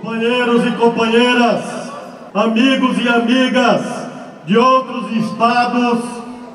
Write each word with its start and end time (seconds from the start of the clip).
Companheiros 0.00 0.64
e 0.64 0.70
companheiras, 0.72 1.64
amigos 2.32 2.98
e 2.98 3.08
amigas 3.08 3.80
de 4.44 4.56
outros 4.56 5.10
estados 5.10 5.98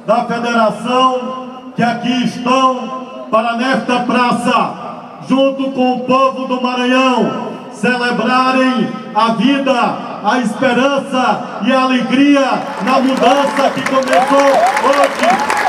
da 0.08 0.24
federação 0.24 1.72
que 1.76 1.84
aqui 1.84 2.24
estão 2.24 3.28
para 3.30 3.58
nesta 3.58 4.00
praça, 4.00 5.20
junto 5.28 5.72
com 5.72 5.92
o 5.92 6.00
povo 6.06 6.48
do 6.48 6.62
Maranhão, 6.62 7.50
celebrarem 7.74 8.90
a 9.14 9.34
vida, 9.34 9.98
a 10.24 10.40
esperança 10.40 11.60
e 11.64 11.74
a 11.74 11.82
alegria 11.82 12.48
na 12.86 13.00
mudança 13.02 13.70
que 13.76 13.82
começou 13.90 14.48
hoje. 14.86 15.63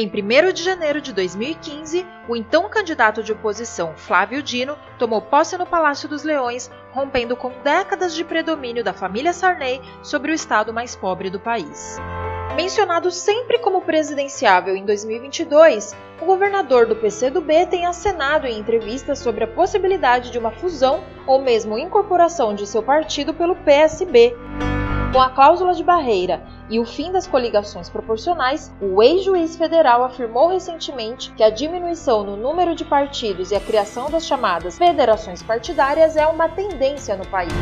Em 0.00 0.06
1 0.06 0.52
de 0.52 0.62
janeiro 0.62 1.00
de 1.00 1.12
2015, 1.12 2.06
o 2.28 2.36
então 2.36 2.68
candidato 2.68 3.20
de 3.20 3.32
oposição 3.32 3.94
Flávio 3.96 4.40
Dino 4.44 4.78
tomou 4.96 5.20
posse 5.20 5.58
no 5.58 5.66
Palácio 5.66 6.08
dos 6.08 6.22
Leões, 6.22 6.70
rompendo 6.92 7.34
com 7.34 7.50
décadas 7.64 8.14
de 8.14 8.22
predomínio 8.22 8.84
da 8.84 8.92
família 8.92 9.32
Sarney 9.32 9.82
sobre 10.00 10.30
o 10.30 10.34
estado 10.36 10.72
mais 10.72 10.94
pobre 10.94 11.30
do 11.30 11.40
país. 11.40 11.96
Mencionado 12.54 13.10
sempre 13.10 13.58
como 13.58 13.80
presidenciável 13.80 14.76
em 14.76 14.84
2022, 14.84 15.96
o 16.22 16.26
governador 16.26 16.86
do 16.86 16.94
PCdoB 16.94 17.66
tem 17.66 17.84
acenado 17.84 18.46
em 18.46 18.56
entrevistas 18.56 19.18
sobre 19.18 19.42
a 19.42 19.48
possibilidade 19.48 20.30
de 20.30 20.38
uma 20.38 20.52
fusão 20.52 21.02
ou 21.26 21.42
mesmo 21.42 21.76
incorporação 21.76 22.54
de 22.54 22.68
seu 22.68 22.84
partido 22.84 23.34
pelo 23.34 23.56
PSB. 23.56 24.36
Com 25.12 25.20
a 25.20 25.30
cláusula 25.30 25.74
de 25.74 25.82
barreira 25.82 26.46
e 26.70 26.78
o 26.78 26.84
fim 26.84 27.10
das 27.12 27.26
coligações 27.26 27.88
proporcionais, 27.88 28.72
o 28.80 29.02
ex-juiz 29.02 29.56
federal 29.56 30.04
afirmou 30.04 30.48
recentemente 30.48 31.32
que 31.32 31.42
a 31.42 31.50
diminuição 31.50 32.24
no 32.24 32.36
número 32.36 32.74
de 32.74 32.84
partidos 32.84 33.50
e 33.50 33.54
a 33.54 33.60
criação 33.60 34.10
das 34.10 34.26
chamadas 34.26 34.78
federações 34.78 35.42
partidárias 35.42 36.16
é 36.16 36.26
uma 36.26 36.48
tendência 36.48 37.16
no 37.16 37.26
país. 37.26 37.52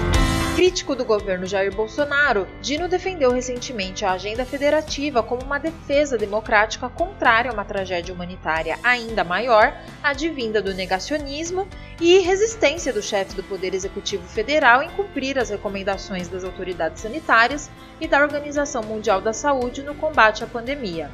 Crítico 0.56 0.95
do 0.95 1.05
governo 1.05 1.45
Jair 1.45 1.71
Bolsonaro, 1.71 2.49
Dino 2.62 2.88
defendeu 2.88 3.30
recentemente 3.30 4.07
a 4.07 4.12
agenda 4.12 4.43
federativa 4.43 5.23
como 5.23 5.43
uma 5.43 5.59
defesa 5.59 6.16
democrática 6.16 6.88
contrária 6.88 7.51
a 7.51 7.52
uma 7.52 7.62
tragédia 7.62 8.15
humanitária 8.15 8.79
ainda 8.82 9.23
maior, 9.23 9.77
advinda 10.02 10.62
do 10.62 10.73
negacionismo 10.73 11.68
e 12.01 12.21
resistência 12.21 12.90
do 12.90 13.02
chefe 13.02 13.37
do 13.37 13.43
Poder 13.43 13.74
Executivo 13.74 14.27
Federal 14.27 14.82
em 14.82 14.88
cumprir 14.88 15.38
as 15.38 15.51
recomendações 15.51 16.27
das 16.27 16.43
autoridades 16.43 17.02
sanitárias 17.02 17.71
e 18.01 18.09
da 18.09 18.23
Organização 18.23 18.82
Mundial 18.82 19.21
da 19.21 19.34
Saúde 19.34 19.82
no 19.82 19.95
combate 19.95 20.43
à 20.43 20.46
pandemia. 20.46 21.10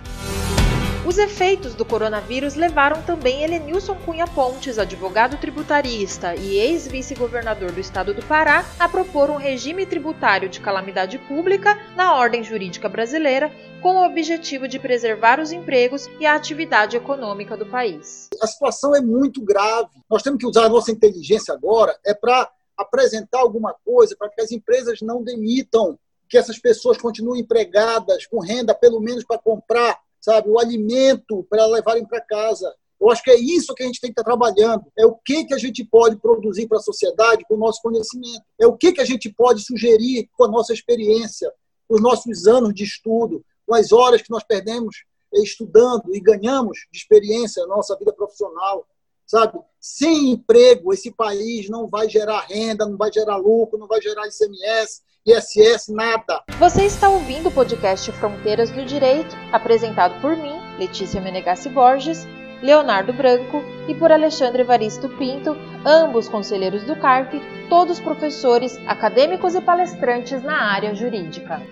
Os 1.04 1.18
efeitos 1.18 1.74
do 1.74 1.84
coronavírus 1.84 2.54
levaram 2.54 3.02
também 3.02 3.42
Helenilson 3.42 3.96
Cunha 4.04 4.24
Pontes, 4.24 4.78
advogado 4.78 5.36
tributarista 5.36 6.36
e 6.36 6.56
ex-vice-governador 6.58 7.72
do 7.72 7.80
estado 7.80 8.14
do 8.14 8.22
Pará, 8.22 8.64
a 8.78 8.88
propor 8.88 9.28
um 9.28 9.36
regime 9.36 9.84
tributário 9.84 10.48
de 10.48 10.60
calamidade 10.60 11.18
pública 11.18 11.76
na 11.96 12.14
ordem 12.14 12.44
jurídica 12.44 12.88
brasileira, 12.88 13.50
com 13.82 13.96
o 13.96 14.06
objetivo 14.06 14.68
de 14.68 14.78
preservar 14.78 15.40
os 15.40 15.50
empregos 15.50 16.08
e 16.20 16.24
a 16.24 16.36
atividade 16.36 16.96
econômica 16.96 17.56
do 17.56 17.66
país. 17.66 18.28
A 18.40 18.46
situação 18.46 18.94
é 18.94 19.00
muito 19.00 19.44
grave. 19.44 19.90
Nós 20.08 20.22
temos 20.22 20.38
que 20.38 20.46
usar 20.46 20.66
a 20.66 20.68
nossa 20.68 20.92
inteligência 20.92 21.52
agora 21.52 21.98
é 22.06 22.14
para 22.14 22.48
apresentar 22.76 23.40
alguma 23.40 23.74
coisa 23.84 24.14
para 24.16 24.30
que 24.30 24.40
as 24.40 24.52
empresas 24.52 25.00
não 25.02 25.24
demitam, 25.24 25.98
que 26.28 26.38
essas 26.38 26.60
pessoas 26.60 26.96
continuem 26.96 27.40
empregadas 27.40 28.24
com 28.24 28.38
renda 28.38 28.72
pelo 28.72 29.00
menos 29.00 29.24
para 29.24 29.36
comprar 29.36 29.98
sabe, 30.22 30.48
o 30.48 30.58
alimento 30.58 31.44
para 31.50 31.66
levarem 31.66 32.06
para 32.06 32.20
casa. 32.20 32.72
Eu 33.00 33.10
acho 33.10 33.22
que 33.22 33.32
é 33.32 33.36
isso 33.36 33.74
que 33.74 33.82
a 33.82 33.86
gente 33.86 34.00
tem 34.00 34.12
que 34.12 34.20
estar 34.20 34.22
trabalhando. 34.22 34.84
É 34.96 35.04
o 35.04 35.16
que, 35.24 35.44
que 35.44 35.52
a 35.52 35.58
gente 35.58 35.84
pode 35.84 36.16
produzir 36.16 36.68
para 36.68 36.78
a 36.78 36.82
sociedade 36.82 37.44
com 37.48 37.56
o 37.56 37.58
nosso 37.58 37.82
conhecimento. 37.82 38.44
É 38.60 38.66
o 38.66 38.76
que, 38.76 38.92
que 38.92 39.00
a 39.00 39.04
gente 39.04 39.28
pode 39.28 39.64
sugerir 39.64 40.30
com 40.34 40.44
a 40.44 40.48
nossa 40.48 40.72
experiência, 40.72 41.52
com 41.88 41.96
os 41.96 42.00
nossos 42.00 42.46
anos 42.46 42.72
de 42.72 42.84
estudo, 42.84 43.44
com 43.66 43.74
as 43.74 43.90
horas 43.90 44.22
que 44.22 44.30
nós 44.30 44.44
perdemos 44.44 45.04
estudando 45.34 46.14
e 46.14 46.20
ganhamos 46.20 46.78
de 46.92 46.98
experiência 46.98 47.66
na 47.66 47.74
nossa 47.74 47.96
vida 47.96 48.12
profissional. 48.12 48.86
Sabe? 49.26 49.58
Sem 49.80 50.30
emprego, 50.30 50.92
esse 50.92 51.10
país 51.10 51.68
não 51.68 51.88
vai 51.88 52.08
gerar 52.08 52.46
renda, 52.46 52.86
não 52.86 52.96
vai 52.96 53.12
gerar 53.12 53.36
lucro, 53.36 53.78
não 53.78 53.88
vai 53.88 54.00
gerar 54.00 54.28
ICMS, 54.28 55.02
ISS, 55.24 55.86
nada. 55.88 56.42
Você 56.58 56.84
está 56.84 57.08
ouvindo 57.08 57.48
o 57.48 57.52
podcast 57.52 58.10
Fronteiras 58.10 58.70
do 58.70 58.84
Direito, 58.84 59.36
apresentado 59.52 60.20
por 60.20 60.36
mim, 60.36 60.60
Letícia 60.80 61.20
Menegassi 61.20 61.68
Borges, 61.68 62.26
Leonardo 62.60 63.12
Branco 63.12 63.62
e 63.86 63.94
por 63.94 64.10
Alexandre 64.10 64.62
Evaristo 64.62 65.08
Pinto, 65.10 65.56
ambos 65.86 66.28
conselheiros 66.28 66.82
do 66.84 66.96
CARP, 66.96 67.34
todos 67.68 68.00
professores, 68.00 68.76
acadêmicos 68.84 69.54
e 69.54 69.60
palestrantes 69.60 70.42
na 70.42 70.60
área 70.72 70.92
jurídica. 70.92 71.62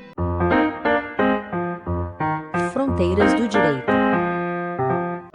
Fronteiras 2.73 3.35
do 3.35 3.49
Direito. 3.49 3.91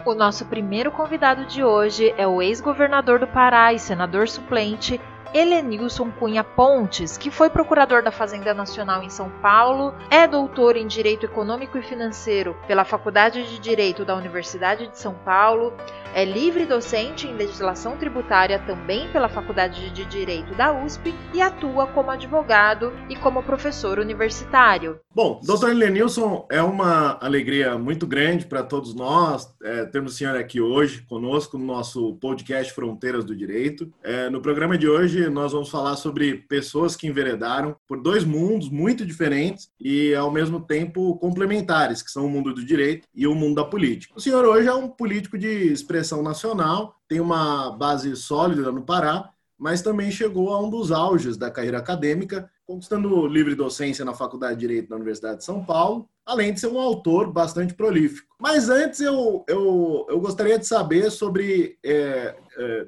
O 0.06 0.14
nosso 0.14 0.46
primeiro 0.46 0.90
convidado 0.90 1.44
de 1.44 1.62
hoje 1.62 2.14
é 2.16 2.26
o 2.26 2.40
ex-governador 2.40 3.18
do 3.18 3.26
Pará 3.26 3.74
e 3.74 3.78
senador 3.78 4.26
suplente 4.26 4.98
Helenilson 5.36 6.10
Cunha 6.12 6.42
Pontes, 6.42 7.18
que 7.18 7.30
foi 7.30 7.50
procurador 7.50 8.02
da 8.02 8.10
Fazenda 8.10 8.54
Nacional 8.54 9.02
em 9.02 9.10
São 9.10 9.28
Paulo, 9.42 9.94
é 10.10 10.26
doutor 10.26 10.78
em 10.78 10.86
Direito 10.86 11.26
Econômico 11.26 11.76
e 11.76 11.82
Financeiro 11.82 12.56
pela 12.66 12.86
Faculdade 12.86 13.46
de 13.46 13.58
Direito 13.58 14.02
da 14.02 14.16
Universidade 14.16 14.86
de 14.86 14.98
São 14.98 15.12
Paulo, 15.12 15.74
é 16.16 16.24
livre 16.24 16.64
docente 16.64 17.26
em 17.26 17.34
legislação 17.34 17.98
tributária 17.98 18.58
também 18.60 19.06
pela 19.12 19.28
Faculdade 19.28 19.90
de 19.90 20.06
Direito 20.06 20.54
da 20.54 20.72
USP 20.72 21.14
e 21.34 21.42
atua 21.42 21.86
como 21.88 22.10
advogado 22.10 22.90
e 23.10 23.16
como 23.16 23.42
professor 23.42 23.98
universitário. 23.98 24.98
Bom, 25.14 25.38
doutor 25.44 25.72
Helenilson, 25.72 26.46
é 26.50 26.62
uma 26.62 27.18
alegria 27.20 27.76
muito 27.76 28.06
grande 28.06 28.46
para 28.46 28.62
todos 28.62 28.94
nós 28.94 29.54
é, 29.62 29.84
termos 29.84 30.14
o 30.14 30.16
senhor 30.16 30.36
aqui 30.36 30.58
hoje 30.58 31.02
conosco 31.02 31.58
no 31.58 31.66
nosso 31.66 32.14
podcast 32.14 32.72
Fronteiras 32.72 33.24
do 33.24 33.36
Direito. 33.36 33.92
É, 34.02 34.30
no 34.30 34.40
programa 34.40 34.78
de 34.78 34.88
hoje, 34.88 35.25
nós 35.28 35.52
vamos 35.52 35.68
falar 35.68 35.96
sobre 35.96 36.34
pessoas 36.48 36.96
que 36.96 37.06
enveredaram 37.06 37.76
por 37.86 38.00
dois 38.00 38.24
mundos 38.24 38.68
muito 38.68 39.04
diferentes 39.04 39.70
e, 39.80 40.14
ao 40.14 40.30
mesmo 40.30 40.60
tempo, 40.60 41.16
complementares, 41.16 42.02
que 42.02 42.10
são 42.10 42.26
o 42.26 42.30
mundo 42.30 42.54
do 42.54 42.64
direito 42.64 43.06
e 43.14 43.26
o 43.26 43.34
mundo 43.34 43.56
da 43.56 43.64
política. 43.64 44.14
O 44.16 44.20
senhor 44.20 44.44
hoje 44.44 44.68
é 44.68 44.74
um 44.74 44.88
político 44.88 45.38
de 45.38 45.48
expressão 45.48 46.22
nacional, 46.22 46.96
tem 47.08 47.20
uma 47.20 47.70
base 47.70 48.14
sólida 48.16 48.70
no 48.72 48.82
Pará, 48.82 49.30
mas 49.58 49.82
também 49.82 50.10
chegou 50.10 50.52
a 50.52 50.60
um 50.60 50.68
dos 50.68 50.92
auges 50.92 51.36
da 51.36 51.50
carreira 51.50 51.78
acadêmica, 51.78 52.50
conquistando 52.66 53.26
livre 53.26 53.54
docência 53.54 54.04
na 54.04 54.12
Faculdade 54.12 54.54
de 54.54 54.60
Direito 54.60 54.88
da 54.88 54.96
Universidade 54.96 55.38
de 55.38 55.44
São 55.44 55.64
Paulo, 55.64 56.08
além 56.26 56.52
de 56.52 56.60
ser 56.60 56.66
um 56.66 56.80
autor 56.80 57.32
bastante 57.32 57.72
prolífico. 57.72 58.34
Mas 58.38 58.68
antes 58.68 59.00
eu, 59.00 59.44
eu, 59.48 60.06
eu 60.10 60.20
gostaria 60.20 60.58
de 60.58 60.66
saber 60.66 61.10
sobre, 61.10 61.78
é, 61.84 62.36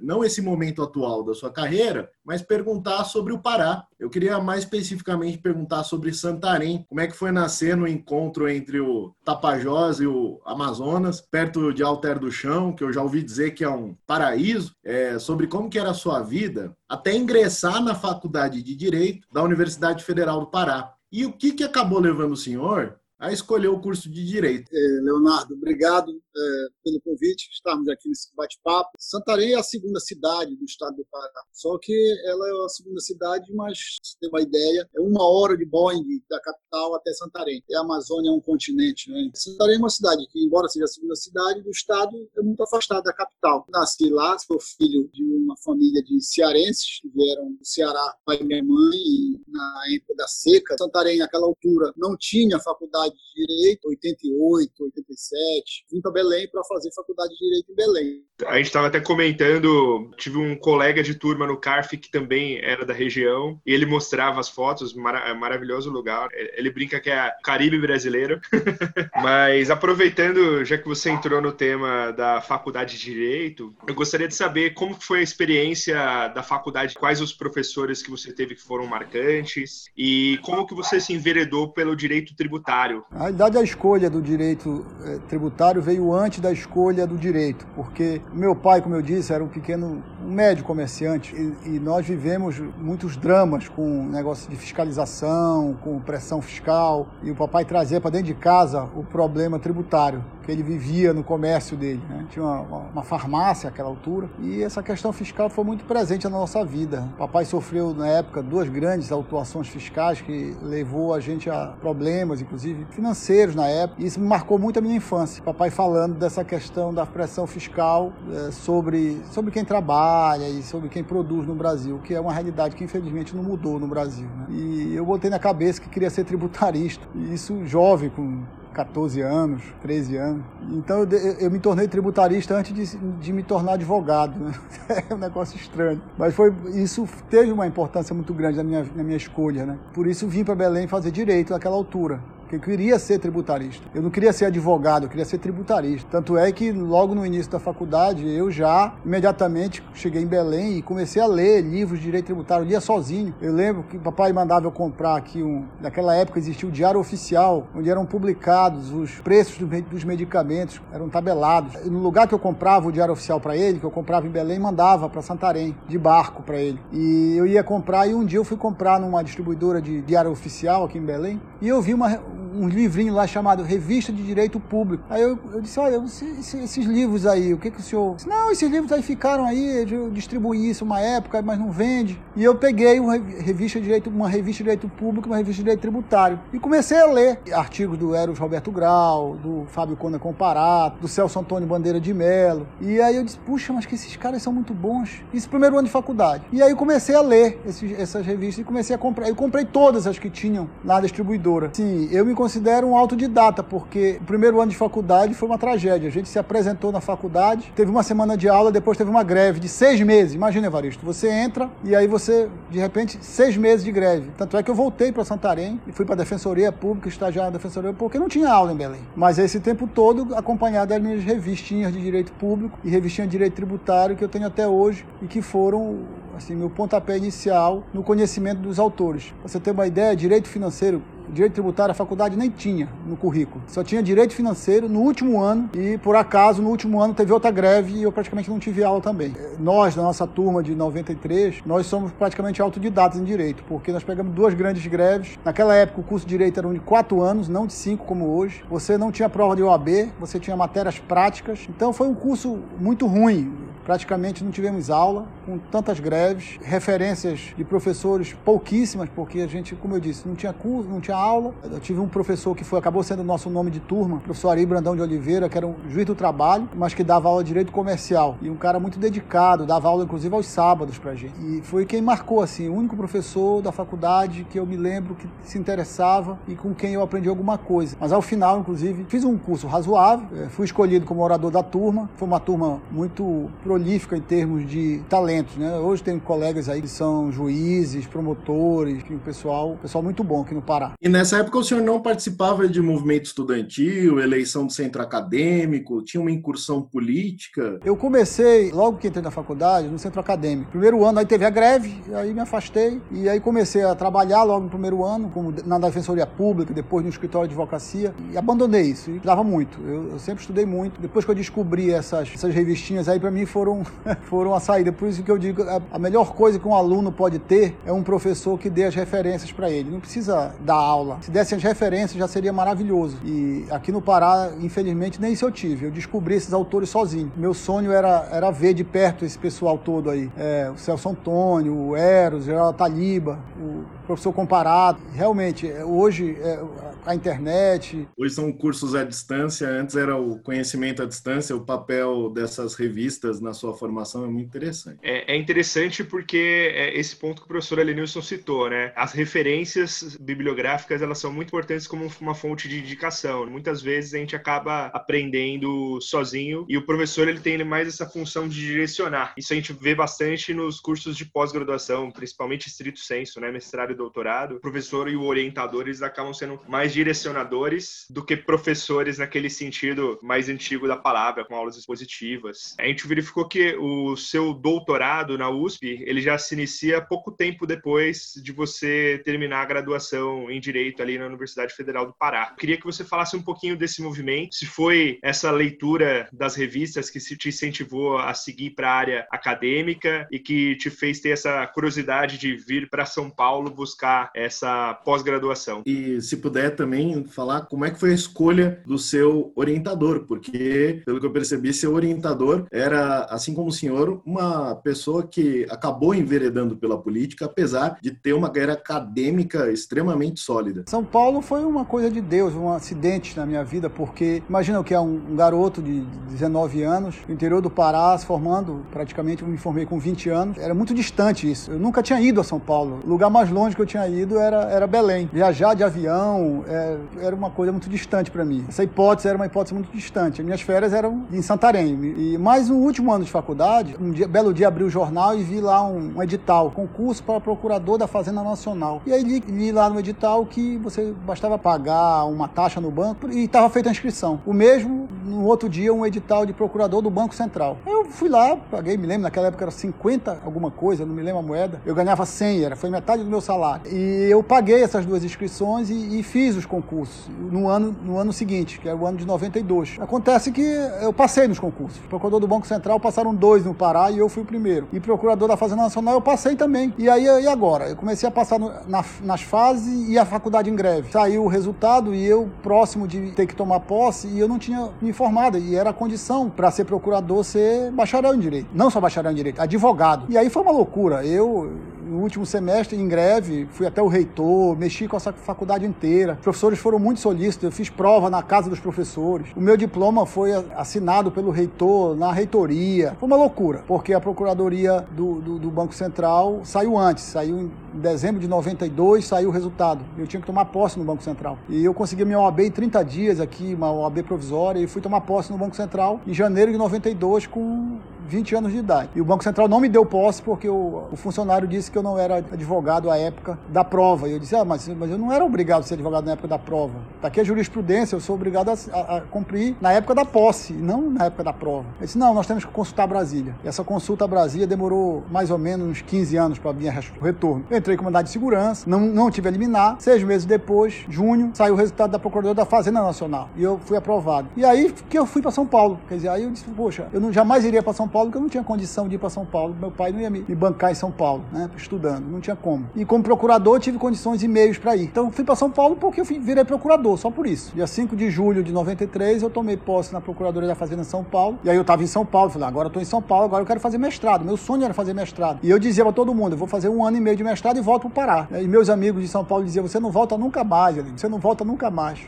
não 0.00 0.24
esse 0.24 0.40
momento 0.40 0.82
atual 0.82 1.22
da 1.22 1.34
sua 1.34 1.50
carreira, 1.50 2.10
mas 2.24 2.42
perguntar 2.42 3.04
sobre 3.04 3.32
o 3.32 3.38
Pará. 3.38 3.86
Eu 3.98 4.10
queria 4.10 4.38
mais 4.38 4.64
especificamente 4.64 5.38
perguntar 5.38 5.84
sobre 5.84 6.12
Santarém. 6.12 6.84
Como 6.88 7.00
é 7.00 7.06
que 7.06 7.16
foi 7.16 7.30
nascer 7.30 7.76
no 7.76 7.86
encontro 7.86 8.48
entre 8.48 8.80
o 8.80 9.14
Tapajós 9.24 10.00
e 10.00 10.06
o 10.06 10.40
Amazonas, 10.44 11.20
perto 11.20 11.72
de 11.72 11.82
Alter 11.82 12.18
do 12.18 12.30
Chão, 12.30 12.72
que 12.72 12.84
eu 12.84 12.92
já 12.92 13.02
ouvi 13.02 13.22
dizer 13.22 13.52
que 13.52 13.64
é 13.64 13.70
um 13.70 13.96
paraíso, 14.06 14.74
é, 14.84 15.18
sobre 15.18 15.46
como 15.46 15.70
que 15.70 15.78
era 15.78 15.90
a 15.90 15.94
sua 15.94 16.20
vida, 16.20 16.76
até 16.88 17.14
ingressar 17.14 17.82
na 17.82 17.94
Faculdade 17.94 18.62
de 18.62 18.74
Direito 18.74 19.26
da 19.32 19.42
Universidade 19.42 20.04
Federal 20.04 20.40
do 20.40 20.46
Pará. 20.46 20.94
E 21.10 21.24
o 21.24 21.32
que, 21.32 21.52
que 21.52 21.64
acabou 21.64 21.98
levando 21.98 22.32
o 22.32 22.36
senhor 22.36 22.98
a 23.18 23.32
escolher 23.32 23.68
o 23.68 23.80
curso 23.80 24.08
de 24.08 24.24
Direito. 24.24 24.70
É, 24.72 24.78
Leonardo, 25.02 25.54
obrigado 25.54 26.20
é, 26.38 26.68
pelo 26.84 27.00
convite, 27.00 27.48
estarmos 27.52 27.88
aqui 27.88 28.08
nesse 28.08 28.34
bate-papo. 28.34 28.90
Santarém 28.98 29.52
é 29.54 29.56
a 29.56 29.62
segunda 29.62 30.00
cidade 30.00 30.54
do 30.56 30.64
estado 30.64 30.96
do 30.96 31.06
Pará, 31.10 31.42
só 31.52 31.78
que 31.78 31.92
ela 32.24 32.48
é 32.48 32.64
a 32.64 32.68
segunda 32.68 33.00
cidade, 33.00 33.52
mas, 33.52 33.98
se 34.02 34.18
tem 34.20 34.28
uma 34.28 34.40
ideia, 34.40 34.88
é 34.96 35.00
uma 35.00 35.28
hora 35.28 35.56
de 35.56 35.64
Boeing 35.64 36.04
da 36.28 36.40
capital 36.40 36.94
até 36.94 37.12
Santarém. 37.12 37.62
E 37.68 37.74
a 37.74 37.80
Amazônia 37.80 38.30
é 38.30 38.32
um 38.32 38.40
continente. 38.40 39.10
Né? 39.10 39.30
Santarém 39.34 39.76
é 39.76 39.78
uma 39.78 39.90
cidade 39.90 40.26
que, 40.30 40.44
embora 40.44 40.68
seja 40.68 40.84
a 40.84 40.88
segunda 40.88 41.16
cidade 41.16 41.62
do 41.62 41.70
estado, 41.70 42.28
é 42.36 42.42
muito 42.42 42.62
afastada 42.62 43.02
da 43.02 43.12
capital. 43.12 43.66
Nasci 43.70 44.10
lá, 44.10 44.38
sou 44.38 44.60
filho 44.60 45.08
de 45.12 45.24
uma 45.24 45.56
família 45.58 46.02
de 46.02 46.20
cearenses 46.22 47.00
que 47.00 47.08
vieram 47.08 47.52
do 47.52 47.64
Ceará, 47.64 48.16
pai 48.24 48.38
e 48.40 48.44
minha 48.44 48.62
mãe, 48.62 49.40
na 49.48 49.82
época 49.94 50.14
da 50.16 50.28
seca. 50.28 50.76
Santarém, 50.78 51.18
naquela 51.18 51.46
altura, 51.46 51.92
não 51.96 52.16
tinha 52.16 52.58
faculdade 52.60 53.14
de 53.14 53.46
Direito, 53.46 53.88
88, 53.88 54.84
87. 54.84 55.86
Vim 55.90 56.00
para 56.00 56.12
Belém 56.28 56.48
para 56.48 56.62
fazer 56.64 56.90
faculdade 56.92 57.30
de 57.30 57.38
Direito 57.38 57.72
em 57.72 57.74
Belém. 57.74 58.22
A 58.46 58.56
gente 58.56 58.66
estava 58.66 58.86
até 58.86 59.00
comentando, 59.00 60.10
tive 60.16 60.38
um 60.38 60.56
colega 60.56 61.02
de 61.02 61.14
turma 61.14 61.46
no 61.46 61.56
CARF 61.56 61.96
que 61.96 62.10
também 62.10 62.60
era 62.62 62.84
da 62.84 62.94
região, 62.94 63.60
e 63.66 63.72
ele 63.72 63.86
mostrava 63.86 64.38
as 64.38 64.48
fotos, 64.48 64.94
mara 64.94 65.34
maravilhoso 65.34 65.90
lugar. 65.90 66.28
Ele 66.32 66.70
brinca 66.70 67.00
que 67.00 67.10
é 67.10 67.32
Caribe 67.42 67.80
brasileiro. 67.80 68.40
Mas 69.20 69.70
aproveitando, 69.70 70.64
já 70.64 70.78
que 70.78 70.86
você 70.86 71.10
entrou 71.10 71.40
no 71.40 71.50
tema 71.50 72.12
da 72.12 72.40
faculdade 72.40 72.96
de 72.96 73.04
Direito, 73.04 73.74
eu 73.86 73.94
gostaria 73.94 74.28
de 74.28 74.34
saber 74.34 74.74
como 74.74 74.94
foi 75.00 75.20
a 75.20 75.22
experiência 75.22 76.28
da 76.28 76.42
faculdade, 76.42 76.94
quais 76.94 77.20
os 77.20 77.32
professores 77.32 78.02
que 78.02 78.10
você 78.10 78.32
teve 78.32 78.54
que 78.54 78.62
foram 78.62 78.86
marcantes, 78.86 79.86
e 79.96 80.38
como 80.42 80.66
que 80.66 80.74
você 80.74 81.00
se 81.00 81.12
enveredou 81.12 81.72
pelo 81.72 81.96
direito 81.96 82.36
tributário. 82.36 83.04
A 83.10 83.18
realidade, 83.18 83.58
a 83.58 83.62
escolha 83.62 84.08
do 84.08 84.20
direito 84.20 84.86
eh, 85.04 85.18
tributário 85.28 85.82
veio 85.82 86.07
antes 86.12 86.40
da 86.40 86.52
escolha 86.52 87.06
do 87.06 87.16
direito, 87.16 87.66
porque 87.74 88.20
meu 88.32 88.54
pai, 88.54 88.80
como 88.80 88.94
eu 88.94 89.02
disse, 89.02 89.32
era 89.32 89.42
um 89.42 89.48
pequeno, 89.48 90.02
um 90.24 90.30
médio 90.30 90.64
comerciante 90.64 91.34
e, 91.34 91.76
e 91.76 91.80
nós 91.80 92.06
vivemos 92.06 92.60
muitos 92.78 93.16
dramas 93.16 93.68
com 93.68 94.04
negócio 94.06 94.50
de 94.50 94.56
fiscalização, 94.56 95.76
com 95.82 95.98
pressão 96.00 96.40
fiscal 96.40 97.06
e 97.22 97.30
o 97.30 97.34
papai 97.34 97.64
trazia 97.64 98.00
para 98.00 98.10
dentro 98.10 98.26
de 98.26 98.34
casa 98.34 98.88
o 98.96 99.04
problema 99.04 99.58
tributário 99.58 100.24
que 100.48 100.52
ele 100.52 100.62
vivia 100.62 101.12
no 101.12 101.22
comércio 101.22 101.76
dele. 101.76 102.00
Né? 102.08 102.24
Tinha 102.30 102.42
uma, 102.42 102.78
uma, 102.90 103.02
farmácia 103.02 103.68
àquela 103.68 103.90
altura 103.90 104.30
e 104.40 104.62
essa 104.62 104.82
questão 104.82 105.12
fiscal 105.12 105.50
foi 105.50 105.62
muito 105.62 105.84
presente 105.84 106.24
na 106.24 106.30
nossa 106.30 106.64
vida. 106.64 107.06
O 107.16 107.18
papai 107.18 107.44
sofreu 107.44 107.92
na 107.92 108.08
época 108.08 108.42
duas 108.42 108.66
grandes 108.66 109.12
autuações 109.12 109.68
fiscais 109.68 110.22
que 110.22 110.56
levou 110.62 111.12
a 111.12 111.20
gente 111.20 111.50
a 111.50 111.74
problemas, 111.78 112.40
inclusive 112.40 112.86
financeiros 112.90 113.54
na 113.54 113.66
época. 113.66 114.02
E 114.02 114.06
isso 114.06 114.18
marcou 114.18 114.58
muito 114.58 114.78
a 114.78 114.80
minha 114.80 114.96
infância. 114.96 115.42
O 115.42 115.44
papai 115.44 115.68
falando 115.68 115.97
dessa 116.06 116.44
questão 116.44 116.92
da 116.92 117.06
pressão 117.06 117.46
fiscal 117.46 118.12
é, 118.32 118.50
sobre, 118.50 119.20
sobre 119.30 119.50
quem 119.50 119.64
trabalha 119.64 120.48
e 120.48 120.62
sobre 120.62 120.88
quem 120.88 121.02
produz 121.02 121.46
no 121.46 121.54
Brasil, 121.54 121.98
que 122.04 122.14
é 122.14 122.20
uma 122.20 122.32
realidade 122.32 122.76
que 122.76 122.84
infelizmente 122.84 123.34
não 123.34 123.42
mudou 123.42 123.80
no 123.80 123.86
Brasil. 123.86 124.26
Né? 124.26 124.46
E 124.50 124.94
eu 124.94 125.04
botei 125.04 125.30
na 125.30 125.38
cabeça 125.38 125.80
que 125.80 125.88
queria 125.88 126.10
ser 126.10 126.24
tributarista. 126.24 127.06
E 127.14 127.34
isso 127.34 127.66
jovem, 127.66 128.10
com 128.10 128.42
14 128.74 129.20
anos, 129.22 129.62
13 129.82 130.16
anos. 130.16 130.44
Então 130.70 131.00
eu, 131.00 131.08
eu 131.40 131.50
me 131.50 131.58
tornei 131.58 131.88
tributarista 131.88 132.54
antes 132.54 132.72
de, 132.72 132.96
de 132.96 133.32
me 133.32 133.42
tornar 133.42 133.72
advogado. 133.72 134.38
Né? 134.38 134.52
É 135.10 135.14
um 135.14 135.18
negócio 135.18 135.56
estranho. 135.56 136.00
Mas 136.16 136.34
foi, 136.34 136.54
isso 136.74 137.08
teve 137.28 137.50
uma 137.52 137.66
importância 137.66 138.14
muito 138.14 138.32
grande 138.32 138.56
na 138.56 138.64
minha, 138.64 138.86
na 138.94 139.02
minha 139.02 139.16
escolha. 139.16 139.66
Né? 139.66 139.78
Por 139.92 140.06
isso 140.06 140.28
vim 140.28 140.44
para 140.44 140.54
Belém 140.54 140.86
fazer 140.86 141.10
direito 141.10 141.52
naquela 141.52 141.76
altura 141.76 142.20
porque 142.48 142.56
eu 142.56 142.60
queria 142.60 142.98
ser 142.98 143.18
tributarista. 143.18 143.86
Eu 143.94 144.00
não 144.00 144.08
queria 144.08 144.32
ser 144.32 144.46
advogado, 144.46 145.02
eu 145.02 145.10
queria 145.10 145.26
ser 145.26 145.36
tributarista. 145.36 146.08
Tanto 146.10 146.38
é 146.38 146.50
que 146.50 146.72
logo 146.72 147.14
no 147.14 147.26
início 147.26 147.52
da 147.52 147.58
faculdade 147.58 148.26
eu 148.26 148.50
já 148.50 148.94
imediatamente 149.04 149.84
cheguei 149.92 150.22
em 150.22 150.26
Belém 150.26 150.78
e 150.78 150.82
comecei 150.82 151.20
a 151.20 151.26
ler 151.26 151.60
livros 151.60 151.98
de 151.98 152.06
direito 152.06 152.24
tributário, 152.26 152.64
eu 152.64 152.68
lia 152.68 152.80
sozinho. 152.80 153.34
Eu 153.42 153.52
lembro 153.52 153.82
que 153.82 153.98
o 153.98 154.00
papai 154.00 154.32
mandava 154.32 154.66
eu 154.66 154.72
comprar 154.72 155.16
aqui 155.16 155.42
um, 155.42 155.66
naquela 155.78 156.14
época 156.14 156.38
existia 156.38 156.66
o 156.66 156.72
Diário 156.72 156.98
Oficial, 156.98 157.66
onde 157.76 157.90
eram 157.90 158.06
publicados 158.06 158.90
os 158.92 159.16
preços 159.16 159.58
dos 159.90 160.02
medicamentos, 160.04 160.80
eram 160.90 161.10
tabelados. 161.10 161.84
No 161.84 161.98
lugar 161.98 162.26
que 162.26 162.34
eu 162.34 162.38
comprava 162.38 162.88
o 162.88 162.92
Diário 162.92 163.12
Oficial 163.12 163.38
para 163.38 163.58
ele, 163.58 163.78
que 163.78 163.84
eu 163.84 163.90
comprava 163.90 164.26
em 164.26 164.30
Belém, 164.30 164.58
mandava 164.58 165.06
para 165.10 165.20
Santarém 165.20 165.76
de 165.86 165.98
barco 165.98 166.42
para 166.42 166.56
ele. 166.58 166.80
E 166.90 167.34
eu 167.36 167.46
ia 167.46 167.62
comprar 167.62 168.06
e 168.06 168.14
um 168.14 168.24
dia 168.24 168.38
eu 168.38 168.44
fui 168.44 168.56
comprar 168.56 168.98
numa 168.98 169.22
distribuidora 169.22 169.82
de 169.82 170.00
Diário 170.00 170.30
Oficial 170.30 170.84
aqui 170.84 170.96
em 170.96 171.04
Belém 171.04 171.38
e 171.60 171.68
eu 171.68 171.82
vi 171.82 171.92
uma 171.92 172.37
um 172.58 172.68
livrinho 172.68 173.14
lá 173.14 173.26
chamado 173.26 173.62
Revista 173.62 174.12
de 174.12 174.22
Direito 174.22 174.58
Público. 174.58 175.04
Aí 175.08 175.22
eu, 175.22 175.38
eu 175.52 175.60
disse, 175.60 175.78
olha, 175.78 175.96
esses, 176.04 176.54
esses, 176.54 176.86
livros 176.86 177.26
aí, 177.26 177.54
o 177.54 177.58
que, 177.58 177.70
que 177.70 177.80
o 177.80 177.82
senhor... 177.82 178.16
Disse, 178.16 178.28
não, 178.28 178.50
esses 178.50 178.68
livros 178.70 178.90
aí 178.92 179.02
ficaram 179.02 179.44
aí, 179.44 179.86
eu 179.90 180.10
distribuí 180.10 180.70
isso 180.70 180.84
uma 180.84 181.00
época, 181.00 181.40
mas 181.42 181.58
não 181.58 181.70
vende. 181.70 182.20
E 182.34 182.42
eu 182.42 182.54
peguei 182.54 182.98
uma 182.98 183.16
revista 183.16 183.78
de 183.78 183.86
direito, 183.86 184.10
uma 184.10 184.28
revista 184.28 184.58
de 184.58 184.64
direito 184.64 184.88
público, 184.88 185.28
uma 185.28 185.36
revista 185.36 185.58
de 185.58 185.64
direito 185.64 185.80
tributário. 185.80 186.40
E 186.52 186.58
comecei 186.58 186.98
a 186.98 187.06
ler 187.06 187.40
artigos 187.52 187.98
do 187.98 188.14
Eros 188.14 188.38
Roberto 188.38 188.70
Grau, 188.70 189.36
do 189.36 189.64
Fábio 189.68 189.96
Conda 189.96 190.18
Comparato, 190.18 191.00
do 191.00 191.08
Celso 191.08 191.38
Antônio 191.38 191.68
Bandeira 191.68 192.00
de 192.00 192.12
Mello. 192.12 192.66
E 192.80 193.00
aí 193.00 193.16
eu 193.16 193.24
disse, 193.24 193.38
puxa, 193.38 193.72
mas 193.72 193.86
que 193.86 193.94
esses 193.94 194.16
caras 194.16 194.42
são 194.42 194.52
muito 194.52 194.74
bons. 194.74 195.22
Isso 195.32 195.48
primeiro 195.48 195.76
ano 195.76 195.86
de 195.86 195.92
faculdade. 195.92 196.44
E 196.52 196.62
aí 196.62 196.74
comecei 196.74 197.14
a 197.14 197.20
ler 197.20 197.60
esses, 197.66 197.98
essas 197.98 198.24
revistas 198.24 198.62
e 198.62 198.64
comecei 198.64 198.94
a 198.94 198.98
comprar. 198.98 199.28
Eu 199.28 199.36
comprei 199.36 199.64
todas 199.64 200.06
as 200.06 200.18
que 200.18 200.30
tinham 200.30 200.68
na 200.84 201.00
distribuidora. 201.00 201.70
Sim, 201.72 202.08
eu 202.10 202.24
me 202.24 202.34
considero 202.48 202.86
um 202.86 202.96
autodidata, 202.96 203.62
porque 203.62 204.16
o 204.22 204.24
primeiro 204.24 204.58
ano 204.58 204.70
de 204.70 204.76
faculdade 204.76 205.34
foi 205.34 205.46
uma 205.46 205.58
tragédia. 205.58 206.08
A 206.08 206.10
gente 206.10 206.30
se 206.30 206.38
apresentou 206.38 206.90
na 206.90 206.98
faculdade, 206.98 207.70
teve 207.76 207.90
uma 207.90 208.02
semana 208.02 208.38
de 208.38 208.48
aula, 208.48 208.72
depois 208.72 208.96
teve 208.96 209.10
uma 209.10 209.22
greve 209.22 209.60
de 209.60 209.68
seis 209.68 210.00
meses. 210.00 210.34
Imagina, 210.34 210.66
Evaristo, 210.66 211.04
você 211.04 211.28
entra 211.28 211.68
e 211.84 211.94
aí 211.94 212.06
você, 212.06 212.48
de 212.70 212.78
repente, 212.78 213.18
seis 213.20 213.54
meses 213.54 213.84
de 213.84 213.92
greve. 213.92 214.30
Tanto 214.38 214.56
é 214.56 214.62
que 214.62 214.70
eu 214.70 214.74
voltei 214.74 215.12
para 215.12 215.26
Santarém 215.26 215.78
e 215.86 215.92
fui 215.92 216.06
para 216.06 216.14
a 216.14 216.16
Defensoria 216.16 216.72
Pública, 216.72 217.06
estagiar 217.06 217.44
na 217.44 217.50
Defensoria 217.50 217.92
porque 217.92 218.18
não 218.18 218.30
tinha 218.30 218.50
aula 218.50 218.72
em 218.72 218.76
Belém. 218.76 219.02
Mas 219.14 219.38
esse 219.38 219.60
tempo 219.60 219.86
todo 219.86 220.34
acompanhado 220.34 220.88
das 220.88 221.02
minhas 221.02 221.22
revistinhas 221.22 221.92
de 221.92 222.00
direito 222.00 222.32
público 222.32 222.78
e 222.82 222.88
revistinha 222.88 223.26
de 223.26 223.32
direito 223.32 223.56
tributário 223.56 224.16
que 224.16 224.24
eu 224.24 224.28
tenho 224.28 224.46
até 224.46 224.66
hoje 224.66 225.04
e 225.20 225.26
que 225.26 225.42
foram 225.42 225.98
assim, 226.34 226.54
meu 226.54 226.70
pontapé 226.70 227.18
inicial 227.18 227.82
no 227.92 228.02
conhecimento 228.02 228.60
dos 228.60 228.78
autores. 228.78 229.34
Pra 229.40 229.48
você 229.48 229.60
ter 229.60 229.72
uma 229.72 229.86
ideia, 229.86 230.16
direito 230.16 230.48
financeiro 230.48 231.02
direito 231.32 231.54
tributário 231.54 231.92
a 231.92 231.94
faculdade 231.94 232.36
nem 232.36 232.50
tinha 232.50 232.88
no 233.06 233.16
currículo. 233.16 233.62
Só 233.66 233.82
tinha 233.82 234.02
direito 234.02 234.34
financeiro 234.34 234.88
no 234.88 235.00
último 235.00 235.40
ano 235.40 235.70
e, 235.74 235.98
por 235.98 236.16
acaso, 236.16 236.62
no 236.62 236.68
último 236.68 237.00
ano 237.00 237.14
teve 237.14 237.32
outra 237.32 237.50
greve 237.50 237.94
e 237.94 238.02
eu 238.02 238.12
praticamente 238.12 238.50
não 238.50 238.58
tive 238.58 238.82
aula 238.82 239.00
também. 239.00 239.34
Nós, 239.58 239.96
na 239.96 240.02
nossa 240.02 240.26
turma 240.26 240.62
de 240.62 240.74
93, 240.74 241.62
nós 241.64 241.86
somos 241.86 242.12
praticamente 242.12 242.60
autodidatas 242.60 243.18
em 243.18 243.24
direito, 243.24 243.62
porque 243.68 243.92
nós 243.92 244.02
pegamos 244.02 244.34
duas 244.34 244.54
grandes 244.54 244.86
greves. 244.86 245.38
Naquela 245.44 245.74
época, 245.74 246.00
o 246.00 246.04
curso 246.04 246.26
de 246.26 246.30
direito 246.30 246.58
era 246.58 246.68
de 246.68 246.80
quatro 246.80 247.20
anos, 247.22 247.48
não 247.48 247.66
de 247.66 247.72
cinco 247.72 248.04
como 248.04 248.26
hoje. 248.36 248.64
Você 248.70 248.96
não 248.98 249.10
tinha 249.10 249.28
prova 249.28 249.56
de 249.56 249.62
OAB, 249.62 250.10
você 250.20 250.38
tinha 250.38 250.56
matérias 250.56 250.98
práticas. 250.98 251.66
Então, 251.68 251.92
foi 251.92 252.08
um 252.08 252.14
curso 252.14 252.58
muito 252.78 253.06
ruim. 253.06 253.52
Praticamente 253.88 254.44
não 254.44 254.50
tivemos 254.50 254.90
aula, 254.90 255.26
com 255.46 255.56
tantas 255.56 255.98
greves, 255.98 256.58
referências 256.62 257.54
de 257.56 257.64
professores 257.64 258.34
pouquíssimas, 258.44 259.08
porque 259.08 259.40
a 259.40 259.46
gente, 259.46 259.74
como 259.74 259.94
eu 259.94 259.98
disse, 259.98 260.28
não 260.28 260.34
tinha 260.34 260.52
curso, 260.52 260.90
não 260.90 261.00
tinha 261.00 261.16
aula. 261.16 261.54
Eu 261.64 261.80
tive 261.80 261.98
um 261.98 262.06
professor 262.06 262.54
que 262.54 262.64
foi, 262.64 262.78
acabou 262.78 263.02
sendo 263.02 263.20
o 263.20 263.24
nosso 263.24 263.48
nome 263.48 263.70
de 263.70 263.80
turma, 263.80 264.16
o 264.16 264.20
professor 264.20 264.50
Ari 264.50 264.66
Brandão 264.66 264.94
de 264.94 265.00
Oliveira, 265.00 265.48
que 265.48 265.56
era 265.56 265.66
um 265.66 265.74
juiz 265.88 266.04
do 266.04 266.14
trabalho, 266.14 266.68
mas 266.74 266.92
que 266.92 267.02
dava 267.02 267.30
aula 267.30 267.42
de 267.42 267.48
direito 267.48 267.72
comercial. 267.72 268.36
E 268.42 268.50
um 268.50 268.56
cara 268.56 268.78
muito 268.78 268.98
dedicado, 268.98 269.64
dava 269.64 269.88
aula 269.88 270.04
inclusive 270.04 270.34
aos 270.34 270.46
sábados 270.46 270.98
pra 270.98 271.14
gente. 271.14 271.32
E 271.40 271.62
foi 271.62 271.86
quem 271.86 272.02
marcou, 272.02 272.42
assim, 272.42 272.68
o 272.68 272.74
único 272.74 272.94
professor 272.94 273.62
da 273.62 273.72
faculdade 273.72 274.46
que 274.50 274.58
eu 274.58 274.66
me 274.66 274.76
lembro 274.76 275.14
que 275.14 275.26
se 275.44 275.56
interessava 275.56 276.38
e 276.46 276.54
com 276.54 276.74
quem 276.74 276.92
eu 276.92 277.00
aprendi 277.00 277.30
alguma 277.30 277.56
coisa. 277.56 277.96
Mas 277.98 278.12
ao 278.12 278.20
final, 278.20 278.60
inclusive, 278.60 279.06
fiz 279.08 279.24
um 279.24 279.38
curso 279.38 279.66
razoável, 279.66 280.26
eh, 280.36 280.48
fui 280.50 280.66
escolhido 280.66 281.06
como 281.06 281.22
orador 281.22 281.50
da 281.50 281.62
turma. 281.62 282.10
Foi 282.16 282.28
uma 282.28 282.38
turma 282.38 282.82
muito 282.92 283.48
prolífica 283.78 284.16
em 284.16 284.20
termos 284.20 284.68
de 284.68 285.00
talentos, 285.08 285.56
né? 285.56 285.76
Hoje 285.78 286.02
tem 286.02 286.18
colegas 286.18 286.68
aí 286.68 286.82
que 286.82 286.88
são 286.88 287.30
juízes, 287.30 288.06
promotores, 288.06 289.04
o 289.08 289.18
pessoal, 289.18 289.78
pessoal 289.80 290.02
muito 290.02 290.24
bom 290.24 290.42
aqui 290.42 290.52
no 290.52 290.60
Pará. 290.60 290.94
E 291.00 291.08
nessa 291.08 291.38
época 291.38 291.58
o 291.58 291.64
senhor 291.64 291.82
não 291.82 292.00
participava 292.00 292.66
de 292.66 292.82
movimento 292.82 293.26
estudantil, 293.26 294.18
eleição 294.18 294.66
do 294.66 294.72
centro 294.72 295.00
acadêmico, 295.00 296.02
tinha 296.02 296.20
uma 296.20 296.30
incursão 296.30 296.82
política? 296.82 297.78
Eu 297.84 297.96
comecei, 297.96 298.72
logo 298.72 298.98
que 298.98 299.06
entrei 299.06 299.22
na 299.22 299.30
faculdade, 299.30 299.86
no 299.86 299.98
centro 299.98 300.20
acadêmico. 300.20 300.70
Primeiro 300.70 301.04
ano, 301.04 301.20
aí 301.20 301.26
teve 301.26 301.44
a 301.44 301.50
greve, 301.50 302.00
aí 302.14 302.34
me 302.34 302.40
afastei. 302.40 303.00
E 303.12 303.28
aí 303.28 303.38
comecei 303.38 303.84
a 303.84 303.94
trabalhar 303.94 304.42
logo 304.42 304.64
no 304.64 304.70
primeiro 304.70 305.04
ano, 305.04 305.30
como 305.30 305.54
na 305.64 305.78
Defensoria 305.78 306.26
Pública, 306.26 306.74
depois 306.74 307.04
no 307.04 307.10
escritório 307.10 307.46
de 307.46 307.54
advocacia. 307.54 308.12
E 308.32 308.36
abandonei 308.36 308.82
isso, 308.82 309.10
e 309.10 309.20
dava 309.20 309.44
muito. 309.44 309.80
Eu, 309.82 310.12
eu, 310.12 310.18
sempre 310.18 310.40
estudei 310.40 310.66
muito. 310.66 311.00
Depois 311.00 311.24
que 311.24 311.30
eu 311.30 311.34
descobri 311.34 311.92
essas, 311.92 312.28
essas 312.34 312.52
revistinhas 312.52 313.08
aí, 313.08 313.20
para 313.20 313.30
mim 313.30 313.46
foram, 313.46 313.67
foram 314.28 314.54
a 314.54 314.60
saída. 314.60 314.92
Por 314.92 315.08
isso 315.08 315.22
que 315.22 315.30
eu 315.30 315.38
digo, 315.38 315.62
a, 315.90 315.98
melhor 315.98 316.34
coisa 316.34 316.58
que 316.58 316.66
um 316.66 316.74
aluno 316.74 317.10
pode 317.12 317.38
ter 317.38 317.76
é 317.84 317.92
um 317.92 318.02
professor 318.02 318.58
que 318.58 318.70
dê 318.70 318.84
as 318.84 318.94
referências 318.94 319.52
para 319.52 319.70
ele. 319.70 319.90
Não 319.90 320.00
precisa 320.00 320.54
dar 320.60 320.74
aula. 320.74 321.18
Se 321.20 321.30
dessem 321.30 321.56
as 321.56 321.62
referências, 321.62 322.18
já 322.18 322.28
seria 322.28 322.52
maravilhoso. 322.52 323.16
E 323.24 323.64
aqui 323.70 323.92
no 323.92 324.00
Pará, 324.00 324.50
infelizmente, 324.60 325.20
nem 325.20 325.32
isso 325.32 325.44
eu 325.44 325.50
tive. 325.50 325.86
Eu 325.86 325.90
descobri 325.90 326.34
esses 326.34 326.52
autores 326.52 326.88
sozinho. 326.88 327.32
Meu 327.36 327.54
sonho 327.54 327.92
era, 327.92 328.28
era 328.30 328.50
ver 328.50 328.74
de 328.74 328.84
perto 328.84 329.24
esse 329.24 329.38
pessoal 329.38 329.78
todo 329.78 330.10
aí. 330.10 330.30
É, 330.36 330.70
o 330.74 330.78
Celso 330.78 331.08
Antônio, 331.08 331.74
o 331.74 331.96
Eros, 331.96 332.42
o 332.42 332.46
Geraldo 332.46 332.76
Taliba, 332.78 333.38
o 333.60 333.84
professor 334.06 334.32
Comparado. 334.32 334.98
Realmente, 335.12 335.70
é, 335.70 335.84
hoje, 335.84 336.36
é, 336.40 336.60
a 337.08 337.14
internet. 337.14 338.08
Hoje 338.16 338.34
são 338.34 338.52
cursos 338.52 338.94
à 338.94 339.04
distância, 339.04 339.68
antes 339.68 339.96
era 339.96 340.16
o 340.16 340.38
conhecimento 340.38 341.02
à 341.02 341.06
distância, 341.06 341.56
o 341.56 341.60
papel 341.60 342.30
dessas 342.30 342.74
revistas 342.74 343.40
na 343.40 343.54
sua 343.58 343.76
formação 343.76 344.24
é 344.24 344.28
muito 344.28 344.46
interessante. 344.46 344.98
É, 345.02 345.34
é 345.34 345.36
interessante 345.36 346.02
porque 346.04 346.72
é 346.74 346.98
esse 346.98 347.16
ponto 347.16 347.42
que 347.42 347.46
o 347.46 347.48
professor 347.48 347.78
Elenilson 347.78 348.22
citou, 348.22 348.70
né? 348.70 348.92
As 348.96 349.12
referências 349.12 350.16
bibliográficas, 350.20 351.02
elas 351.02 351.18
são 351.18 351.32
muito 351.32 351.48
importantes 351.48 351.86
como 351.86 352.10
uma 352.20 352.34
fonte 352.34 352.68
de 352.68 352.78
indicação. 352.78 353.46
Muitas 353.46 353.82
vezes 353.82 354.14
a 354.14 354.18
gente 354.18 354.36
acaba 354.36 354.86
aprendendo 354.86 356.00
sozinho 356.00 356.64
e 356.68 356.76
o 356.76 356.86
professor 356.86 357.28
ele 357.28 357.40
tem 357.40 357.62
mais 357.64 357.88
essa 357.88 358.08
função 358.08 358.48
de 358.48 358.60
direcionar. 358.60 359.34
Isso 359.36 359.52
a 359.52 359.56
gente 359.56 359.72
vê 359.72 359.94
bastante 359.94 360.54
nos 360.54 360.80
cursos 360.80 361.16
de 361.16 361.24
pós-graduação, 361.24 362.10
principalmente 362.10 362.68
estrito 362.68 363.00
senso, 363.00 363.40
né? 363.40 363.50
Mestrado 363.50 363.92
e 363.92 363.96
doutorado. 363.96 364.56
O 364.56 364.60
professor 364.60 365.08
e 365.08 365.16
o 365.16 365.24
orientador, 365.24 365.82
eles 365.82 366.02
acabam 366.02 366.32
sendo 366.32 366.60
mais 366.68 366.92
direcionadores 366.92 368.06
do 368.08 368.24
que 368.24 368.36
professores 368.36 369.18
naquele 369.18 369.50
sentido 369.50 370.18
mais 370.22 370.48
antigo 370.48 370.86
da 370.86 370.96
palavra, 370.96 371.44
com 371.44 371.54
aulas 371.54 371.76
expositivas. 371.76 372.74
A 372.78 372.84
gente 372.84 373.06
verificou 373.06 373.37
que 373.46 373.76
o 373.76 374.16
seu 374.16 374.54
doutorado 374.54 375.36
na 375.36 375.50
USP, 375.50 376.02
ele 376.06 376.20
já 376.20 376.38
se 376.38 376.54
inicia 376.54 377.00
pouco 377.00 377.30
tempo 377.30 377.66
depois 377.66 378.32
de 378.42 378.52
você 378.52 379.20
terminar 379.24 379.62
a 379.62 379.66
graduação 379.66 380.50
em 380.50 380.60
Direito 380.60 381.02
ali 381.02 381.18
na 381.18 381.26
Universidade 381.26 381.74
Federal 381.74 382.06
do 382.06 382.14
Pará. 382.14 382.54
Queria 382.58 382.76
que 382.76 382.84
você 382.84 383.04
falasse 383.04 383.36
um 383.36 383.42
pouquinho 383.42 383.76
desse 383.76 384.02
movimento, 384.02 384.54
se 384.54 384.66
foi 384.66 385.18
essa 385.22 385.50
leitura 385.50 386.28
das 386.32 386.54
revistas 386.54 387.10
que 387.10 387.18
te 387.18 387.48
incentivou 387.48 388.18
a 388.18 388.32
seguir 388.34 388.70
para 388.70 388.90
a 388.90 388.94
área 388.94 389.26
acadêmica 389.30 390.26
e 390.30 390.38
que 390.38 390.76
te 390.76 390.90
fez 390.90 391.20
ter 391.20 391.30
essa 391.30 391.66
curiosidade 391.66 392.38
de 392.38 392.56
vir 392.56 392.88
para 392.88 393.04
São 393.04 393.30
Paulo 393.30 393.70
buscar 393.70 394.30
essa 394.34 394.94
pós-graduação. 395.04 395.82
E 395.86 396.20
se 396.20 396.36
puder 396.36 396.74
também 396.74 397.24
falar 397.24 397.62
como 397.62 397.84
é 397.84 397.90
que 397.90 398.00
foi 398.00 398.10
a 398.10 398.14
escolha 398.14 398.82
do 398.86 398.98
seu 398.98 399.52
orientador, 399.54 400.26
porque 400.26 401.02
pelo 401.04 401.20
que 401.20 401.26
eu 401.26 401.32
percebi, 401.32 401.72
seu 401.72 401.94
orientador 401.94 402.66
era, 402.70 403.27
assim 403.28 403.54
como 403.54 403.68
o 403.68 403.72
senhor, 403.72 404.20
uma 404.24 404.74
pessoa 404.76 405.22
que 405.22 405.66
acabou 405.70 406.14
enveredando 406.14 406.76
pela 406.76 406.98
política, 406.98 407.46
apesar 407.46 407.98
de 408.00 408.10
ter 408.10 408.32
uma 408.32 408.48
carreira 408.48 408.72
acadêmica 408.74 409.70
extremamente 409.70 410.40
sólida. 410.40 410.84
São 410.88 411.04
Paulo 411.04 411.40
foi 411.40 411.64
uma 411.64 411.84
coisa 411.84 412.10
de 412.10 412.20
Deus, 412.20 412.54
um 412.54 412.70
acidente 412.70 413.36
na 413.36 413.46
minha 413.46 413.64
vida, 413.64 413.88
porque 413.88 414.42
imagina 414.48 414.80
o 414.80 414.84
que 414.84 414.94
é 414.94 415.00
um, 415.00 415.36
garoto 415.36 415.80
de 415.80 416.00
19 416.30 416.82
anos, 416.82 417.16
no 417.26 417.34
interior 417.34 417.60
do 417.60 417.70
Pará, 417.70 418.16
se 418.18 418.26
formando, 418.26 418.84
praticamente 418.90 419.42
eu 419.42 419.48
me 419.48 419.56
formei 419.56 419.86
com 419.86 419.98
20 419.98 420.28
anos, 420.30 420.58
era 420.58 420.74
muito 420.74 420.94
distante 420.94 421.50
isso. 421.50 421.70
Eu 421.70 421.78
nunca 421.78 422.02
tinha 422.02 422.20
ido 422.20 422.40
a 422.40 422.44
São 422.44 422.58
Paulo. 422.58 423.00
O 423.04 423.08
lugar 423.08 423.30
mais 423.30 423.50
longe 423.50 423.76
que 423.76 423.82
eu 423.82 423.86
tinha 423.86 424.06
ido 424.08 424.38
era, 424.38 424.62
era 424.64 424.86
Belém. 424.86 425.28
Viajar 425.32 425.74
de 425.74 425.84
avião 425.84 426.64
é, 426.66 426.96
era 427.20 427.34
uma 427.34 427.50
coisa 427.50 427.70
muito 427.72 427.88
distante 427.88 428.30
para 428.30 428.44
mim. 428.44 428.64
Essa 428.68 428.82
hipótese 428.82 429.28
era 429.28 429.36
uma 429.36 429.46
hipótese 429.46 429.74
muito 429.74 429.90
distante. 429.92 430.40
As 430.40 430.44
minhas 430.44 430.60
férias 430.60 430.92
eram 430.92 431.26
em 431.32 431.42
Santarém. 431.42 431.98
E 432.16 432.38
mais 432.38 432.68
no 432.68 432.76
último 432.76 433.12
ano 433.12 433.17
de 433.24 433.30
faculdade, 433.30 433.96
um 434.00 434.10
dia, 434.10 434.28
belo 434.28 434.52
dia 434.52 434.68
abri 434.68 434.84
o 434.84 434.90
jornal 434.90 435.38
e 435.38 435.42
vi 435.42 435.60
lá 435.60 435.86
um, 435.86 436.16
um 436.16 436.22
edital, 436.22 436.70
concurso 436.70 437.22
para 437.22 437.40
procurador 437.40 437.98
da 437.98 438.06
Fazenda 438.06 438.42
Nacional. 438.42 439.02
E 439.06 439.12
aí 439.12 439.22
li, 439.22 439.40
li, 439.40 439.72
lá 439.72 439.88
no 439.88 439.98
edital 439.98 440.44
que 440.46 440.76
você 440.78 441.12
bastava 441.24 441.58
pagar 441.58 442.24
uma 442.24 442.48
taxa 442.48 442.80
no 442.80 442.90
banco 442.90 443.30
e 443.30 443.44
estava 443.44 443.68
feita 443.70 443.88
a 443.88 443.92
inscrição. 443.92 444.40
O 444.46 444.52
mesmo, 444.52 445.08
no 445.24 445.44
outro 445.44 445.68
dia, 445.68 445.92
um 445.92 446.04
edital 446.04 446.46
de 446.46 446.52
procurador 446.52 447.02
do 447.02 447.10
Banco 447.10 447.34
Central. 447.34 447.78
Eu 447.86 448.04
fui 448.06 448.28
lá, 448.28 448.56
paguei, 448.56 448.96
me 448.96 449.06
lembro, 449.06 449.22
naquela 449.22 449.48
época 449.48 449.64
era 449.64 449.70
50 449.70 450.40
alguma 450.44 450.70
coisa, 450.70 451.04
não 451.04 451.14
me 451.14 451.22
lembro 451.22 451.40
a 451.40 451.42
moeda. 451.42 451.80
Eu 451.84 451.94
ganhava 451.94 452.24
100, 452.24 452.64
era, 452.64 452.76
foi 452.76 452.90
metade 452.90 453.22
do 453.22 453.30
meu 453.30 453.40
salário. 453.40 453.82
E 453.90 454.28
eu 454.30 454.42
paguei 454.42 454.82
essas 454.82 455.04
duas 455.04 455.24
inscrições 455.24 455.90
e, 455.90 456.18
e 456.18 456.22
fiz 456.22 456.56
os 456.56 456.66
concursos 456.66 457.28
no 457.50 457.68
ano, 457.68 457.94
no 458.02 458.18
ano 458.18 458.32
seguinte, 458.32 458.78
que 458.78 458.88
é 458.88 458.94
o 458.94 459.06
ano 459.06 459.18
de 459.18 459.26
92. 459.26 459.96
Acontece 460.00 460.50
que 460.52 460.62
eu 461.00 461.12
passei 461.12 461.48
nos 461.48 461.58
concursos. 461.58 461.98
Procurador 462.08 462.40
do 462.40 462.48
Banco 462.48 462.66
Central 462.66 463.00
passaram 463.08 463.34
dois 463.34 463.64
no 463.64 463.72
Pará 463.72 464.10
e 464.10 464.18
eu 464.18 464.28
fui 464.28 464.42
o 464.42 464.46
primeiro. 464.46 464.86
E 464.92 465.00
procurador 465.00 465.48
da 465.48 465.56
Fazenda 465.56 465.82
Nacional 465.82 466.14
eu 466.14 466.20
passei 466.20 466.54
também. 466.54 466.92
E 466.98 467.08
aí, 467.08 467.24
e 467.24 467.46
agora? 467.46 467.88
Eu 467.88 467.96
comecei 467.96 468.28
a 468.28 468.30
passar 468.30 468.58
no, 468.58 468.70
na, 468.86 469.02
nas 469.22 469.40
fases 469.40 470.10
e 470.10 470.18
a 470.18 470.26
faculdade 470.26 470.68
em 470.68 470.76
greve. 470.76 471.10
Saiu 471.10 471.44
o 471.44 471.48
resultado 471.48 472.14
e 472.14 472.22
eu, 472.22 472.50
próximo 472.62 473.08
de 473.08 473.30
ter 473.30 473.46
que 473.46 473.56
tomar 473.56 473.80
posse, 473.80 474.28
e 474.28 474.38
eu 474.38 474.46
não 474.46 474.58
tinha 474.58 474.90
me 475.00 475.08
informado. 475.08 475.56
E 475.56 475.74
era 475.74 475.88
a 475.88 475.92
condição 475.92 476.50
para 476.50 476.70
ser 476.70 476.84
procurador 476.84 477.42
ser 477.44 477.90
bacharel 477.92 478.34
em 478.34 478.38
direito. 478.38 478.68
Não 478.74 478.90
só 478.90 479.00
bacharel 479.00 479.32
em 479.32 479.34
direito, 479.34 479.62
advogado. 479.62 480.26
E 480.28 480.36
aí 480.36 480.50
foi 480.50 480.62
uma 480.62 480.72
loucura. 480.72 481.24
Eu 481.24 481.72
no 482.08 482.20
último 482.20 482.46
semestre, 482.46 482.96
em 482.96 483.06
greve, 483.06 483.68
fui 483.70 483.86
até 483.86 484.02
o 484.02 484.08
reitor, 484.08 484.76
mexi 484.76 485.06
com 485.06 485.16
essa 485.16 485.32
faculdade 485.32 485.84
inteira. 485.84 486.34
Os 486.34 486.40
professores 486.40 486.78
foram 486.78 486.98
muito 486.98 487.20
solícitos, 487.20 487.64
eu 487.64 487.72
fiz 487.72 487.90
prova 487.90 488.30
na 488.30 488.42
casa 488.42 488.70
dos 488.70 488.80
professores. 488.80 489.48
O 489.54 489.60
meu 489.60 489.76
diploma 489.76 490.24
foi 490.24 490.52
assinado 490.76 491.30
pelo 491.30 491.50
reitor 491.50 492.16
na 492.16 492.32
reitoria. 492.32 493.14
Foi 493.20 493.26
uma 493.26 493.36
loucura, 493.36 493.84
porque 493.86 494.12
a 494.14 494.20
procuradoria 494.20 495.06
do, 495.12 495.40
do, 495.40 495.58
do 495.58 495.70
Banco 495.70 495.94
Central 495.94 496.60
saiu 496.64 496.96
antes, 496.96 497.24
saiu 497.24 497.60
em 497.60 497.70
dezembro 498.00 498.40
de 498.40 498.48
92, 498.48 499.26
saiu 499.26 499.50
o 499.50 499.52
resultado. 499.52 500.04
Eu 500.16 500.26
tinha 500.26 500.40
que 500.40 500.46
tomar 500.46 500.66
posse 500.66 500.98
no 500.98 501.04
Banco 501.04 501.22
Central. 501.22 501.58
E 501.68 501.84
eu 501.84 501.92
consegui 501.92 502.24
minha 502.24 502.40
OAB 502.40 502.60
em 502.60 502.70
30 502.70 503.04
dias 503.04 503.40
aqui, 503.40 503.74
uma 503.74 503.92
OAB 503.92 504.22
provisória, 504.22 504.80
e 504.80 504.86
fui 504.86 505.02
tomar 505.02 505.20
posse 505.20 505.52
no 505.52 505.58
Banco 505.58 505.76
Central 505.76 506.20
em 506.26 506.32
janeiro 506.32 506.72
de 506.72 506.78
92 506.78 507.46
com 507.46 507.98
20 508.28 508.56
anos 508.56 508.72
de 508.72 508.78
idade. 508.78 509.10
E 509.14 509.20
o 509.20 509.24
Banco 509.24 509.42
Central 509.42 509.68
não 509.68 509.80
me 509.80 509.88
deu 509.88 510.04
posse 510.04 510.42
porque 510.42 510.68
o, 510.68 511.08
o 511.10 511.16
funcionário 511.16 511.66
disse 511.66 511.90
que 511.90 511.98
eu 511.98 512.02
não 512.02 512.18
era 512.18 512.36
advogado 512.36 513.10
à 513.10 513.16
época 513.16 513.58
da 513.68 513.82
prova. 513.82 514.28
E 514.28 514.32
eu 514.32 514.38
disse, 514.38 514.54
ah, 514.54 514.64
mas, 514.64 514.86
mas 514.88 515.10
eu 515.10 515.18
não 515.18 515.32
era 515.32 515.44
obrigado 515.44 515.80
a 515.80 515.82
ser 515.82 515.94
advogado 515.94 516.24
na 516.24 516.32
época 516.32 516.48
da 516.48 516.58
prova. 516.58 516.94
Daqui 517.22 517.40
a 517.40 517.44
jurisprudência, 517.44 518.16
eu 518.16 518.20
sou 518.20 518.34
obrigado 518.34 518.68
a, 518.68 518.74
a, 518.92 519.16
a, 519.16 519.20
cumprir 519.22 519.76
na 519.80 519.92
época 519.92 520.14
da 520.14 520.24
posse, 520.24 520.72
não 520.72 521.10
na 521.10 521.26
época 521.26 521.44
da 521.44 521.52
prova. 521.52 521.86
Ele 521.96 522.06
disse, 522.06 522.18
não, 522.18 522.34
nós 522.34 522.46
temos 522.46 522.64
que 522.64 522.70
consultar 522.70 523.06
Brasília. 523.06 523.54
E 523.64 523.68
essa 523.68 523.82
consulta 523.82 524.24
a 524.24 524.28
Brasília 524.28 524.66
demorou 524.66 525.24
mais 525.30 525.50
ou 525.50 525.58
menos 525.58 525.88
uns 525.88 526.02
15 526.02 526.36
anos 526.36 526.58
para 526.58 526.72
vir 526.72 526.92
o 527.20 527.24
retorno. 527.24 527.64
Eu 527.70 527.78
entrei 527.78 527.96
com 527.96 528.04
mandado 528.04 528.24
de 528.24 528.30
segurança, 528.30 528.88
não, 528.88 529.00
não 529.00 529.30
tive 529.30 529.48
a 529.48 529.50
liminar. 529.50 529.96
Seis 529.98 530.22
meses 530.22 530.44
depois, 530.44 531.04
junho, 531.08 531.50
saiu 531.54 531.74
o 531.74 531.76
resultado 531.76 532.10
da 532.10 532.18
Procuradoria 532.18 532.54
da 532.54 532.64
Fazenda 532.64 533.00
Nacional. 533.02 533.48
E 533.56 533.62
eu 533.62 533.78
fui 533.84 533.96
aprovado. 533.96 534.48
E 534.56 534.64
aí 534.64 534.92
que 535.08 535.18
eu 535.18 535.26
fui 535.26 535.40
para 535.40 535.50
São 535.50 535.66
Paulo. 535.66 535.98
Quer 536.08 536.16
dizer, 536.16 536.28
aí 536.28 536.44
eu 536.44 536.50
disse, 536.50 536.64
poxa, 536.64 537.08
eu 537.12 537.20
não, 537.20 537.32
jamais 537.32 537.64
iria 537.64 537.82
para 537.82 537.92
São 537.92 538.08
Paulo 538.08 538.17
porque 538.26 538.38
eu 538.38 538.42
não 538.42 538.48
tinha 538.48 538.64
condição 538.64 539.08
de 539.08 539.14
ir 539.14 539.18
para 539.18 539.30
São 539.30 539.44
Paulo. 539.44 539.74
Meu 539.78 539.90
pai 539.90 540.12
não 540.12 540.20
ia 540.20 540.30
me, 540.30 540.40
bancar 540.54 540.90
em 540.90 540.94
São 540.94 541.10
Paulo, 541.10 541.44
né? 541.52 541.70
Estudando, 541.76 542.26
não 542.26 542.40
tinha 542.40 542.56
como. 542.56 542.86
E 542.94 543.04
como 543.04 543.22
procurador, 543.22 543.78
tive 543.80 543.98
condições 543.98 544.42
e 544.42 544.48
meios 544.48 544.78
para 544.78 544.96
ir. 544.96 545.04
Então 545.04 545.30
fui 545.30 545.44
para 545.44 545.54
São 545.56 545.70
Paulo 545.70 545.96
porque 545.96 546.20
eu 546.20 546.24
virei 546.24 546.64
procurador, 546.64 547.16
só 547.16 547.30
por 547.30 547.46
isso. 547.46 547.74
Dia 547.74 547.86
5 547.86 548.16
de 548.16 548.30
julho 548.30 548.62
de 548.62 548.72
93, 548.72 549.42
eu 549.42 549.50
tomei 549.50 549.76
posse 549.76 550.12
na 550.12 550.20
Procuradoria 550.20 550.68
da 550.68 550.74
Fazenda 550.74 551.02
em 551.02 551.04
São 551.04 551.24
Paulo. 551.24 551.58
E 551.64 551.70
aí 551.70 551.76
eu 551.76 551.82
estava 551.82 552.02
em 552.02 552.06
São 552.06 552.24
Paulo, 552.24 552.50
falei, 552.50 552.68
agora 552.68 552.86
eu 552.86 552.88
estou 552.88 553.02
em 553.02 553.06
São 553.06 553.22
Paulo, 553.22 553.44
agora 553.44 553.62
eu 553.62 553.66
quero 553.66 553.80
fazer 553.80 553.98
mestrado. 553.98 554.44
Meu 554.44 554.56
sonho 554.56 554.84
era 554.84 554.94
fazer 554.94 555.14
mestrado. 555.14 555.60
E 555.62 555.70
eu 555.70 555.78
dizia 555.78 556.04
para 556.04 556.12
todo 556.12 556.34
mundo, 556.34 556.52
eu 556.52 556.58
vou 556.58 556.68
fazer 556.68 556.88
um 556.88 557.04
ano 557.04 557.16
e 557.16 557.20
meio 557.20 557.36
de 557.36 557.44
mestrado 557.44 557.78
e 557.78 557.80
volto 557.80 558.08
para 558.08 558.08
o 558.08 558.10
Pará. 558.10 558.48
E 558.60 558.66
meus 558.66 558.88
amigos 558.90 559.22
de 559.22 559.28
São 559.28 559.44
Paulo 559.44 559.64
diziam, 559.64 559.86
você 559.86 560.00
não 560.00 560.10
volta 560.10 560.36
nunca 560.36 560.64
mais, 560.64 560.96
você 560.96 561.28
não 561.28 561.38
volta 561.38 561.64
nunca 561.64 561.90
mais. 561.90 562.20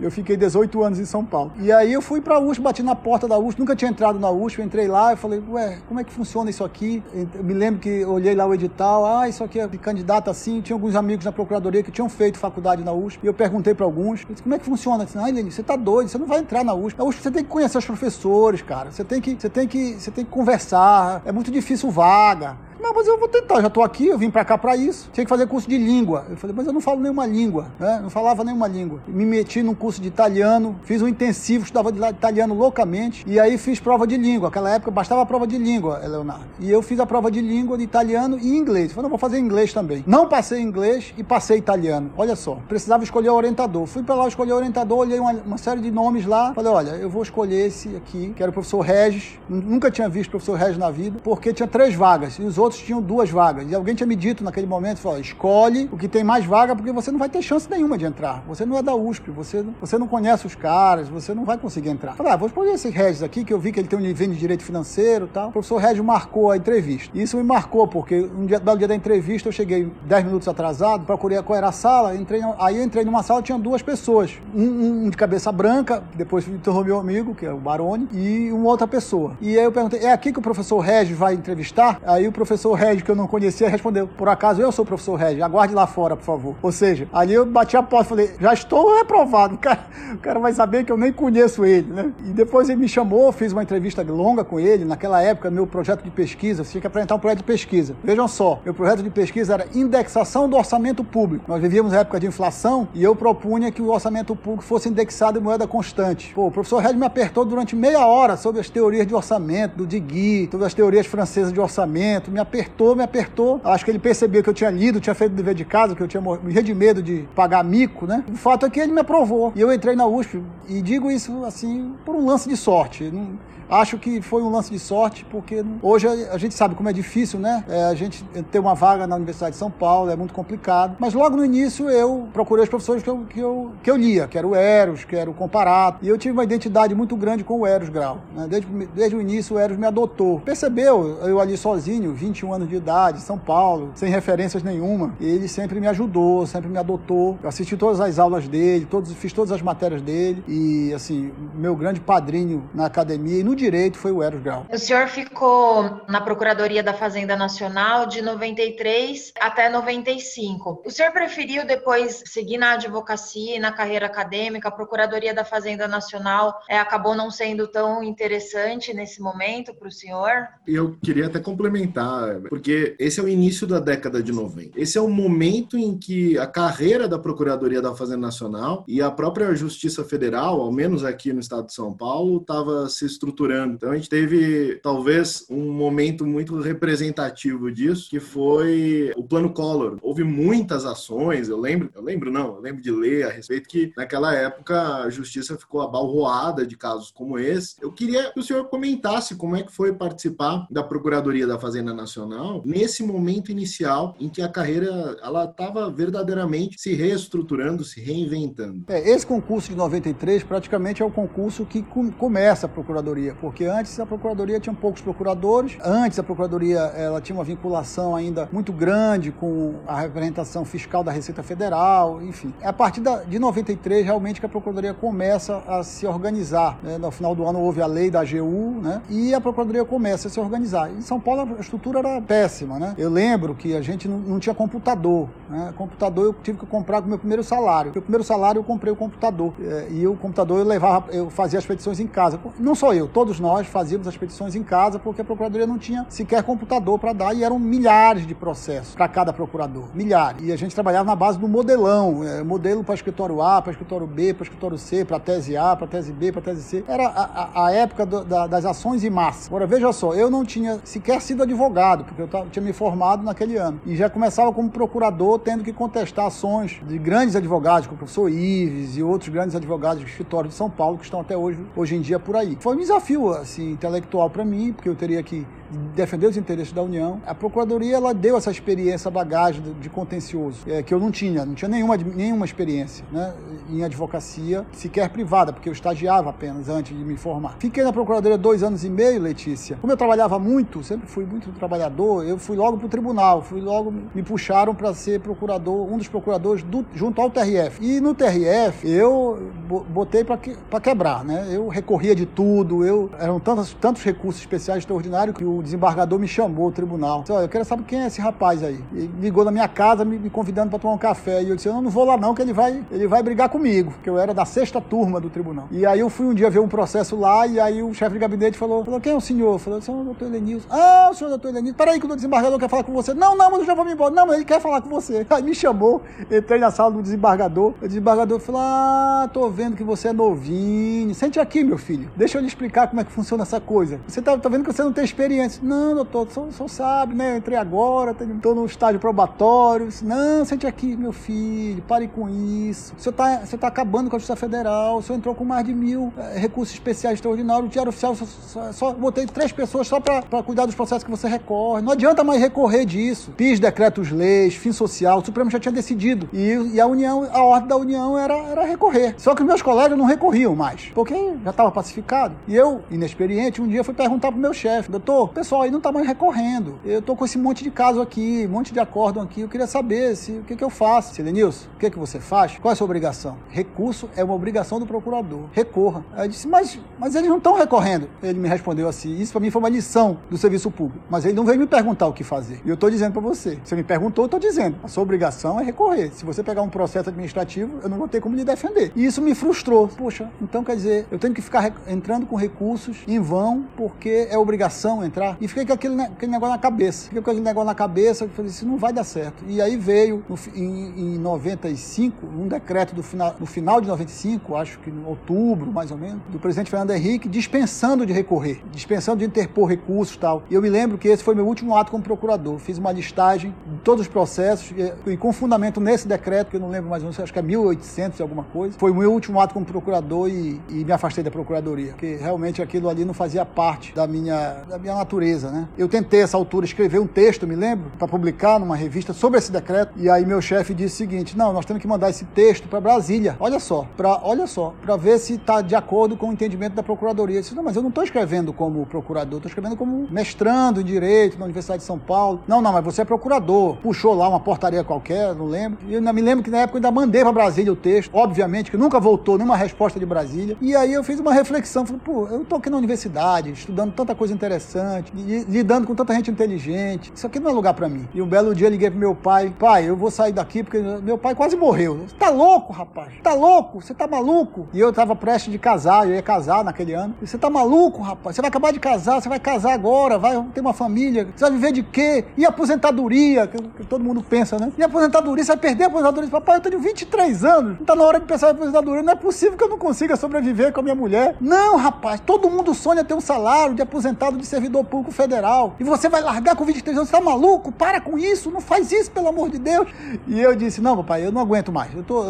Eu 0.00 0.10
fiquei 0.10 0.36
18 0.36 0.82
anos 0.82 0.98
em 0.98 1.04
São 1.04 1.24
Paulo. 1.24 1.52
E 1.58 1.70
aí 1.70 1.92
eu 1.92 2.02
fui 2.02 2.20
para 2.20 2.36
a 2.36 2.40
USP, 2.40 2.60
bati 2.60 2.82
na 2.82 2.94
porta 2.94 3.28
da 3.28 3.38
USP, 3.38 3.60
nunca 3.60 3.76
tinha 3.76 3.90
entrado 3.90 4.18
na 4.18 4.30
USP, 4.30 4.58
eu 4.58 4.64
entrei 4.64 4.88
lá 4.88 5.12
e 5.12 5.16
falei, 5.16 5.42
ué, 5.50 5.78
como 5.86 6.00
é 6.00 6.04
que 6.04 6.12
funciona 6.12 6.50
isso 6.50 6.64
aqui? 6.64 7.02
Eu 7.12 7.44
me 7.44 7.54
lembro 7.54 7.80
que 7.80 8.04
olhei 8.04 8.34
lá 8.34 8.44
o 8.46 8.54
edital, 8.54 9.06
ah, 9.06 9.28
isso 9.28 9.44
aqui 9.44 9.60
é 9.60 9.66
de 9.66 9.78
candidato 9.78 10.30
assim, 10.30 10.60
tinha 10.60 10.74
alguns 10.74 10.96
amigos 10.96 11.24
na 11.24 11.32
procuradoria 11.32 11.82
que 11.82 11.90
tinham 11.90 12.08
feito 12.08 12.38
faculdade 12.38 12.82
na 12.82 12.92
USP, 12.92 13.20
e 13.22 13.26
eu 13.26 13.34
perguntei 13.34 13.74
para 13.74 13.84
alguns, 13.84 14.24
disse, 14.28 14.42
como 14.42 14.54
é 14.54 14.58
que 14.58 14.64
funciona? 14.64 15.04
Disse, 15.04 15.16
ah, 15.18 15.28
Helene, 15.28 15.50
você 15.50 15.62
tá 15.62 15.76
doido, 15.76 16.08
você 16.08 16.18
não 16.18 16.26
vai 16.26 16.40
entrar 16.40 16.64
na 16.64 16.74
USP. 16.74 16.98
Na 16.98 17.04
USP 17.04 17.22
você 17.22 17.30
tem 17.30 17.44
que 17.44 17.50
conhecer 17.50 17.78
os 17.78 17.84
professores, 17.84 18.62
cara, 18.62 18.90
você 18.90 19.04
tem 19.04 19.20
que, 19.20 19.36
você 19.38 19.48
tem 19.48 19.68
que, 19.68 19.94
você 19.94 20.10
tem 20.10 20.24
que 20.24 20.30
conversar, 20.30 21.22
é 21.24 21.32
muito 21.32 21.50
difícil 21.50 21.90
vaga. 21.90 22.56
Não, 22.84 22.92
mas 22.92 23.08
eu 23.08 23.18
vou 23.18 23.26
tentar, 23.26 23.62
já 23.62 23.68
estou 23.68 23.82
aqui, 23.82 24.08
eu 24.08 24.18
vim 24.18 24.28
para 24.28 24.44
cá 24.44 24.58
para 24.58 24.76
isso. 24.76 25.08
Tinha 25.10 25.24
que 25.24 25.28
fazer 25.30 25.46
curso 25.46 25.66
de 25.66 25.78
língua. 25.78 26.26
Eu 26.28 26.36
falei, 26.36 26.54
mas 26.54 26.66
eu 26.66 26.72
não 26.74 26.82
falo 26.82 27.00
nenhuma 27.00 27.24
língua, 27.24 27.68
né? 27.80 27.98
Não 28.02 28.10
falava 28.10 28.44
nenhuma 28.44 28.68
língua. 28.68 29.00
Me 29.08 29.24
meti 29.24 29.62
num 29.62 29.74
curso 29.74 30.02
de 30.02 30.08
italiano, 30.08 30.78
fiz 30.82 31.00
um 31.00 31.08
intensivo, 31.08 31.64
estudava 31.64 31.88
italiano 32.10 32.52
loucamente, 32.52 33.24
e 33.26 33.40
aí 33.40 33.56
fiz 33.56 33.80
prova 33.80 34.06
de 34.06 34.18
língua. 34.18 34.48
Aquela 34.48 34.68
época 34.68 34.90
bastava 34.90 35.22
a 35.22 35.24
prova 35.24 35.46
de 35.46 35.56
língua, 35.56 35.96
Leonardo. 35.96 36.44
E 36.60 36.70
eu 36.70 36.82
fiz 36.82 37.00
a 37.00 37.06
prova 37.06 37.30
de 37.30 37.40
língua 37.40 37.78
de 37.78 37.84
italiano 37.84 38.38
e 38.38 38.54
inglês. 38.54 38.88
Eu 38.88 38.96
falei, 38.96 39.04
não, 39.04 39.08
vou 39.08 39.18
fazer 39.18 39.38
inglês 39.38 39.72
também. 39.72 40.04
Não 40.06 40.28
passei 40.28 40.60
inglês 40.60 41.14
e 41.16 41.24
passei 41.24 41.56
italiano. 41.56 42.12
Olha 42.18 42.36
só, 42.36 42.58
precisava 42.68 43.02
escolher 43.02 43.30
o 43.30 43.34
orientador. 43.34 43.86
Fui 43.86 44.02
para 44.02 44.14
lá 44.14 44.28
escolher 44.28 44.52
o 44.52 44.56
orientador, 44.56 44.98
olhei 44.98 45.18
uma, 45.18 45.32
uma, 45.32 45.56
série 45.56 45.80
de 45.80 45.90
nomes 45.90 46.26
lá. 46.26 46.52
Falei, 46.52 46.70
olha, 46.70 46.90
eu 46.90 47.08
vou 47.08 47.22
escolher 47.22 47.66
esse 47.66 47.96
aqui, 47.96 48.34
que 48.36 48.42
era 48.42 48.50
o 48.50 48.52
professor 48.52 48.80
Regis. 48.80 49.38
Nunca 49.48 49.90
tinha 49.90 50.06
visto 50.06 50.28
o 50.28 50.30
professor 50.32 50.58
Regis 50.58 50.76
na 50.76 50.90
vida, 50.90 51.18
porque 51.24 51.50
tinha 51.50 51.66
três 51.66 51.94
vagas. 51.94 52.38
E 52.38 52.42
os 52.42 52.58
outros 52.58 52.73
outros 52.74 52.82
tinham 52.82 53.00
duas 53.00 53.30
vagas. 53.30 53.70
E 53.70 53.74
alguém 53.74 53.94
tinha 53.94 54.06
me 54.06 54.16
dito 54.16 54.42
naquele 54.42 54.66
momento, 54.66 54.98
falou, 54.98 55.18
escolhe 55.18 55.88
o 55.92 55.96
que 55.96 56.08
tem 56.08 56.24
mais 56.24 56.44
vaga, 56.44 56.74
porque 56.74 56.92
você 56.92 57.10
não 57.10 57.18
vai 57.18 57.28
ter 57.28 57.40
chance 57.42 57.68
nenhuma 57.70 57.96
de 57.96 58.04
entrar. 58.04 58.42
Você 58.46 58.66
não 58.66 58.76
é 58.76 58.82
da 58.82 58.94
USP, 58.94 59.30
você, 59.30 59.64
você 59.80 59.98
não 59.98 60.06
conhece 60.06 60.46
os 60.46 60.54
caras, 60.54 61.08
você 61.08 61.34
não 61.34 61.44
vai 61.44 61.56
conseguir 61.56 61.90
entrar. 61.90 62.14
Falei, 62.14 62.32
ah, 62.32 62.36
vou 62.36 62.48
escolher 62.48 62.72
esse 62.72 62.90
Regis 62.90 63.22
aqui, 63.22 63.44
que 63.44 63.52
eu 63.52 63.58
vi 63.58 63.72
que 63.72 63.80
ele 63.80 63.88
tem 63.88 63.98
um 63.98 64.02
nível 64.02 64.28
de 64.28 64.36
direito 64.36 64.62
financeiro 64.62 65.28
tal. 65.32 65.48
O 65.48 65.52
professor 65.52 65.76
Regis 65.76 66.04
marcou 66.04 66.50
a 66.50 66.56
entrevista. 66.56 67.10
E 67.16 67.22
isso 67.22 67.36
me 67.36 67.42
marcou, 67.42 67.86
porque 67.86 68.20
um 68.20 68.46
dia, 68.46 68.58
no 68.58 68.76
dia 68.76 68.88
da 68.88 68.94
entrevista 68.94 69.48
eu 69.48 69.52
cheguei 69.52 69.90
10 70.04 70.24
minutos 70.24 70.48
atrasado, 70.48 71.04
procurei 71.04 71.40
qual 71.42 71.56
era 71.56 71.68
a 71.68 71.72
sala, 71.72 72.14
entrei, 72.14 72.40
aí 72.58 72.76
eu 72.76 72.84
entrei 72.84 73.04
numa 73.04 73.22
sala 73.22 73.42
tinha 73.42 73.58
duas 73.58 73.82
pessoas. 73.82 74.32
Um, 74.54 75.04
um 75.06 75.10
de 75.10 75.16
cabeça 75.16 75.50
branca, 75.52 76.02
depois 76.14 76.46
me 76.46 76.58
tornou 76.58 76.84
meu 76.84 76.98
amigo, 76.98 77.34
que 77.34 77.44
é 77.44 77.52
o 77.52 77.58
Baroni, 77.58 78.08
e 78.12 78.52
uma 78.52 78.68
outra 78.68 78.86
pessoa. 78.86 79.36
E 79.40 79.58
aí 79.58 79.64
eu 79.64 79.72
perguntei, 79.72 80.00
é 80.00 80.12
aqui 80.12 80.32
que 80.32 80.38
o 80.38 80.42
professor 80.42 80.78
Regis 80.78 81.16
vai 81.16 81.34
entrevistar? 81.34 82.00
Aí 82.06 82.26
o 82.26 82.32
professor 82.32 82.53
Regis, 82.74 83.02
que 83.02 83.10
eu 83.10 83.16
não 83.16 83.26
conhecia, 83.26 83.68
respondeu, 83.68 84.06
por 84.06 84.28
acaso 84.28 84.60
eu 84.60 84.70
sou 84.72 84.84
o 84.84 84.86
professor 84.86 85.16
Regis, 85.16 85.42
aguarde 85.42 85.74
lá 85.74 85.86
fora, 85.86 86.16
por 86.16 86.24
favor. 86.24 86.54
Ou 86.62 86.72
seja, 86.72 87.08
ali 87.12 87.34
eu 87.34 87.44
bati 87.44 87.76
a 87.76 87.82
porta 87.82 88.06
e 88.06 88.08
falei, 88.08 88.30
já 88.40 88.52
estou 88.52 88.96
reprovado, 88.96 89.54
o 89.54 89.58
cara, 89.58 89.86
o 90.12 90.18
cara 90.18 90.38
vai 90.38 90.52
saber 90.52 90.84
que 90.84 90.92
eu 90.92 90.96
nem 90.96 91.12
conheço 91.12 91.64
ele, 91.64 91.92
né? 91.92 92.12
E 92.24 92.30
depois 92.30 92.68
ele 92.68 92.80
me 92.80 92.88
chamou, 92.88 93.30
fiz 93.32 93.52
uma 93.52 93.62
entrevista 93.62 94.02
longa 94.02 94.44
com 94.44 94.60
ele, 94.60 94.84
naquela 94.84 95.22
época 95.22 95.50
meu 95.50 95.66
projeto 95.66 96.02
de 96.02 96.10
pesquisa, 96.10 96.62
tinha 96.64 96.80
que 96.80 96.86
apresentar 96.86 97.14
um 97.14 97.18
projeto 97.18 97.38
de 97.38 97.44
pesquisa. 97.44 97.96
Vejam 98.02 98.28
só, 98.28 98.60
meu 98.64 98.74
projeto 98.74 99.02
de 99.02 99.10
pesquisa 99.10 99.54
era 99.54 99.66
indexação 99.74 100.48
do 100.48 100.56
orçamento 100.56 101.02
público. 101.04 101.44
Nós 101.48 101.60
vivíamos 101.60 101.92
época 101.92 102.20
de 102.20 102.26
inflação 102.26 102.88
e 102.94 103.02
eu 103.02 103.14
propunha 103.14 103.70
que 103.70 103.82
o 103.82 103.90
orçamento 103.90 104.34
público 104.34 104.64
fosse 104.64 104.88
indexado 104.88 105.38
em 105.38 105.42
moeda 105.42 105.66
constante. 105.66 106.32
Pô, 106.34 106.46
o 106.46 106.50
professor 106.50 106.78
Regis 106.78 106.96
me 106.96 107.06
apertou 107.06 107.44
durante 107.44 107.74
meia 107.74 108.06
hora 108.06 108.36
sobre 108.36 108.60
as 108.60 108.68
teorias 108.68 109.06
de 109.06 109.14
orçamento, 109.14 109.76
do 109.76 109.86
Digui, 109.86 110.48
sobre 110.50 110.66
as 110.66 110.74
teorias 110.74 111.06
francesas 111.06 111.52
de 111.52 111.60
orçamento, 111.60 112.30
me 112.30 112.40
apertou, 112.44 112.94
me 112.94 113.02
apertou. 113.02 113.60
Acho 113.64 113.84
que 113.84 113.90
ele 113.90 113.98
percebeu 113.98 114.42
que 114.42 114.48
eu 114.48 114.54
tinha 114.54 114.70
lido, 114.70 115.00
tinha 115.00 115.14
feito 115.14 115.34
dever 115.34 115.54
de 115.54 115.64
casa, 115.64 115.94
que 115.94 116.02
eu 116.02 116.08
tinha 116.08 116.20
morrido 116.20 116.62
de 116.62 116.74
medo 116.74 117.02
de 117.02 117.28
pagar 117.34 117.64
mico, 117.64 118.06
né? 118.06 118.24
O 118.32 118.36
fato 118.36 118.64
é 118.66 118.70
que 118.70 118.78
ele 118.78 118.92
me 118.92 119.00
aprovou. 119.00 119.52
E 119.56 119.60
eu 119.60 119.72
entrei 119.72 119.96
na 119.96 120.06
USP 120.06 120.42
e 120.68 120.80
digo 120.80 121.10
isso 121.10 121.44
assim 121.44 121.94
por 122.04 122.14
um 122.14 122.26
lance 122.26 122.48
de 122.48 122.56
sorte. 122.56 123.04
Não 123.04 123.53
Acho 123.68 123.98
que 123.98 124.20
foi 124.20 124.42
um 124.42 124.50
lance 124.50 124.70
de 124.70 124.78
sorte, 124.78 125.24
porque 125.30 125.64
hoje 125.82 126.06
a 126.06 126.38
gente 126.38 126.54
sabe 126.54 126.74
como 126.74 126.88
é 126.88 126.92
difícil, 126.92 127.38
né? 127.38 127.64
É, 127.68 127.84
a 127.84 127.94
gente 127.94 128.24
ter 128.50 128.58
uma 128.58 128.74
vaga 128.74 129.06
na 129.06 129.16
Universidade 129.16 129.52
de 129.52 129.58
São 129.58 129.70
Paulo 129.70 130.10
é 130.10 130.16
muito 130.16 130.34
complicado. 130.34 130.96
Mas 130.98 131.14
logo 131.14 131.36
no 131.36 131.44
início 131.44 131.88
eu 131.90 132.28
procurei 132.32 132.64
os 132.64 132.68
professores 132.68 133.02
que 133.02 133.10
eu, 133.10 133.24
que 133.28 133.40
eu, 133.40 133.72
que 133.82 133.90
eu 133.90 133.96
lia, 133.96 134.26
que 134.26 134.38
era 134.38 134.46
o 134.46 134.54
Eros, 134.54 135.04
que 135.04 135.16
era 135.16 135.30
o 135.30 135.34
Comparato. 135.34 135.98
E 136.02 136.08
eu 136.08 136.18
tive 136.18 136.32
uma 136.32 136.44
identidade 136.44 136.94
muito 136.94 137.16
grande 137.16 137.44
com 137.44 137.60
o 137.60 137.66
Eros 137.66 137.88
Grau. 137.88 138.20
Né? 138.34 138.46
Desde, 138.48 138.68
desde 138.94 139.16
o 139.16 139.20
início 139.20 139.56
o 139.56 139.58
Eros 139.58 139.76
me 139.76 139.86
adotou. 139.86 140.40
Percebeu? 140.40 141.18
Eu 141.22 141.40
ali 141.40 141.56
sozinho, 141.56 142.12
21 142.12 142.52
anos 142.52 142.68
de 142.68 142.76
idade, 142.76 143.20
São 143.20 143.38
Paulo, 143.38 143.92
sem 143.94 144.10
referências 144.10 144.62
nenhuma. 144.62 145.14
Ele 145.20 145.48
sempre 145.48 145.80
me 145.80 145.88
ajudou, 145.88 146.46
sempre 146.46 146.68
me 146.68 146.78
adotou. 146.78 147.38
Eu 147.42 147.48
assisti 147.48 147.76
todas 147.76 148.00
as 148.00 148.18
aulas 148.18 148.46
dele, 148.48 148.86
todos, 148.88 149.12
fiz 149.12 149.32
todas 149.32 149.52
as 149.52 149.62
matérias 149.62 150.02
dele. 150.02 150.42
E, 150.46 150.92
assim, 150.94 151.32
meu 151.54 151.74
grande 151.74 152.00
padrinho 152.00 152.64
na 152.74 152.86
academia 152.86 153.40
e 153.40 153.42
no 153.42 153.54
direito 153.64 153.96
foi 153.96 154.12
o 154.12 154.22
Eros 154.22 154.42
Grau. 154.42 154.66
O 154.70 154.78
senhor 154.78 155.08
ficou 155.08 156.02
na 156.06 156.20
Procuradoria 156.20 156.82
da 156.82 156.92
Fazenda 156.92 157.34
Nacional 157.34 158.06
de 158.06 158.20
93 158.20 159.32
até 159.40 159.70
95. 159.70 160.82
O 160.84 160.90
senhor 160.90 161.12
preferiu 161.12 161.66
depois 161.66 162.22
seguir 162.26 162.58
na 162.58 162.72
advocacia 162.72 163.56
e 163.56 163.58
na 163.58 163.72
carreira 163.72 164.06
acadêmica? 164.06 164.68
A 164.68 164.72
Procuradoria 164.72 165.32
da 165.32 165.44
Fazenda 165.44 165.88
Nacional 165.88 166.60
é, 166.68 166.78
acabou 166.78 167.14
não 167.14 167.30
sendo 167.30 167.66
tão 167.66 168.02
interessante 168.02 168.92
nesse 168.92 169.20
momento 169.20 169.74
para 169.74 169.88
o 169.88 169.92
senhor? 169.92 170.48
Eu 170.66 170.96
queria 171.02 171.26
até 171.26 171.40
complementar, 171.40 172.40
porque 172.48 172.94
esse 172.98 173.18
é 173.18 173.22
o 173.22 173.28
início 173.28 173.66
da 173.66 173.80
década 173.80 174.22
de 174.22 174.32
90. 174.32 174.78
Esse 174.78 174.98
é 174.98 175.00
o 175.00 175.08
momento 175.08 175.78
em 175.78 175.96
que 175.96 176.36
a 176.38 176.46
carreira 176.46 177.08
da 177.08 177.18
Procuradoria 177.18 177.80
da 177.80 177.94
Fazenda 177.94 178.18
Nacional 178.20 178.84
e 178.86 179.00
a 179.00 179.10
própria 179.10 179.54
Justiça 179.54 180.04
Federal, 180.04 180.60
ao 180.60 180.72
menos 180.72 181.04
aqui 181.04 181.32
no 181.32 181.40
estado 181.40 181.66
de 181.66 181.74
São 181.74 181.92
Paulo, 181.92 182.38
estava 182.38 182.88
se 182.88 183.06
estruturando 183.06 183.43
estruturando. 183.44 183.74
Então 183.74 183.90
a 183.90 183.96
gente 183.96 184.08
teve 184.08 184.80
talvez 184.82 185.46
um 185.50 185.70
momento 185.72 186.26
muito 186.26 186.58
representativo 186.60 187.70
disso, 187.70 188.08
que 188.08 188.20
foi 188.20 189.12
o 189.16 189.22
Plano 189.22 189.52
Collor. 189.52 189.98
Houve 190.02 190.24
muitas 190.24 190.84
ações, 190.84 191.48
eu 191.48 191.58
lembro, 191.58 191.90
eu 191.94 192.02
lembro 192.02 192.30
não, 192.30 192.56
eu 192.56 192.60
lembro 192.60 192.82
de 192.82 192.90
ler 192.90 193.26
a 193.26 193.30
respeito 193.30 193.68
que 193.68 193.92
naquela 193.96 194.34
época 194.34 195.04
a 195.04 195.10
justiça 195.10 195.56
ficou 195.56 195.82
abalroada 195.82 196.66
de 196.66 196.76
casos 196.76 197.10
como 197.10 197.38
esse. 197.38 197.76
Eu 197.80 197.92
queria 197.92 198.32
que 198.32 198.40
o 198.40 198.42
senhor 198.42 198.64
comentasse 198.68 199.36
como 199.36 199.56
é 199.56 199.62
que 199.62 199.72
foi 199.72 199.92
participar 199.92 200.66
da 200.70 200.82
Procuradoria 200.82 201.46
da 201.46 201.58
Fazenda 201.58 201.92
Nacional 201.92 202.62
nesse 202.64 203.02
momento 203.02 203.50
inicial 203.50 204.16
em 204.18 204.28
que 204.28 204.42
a 204.42 204.48
carreira 204.48 205.16
ela 205.22 205.44
estava 205.44 205.90
verdadeiramente 205.90 206.80
se 206.80 206.94
reestruturando, 206.94 207.84
se 207.84 208.00
reinventando. 208.00 208.84
É, 208.88 209.10
esse 209.10 209.26
concurso 209.26 209.70
de 209.70 209.76
93 209.76 210.42
praticamente 210.42 211.02
é 211.02 211.04
o 211.04 211.10
concurso 211.10 211.66
que 211.66 211.82
começa 212.18 212.66
a 212.66 212.68
Procuradoria 212.68 213.33
porque 213.40 213.64
antes 213.64 213.98
a 213.98 214.06
Procuradoria 214.06 214.60
tinha 214.60 214.74
poucos 214.74 215.00
procuradores, 215.00 215.76
antes 215.84 216.18
a 216.18 216.22
Procuradoria 216.22 216.78
ela 216.78 217.20
tinha 217.20 217.36
uma 217.36 217.44
vinculação 217.44 218.14
ainda 218.14 218.48
muito 218.52 218.72
grande 218.72 219.30
com 219.32 219.74
a 219.86 220.00
representação 220.00 220.64
fiscal 220.64 221.02
da 221.02 221.12
Receita 221.12 221.42
Federal, 221.42 222.22
enfim. 222.22 222.52
É 222.60 222.68
a 222.68 222.72
partir 222.72 223.02
de 223.26 223.38
93 223.38 224.04
realmente 224.04 224.40
que 224.40 224.46
a 224.46 224.48
Procuradoria 224.48 224.94
começa 224.94 225.62
a 225.66 225.82
se 225.82 226.06
organizar. 226.06 226.78
Né? 226.82 226.98
No 226.98 227.10
final 227.10 227.34
do 227.34 227.46
ano 227.46 227.60
houve 227.60 227.80
a 227.80 227.86
lei 227.86 228.10
da 228.10 228.20
AGU, 228.20 228.80
né? 228.82 229.02
E 229.10 229.34
a 229.34 229.40
Procuradoria 229.40 229.84
começa 229.84 230.28
a 230.28 230.30
se 230.30 230.40
organizar. 230.40 230.90
Em 230.90 231.00
São 231.00 231.20
Paulo 231.20 231.56
a 231.56 231.60
estrutura 231.60 231.98
era 231.98 232.20
péssima, 232.20 232.78
né? 232.78 232.94
Eu 232.96 233.10
lembro 233.10 233.54
que 233.54 233.76
a 233.76 233.80
gente 233.80 234.08
não, 234.08 234.18
não 234.18 234.38
tinha 234.38 234.54
computador, 234.54 235.28
né? 235.48 235.72
Computador 235.76 236.26
eu 236.26 236.34
tive 236.42 236.58
que 236.58 236.66
comprar 236.66 237.00
com 237.00 237.06
o 237.06 237.10
meu 237.10 237.18
primeiro 237.18 237.42
salário. 237.42 237.92
Meu 237.92 238.02
primeiro 238.02 238.24
salário 238.24 238.58
eu 238.60 238.64
comprei 238.64 238.92
o 238.92 238.96
computador. 238.96 239.52
É, 239.60 239.88
e 239.90 240.06
o 240.06 240.16
computador 240.16 240.58
eu 240.58 240.64
levava, 240.64 241.12
eu 241.12 241.30
fazia 241.30 241.58
as 241.58 241.66
petições 241.66 242.00
em 242.00 242.06
casa. 242.06 242.38
Não 242.58 242.74
só 242.74 242.94
eu, 242.94 243.08
todos 243.24 243.40
nós 243.40 243.66
fazíamos 243.66 244.06
as 244.06 244.14
petições 244.14 244.54
em 244.54 244.62
casa 244.62 244.98
porque 244.98 245.22
a 245.22 245.24
Procuradoria 245.24 245.66
não 245.66 245.78
tinha 245.78 246.04
sequer 246.10 246.42
computador 246.42 246.98
para 246.98 247.14
dar 247.14 247.32
e 247.32 247.42
eram 247.42 247.58
milhares 247.58 248.26
de 248.26 248.34
processos 248.34 248.94
para 248.94 249.08
cada 249.08 249.32
procurador, 249.32 249.84
milhares. 249.94 250.42
E 250.46 250.52
a 250.52 250.56
gente 250.56 250.74
trabalhava 250.74 251.06
na 251.06 251.16
base 251.16 251.38
do 251.38 251.48
modelão, 251.48 252.22
é, 252.22 252.44
modelo 252.44 252.84
para 252.84 252.94
escritório 252.94 253.40
A, 253.40 253.62
para 253.62 253.72
escritório 253.72 254.06
B, 254.06 254.34
para 254.34 254.42
escritório 254.42 254.76
C, 254.76 255.06
para 255.06 255.18
tese 255.18 255.56
A, 255.56 255.74
para 255.74 255.86
tese 255.86 256.12
B, 256.12 256.32
para 256.32 256.42
tese 256.42 256.62
C. 256.64 256.84
Era 256.86 257.06
a, 257.06 257.22
a, 257.22 257.66
a 257.66 257.72
época 257.72 258.04
do, 258.04 258.22
da, 258.26 258.46
das 258.46 258.66
ações 258.66 259.02
em 259.02 259.08
massa. 259.08 259.48
Agora 259.48 259.66
veja 259.66 259.90
só, 259.90 260.12
eu 260.12 260.30
não 260.30 260.44
tinha 260.44 260.78
sequer 260.84 261.22
sido 261.22 261.44
advogado, 261.44 262.04
porque 262.04 262.20
eu 262.20 262.46
tinha 262.50 262.62
me 262.62 262.74
formado 262.74 263.22
naquele 263.22 263.56
ano. 263.56 263.80
E 263.86 263.96
já 263.96 264.10
começava 264.10 264.52
como 264.52 264.68
procurador 264.68 265.38
tendo 265.38 265.64
que 265.64 265.72
contestar 265.72 266.26
ações 266.26 266.78
de 266.86 266.98
grandes 266.98 267.34
advogados, 267.34 267.86
como 267.86 267.94
o 267.94 267.98
professor 268.00 268.30
Ives 268.30 268.98
e 268.98 269.02
outros 269.02 269.30
grandes 269.30 269.56
advogados 269.56 270.02
do 270.02 270.06
escritório 270.06 270.50
de 270.50 270.54
São 270.54 270.68
Paulo 270.68 270.98
que 270.98 271.04
estão 271.04 271.22
até 271.22 271.34
hoje, 271.34 271.64
hoje 271.74 271.96
em 271.96 272.02
dia 272.02 272.20
por 272.20 272.36
aí. 272.36 272.58
Foi 272.60 272.76
um 272.76 272.78
desafio 272.78 273.13
desafio 273.14 273.30
assim, 273.32 273.70
intelectual 273.70 274.28
para 274.28 274.44
mim, 274.44 274.72
porque 274.72 274.88
eu 274.88 274.94
teria 274.94 275.22
que 275.22 275.46
defender 275.94 276.26
os 276.26 276.36
interesses 276.36 276.72
da 276.72 276.82
União. 276.82 277.20
A 277.26 277.34
Procuradoria 277.34 277.96
ela 277.96 278.12
deu 278.12 278.36
essa 278.36 278.50
experiência, 278.50 279.10
bagagem 279.10 279.62
de, 279.80 279.88
contencioso, 279.88 280.58
é, 280.66 280.82
que 280.82 280.92
eu 280.92 281.00
não 281.00 281.10
tinha, 281.10 281.44
não 281.44 281.54
tinha 281.54 281.68
nenhuma, 281.68 281.96
nenhuma 281.96 282.44
experiência 282.44 283.04
né, 283.10 283.34
em 283.70 283.82
advocacia, 283.84 284.64
sequer 284.72 285.08
privada, 285.08 285.52
porque 285.52 285.68
eu 285.68 285.72
estagiava 285.72 286.30
apenas 286.30 286.68
antes 286.68 286.96
de 286.96 287.04
me 287.04 287.16
formar. 287.16 287.56
Fiquei 287.58 287.82
na 287.82 287.92
Procuradoria 287.92 288.38
dois 288.38 288.62
anos 288.62 288.84
e 288.84 288.90
meio, 288.90 289.20
Letícia. 289.20 289.76
Como 289.80 289.92
eu 289.92 289.96
trabalhava 289.96 290.38
muito, 290.38 290.82
sempre 290.82 291.06
fui 291.06 291.24
muito 291.24 291.50
trabalhador, 291.52 292.24
eu 292.24 292.38
fui 292.38 292.56
logo 292.56 292.78
para 292.78 292.86
o 292.86 292.88
tribunal, 292.88 293.42
fui 293.42 293.60
logo, 293.60 293.92
me 294.14 294.22
puxaram 294.22 294.74
para 294.74 294.92
ser 294.94 295.20
procurador, 295.20 295.90
um 295.90 295.98
dos 295.98 296.08
procuradores 296.08 296.62
do, 296.62 296.84
junto 296.94 297.20
ao 297.20 297.30
TRF. 297.30 297.84
E 297.84 298.00
no 298.00 298.14
TRF 298.14 298.88
eu 298.88 299.52
botei 299.88 300.24
para 300.24 300.36
que, 300.36 300.56
quebrar, 300.82 301.24
né? 301.24 301.48
Eu 301.50 301.68
recorria 301.68 302.14
de 302.14 302.26
tudo, 302.26 302.84
eu 302.84 303.03
eram 303.18 303.38
tantos, 303.40 303.74
tantos 303.74 304.02
recursos 304.02 304.40
especiais 304.40 304.78
extraordinários 304.78 305.36
que 305.36 305.44
o 305.44 305.62
desembargador 305.62 306.18
me 306.18 306.28
chamou 306.28 306.66
ao 306.66 306.72
tribunal. 306.72 307.22
Disse, 307.22 307.32
eu 307.32 307.48
quero 307.48 307.64
saber 307.64 307.84
quem 307.84 308.02
é 308.02 308.06
esse 308.06 308.20
rapaz 308.20 308.62
aí. 308.62 308.80
E 308.92 309.10
ligou 309.20 309.44
na 309.44 309.50
minha 309.50 309.68
casa 309.68 310.04
me, 310.04 310.18
me 310.18 310.30
convidando 310.30 310.70
para 310.70 310.78
tomar 310.78 310.94
um 310.94 310.98
café. 310.98 311.42
E 311.42 311.48
eu 311.48 311.56
disse, 311.56 311.68
eu 311.68 311.80
não 311.80 311.90
vou 311.90 312.04
lá 312.04 312.16
não, 312.16 312.34
que 312.34 312.42
ele 312.42 312.52
vai, 312.52 312.82
ele 312.90 313.06
vai 313.06 313.22
brigar 313.22 313.48
comigo, 313.48 313.92
que 314.02 314.08
eu 314.08 314.18
era 314.18 314.34
da 314.34 314.44
sexta 314.44 314.80
turma 314.80 315.20
do 315.20 315.30
tribunal. 315.30 315.68
E 315.70 315.84
aí 315.86 316.00
eu 316.00 316.08
fui 316.08 316.26
um 316.26 316.34
dia 316.34 316.50
ver 316.50 316.60
um 316.60 316.68
processo 316.68 317.16
lá 317.16 317.46
e 317.46 317.58
aí 317.60 317.82
o 317.82 317.92
chefe 317.94 318.14
de 318.14 318.18
gabinete 318.18 318.56
falou, 318.58 318.84
falou 318.84 319.00
quem 319.00 319.12
é 319.12 319.16
o 319.16 319.20
senhor? 319.20 319.58
Falou, 319.58 319.80
sou 319.80 320.00
o 320.00 320.04
doutor 320.04 320.26
Elenilson. 320.26 320.68
Ah, 320.70 321.08
o 321.10 321.14
senhor 321.14 321.30
doutor 321.30 321.48
Elenilson. 321.48 321.76
Peraí 321.76 322.00
que 322.00 322.06
o 322.06 322.14
desembargador 322.14 322.58
quer 322.58 322.68
falar 322.68 322.84
com 322.84 322.92
você. 322.92 323.14
Não, 323.14 323.36
não, 323.36 323.50
mas 323.50 323.60
eu 323.60 323.66
já 323.66 323.74
vou 323.74 323.84
me 323.84 323.92
embora. 323.92 324.14
Não, 324.14 324.26
mas 324.26 324.36
ele 324.36 324.44
quer 324.44 324.60
falar 324.60 324.80
com 324.80 324.88
você. 324.88 325.26
Aí 325.28 325.42
me 325.42 325.54
chamou, 325.54 326.02
entrei 326.30 326.60
na 326.60 326.70
sala 326.70 326.92
do 326.92 327.02
desembargador. 327.02 327.74
O 327.82 327.88
desembargador 327.88 328.38
falou, 328.40 328.60
ah, 328.62 329.28
tô 329.32 329.48
vendo 329.48 329.76
que 329.76 329.82
você 329.82 330.08
é 330.08 330.12
novinho. 330.12 331.14
Sente 331.14 331.40
aqui, 331.40 331.64
meu 331.64 331.78
filho. 331.78 332.10
Deixa 332.16 332.38
eu 332.38 332.42
lhe 332.42 332.46
explicar 332.46 332.86
como 332.94 333.00
é 333.00 333.04
que 333.04 333.10
funciona 333.10 333.42
essa 333.42 333.60
coisa. 333.60 334.00
Você 334.06 334.22
tá, 334.22 334.38
tá 334.38 334.48
vendo 334.48 334.64
que 334.64 334.72
você 334.72 334.82
não 334.82 334.92
tem 334.92 335.04
experiência. 335.04 335.60
Não, 335.62 335.96
doutor, 335.96 336.28
o 336.28 336.52
senhor 336.52 336.68
sabe, 336.68 337.14
né? 337.14 337.32
Eu 337.32 337.38
entrei 337.38 337.58
agora, 337.58 338.12
estou 338.12 338.54
no 338.54 338.64
estágio 338.64 339.00
probatório. 339.00 339.88
Não, 340.02 340.44
sente 340.44 340.64
aqui, 340.64 340.96
meu 340.96 341.12
filho, 341.12 341.82
pare 341.82 342.06
com 342.06 342.28
isso. 342.28 342.94
O 342.96 343.00
senhor 343.00 343.12
está 343.12 343.58
tá 343.58 343.66
acabando 343.66 344.08
com 344.08 344.14
a 344.14 344.18
Justiça 344.18 344.36
Federal, 344.36 345.02
senhor 345.02 345.18
entrou 345.18 345.34
com 345.34 345.44
mais 345.44 345.64
de 345.64 345.74
mil 345.74 346.12
é, 346.16 346.38
recursos 346.38 346.72
especiais 346.74 347.14
extraordinários. 347.14 347.66
O 347.66 347.68
Diário 347.68 347.88
Oficial 347.88 348.14
só, 348.14 348.24
só, 348.24 348.72
só 348.72 348.92
botei 348.92 349.26
três 349.26 349.50
pessoas 349.50 349.88
só 349.88 349.98
para 349.98 350.22
cuidar 350.44 350.66
dos 350.66 350.74
processos 350.76 351.02
que 351.02 351.10
você 351.10 351.26
recorre. 351.26 351.82
Não 351.82 351.92
adianta 351.92 352.22
mais 352.22 352.40
recorrer 352.40 352.84
disso. 352.84 353.32
PIS, 353.36 353.58
decretos, 353.58 354.12
leis, 354.12 354.54
fim 354.54 354.70
social, 354.70 355.18
o 355.18 355.24
Supremo 355.24 355.50
já 355.50 355.58
tinha 355.58 355.72
decidido. 355.72 356.28
E, 356.32 356.74
e 356.74 356.80
a 356.80 356.86
União, 356.86 357.28
a 357.32 357.42
ordem 357.42 357.68
da 357.68 357.76
União 357.76 358.16
era, 358.16 358.36
era 358.36 358.64
recorrer. 358.64 359.14
Só 359.18 359.34
que 359.34 359.42
meus 359.42 359.62
colegas 359.62 359.98
não 359.98 360.04
recorriam 360.04 360.54
mais, 360.54 360.92
porque 360.94 361.14
já 361.42 361.50
estava 361.50 361.72
pacificado. 361.72 362.36
E 362.46 362.54
eu, 362.54 362.82
inexperiente, 362.90 363.60
um 363.60 363.68
dia 363.68 363.84
fui 363.84 363.94
perguntar 363.94 364.30
pro 364.30 364.40
meu 364.40 364.52
chefe, 364.52 364.90
doutor, 364.90 365.28
pessoal 365.28 365.62
aí 365.62 365.70
não 365.70 365.80
tá 365.80 365.92
mais 365.92 366.06
recorrendo. 366.06 366.78
Eu 366.84 367.02
tô 367.02 367.16
com 367.16 367.24
esse 367.24 367.38
monte 367.38 367.62
de 367.62 367.70
caso 367.70 368.00
aqui, 368.00 368.44
um 368.48 368.52
monte 368.52 368.72
de 368.72 368.80
acórdão 368.80 369.22
aqui, 369.22 369.40
eu 369.40 369.48
queria 369.48 369.66
saber 369.66 370.16
se, 370.16 370.32
o 370.32 370.44
que, 370.44 370.56
que 370.56 370.64
eu 370.64 370.70
faço. 370.70 371.14
Silenilson, 371.14 371.66
o 371.74 371.78
que, 371.78 371.90
que 371.90 371.98
você 371.98 372.20
faz? 372.20 372.58
Qual 372.58 372.70
é 372.70 372.74
a 372.74 372.76
sua 372.76 372.84
obrigação? 372.84 373.36
Recurso 373.50 374.08
é 374.16 374.24
uma 374.24 374.34
obrigação 374.34 374.78
do 374.78 374.86
procurador. 374.86 375.44
Recorra. 375.52 376.04
Aí 376.14 376.24
eu 376.24 376.28
disse, 376.28 376.48
mas, 376.48 376.78
mas 376.98 377.14
eles 377.14 377.28
não 377.28 377.38
estão 377.38 377.54
recorrendo. 377.54 378.08
Ele 378.22 378.38
me 378.38 378.48
respondeu 378.48 378.88
assim, 378.88 379.16
isso 379.16 379.32
para 379.32 379.40
mim 379.40 379.50
foi 379.50 379.60
uma 379.60 379.68
lição 379.68 380.18
do 380.30 380.36
serviço 380.36 380.70
público. 380.70 381.04
Mas 381.08 381.24
ele 381.24 381.34
não 381.34 381.44
veio 381.44 381.58
me 381.58 381.66
perguntar 381.66 382.06
o 382.06 382.12
que 382.12 382.24
fazer. 382.24 382.60
E 382.64 382.68
eu 382.68 382.76
tô 382.76 382.90
dizendo 382.90 383.12
para 383.12 383.20
você, 383.20 383.58
você 383.64 383.74
me 383.76 383.82
perguntou, 383.82 384.24
eu 384.24 384.28
tô 384.28 384.38
dizendo, 384.38 384.76
a 384.82 384.88
sua 384.88 385.02
obrigação 385.02 385.60
é 385.60 385.64
recorrer. 385.64 386.10
Se 386.12 386.24
você 386.24 386.42
pegar 386.42 386.62
um 386.62 386.68
processo 386.68 387.08
administrativo, 387.08 387.78
eu 387.82 387.88
não 387.88 387.98
vou 387.98 388.08
ter 388.08 388.20
como 388.20 388.36
lhe 388.36 388.44
defender. 388.44 388.92
E 388.94 389.04
isso 389.04 389.20
me 389.22 389.34
frustrou. 389.34 389.88
Poxa, 389.88 390.30
então 390.40 390.64
quer 390.64 390.76
dizer, 390.76 391.06
eu 391.10 391.18
tenho 391.18 391.34
que 391.34 391.42
ficar 391.42 391.72
entrando 391.86 392.26
com 392.26 392.36
recursos 392.74 392.98
em 393.06 393.20
vão, 393.20 393.64
porque 393.76 394.28
é 394.30 394.36
obrigação 394.36 395.04
entrar. 395.04 395.36
E 395.40 395.48
fiquei 395.48 395.64
com 395.64 395.72
aquele, 395.72 396.00
aquele 396.00 396.32
negócio 396.32 396.54
na 396.54 396.60
cabeça. 396.60 397.04
Fiquei 397.04 397.22
com 397.22 397.30
aquele 397.30 397.44
negócio 397.44 397.66
na 397.66 397.74
cabeça, 397.74 398.28
falei, 398.28 398.50
isso 398.50 398.66
não 398.66 398.76
vai 398.76 398.92
dar 398.92 399.04
certo. 399.04 399.44
E 399.46 399.60
aí 399.62 399.76
veio, 399.76 400.24
no, 400.28 400.36
em, 400.54 401.14
em 401.14 401.18
95, 401.18 402.26
um 402.26 402.48
decreto 402.48 402.94
do 402.94 403.02
final, 403.02 403.34
no 403.38 403.46
final 403.46 403.80
de 403.80 403.88
95, 403.88 404.56
acho 404.56 404.78
que 404.80 404.90
em 404.90 405.04
outubro, 405.06 405.72
mais 405.72 405.90
ou 405.90 405.96
menos, 405.96 406.20
do 406.28 406.38
presidente 406.38 406.70
Fernando 406.70 406.90
Henrique, 406.90 407.28
dispensando 407.28 408.04
de 408.04 408.12
recorrer, 408.12 408.62
dispensando 408.72 409.18
de 409.18 409.24
interpor 409.24 409.68
recursos 409.68 410.16
e 410.16 410.18
tal. 410.18 410.42
E 410.50 410.54
eu 410.54 410.62
me 410.62 410.68
lembro 410.68 410.98
que 410.98 411.08
esse 411.08 411.22
foi 411.22 411.34
meu 411.34 411.46
último 411.46 411.76
ato 411.76 411.90
como 411.90 412.02
procurador. 412.02 412.58
Fiz 412.58 412.78
uma 412.78 412.92
listagem 412.92 413.54
de 413.66 413.78
todos 413.78 414.02
os 414.02 414.08
processos, 414.08 414.72
e, 414.76 415.12
e 415.12 415.16
com 415.16 415.32
fundamento 415.32 415.80
nesse 415.80 416.08
decreto, 416.08 416.50
que 416.50 416.56
eu 416.56 416.60
não 416.60 416.70
lembro 416.70 416.90
mais 416.90 417.02
ou 417.02 417.08
menos, 417.08 417.20
acho 417.20 417.32
que 417.32 417.38
é 417.38 417.42
1800 417.42 418.18
e 418.18 418.22
alguma 418.22 418.44
coisa. 418.44 418.78
Foi 418.78 418.90
o 418.90 418.94
meu 418.94 419.12
último 419.12 419.40
ato 419.40 419.54
como 419.54 419.64
procurador 419.64 420.28
e, 420.28 420.60
e 420.68 420.84
me 420.84 420.92
afastei 420.92 421.22
da 421.22 421.30
procuradoria, 421.30 421.92
porque 421.92 422.16
realmente 422.16 422.53
aquilo 422.62 422.88
ali 422.88 423.04
não 423.04 423.14
fazia 423.14 423.44
parte 423.44 423.94
da 423.94 424.06
minha, 424.06 424.62
da 424.68 424.78
minha 424.78 424.94
natureza, 424.94 425.50
né? 425.50 425.68
Eu 425.76 425.88
tentei, 425.88 426.20
essa 426.20 426.36
altura, 426.36 426.64
escrever 426.64 426.98
um 426.98 427.06
texto, 427.06 427.46
me 427.46 427.54
lembro, 427.54 427.90
para 427.98 428.08
publicar 428.08 428.58
numa 428.58 428.76
revista 428.76 429.12
sobre 429.12 429.38
esse 429.38 429.50
decreto, 429.50 429.92
e 429.96 430.08
aí 430.08 430.24
meu 430.24 430.40
chefe 430.40 430.74
disse 430.74 430.94
o 430.94 430.98
seguinte, 430.98 431.36
não, 431.36 431.52
nós 431.52 431.64
temos 431.64 431.80
que 431.80 431.88
mandar 431.88 432.10
esse 432.10 432.24
texto 432.26 432.68
para 432.68 432.80
Brasília, 432.80 433.36
olha 433.40 433.58
só, 433.58 433.86
para 433.96 434.20
olha 434.22 434.46
só, 434.46 434.74
para 434.82 434.96
ver 434.96 435.18
se 435.18 435.34
está 435.34 435.60
de 435.60 435.74
acordo 435.74 436.16
com 436.16 436.28
o 436.28 436.32
entendimento 436.32 436.74
da 436.74 436.82
procuradoria. 436.82 437.36
Eu 437.36 437.42
disse, 437.42 437.54
não, 437.54 437.62
mas 437.62 437.76
eu 437.76 437.82
não 437.82 437.88
estou 437.88 438.04
escrevendo 438.04 438.52
como 438.52 438.86
procurador, 438.86 439.38
estou 439.38 439.48
escrevendo 439.48 439.76
como 439.76 440.06
mestrando 440.10 440.80
em 440.80 440.84
Direito 440.84 441.38
na 441.38 441.44
Universidade 441.44 441.80
de 441.80 441.86
São 441.86 441.98
Paulo. 441.98 442.40
Não, 442.46 442.60
não, 442.60 442.72
mas 442.72 442.84
você 442.84 443.02
é 443.02 443.04
procurador. 443.04 443.76
Puxou 443.76 444.14
lá 444.14 444.28
uma 444.28 444.40
portaria 444.40 444.82
qualquer, 444.84 445.34
não 445.34 445.46
lembro. 445.46 445.78
E 445.86 445.92
eu 445.92 445.98
ainda 445.98 446.12
me 446.12 446.20
lembro 446.20 446.44
que 446.44 446.50
na 446.50 446.58
época 446.58 446.76
eu 446.76 446.78
ainda 446.78 446.90
mandei 446.90 447.22
para 447.22 447.32
Brasília 447.32 447.72
o 447.72 447.76
texto, 447.76 448.10
obviamente 448.12 448.70
que 448.70 448.76
nunca 448.76 449.00
voltou 449.00 449.36
nenhuma 449.36 449.56
resposta 449.56 449.98
de 449.98 450.06
Brasília. 450.06 450.56
E 450.60 450.74
aí 450.74 450.92
eu 450.92 451.02
fiz 451.02 451.18
uma 451.20 451.32
reflexão, 451.32 451.84
falei, 451.86 452.00
pô, 452.04 452.26
eu 452.28 452.43
tô 452.44 452.56
aqui 452.56 452.70
na 452.70 452.76
universidade, 452.76 453.52
estudando 453.52 453.92
tanta 453.92 454.14
coisa 454.14 454.32
interessante, 454.32 455.12
lidando 455.48 455.86
com 455.86 455.94
tanta 455.94 456.14
gente 456.14 456.30
inteligente. 456.30 457.12
Isso 457.14 457.26
aqui 457.26 457.40
não 457.40 457.50
é 457.50 457.54
lugar 457.54 457.74
para 457.74 457.88
mim. 457.88 458.08
E 458.14 458.20
um 458.20 458.26
belo 458.26 458.54
dia 458.54 458.66
eu 458.66 458.70
liguei 458.70 458.90
pro 458.90 458.98
meu 458.98 459.14
pai, 459.14 459.52
pai, 459.58 459.88
eu 459.88 459.96
vou 459.96 460.10
sair 460.10 460.32
daqui 460.32 460.62
porque 460.62 460.78
meu 460.78 461.18
pai 461.18 461.34
quase 461.34 461.56
morreu. 461.56 462.04
Você 462.06 462.14
tá 462.16 462.30
louco, 462.30 462.72
rapaz? 462.72 463.12
Tá 463.22 463.32
louco? 463.32 463.80
Você 463.80 463.94
tá 463.94 464.06
maluco? 464.06 464.68
E 464.72 464.80
eu 464.80 464.92
tava 464.92 465.16
prestes 465.16 465.52
de 465.52 465.58
casar, 465.58 466.06
eu 466.06 466.14
ia 466.14 466.22
casar 466.22 466.64
naquele 466.64 466.92
ano. 466.92 467.14
Você 467.20 467.38
tá 467.38 467.48
maluco, 467.48 468.02
rapaz? 468.02 468.36
Você 468.36 468.42
vai 468.42 468.48
acabar 468.48 468.72
de 468.72 468.80
casar, 468.80 469.20
você 469.20 469.28
vai 469.28 469.40
casar 469.40 469.72
agora, 469.72 470.18
vai 470.18 470.42
ter 470.54 470.60
uma 470.60 470.72
família. 470.72 471.28
Você 471.34 471.44
vai 471.44 471.52
viver 471.52 471.72
de 471.72 471.82
quê? 471.82 472.24
E 472.36 472.44
aposentadoria? 472.44 473.46
Que, 473.46 473.56
que 473.62 473.86
todo 473.86 474.04
mundo 474.04 474.22
pensa, 474.22 474.58
né? 474.58 474.72
E 474.76 474.82
aposentadoria, 474.82 475.44
você 475.44 475.52
vai 475.52 475.56
perder 475.56 475.84
a 475.84 475.86
aposentadoria. 475.86 476.30
Papai, 476.30 476.56
eu 476.58 476.60
tenho 476.60 476.78
23 476.80 477.44
anos. 477.44 477.78
Não 477.78 477.86
tá 477.86 477.94
na 477.94 478.04
hora 478.04 478.20
de 478.20 478.26
pensar 478.26 478.48
em 478.48 478.50
aposentadoria. 478.50 479.02
Não 479.02 479.12
é 479.12 479.16
possível 479.16 479.56
que 479.56 479.64
eu 479.64 479.68
não 479.68 479.78
consiga 479.78 480.16
sobreviver 480.16 480.72
com 480.72 480.80
a 480.80 480.82
minha 480.82 480.94
mulher. 480.94 481.36
Não, 481.40 481.76
rapaz, 481.76 482.20
todo 482.38 482.50
mundo 482.50 482.74
sonha 482.74 483.04
ter 483.04 483.14
um 483.14 483.20
salário 483.20 483.74
de 483.74 483.82
aposentado 483.82 484.36
de 484.36 484.44
servidor 484.44 484.84
público 484.84 485.12
federal. 485.12 485.76
E 485.78 485.84
você 485.84 486.08
vai 486.08 486.20
largar 486.20 486.56
com 486.56 486.64
23 486.64 486.96
anos, 486.96 487.08
você 487.08 487.16
tá 487.16 487.22
maluco? 487.22 487.70
Para 487.70 488.00
com 488.00 488.18
isso, 488.18 488.50
não 488.50 488.60
faz 488.60 488.90
isso, 488.90 489.10
pelo 489.10 489.28
amor 489.28 489.50
de 489.50 489.58
Deus. 489.58 489.88
E 490.26 490.40
eu 490.40 490.54
disse, 490.56 490.80
não, 490.80 490.96
papai, 490.96 491.24
eu 491.24 491.30
não 491.30 491.40
aguento 491.40 491.70
mais. 491.70 491.94
Eu 491.94 492.02
tô 492.02 492.24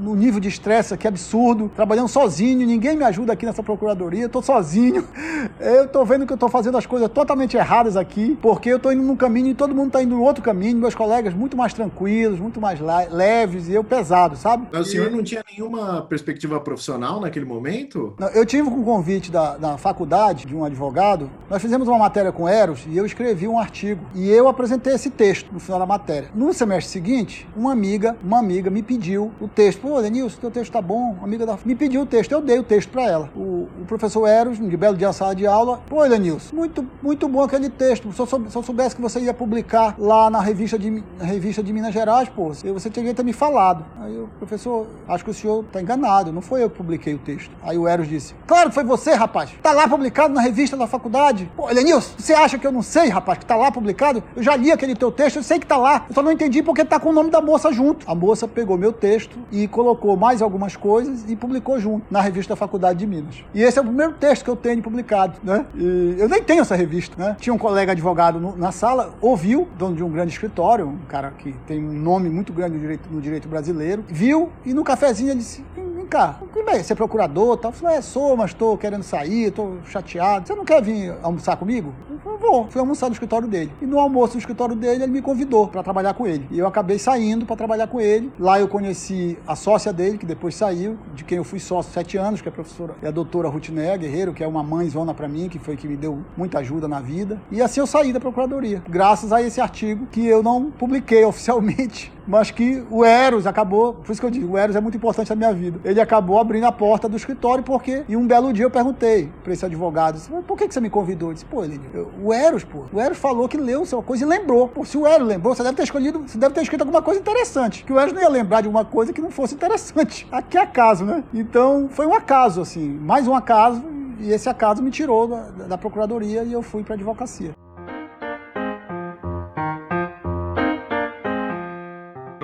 no 0.00 0.14
nível 0.14 0.38
de 0.38 0.48
estresse 0.48 0.92
aqui 0.92 1.08
absurdo, 1.08 1.70
trabalhando 1.74 2.08
sozinho, 2.08 2.66
ninguém 2.66 2.96
me 2.96 3.04
ajuda 3.04 3.32
aqui 3.32 3.46
nessa 3.46 3.62
procuradoria, 3.62 4.24
eu 4.24 4.28
tô 4.28 4.42
sozinho. 4.42 5.06
Eu 5.60 5.88
tô 5.88 6.04
vendo 6.04 6.26
que 6.26 6.32
eu 6.32 6.36
tô 6.36 6.48
fazendo 6.48 6.76
as 6.76 6.86
coisas 6.86 7.08
totalmente 7.08 7.56
erradas 7.56 7.96
aqui, 7.96 8.36
porque 8.40 8.68
eu 8.68 8.78
tô 8.78 8.90
indo 8.92 9.02
num 9.02 9.16
caminho 9.16 9.48
e 9.48 9.54
todo 9.54 9.74
mundo 9.74 9.92
tá 9.92 10.02
indo 10.02 10.14
no 10.14 10.22
outro 10.22 10.42
caminho, 10.42 10.76
meus 10.76 10.94
colegas 10.94 11.34
muito 11.34 11.56
mais 11.56 11.72
tranquilos, 11.72 12.38
muito 12.38 12.60
mais 12.60 12.78
leves 13.10 13.68
e 13.68 13.74
eu 13.74 13.82
pesado, 13.82 14.36
sabe? 14.36 14.66
Mas 14.72 14.88
o 14.88 14.90
senhor 14.90 15.10
não 15.10 15.22
tinha 15.22 15.44
nenhuma 15.50 16.02
perspectiva 16.02 16.60
profissional 16.60 17.20
naquele 17.20 17.44
momento? 17.44 18.14
Não, 18.18 18.28
eu 18.28 18.44
tive 18.44 18.68
um 18.68 18.82
convite 18.82 19.30
da, 19.30 19.37
da 19.58 19.78
faculdade 19.78 20.46
de 20.46 20.54
um 20.54 20.64
advogado, 20.64 21.30
nós 21.48 21.62
fizemos 21.62 21.88
uma 21.88 21.98
matéria 21.98 22.32
com 22.32 22.48
Eros 22.48 22.84
e 22.86 22.96
eu 22.96 23.06
escrevi 23.06 23.46
um 23.48 23.58
artigo 23.58 24.04
e 24.14 24.28
eu 24.28 24.48
apresentei 24.48 24.94
esse 24.94 25.10
texto 25.10 25.52
no 25.52 25.60
final 25.60 25.78
da 25.78 25.86
matéria. 25.86 26.30
No 26.34 26.52
semestre 26.52 26.92
seguinte, 26.92 27.48
uma 27.56 27.72
amiga, 27.72 28.16
uma 28.22 28.38
amiga 28.38 28.70
me 28.70 28.82
pediu 28.82 29.32
o 29.40 29.48
texto. 29.48 29.80
Pô, 29.80 30.00
Denilson, 30.02 30.38
teu 30.40 30.50
texto 30.50 30.72
tá 30.72 30.82
bom. 30.82 31.12
Uma 31.12 31.24
amiga 31.24 31.46
da... 31.46 31.58
me 31.64 31.74
pediu 31.74 32.02
o 32.02 32.06
texto, 32.06 32.32
eu 32.32 32.40
dei 32.40 32.58
o 32.58 32.62
texto 32.62 32.90
para 32.90 33.04
ela. 33.04 33.30
O, 33.34 33.68
o, 33.80 33.84
professor 33.86 34.26
Eros, 34.26 34.58
de 34.58 34.76
belo 34.76 34.96
dia 34.96 35.12
sala 35.12 35.34
de 35.34 35.46
aula, 35.46 35.80
pô, 35.88 36.06
Denilson, 36.06 36.54
muito, 36.54 36.86
muito 37.02 37.28
bom 37.28 37.42
aquele 37.42 37.70
texto. 37.70 38.12
Se 38.12 38.20
eu, 38.20 38.26
se 38.26 38.56
eu 38.56 38.62
soubesse 38.62 38.96
que 38.96 39.02
você 39.02 39.20
ia 39.20 39.34
publicar 39.34 39.94
lá 39.98 40.28
na 40.28 40.40
revista 40.40 40.78
de, 40.78 41.02
na 41.18 41.24
revista 41.24 41.62
de 41.62 41.72
Minas 41.72 41.94
Gerais, 41.94 42.28
pô, 42.28 42.52
você 42.52 42.90
teria 42.90 43.14
ter 43.14 43.24
me 43.24 43.32
falado. 43.32 43.84
Aí 44.00 44.16
o 44.18 44.28
professor, 44.38 44.86
acho 45.08 45.24
que 45.24 45.30
o 45.30 45.34
senhor 45.34 45.64
tá 45.72 45.80
enganado, 45.80 46.32
não 46.32 46.42
foi 46.42 46.62
eu 46.62 46.70
que 46.70 46.76
publiquei 46.76 47.14
o 47.14 47.18
texto. 47.18 47.50
Aí 47.62 47.78
o 47.78 47.86
Eros 47.86 48.08
disse, 48.08 48.34
claro 48.46 48.68
que 48.68 48.74
foi 48.74 48.84
você, 48.84 49.12
rapaz. 49.12 49.27
Tá 49.62 49.72
lá 49.72 49.88
publicado 49.88 50.34
na 50.34 50.40
revista 50.40 50.76
da 50.76 50.86
faculdade. 50.86 51.50
Pô, 51.56 51.72
Denilson, 51.72 52.14
você 52.18 52.34
acha 52.34 52.58
que 52.58 52.66
eu 52.66 52.72
não 52.72 52.82
sei, 52.82 53.08
rapaz, 53.08 53.38
que 53.38 53.46
tá 53.46 53.56
lá 53.56 53.70
publicado? 53.70 54.22
Eu 54.34 54.42
já 54.42 54.56
li 54.56 54.72
aquele 54.72 54.94
teu 54.94 55.10
texto, 55.10 55.36
eu 55.36 55.42
sei 55.42 55.58
que 55.58 55.66
tá 55.66 55.76
lá. 55.76 56.06
Eu 56.08 56.14
só 56.14 56.22
não 56.22 56.32
entendi 56.32 56.62
porque 56.62 56.84
tá 56.84 56.98
com 56.98 57.10
o 57.10 57.12
nome 57.12 57.30
da 57.30 57.40
moça 57.40 57.72
junto. 57.72 58.10
A 58.10 58.14
moça 58.14 58.48
pegou 58.48 58.76
meu 58.76 58.92
texto 58.92 59.38
e 59.52 59.68
colocou 59.68 60.16
mais 60.16 60.42
algumas 60.42 60.76
coisas 60.76 61.28
e 61.28 61.36
publicou 61.36 61.78
junto 61.78 62.06
na 62.10 62.20
revista 62.20 62.52
da 62.52 62.56
Faculdade 62.56 62.98
de 62.98 63.06
Minas. 63.06 63.36
E 63.54 63.62
esse 63.62 63.78
é 63.78 63.82
o 63.82 63.84
primeiro 63.84 64.12
texto 64.12 64.44
que 64.44 64.50
eu 64.50 64.56
tenho 64.56 64.82
publicado, 64.82 65.38
né? 65.42 65.66
E 65.74 66.16
eu 66.18 66.28
nem 66.28 66.42
tenho 66.42 66.62
essa 66.62 66.74
revista, 66.74 67.14
né? 67.22 67.36
Tinha 67.38 67.52
um 67.52 67.58
colega 67.58 67.92
advogado 67.92 68.40
no, 68.40 68.56
na 68.56 68.72
sala, 68.72 69.14
ouviu, 69.20 69.68
dono 69.78 69.94
de 69.94 70.02
um 70.02 70.10
grande 70.10 70.32
escritório, 70.32 70.86
um 70.86 70.98
cara 71.08 71.32
que 71.38 71.52
tem 71.66 71.84
um 71.84 71.92
nome 71.92 72.28
muito 72.28 72.52
grande 72.52 72.74
no 72.74 72.80
direito, 72.80 73.08
no 73.10 73.20
direito 73.20 73.48
brasileiro, 73.48 74.04
viu 74.08 74.50
e 74.64 74.72
no 74.72 74.84
cafezinho 74.84 75.30
ele 75.30 75.40
disse: 75.40 75.64
vem 75.74 76.06
cá, 76.06 76.38
é? 76.68 76.82
Você 76.82 76.92
é 76.92 76.96
procurador 76.96 77.56
tal? 77.56 77.70
Eu 77.70 77.76
falei, 77.76 77.96
é, 77.96 78.02
sou, 78.02 78.36
mas 78.36 78.50
estou 78.50 78.76
querendo 78.76 79.02
sair, 79.18 79.48
estou 79.48 79.78
chateado. 79.84 80.46
Você 80.46 80.54
não 80.54 80.64
quer 80.64 80.82
vir 80.82 81.14
almoçar 81.22 81.56
comigo? 81.56 81.92
Eu 82.24 82.38
vou. 82.38 82.68
Fui 82.68 82.80
almoçar 82.80 83.06
no 83.06 83.12
escritório 83.12 83.48
dele. 83.48 83.72
E 83.82 83.86
no 83.86 83.98
almoço 83.98 84.34
no 84.34 84.38
escritório 84.38 84.76
dele, 84.76 85.02
ele 85.02 85.12
me 85.12 85.22
convidou 85.22 85.68
para 85.68 85.82
trabalhar 85.82 86.14
com 86.14 86.26
ele. 86.26 86.46
E 86.50 86.58
eu 86.58 86.66
acabei 86.66 86.98
saindo 86.98 87.44
para 87.44 87.56
trabalhar 87.56 87.88
com 87.88 88.00
ele. 88.00 88.32
Lá 88.38 88.60
eu 88.60 88.68
conheci 88.68 89.38
a 89.46 89.56
sócia 89.56 89.92
dele, 89.92 90.18
que 90.18 90.26
depois 90.26 90.54
saiu, 90.54 90.96
de 91.14 91.24
quem 91.24 91.38
eu 91.38 91.44
fui 91.44 91.58
sócio 91.58 91.92
sete 91.92 92.16
anos, 92.16 92.40
que 92.40 92.48
é 92.48 92.50
a 92.50 92.52
professora, 92.52 92.94
é 93.02 93.08
a 93.08 93.10
doutora 93.10 93.48
Rutinéia 93.48 93.96
Guerreiro, 93.96 94.32
que 94.32 94.44
é 94.44 94.46
uma 94.46 94.62
mãezona 94.62 95.12
para 95.12 95.28
mim, 95.28 95.48
que 95.48 95.58
foi 95.58 95.76
que 95.76 95.88
me 95.88 95.96
deu 95.96 96.18
muita 96.36 96.58
ajuda 96.58 96.86
na 96.86 97.00
vida. 97.00 97.40
E 97.50 97.60
assim 97.60 97.80
eu 97.80 97.86
saí 97.86 98.12
da 98.12 98.20
procuradoria, 98.20 98.82
graças 98.88 99.32
a 99.32 99.42
esse 99.42 99.60
artigo 99.60 100.06
que 100.06 100.24
eu 100.26 100.42
não 100.42 100.70
publiquei 100.70 101.24
oficialmente, 101.28 102.12
mas 102.28 102.50
que 102.50 102.84
o 102.90 103.02
Eros 103.02 103.46
acabou, 103.46 103.94
por 103.94 104.12
isso 104.12 104.20
que 104.20 104.26
eu 104.26 104.30
digo, 104.30 104.52
o 104.52 104.58
Eros 104.58 104.76
é 104.76 104.80
muito 104.80 104.96
importante 104.98 105.30
na 105.30 105.36
minha 105.36 105.52
vida. 105.52 105.80
Ele 105.82 105.98
acabou 105.98 106.38
abrindo 106.38 106.64
a 106.64 106.72
porta 106.72 107.08
do 107.08 107.16
escritório 107.16 107.64
porque, 107.64 108.04
e 108.06 108.14
um 108.14 108.26
belo 108.26 108.52
dia 108.52 108.66
eu 108.66 108.70
perguntei 108.70 109.30
para 109.42 109.52
esse 109.54 109.64
advogado, 109.64 110.16
disse, 110.16 110.30
por 110.46 110.58
que, 110.58 110.68
que 110.68 110.74
você 110.74 110.80
me 110.80 110.90
convidou? 110.90 111.30
Eu 111.30 111.34
disse, 111.34 111.46
pô, 111.46 111.64
ele, 111.64 111.80
o 112.22 112.32
Eros, 112.32 112.64
pô, 112.64 112.84
o 112.92 113.00
Eros 113.00 113.16
falou 113.16 113.48
que 113.48 113.56
leu 113.56 113.82
uma 113.90 114.02
coisa 114.02 114.24
e 114.24 114.26
lembrou. 114.26 114.68
Pô, 114.68 114.84
se 114.84 114.98
o 114.98 115.06
Eros 115.06 115.26
lembrou, 115.26 115.54
você 115.54 115.62
deve 115.62 115.76
ter 115.76 115.84
escolhido, 115.84 116.20
você 116.26 116.36
deve 116.36 116.54
ter 116.54 116.60
escrito 116.60 116.82
alguma 116.82 117.00
coisa 117.00 117.18
interessante, 117.18 117.82
que 117.84 117.92
o 117.92 117.98
Eros 117.98 118.12
não 118.12 118.20
ia 118.20 118.28
lembrar 118.28 118.60
de 118.60 118.68
uma 118.68 118.84
coisa 118.84 119.12
que 119.12 119.22
não 119.22 119.30
fosse 119.30 119.54
interessante. 119.54 120.28
Aqui 120.30 120.58
é 120.58 120.60
acaso, 120.60 121.04
né? 121.04 121.24
Então, 121.32 121.88
foi 121.90 122.06
um 122.06 122.14
acaso, 122.14 122.60
assim, 122.60 122.86
mais 122.86 123.26
um 123.26 123.34
acaso, 123.34 123.82
e 124.20 124.30
esse 124.30 124.48
acaso 124.48 124.82
me 124.82 124.90
tirou 124.90 125.28
da, 125.28 125.42
da 125.66 125.78
procuradoria 125.78 126.42
e 126.42 126.52
eu 126.52 126.60
fui 126.60 126.82
para 126.82 126.94
advocacia. 126.94 127.52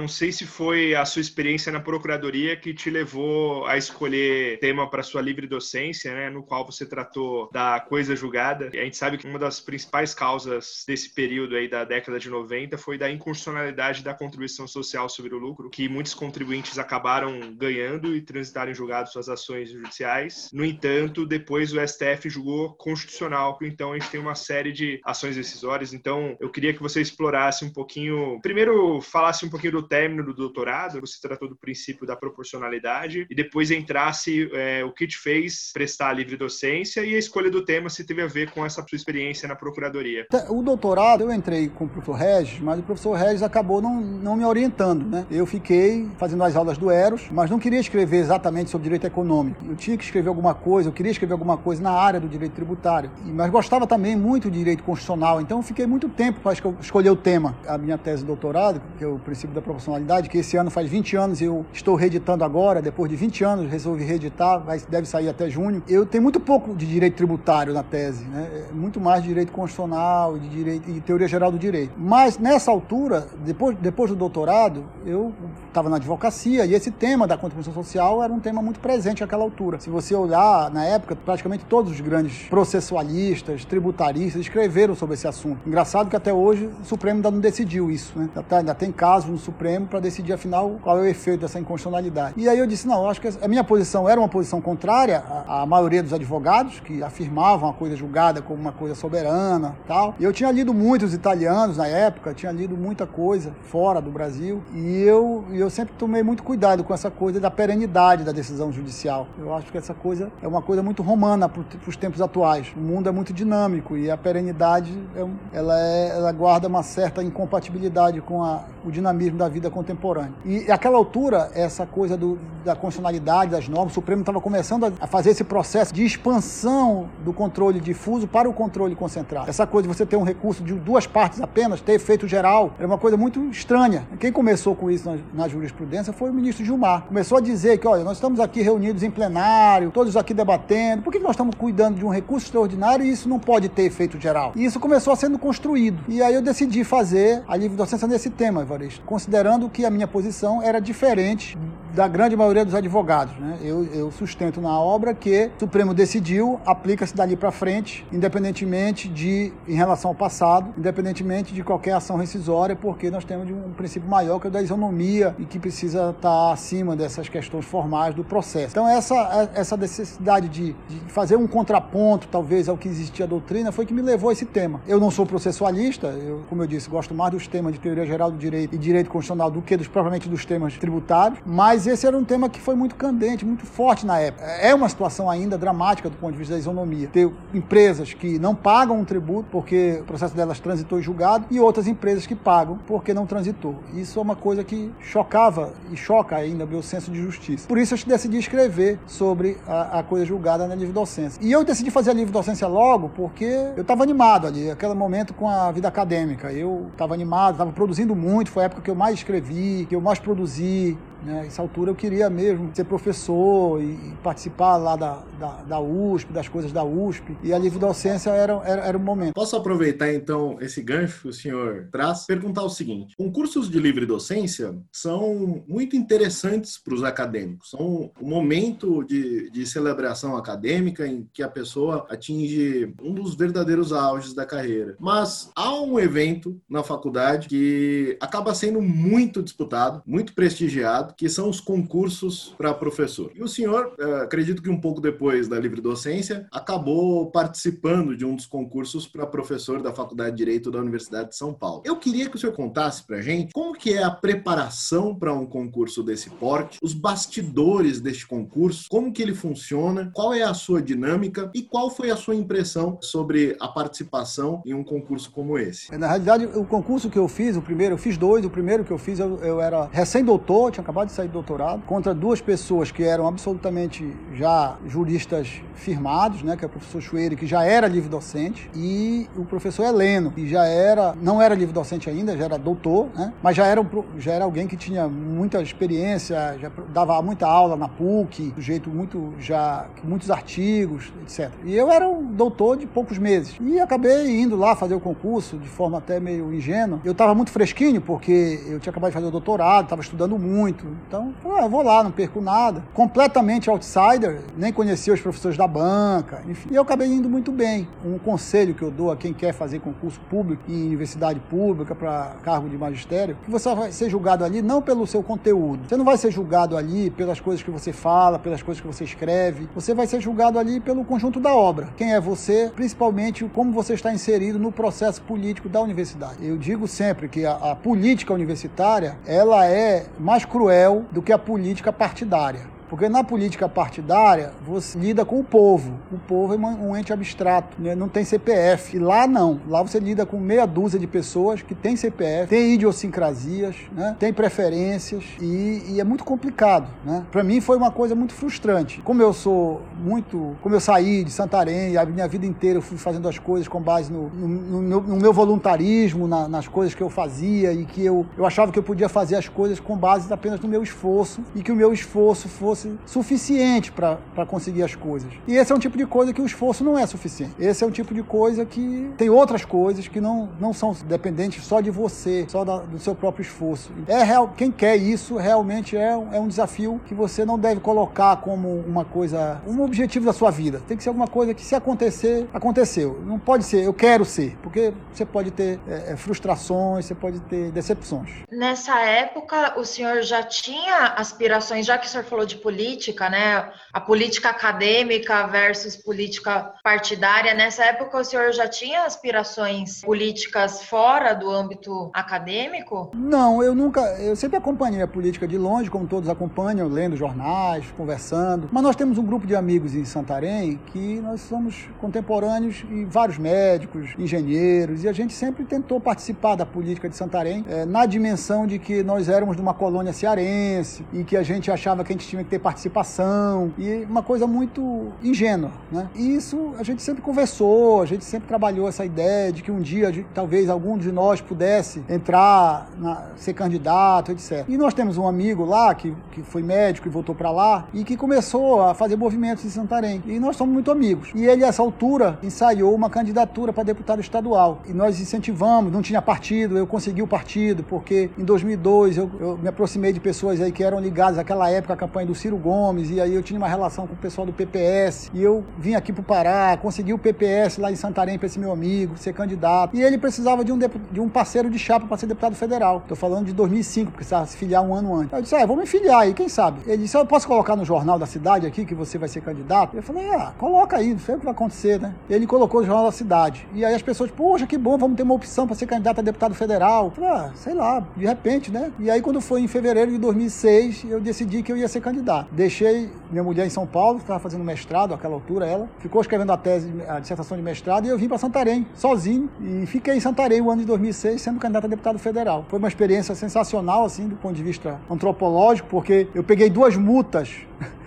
Não 0.04 0.08
sei 0.08 0.30
se 0.30 0.44
foi 0.44 0.94
a 0.94 1.06
sua 1.06 1.22
experiência 1.22 1.72
na 1.72 1.80
procuradoria 1.80 2.54
que 2.54 2.74
te 2.74 2.90
levou 2.90 3.64
a 3.64 3.78
escolher 3.78 4.58
tema 4.58 4.86
para 4.90 5.02
sua 5.02 5.22
livre 5.22 5.46
docência, 5.46 6.12
né, 6.12 6.28
no 6.28 6.42
qual 6.42 6.66
você 6.66 6.84
tratou 6.84 7.48
da 7.50 7.80
coisa 7.80 8.14
julgada. 8.14 8.68
E 8.74 8.78
a 8.78 8.84
gente 8.84 8.98
sabe 8.98 9.16
que 9.16 9.26
uma 9.26 9.38
das 9.38 9.60
principais 9.60 10.12
causas 10.14 10.84
desse 10.86 11.08
período 11.08 11.56
aí 11.56 11.68
da 11.68 11.84
década 11.84 12.18
de 12.18 12.28
90 12.28 12.76
foi 12.76 12.98
da 12.98 13.10
inconstitucionalidade 13.10 14.04
da 14.04 14.12
contribuição 14.12 14.68
social 14.68 15.08
sobre 15.08 15.34
o 15.34 15.38
lucro, 15.38 15.70
que 15.70 15.88
muitos 15.88 16.12
contribuintes 16.12 16.78
acabaram 16.78 17.54
ganhando 17.54 18.14
e 18.14 18.20
transitaram 18.20 18.72
em 18.72 18.74
julgado 18.74 19.08
suas 19.08 19.30
ações 19.30 19.70
judiciais. 19.70 20.50
No 20.52 20.66
entanto, 20.66 21.24
depois 21.24 21.72
o 21.72 21.80
STF 21.80 22.28
julgou 22.28 22.74
constitucional, 22.74 23.58
então 23.62 23.94
a 23.94 23.98
gente 23.98 24.10
tem 24.10 24.20
uma 24.20 24.34
série 24.34 24.70
de 24.70 25.00
ações 25.02 25.34
decisórias. 25.34 25.94
Então, 25.94 26.36
eu 26.38 26.50
queria 26.50 26.74
que 26.74 26.82
você 26.82 27.00
explorasse 27.00 27.64
um 27.64 27.72
pouquinho, 27.72 28.38
primeiro 28.42 29.00
falasse 29.00 29.46
um 29.46 29.48
pouquinho 29.48 29.72
do 29.72 29.93
término 29.94 30.24
do 30.24 30.34
doutorado, 30.34 31.00
você 31.00 31.20
tratou 31.22 31.48
do 31.48 31.54
princípio 31.54 32.04
da 32.04 32.16
proporcionalidade, 32.16 33.28
e 33.30 33.34
depois 33.34 33.70
entrasse 33.70 34.50
é, 34.52 34.84
o 34.84 34.90
que 34.90 35.06
te 35.06 35.16
fez 35.16 35.70
prestar 35.72 36.08
a 36.08 36.12
livre 36.12 36.36
docência 36.36 37.04
e 37.04 37.14
a 37.14 37.18
escolha 37.18 37.48
do 37.48 37.64
tema 37.64 37.88
se 37.88 38.04
teve 38.04 38.20
a 38.20 38.26
ver 38.26 38.50
com 38.50 38.66
essa 38.66 38.84
sua 38.88 38.96
experiência 38.96 39.46
na 39.46 39.54
procuradoria. 39.54 40.26
O 40.48 40.62
doutorado, 40.62 41.22
eu 41.22 41.32
entrei 41.32 41.68
com 41.68 41.84
o 41.84 41.88
professor 41.88 42.14
Regis, 42.14 42.58
mas 42.58 42.80
o 42.80 42.82
professor 42.82 43.14
Regis 43.14 43.42
acabou 43.44 43.80
não, 43.80 44.00
não 44.00 44.34
me 44.34 44.44
orientando, 44.44 45.06
né? 45.06 45.24
Eu 45.30 45.46
fiquei 45.46 46.08
fazendo 46.18 46.42
as 46.42 46.56
aulas 46.56 46.76
do 46.76 46.90
Eros, 46.90 47.28
mas 47.30 47.48
não 47.48 47.60
queria 47.60 47.78
escrever 47.78 48.16
exatamente 48.16 48.70
sobre 48.70 48.84
direito 48.84 49.06
econômico. 49.06 49.64
Eu 49.64 49.76
tinha 49.76 49.96
que 49.96 50.02
escrever 50.02 50.28
alguma 50.28 50.56
coisa, 50.56 50.88
eu 50.88 50.92
queria 50.92 51.12
escrever 51.12 51.34
alguma 51.34 51.56
coisa 51.56 51.80
na 51.80 51.92
área 51.92 52.18
do 52.18 52.28
direito 52.28 52.52
tributário, 52.52 53.12
mas 53.24 53.48
gostava 53.48 53.86
também 53.86 54.16
muito 54.16 54.50
de 54.50 54.58
direito 54.58 54.82
constitucional, 54.82 55.40
então 55.40 55.62
fiquei 55.62 55.86
muito 55.86 56.08
tempo 56.08 56.40
para 56.40 56.52
escolher 56.80 57.10
o 57.10 57.16
tema. 57.16 57.56
A 57.68 57.78
minha 57.78 57.96
tese 57.96 58.22
de 58.22 58.26
doutorado, 58.26 58.82
que 58.98 59.04
é 59.04 59.06
o 59.06 59.20
princípio 59.20 59.54
da 59.54 59.62
proporcionalidade, 59.62 59.83
que 60.30 60.38
esse 60.38 60.56
ano 60.56 60.70
faz 60.70 60.88
20 60.88 61.16
anos 61.16 61.40
e 61.40 61.44
eu 61.44 61.64
estou 61.72 61.94
reeditando 61.94 62.44
agora, 62.44 62.80
depois 62.80 63.10
de 63.10 63.16
20 63.16 63.44
anos 63.44 63.70
resolvi 63.70 64.04
reeditar, 64.04 64.60
vai, 64.60 64.80
deve 64.88 65.06
sair 65.06 65.28
até 65.28 65.48
junho. 65.48 65.82
Eu 65.88 66.06
tenho 66.06 66.22
muito 66.22 66.40
pouco 66.40 66.74
de 66.74 66.86
direito 66.86 67.16
tributário 67.16 67.72
na 67.72 67.82
tese, 67.82 68.24
né? 68.24 68.66
É 68.70 68.72
muito 68.72 69.00
mais 69.00 69.22
de 69.22 69.28
direito 69.28 69.52
constitucional, 69.52 70.38
de 70.38 70.48
direito 70.48 70.90
e 70.90 71.00
teoria 71.00 71.28
geral 71.28 71.50
do 71.50 71.58
direito. 71.58 71.92
Mas 71.96 72.38
nessa 72.38 72.70
altura, 72.70 73.26
depois, 73.44 73.76
depois 73.78 74.10
do 74.10 74.16
doutorado, 74.16 74.84
eu 75.04 75.32
estava 75.68 75.88
na 75.88 75.96
advocacia 75.96 76.64
e 76.64 76.74
esse 76.74 76.90
tema 76.90 77.26
da 77.26 77.36
contribuição 77.36 77.72
social 77.72 78.22
era 78.22 78.32
um 78.32 78.40
tema 78.40 78.62
muito 78.62 78.80
presente 78.80 79.20
naquela 79.20 79.42
altura. 79.42 79.80
Se 79.80 79.90
você 79.90 80.14
olhar 80.14 80.70
na 80.70 80.84
época, 80.84 81.16
praticamente 81.16 81.64
todos 81.64 81.92
os 81.92 82.00
grandes 82.00 82.48
processualistas, 82.48 83.64
tributaristas 83.64 84.42
escreveram 84.42 84.94
sobre 84.94 85.14
esse 85.14 85.26
assunto. 85.26 85.60
Engraçado 85.66 86.08
que 86.08 86.16
até 86.16 86.32
hoje 86.32 86.70
o 86.80 86.84
Supremo 86.84 87.16
ainda 87.16 87.30
não 87.30 87.40
decidiu 87.40 87.90
isso, 87.90 88.18
né? 88.18 88.28
Ainda, 88.34 88.42
tá, 88.42 88.74
tem 88.74 88.92
casos 88.92 89.30
no 89.30 89.38
Supremo 89.38 89.73
para 89.80 90.00
decidir 90.00 90.32
afinal 90.32 90.78
qual 90.82 90.98
é 90.98 91.02
o 91.02 91.06
efeito 91.06 91.40
dessa 91.40 91.58
inconstitucionalidade. 91.58 92.34
E 92.36 92.48
aí 92.48 92.58
eu 92.58 92.66
disse, 92.66 92.86
não, 92.86 93.08
acho 93.08 93.20
que 93.20 93.28
a 93.28 93.48
minha 93.48 93.64
posição 93.64 94.08
era 94.08 94.20
uma 94.20 94.28
posição 94.28 94.60
contrária 94.60 95.22
à, 95.46 95.62
à 95.62 95.66
maioria 95.66 96.02
dos 96.02 96.12
advogados 96.12 96.80
que 96.80 97.02
afirmavam 97.02 97.68
a 97.68 97.72
coisa 97.72 97.96
julgada 97.96 98.40
como 98.42 98.60
uma 98.60 98.72
coisa 98.72 98.94
soberana, 98.94 99.76
tal. 99.86 100.14
E 100.18 100.24
eu 100.24 100.32
tinha 100.32 100.50
lido 100.50 100.72
muitos 100.72 101.12
italianos 101.14 101.76
na 101.76 101.86
época, 101.86 102.34
tinha 102.34 102.52
lido 102.52 102.76
muita 102.76 103.06
coisa 103.06 103.52
fora 103.62 104.00
do 104.00 104.10
Brasil 104.10 104.62
e 104.74 105.02
eu 105.02 105.44
eu 105.52 105.70
sempre 105.70 105.94
tomei 105.98 106.22
muito 106.22 106.42
cuidado 106.42 106.84
com 106.84 106.92
essa 106.92 107.10
coisa 107.10 107.40
da 107.40 107.50
perenidade 107.50 108.24
da 108.24 108.32
decisão 108.32 108.72
judicial. 108.72 109.26
Eu 109.38 109.54
acho 109.54 109.70
que 109.70 109.78
essa 109.78 109.94
coisa 109.94 110.30
é 110.42 110.48
uma 110.48 110.62
coisa 110.62 110.82
muito 110.82 111.02
romana 111.02 111.48
para 111.48 111.62
os 111.86 111.96
tempos 111.96 112.20
atuais. 112.20 112.72
O 112.76 112.80
mundo 112.80 113.08
é 113.08 113.12
muito 113.12 113.32
dinâmico 113.32 113.96
e 113.96 114.10
a 114.10 114.16
perenidade 114.16 114.92
é, 115.16 115.26
ela, 115.58 115.80
é, 115.80 116.08
ela 116.10 116.32
guarda 116.32 116.68
uma 116.68 116.82
certa 116.82 117.22
incompatibilidade 117.22 118.20
com 118.20 118.42
a, 118.42 118.64
o 118.84 118.90
dinamismo 118.90 119.38
da 119.38 119.48
vida 119.48 119.63
contemporânea. 119.70 120.32
E 120.44 120.70
àquela 120.70 120.96
altura, 120.96 121.50
essa 121.54 121.86
coisa 121.86 122.16
do, 122.16 122.38
da 122.64 122.74
constitucionalidade, 122.74 123.50
das 123.50 123.68
normas, 123.68 123.92
o 123.92 123.94
Supremo 123.94 124.22
estava 124.22 124.40
começando 124.40 124.92
a 125.00 125.06
fazer 125.06 125.30
esse 125.30 125.44
processo 125.44 125.92
de 125.92 126.04
expansão 126.04 127.08
do 127.24 127.32
controle 127.32 127.80
difuso 127.80 128.26
para 128.26 128.48
o 128.48 128.52
controle 128.52 128.94
concentrado. 128.94 129.48
Essa 129.48 129.66
coisa 129.66 129.88
de 129.88 129.94
você 129.94 130.06
ter 130.06 130.16
um 130.16 130.22
recurso 130.22 130.62
de 130.62 130.74
duas 130.74 131.06
partes 131.06 131.40
apenas, 131.40 131.80
ter 131.80 131.92
efeito 131.92 132.26
geral, 132.26 132.72
era 132.78 132.86
uma 132.86 132.98
coisa 132.98 133.16
muito 133.16 133.40
estranha. 133.50 134.06
Quem 134.18 134.32
começou 134.32 134.74
com 134.74 134.90
isso 134.90 135.10
na, 135.10 135.18
na 135.32 135.48
jurisprudência 135.48 136.12
foi 136.12 136.30
o 136.30 136.32
ministro 136.32 136.64
Gilmar. 136.64 137.02
Começou 137.02 137.38
a 137.38 137.40
dizer 137.40 137.78
que, 137.78 137.86
olha, 137.86 138.02
nós 138.02 138.16
estamos 138.16 138.40
aqui 138.40 138.62
reunidos 138.62 139.02
em 139.02 139.10
plenário, 139.10 139.90
todos 139.90 140.16
aqui 140.16 140.34
debatendo, 140.34 141.02
por 141.02 141.12
que 141.12 141.18
nós 141.18 141.32
estamos 141.32 141.54
cuidando 141.54 141.96
de 141.96 142.04
um 142.04 142.10
recurso 142.10 142.46
extraordinário 142.46 143.04
e 143.04 143.10
isso 143.10 143.28
não 143.28 143.38
pode 143.38 143.68
ter 143.68 143.82
efeito 143.82 144.18
geral? 144.20 144.52
E 144.56 144.64
isso 144.64 144.80
começou 144.80 145.12
a 145.12 145.16
sendo 145.16 145.38
construído. 145.38 146.02
E 146.08 146.22
aí 146.22 146.34
eu 146.34 146.42
decidi 146.42 146.82
fazer 146.84 147.42
a 147.46 147.56
livre 147.56 147.76
docência 147.76 148.08
nesse 148.08 148.30
tema, 148.30 148.62
Evaristo, 148.62 149.02
considerando 149.04 149.53
que 149.70 149.84
a 149.84 149.90
minha 149.90 150.06
posição 150.06 150.62
era 150.62 150.80
diferente 150.80 151.56
da 151.94 152.08
grande 152.08 152.36
maioria 152.36 152.64
dos 152.64 152.74
advogados. 152.74 153.36
Né? 153.38 153.58
Eu, 153.62 153.84
eu 153.94 154.10
sustento 154.10 154.60
na 154.60 154.78
obra 154.78 155.14
que 155.14 155.50
o 155.56 155.60
Supremo 155.60 155.94
decidiu, 155.94 156.60
aplica-se 156.66 157.14
dali 157.14 157.36
para 157.36 157.50
frente, 157.50 158.06
independentemente 158.12 159.08
de, 159.08 159.52
em 159.66 159.74
relação 159.74 160.10
ao 160.10 160.14
passado, 160.14 160.74
independentemente 160.76 161.54
de 161.54 161.62
qualquer 161.62 161.92
ação 161.92 162.16
rescisória, 162.16 162.74
porque 162.74 163.10
nós 163.10 163.24
temos 163.24 163.48
um 163.50 163.72
princípio 163.72 164.08
maior 164.08 164.40
que 164.40 164.46
é 164.46 164.50
o 164.50 164.52
da 164.52 164.60
isonomia 164.60 165.34
e 165.38 165.44
que 165.44 165.58
precisa 165.58 166.10
estar 166.10 166.52
acima 166.52 166.96
dessas 166.96 167.28
questões 167.28 167.64
formais 167.64 168.14
do 168.14 168.24
processo. 168.24 168.72
Então, 168.72 168.88
essa, 168.88 169.50
essa 169.54 169.76
necessidade 169.76 170.48
de, 170.48 170.72
de 170.88 171.00
fazer 171.08 171.36
um 171.36 171.46
contraponto, 171.46 172.26
talvez, 172.28 172.68
ao 172.68 172.76
que 172.76 172.88
existia 172.88 173.24
a 173.24 173.28
doutrina, 173.28 173.70
foi 173.70 173.86
que 173.86 173.94
me 173.94 174.02
levou 174.02 174.30
a 174.30 174.32
esse 174.32 174.44
tema. 174.44 174.80
Eu 174.86 174.98
não 174.98 175.10
sou 175.10 175.24
processualista, 175.24 176.08
eu, 176.08 176.42
como 176.48 176.62
eu 176.62 176.66
disse, 176.66 176.88
gosto 176.88 177.14
mais 177.14 177.32
dos 177.32 177.46
temas 177.46 177.72
de 177.72 177.78
teoria 177.78 178.04
geral 178.04 178.30
do 178.30 178.36
direito 178.36 178.74
e 178.74 178.78
direito 178.78 179.08
constitucional 179.08 179.50
do 179.50 179.62
que 179.62 179.76
dos, 179.76 179.86
propriamente 179.86 180.28
dos 180.28 180.44
temas 180.44 180.76
tributários, 180.76 181.38
mas 181.46 181.83
esse 181.86 182.06
era 182.06 182.16
um 182.16 182.24
tema 182.24 182.48
que 182.48 182.60
foi 182.60 182.74
muito 182.74 182.94
candente, 182.94 183.44
muito 183.44 183.66
forte 183.66 184.06
na 184.06 184.18
época. 184.18 184.44
É 184.44 184.74
uma 184.74 184.88
situação 184.88 185.30
ainda 185.30 185.56
dramática 185.58 186.08
do 186.10 186.16
ponto 186.16 186.32
de 186.32 186.38
vista 186.38 186.54
da 186.54 186.60
isonomia. 186.60 187.08
Ter 187.08 187.30
empresas 187.52 188.12
que 188.12 188.38
não 188.38 188.54
pagam 188.54 188.98
um 188.98 189.04
tributo 189.04 189.48
porque 189.50 189.98
o 190.00 190.04
processo 190.04 190.34
delas 190.34 190.60
transitou 190.60 190.98
em 190.98 191.02
julgado 191.02 191.46
e 191.50 191.60
outras 191.60 191.86
empresas 191.86 192.26
que 192.26 192.34
pagam 192.34 192.78
porque 192.86 193.14
não 193.14 193.26
transitou. 193.26 193.76
Isso 193.94 194.18
é 194.18 194.22
uma 194.22 194.36
coisa 194.36 194.64
que 194.64 194.92
chocava 195.00 195.72
e 195.90 195.96
choca 195.96 196.36
ainda 196.36 196.64
o 196.64 196.68
meu 196.68 196.82
senso 196.82 197.10
de 197.10 197.20
justiça. 197.20 197.68
Por 197.68 197.78
isso 197.78 197.94
eu 197.94 197.98
decidi 198.06 198.38
escrever 198.38 198.98
sobre 199.06 199.56
a, 199.66 200.00
a 200.00 200.02
coisa 200.02 200.24
julgada 200.24 200.66
na 200.66 200.74
livre 200.74 200.92
docência. 200.92 201.40
E 201.42 201.50
eu 201.50 201.64
decidi 201.64 201.90
fazer 201.90 202.10
a 202.10 202.14
livre 202.14 202.32
docência 202.32 202.66
logo 202.66 203.08
porque 203.10 203.44
eu 203.76 203.82
estava 203.82 204.02
animado 204.02 204.46
ali, 204.46 204.70
aquele 204.70 204.94
momento 204.94 205.34
com 205.34 205.48
a 205.48 205.70
vida 205.70 205.88
acadêmica. 205.88 206.52
Eu 206.52 206.88
estava 206.92 207.14
animado, 207.14 207.54
estava 207.54 207.72
produzindo 207.72 208.14
muito, 208.14 208.50
foi 208.50 208.64
a 208.64 208.66
época 208.66 208.82
que 208.82 208.90
eu 208.90 208.94
mais 208.94 209.16
escrevi, 209.16 209.86
que 209.88 209.94
eu 209.94 210.00
mais 210.00 210.18
produzi, 210.18 210.96
né? 211.24 211.44
Nessa 211.44 211.62
altura 211.62 211.90
eu 211.90 211.94
queria 211.94 212.28
mesmo 212.30 212.70
ser 212.74 212.84
professor 212.84 213.82
e 213.82 214.14
participar 214.22 214.76
lá 214.76 214.96
da, 214.96 215.22
da, 215.38 215.62
da 215.62 215.80
USP, 215.80 216.32
das 216.32 216.48
coisas 216.48 216.72
da 216.72 216.84
USP, 216.84 217.36
e 217.42 217.52
a 217.52 217.58
livre 217.58 217.78
docência 217.78 218.30
era, 218.30 218.54
era, 218.64 218.82
era 218.82 218.98
o 218.98 219.00
momento. 219.00 219.34
Posso 219.34 219.56
aproveitar 219.56 220.12
então 220.12 220.58
esse 220.60 220.82
gancho 220.82 221.22
que 221.22 221.28
o 221.28 221.32
senhor 221.32 221.88
traz, 221.90 222.26
perguntar 222.26 222.62
o 222.62 222.68
seguinte: 222.68 223.16
concursos 223.16 223.70
de 223.70 223.78
livre 223.78 224.06
docência 224.06 224.76
são 224.92 225.62
muito 225.66 225.96
interessantes 225.96 226.78
para 226.78 226.94
os 226.94 227.02
acadêmicos, 227.02 227.70
são 227.70 228.10
um 228.20 228.28
momento 228.28 229.02
de, 229.04 229.50
de 229.50 229.66
celebração 229.66 230.36
acadêmica 230.36 231.06
em 231.06 231.28
que 231.32 231.42
a 231.42 231.48
pessoa 231.48 232.06
atinge 232.10 232.94
um 233.02 233.12
dos 233.12 233.34
verdadeiros 233.34 233.92
auges 233.92 234.34
da 234.34 234.46
carreira. 234.46 234.96
Mas 234.98 235.50
há 235.54 235.80
um 235.80 235.98
evento 235.98 236.60
na 236.68 236.82
faculdade 236.82 237.48
que 237.48 238.16
acaba 238.20 238.54
sendo 238.54 238.80
muito 238.80 239.42
disputado, 239.42 240.02
muito 240.06 240.34
prestigiado, 240.34 241.13
que 241.16 241.28
são 241.28 241.48
os 241.48 241.60
concursos 241.60 242.54
para 242.56 242.74
professor. 242.74 243.30
E 243.34 243.42
o 243.42 243.48
senhor, 243.48 243.94
eh, 243.98 244.22
acredito 244.22 244.62
que 244.62 244.70
um 244.70 244.80
pouco 244.80 245.00
depois 245.00 245.48
da 245.48 245.58
livre 245.58 245.80
docência, 245.80 246.46
acabou 246.50 247.30
participando 247.30 248.16
de 248.16 248.24
um 248.24 248.34
dos 248.34 248.46
concursos 248.46 249.06
para 249.06 249.26
professor 249.26 249.82
da 249.82 249.92
Faculdade 249.92 250.32
de 250.32 250.44
Direito 250.44 250.70
da 250.70 250.78
Universidade 250.78 251.30
de 251.30 251.36
São 251.36 251.52
Paulo. 251.52 251.82
Eu 251.84 251.96
queria 251.96 252.28
que 252.28 252.36
o 252.36 252.38
senhor 252.38 252.52
contasse 252.52 253.02
para 253.02 253.20
gente 253.20 253.52
como 253.52 253.74
que 253.74 253.92
é 253.92 254.02
a 254.02 254.10
preparação 254.10 255.14
para 255.14 255.32
um 255.32 255.46
concurso 255.46 256.02
desse 256.02 256.30
porte, 256.30 256.78
os 256.82 256.92
bastidores 256.92 258.00
deste 258.00 258.26
concurso, 258.26 258.86
como 258.88 259.12
que 259.12 259.22
ele 259.22 259.34
funciona, 259.34 260.10
qual 260.12 260.32
é 260.32 260.42
a 260.42 260.54
sua 260.54 260.82
dinâmica 260.82 261.50
e 261.54 261.62
qual 261.62 261.90
foi 261.90 262.10
a 262.10 262.16
sua 262.16 262.34
impressão 262.34 262.98
sobre 263.00 263.56
a 263.60 263.68
participação 263.68 264.62
em 264.64 264.74
um 264.74 264.84
concurso 264.84 265.30
como 265.30 265.58
esse. 265.58 265.96
Na 265.96 266.08
realidade, 266.08 266.46
o 266.46 266.64
concurso 266.64 267.10
que 267.10 267.18
eu 267.18 267.28
fiz, 267.28 267.56
o 267.56 267.62
primeiro, 267.62 267.94
eu 267.94 267.98
fiz 267.98 268.16
dois, 268.16 268.44
o 268.44 268.50
primeiro 268.50 268.84
que 268.84 268.90
eu 268.90 268.98
fiz, 268.98 269.18
eu, 269.18 269.38
eu 269.38 269.60
era 269.60 269.88
recém-doutor, 269.92 270.72
tinha 270.72 270.82
acabado 270.82 271.03
acabado 271.04 271.06
de 271.06 271.12
sair 271.12 271.28
do 271.28 271.32
doutorado, 271.32 271.82
contra 271.86 272.14
duas 272.14 272.40
pessoas 272.40 272.90
que 272.90 273.02
eram 273.02 273.26
absolutamente 273.26 274.14
já 274.34 274.76
juristas 274.86 275.60
firmados, 275.74 276.42
né, 276.42 276.56
que 276.56 276.64
é 276.64 276.66
o 276.66 276.70
professor 276.70 277.00
Chueire, 277.00 277.36
que 277.36 277.46
já 277.46 277.64
era 277.64 277.86
livre 277.86 278.08
docente, 278.08 278.70
e 278.74 279.28
o 279.36 279.44
professor 279.44 279.84
Heleno, 279.84 280.30
que 280.30 280.48
já 280.48 280.64
era, 280.64 281.14
não 281.20 281.40
era 281.40 281.54
livre 281.54 281.72
docente 281.72 282.08
ainda, 282.08 282.36
já 282.36 282.44
era 282.44 282.58
doutor, 282.58 283.08
né, 283.14 283.32
mas 283.42 283.56
já 283.56 283.66
era, 283.66 283.84
já 284.18 284.32
era 284.32 284.44
alguém 284.44 284.66
que 284.66 284.76
tinha 284.76 285.06
muita 285.08 285.60
experiência, 285.62 286.56
já 286.60 286.70
dava 286.92 287.20
muita 287.22 287.46
aula 287.46 287.76
na 287.76 287.88
PUC, 287.88 288.50
do 288.50 288.60
jeito 288.60 288.88
muito 288.88 289.34
já 289.38 289.86
muitos 290.02 290.30
artigos, 290.30 291.12
etc. 291.22 291.50
E 291.64 291.74
eu 291.74 291.90
era 291.90 292.08
um 292.08 292.24
doutor 292.24 292.76
de 292.76 292.86
poucos 292.86 293.18
meses 293.18 293.56
e 293.60 293.78
acabei 293.80 294.40
indo 294.40 294.56
lá 294.56 294.74
fazer 294.74 294.94
o 294.94 295.00
concurso 295.00 295.58
de 295.58 295.68
forma 295.68 295.98
até 295.98 296.18
meio 296.20 296.52
ingênua. 296.52 297.00
Eu 297.04 297.12
estava 297.12 297.34
muito 297.34 297.50
fresquinho 297.50 298.00
porque 298.00 298.60
eu 298.66 298.80
tinha 298.80 298.90
acabado 298.90 299.10
de 299.10 299.14
fazer 299.14 299.26
o 299.26 299.30
doutorado, 299.30 299.84
estava 299.84 300.00
estudando 300.00 300.38
muito. 300.38 300.86
Então, 301.06 301.34
ah, 301.44 301.62
eu 301.62 301.68
vou 301.68 301.82
lá, 301.82 302.02
não 302.02 302.10
perco 302.10 302.40
nada. 302.40 302.82
Completamente 302.92 303.70
outsider, 303.70 304.40
nem 304.56 304.72
conhecia 304.72 305.14
os 305.14 305.20
professores 305.20 305.56
da 305.56 305.66
banca, 305.66 306.42
enfim. 306.48 306.70
E 306.72 306.74
eu 306.74 306.82
acabei 306.82 307.08
indo 307.08 307.28
muito 307.28 307.50
bem. 307.50 307.88
Um 308.04 308.18
conselho 308.18 308.74
que 308.74 308.82
eu 308.82 308.90
dou 308.90 309.10
a 309.10 309.16
quem 309.16 309.32
quer 309.32 309.52
fazer 309.52 309.80
concurso 309.80 310.20
público 310.28 310.62
em 310.68 310.86
universidade 310.86 311.40
pública 311.40 311.94
para 311.94 312.36
cargo 312.42 312.68
de 312.68 312.76
magistério, 312.76 313.36
que 313.44 313.50
você 313.50 313.74
vai 313.74 313.92
ser 313.92 314.10
julgado 314.10 314.44
ali 314.44 314.60
não 314.62 314.82
pelo 314.82 315.06
seu 315.06 315.22
conteúdo. 315.22 315.88
Você 315.88 315.96
não 315.96 316.04
vai 316.04 316.16
ser 316.16 316.30
julgado 316.30 316.76
ali 316.76 317.10
pelas 317.10 317.40
coisas 317.40 317.62
que 317.62 317.70
você 317.70 317.92
fala, 317.92 318.38
pelas 318.38 318.62
coisas 318.62 318.80
que 318.80 318.86
você 318.86 319.04
escreve. 319.04 319.68
Você 319.74 319.94
vai 319.94 320.06
ser 320.06 320.20
julgado 320.20 320.58
ali 320.58 320.80
pelo 320.80 321.04
conjunto 321.04 321.40
da 321.40 321.54
obra. 321.54 321.88
Quem 321.96 322.12
é 322.12 322.20
você, 322.20 322.70
principalmente 322.74 323.44
como 323.46 323.72
você 323.72 323.94
está 323.94 324.12
inserido 324.12 324.58
no 324.58 324.70
processo 324.70 325.22
político 325.22 325.68
da 325.68 325.80
universidade. 325.80 326.44
Eu 326.46 326.56
digo 326.56 326.86
sempre 326.86 327.28
que 327.28 327.46
a, 327.46 327.52
a 327.52 327.76
política 327.76 328.32
universitária, 328.32 329.16
ela 329.26 329.66
é 329.66 330.06
mais 330.18 330.44
cruel 330.44 330.73
do 331.12 331.22
que 331.22 331.32
a 331.32 331.38
política 331.38 331.92
partidária. 331.92 332.73
Porque 332.88 333.08
na 333.08 333.24
política 333.24 333.68
partidária, 333.68 334.52
você 334.64 334.98
lida 334.98 335.24
com 335.24 335.40
o 335.40 335.44
povo. 335.44 335.94
O 336.12 336.18
povo 336.18 336.54
é 336.54 336.56
um 336.56 336.96
ente 336.96 337.12
abstrato, 337.12 337.80
né? 337.80 337.94
não 337.94 338.08
tem 338.08 338.24
CPF. 338.24 338.96
E 338.96 338.98
lá 338.98 339.26
não. 339.26 339.60
Lá 339.68 339.82
você 339.82 339.98
lida 339.98 340.26
com 340.26 340.38
meia 340.38 340.66
dúzia 340.66 340.98
de 340.98 341.06
pessoas 341.06 341.62
que 341.62 341.74
tem 341.74 341.96
CPF, 341.96 342.48
tem 342.48 342.74
idiosincrasias, 342.74 343.76
né? 343.92 344.16
tem 344.18 344.32
preferências 344.32 345.24
e, 345.40 345.82
e 345.88 346.00
é 346.00 346.04
muito 346.04 346.24
complicado. 346.24 346.88
Né? 347.04 347.24
Para 347.30 347.42
mim 347.42 347.60
foi 347.60 347.76
uma 347.76 347.90
coisa 347.90 348.14
muito 348.14 348.34
frustrante. 348.34 349.00
Como 349.02 349.20
eu 349.22 349.32
sou 349.32 349.82
muito. 349.98 350.56
Como 350.62 350.74
eu 350.74 350.80
saí 350.80 351.24
de 351.24 351.30
Santarém, 351.30 351.96
a 351.96 352.04
minha 352.04 352.28
vida 352.28 352.46
inteira 352.46 352.78
eu 352.78 352.82
fui 352.82 352.98
fazendo 352.98 353.28
as 353.28 353.38
coisas 353.38 353.66
com 353.66 353.80
base 353.80 354.12
no, 354.12 354.28
no, 354.30 354.82
no, 354.82 355.00
no 355.00 355.16
meu 355.16 355.32
voluntarismo, 355.32 356.28
na, 356.28 356.48
nas 356.48 356.68
coisas 356.68 356.94
que 356.94 357.02
eu 357.02 357.10
fazia 357.10 357.72
e 357.72 357.84
que 357.84 358.04
eu, 358.04 358.26
eu 358.36 358.46
achava 358.46 358.70
que 358.70 358.78
eu 358.78 358.82
podia 358.82 359.08
fazer 359.08 359.36
as 359.36 359.48
coisas 359.48 359.80
com 359.80 359.96
base 359.96 360.32
apenas 360.32 360.60
no 360.60 360.68
meu 360.68 360.82
esforço 360.82 361.40
e 361.54 361.62
que 361.62 361.72
o 361.72 361.76
meu 361.76 361.92
esforço 361.92 362.48
fosse 362.48 362.73
fosse 362.74 362.98
suficiente 363.06 363.92
para 363.92 364.46
conseguir 364.46 364.82
as 364.82 364.94
coisas. 364.94 365.32
E 365.46 365.54
esse 365.54 365.72
é 365.72 365.74
um 365.74 365.78
tipo 365.78 365.96
de 365.96 366.04
coisa 366.04 366.32
que 366.32 366.42
o 366.42 366.46
esforço 366.46 366.82
não 366.82 366.98
é 366.98 367.06
suficiente. 367.06 367.54
Esse 367.58 367.84
é 367.84 367.86
um 367.86 367.90
tipo 367.90 368.12
de 368.12 368.22
coisa 368.22 368.66
que 368.66 369.12
tem 369.16 369.30
outras 369.30 369.64
coisas 369.64 370.08
que 370.08 370.20
não, 370.20 370.50
não 370.60 370.72
são 370.72 370.92
dependentes 371.04 371.64
só 371.64 371.80
de 371.80 371.90
você, 371.90 372.44
só 372.48 372.64
da, 372.64 372.78
do 372.78 372.98
seu 372.98 373.14
próprio 373.14 373.42
esforço. 373.42 373.92
É 374.08 374.22
real, 374.22 374.52
quem 374.56 374.72
quer 374.72 374.96
isso 374.96 375.36
realmente 375.36 375.96
é, 375.96 376.10
é 376.10 376.38
um 376.38 376.48
desafio 376.48 377.00
que 377.06 377.14
você 377.14 377.44
não 377.44 377.58
deve 377.58 377.80
colocar 377.80 378.36
como 378.38 378.80
uma 378.80 379.04
coisa, 379.04 379.62
um 379.66 379.80
objetivo 379.82 380.26
da 380.26 380.32
sua 380.32 380.50
vida. 380.50 380.82
Tem 380.88 380.96
que 380.96 381.02
ser 381.02 381.10
alguma 381.10 381.28
coisa 381.28 381.54
que 381.54 381.62
se 381.62 381.74
acontecer, 381.74 382.48
aconteceu. 382.52 383.20
Não 383.24 383.38
pode 383.38 383.64
ser, 383.64 383.84
eu 383.84 383.94
quero 383.94 384.24
ser, 384.24 384.56
porque 384.62 384.92
você 385.12 385.24
pode 385.24 385.50
ter 385.52 385.78
é, 385.86 386.12
é 386.12 386.16
frustrações, 386.16 387.06
você 387.06 387.14
pode 387.14 387.38
ter 387.40 387.70
decepções. 387.70 388.30
Nessa 388.50 388.98
época, 389.00 389.78
o 389.78 389.84
senhor 389.84 390.22
já 390.22 390.42
tinha 390.42 391.14
aspirações, 391.16 391.86
já 391.86 391.96
que 391.98 392.06
o 392.06 392.10
senhor 392.10 392.24
falou 392.24 392.44
de 392.44 392.56
política, 392.64 393.28
né? 393.28 393.70
A 393.92 394.00
política 394.00 394.48
acadêmica 394.48 395.46
versus 395.46 395.94
política 395.94 396.72
partidária. 396.82 397.52
Nessa 397.52 397.84
época, 397.84 398.18
o 398.18 398.24
senhor 398.24 398.50
já 398.52 398.66
tinha 398.66 399.04
aspirações 399.04 400.00
políticas 400.00 400.82
fora 400.84 401.34
do 401.34 401.50
âmbito 401.50 402.10
acadêmico? 402.14 403.10
Não, 403.14 403.62
eu 403.62 403.74
nunca. 403.74 404.00
Eu 404.18 404.34
sempre 404.34 404.56
acompanhei 404.56 405.02
a 405.02 405.06
política 405.06 405.46
de 405.46 405.58
longe, 405.58 405.90
como 405.90 406.06
todos 406.06 406.30
acompanham, 406.30 406.88
lendo 406.88 407.16
jornais, 407.16 407.84
conversando. 407.94 408.70
Mas 408.72 408.82
nós 408.82 408.96
temos 408.96 409.18
um 409.18 409.26
grupo 409.26 409.46
de 409.46 409.54
amigos 409.54 409.94
em 409.94 410.06
Santarém 410.06 410.80
que 410.86 411.20
nós 411.20 411.42
somos 411.42 411.86
contemporâneos 412.00 412.82
e 412.90 413.04
vários 413.04 413.36
médicos, 413.36 414.14
engenheiros, 414.18 415.04
e 415.04 415.08
a 415.08 415.12
gente 415.12 415.34
sempre 415.34 415.64
tentou 415.64 416.00
participar 416.00 416.54
da 416.54 416.64
política 416.64 417.10
de 417.10 417.16
Santarém 417.16 417.62
é, 417.68 417.84
na 417.84 418.06
dimensão 418.06 418.66
de 418.66 418.78
que 418.78 419.02
nós 419.02 419.28
éramos 419.28 419.56
de 419.56 419.62
uma 419.62 419.74
colônia 419.74 420.14
cearense 420.14 421.04
e 421.12 421.22
que 421.24 421.36
a 421.36 421.42
gente 421.42 421.70
achava 421.70 422.02
que 422.02 422.12
a 422.12 422.16
gente 422.16 422.26
tinha 422.26 422.42
que 422.42 422.53
ter 422.54 422.58
participação 422.60 423.72
e 423.76 424.06
uma 424.08 424.22
coisa 424.22 424.46
muito 424.46 425.12
ingênua, 425.22 425.72
né? 425.90 426.08
E 426.14 426.36
isso 426.36 426.74
a 426.78 426.82
gente 426.82 427.02
sempre 427.02 427.22
conversou, 427.22 428.02
a 428.02 428.06
gente 428.06 428.24
sempre 428.24 428.46
trabalhou 428.46 428.88
essa 428.88 429.04
ideia 429.04 429.52
de 429.52 429.62
que 429.62 429.70
um 429.70 429.80
dia 429.80 430.24
talvez 430.32 430.70
algum 430.70 430.96
de 430.96 431.10
nós 431.10 431.40
pudesse 431.40 432.04
entrar, 432.08 432.88
na, 432.98 433.30
ser 433.36 433.54
candidato, 433.54 434.30
etc. 434.30 434.64
E 434.68 434.76
nós 434.76 434.94
temos 434.94 435.18
um 435.18 435.26
amigo 435.26 435.64
lá 435.64 435.94
que, 435.94 436.14
que 436.30 436.42
foi 436.42 436.62
médico 436.62 437.08
e 437.08 437.10
voltou 437.10 437.34
para 437.34 437.50
lá 437.50 437.88
e 437.92 438.04
que 438.04 438.16
começou 438.16 438.82
a 438.82 438.94
fazer 438.94 439.16
movimentos 439.16 439.64
em 439.64 439.70
Santarém. 439.70 440.22
E 440.26 440.38
nós 440.38 440.56
somos 440.56 440.72
muito 440.72 440.90
amigos. 440.90 441.30
E 441.34 441.44
ele, 441.44 441.64
essa 441.64 441.82
altura, 441.82 442.38
ensaiou 442.42 442.94
uma 442.94 443.10
candidatura 443.10 443.72
para 443.72 443.82
deputado 443.82 444.20
estadual. 444.20 444.80
E 444.86 444.92
nós 444.92 445.20
incentivamos, 445.20 445.92
não 445.92 446.02
tinha 446.02 446.22
partido, 446.22 446.78
eu 446.78 446.86
consegui 446.86 447.22
o 447.22 447.26
partido, 447.26 447.82
porque 447.82 448.30
em 448.38 448.44
2002 448.44 449.16
eu, 449.16 449.30
eu 449.40 449.58
me 449.58 449.68
aproximei 449.68 450.12
de 450.12 450.20
pessoas 450.20 450.60
aí 450.60 450.70
que 450.70 450.84
eram 450.84 451.00
ligadas 451.00 451.38
àquela 451.38 451.68
época 451.68 451.94
à 451.94 451.96
campanha 451.96 452.26
do 452.26 452.34
Ciro 452.44 452.58
Gomes, 452.58 453.08
e 453.10 453.22
aí 453.22 453.34
eu 453.34 453.42
tinha 453.42 453.56
uma 453.56 453.66
relação 453.66 454.06
com 454.06 454.12
o 454.12 454.16
pessoal 454.16 454.46
do 454.46 454.52
PPS, 454.52 455.30
e 455.32 455.42
eu 455.42 455.64
vim 455.78 455.94
aqui 455.94 456.12
pro 456.12 456.22
Pará, 456.22 456.76
consegui 456.76 457.14
o 457.14 457.18
PPS 457.18 457.78
lá 457.78 457.90
em 457.90 457.96
Santarém 457.96 458.36
para 458.36 458.44
esse 458.44 458.58
meu 458.58 458.70
amigo, 458.70 459.16
ser 459.16 459.32
candidato, 459.32 459.96
e 459.96 460.02
ele 460.02 460.18
precisava 460.18 460.62
de 460.62 460.70
um, 460.70 460.78
de 460.78 461.20
um 461.22 461.26
parceiro 461.26 461.70
de 461.70 461.78
chapa 461.78 462.06
para 462.06 462.18
ser 462.18 462.26
deputado 462.26 462.54
federal. 462.54 463.02
Tô 463.08 463.16
falando 463.16 463.46
de 463.46 463.54
2005, 463.54 464.10
porque 464.10 464.16
precisava 464.16 464.44
se 464.44 464.58
filiar 464.58 464.82
um 464.82 464.94
ano 464.94 465.14
antes. 465.14 465.32
Eu 465.32 465.40
disse, 465.40 465.54
ah, 465.54 465.64
vou 465.64 465.74
me 465.74 465.86
filiar 465.86 466.20
aí, 466.20 466.34
quem 466.34 466.46
sabe? 466.46 466.80
Ele 466.86 467.04
disse, 467.04 467.16
ah, 467.16 467.20
eu 467.20 467.26
posso 467.26 467.48
colocar 467.48 467.74
no 467.76 467.84
jornal 467.84 468.18
da 468.18 468.26
cidade 468.26 468.66
aqui 468.66 468.84
que 468.84 468.94
você 468.94 469.16
vai 469.16 469.28
ser 469.30 469.40
candidato? 469.40 469.96
Eu 469.96 470.02
falei, 470.02 470.28
ah, 470.28 470.52
coloca 470.58 470.98
aí, 470.98 471.14
não 471.14 471.18
sei 471.20 471.36
o 471.36 471.38
que 471.38 471.46
vai 471.46 471.54
acontecer, 471.54 471.98
né? 471.98 472.12
Ele 472.28 472.46
colocou 472.46 472.82
no 472.82 472.86
jornal 472.86 473.06
da 473.06 473.12
cidade. 473.12 473.66
E 473.74 473.86
aí 473.86 473.94
as 473.94 474.02
pessoas, 474.02 474.30
poxa, 474.30 474.66
que 474.66 474.76
bom, 474.76 474.98
vamos 474.98 475.16
ter 475.16 475.22
uma 475.22 475.34
opção 475.34 475.66
para 475.66 475.76
ser 475.76 475.86
candidato 475.86 476.18
a 476.18 476.22
deputado 476.22 476.54
federal. 476.54 477.06
Eu 477.06 477.10
falei, 477.10 477.30
ah, 477.30 477.50
sei 477.54 477.72
lá, 477.72 478.06
de 478.14 478.26
repente, 478.26 478.70
né? 478.70 478.92
E 478.98 479.10
aí 479.10 479.22
quando 479.22 479.40
foi 479.40 479.62
em 479.62 479.66
fevereiro 479.66 480.10
de 480.10 480.18
2006, 480.18 481.06
eu 481.08 481.22
decidi 481.22 481.62
que 481.62 481.72
eu 481.72 481.76
ia 481.78 481.88
ser 481.88 482.02
candidato. 482.02 482.33
Deixei 482.50 483.10
minha 483.30 483.42
mulher 483.42 483.66
em 483.66 483.70
São 483.70 483.86
Paulo, 483.86 484.18
estava 484.18 484.38
fazendo 484.38 484.64
mestrado, 484.64 485.14
àquela 485.14 485.34
altura 485.34 485.66
ela, 485.66 485.88
ficou 485.98 486.20
escrevendo 486.20 486.52
a 486.52 486.56
tese, 486.56 486.92
a 487.08 487.20
dissertação 487.20 487.56
de 487.56 487.62
mestrado, 487.62 488.06
e 488.06 488.08
eu 488.08 488.18
vim 488.18 488.28
para 488.28 488.38
Santarém, 488.38 488.86
sozinho, 488.94 489.48
e 489.60 489.86
fiquei 489.86 490.14
em 490.14 490.20
Santarém 490.20 490.60
o 490.60 490.70
ano 490.70 490.80
de 490.80 490.86
2006, 490.86 491.40
sendo 491.40 491.58
candidato 491.58 491.84
a 491.84 491.88
deputado 491.88 492.18
federal. 492.18 492.64
Foi 492.68 492.78
uma 492.78 492.88
experiência 492.88 493.34
sensacional, 493.34 494.04
assim, 494.04 494.28
do 494.28 494.36
ponto 494.36 494.54
de 494.54 494.62
vista 494.62 495.00
antropológico, 495.10 495.88
porque 495.88 496.28
eu 496.34 496.42
peguei 496.42 496.70
duas 496.70 496.96
multas 496.96 497.54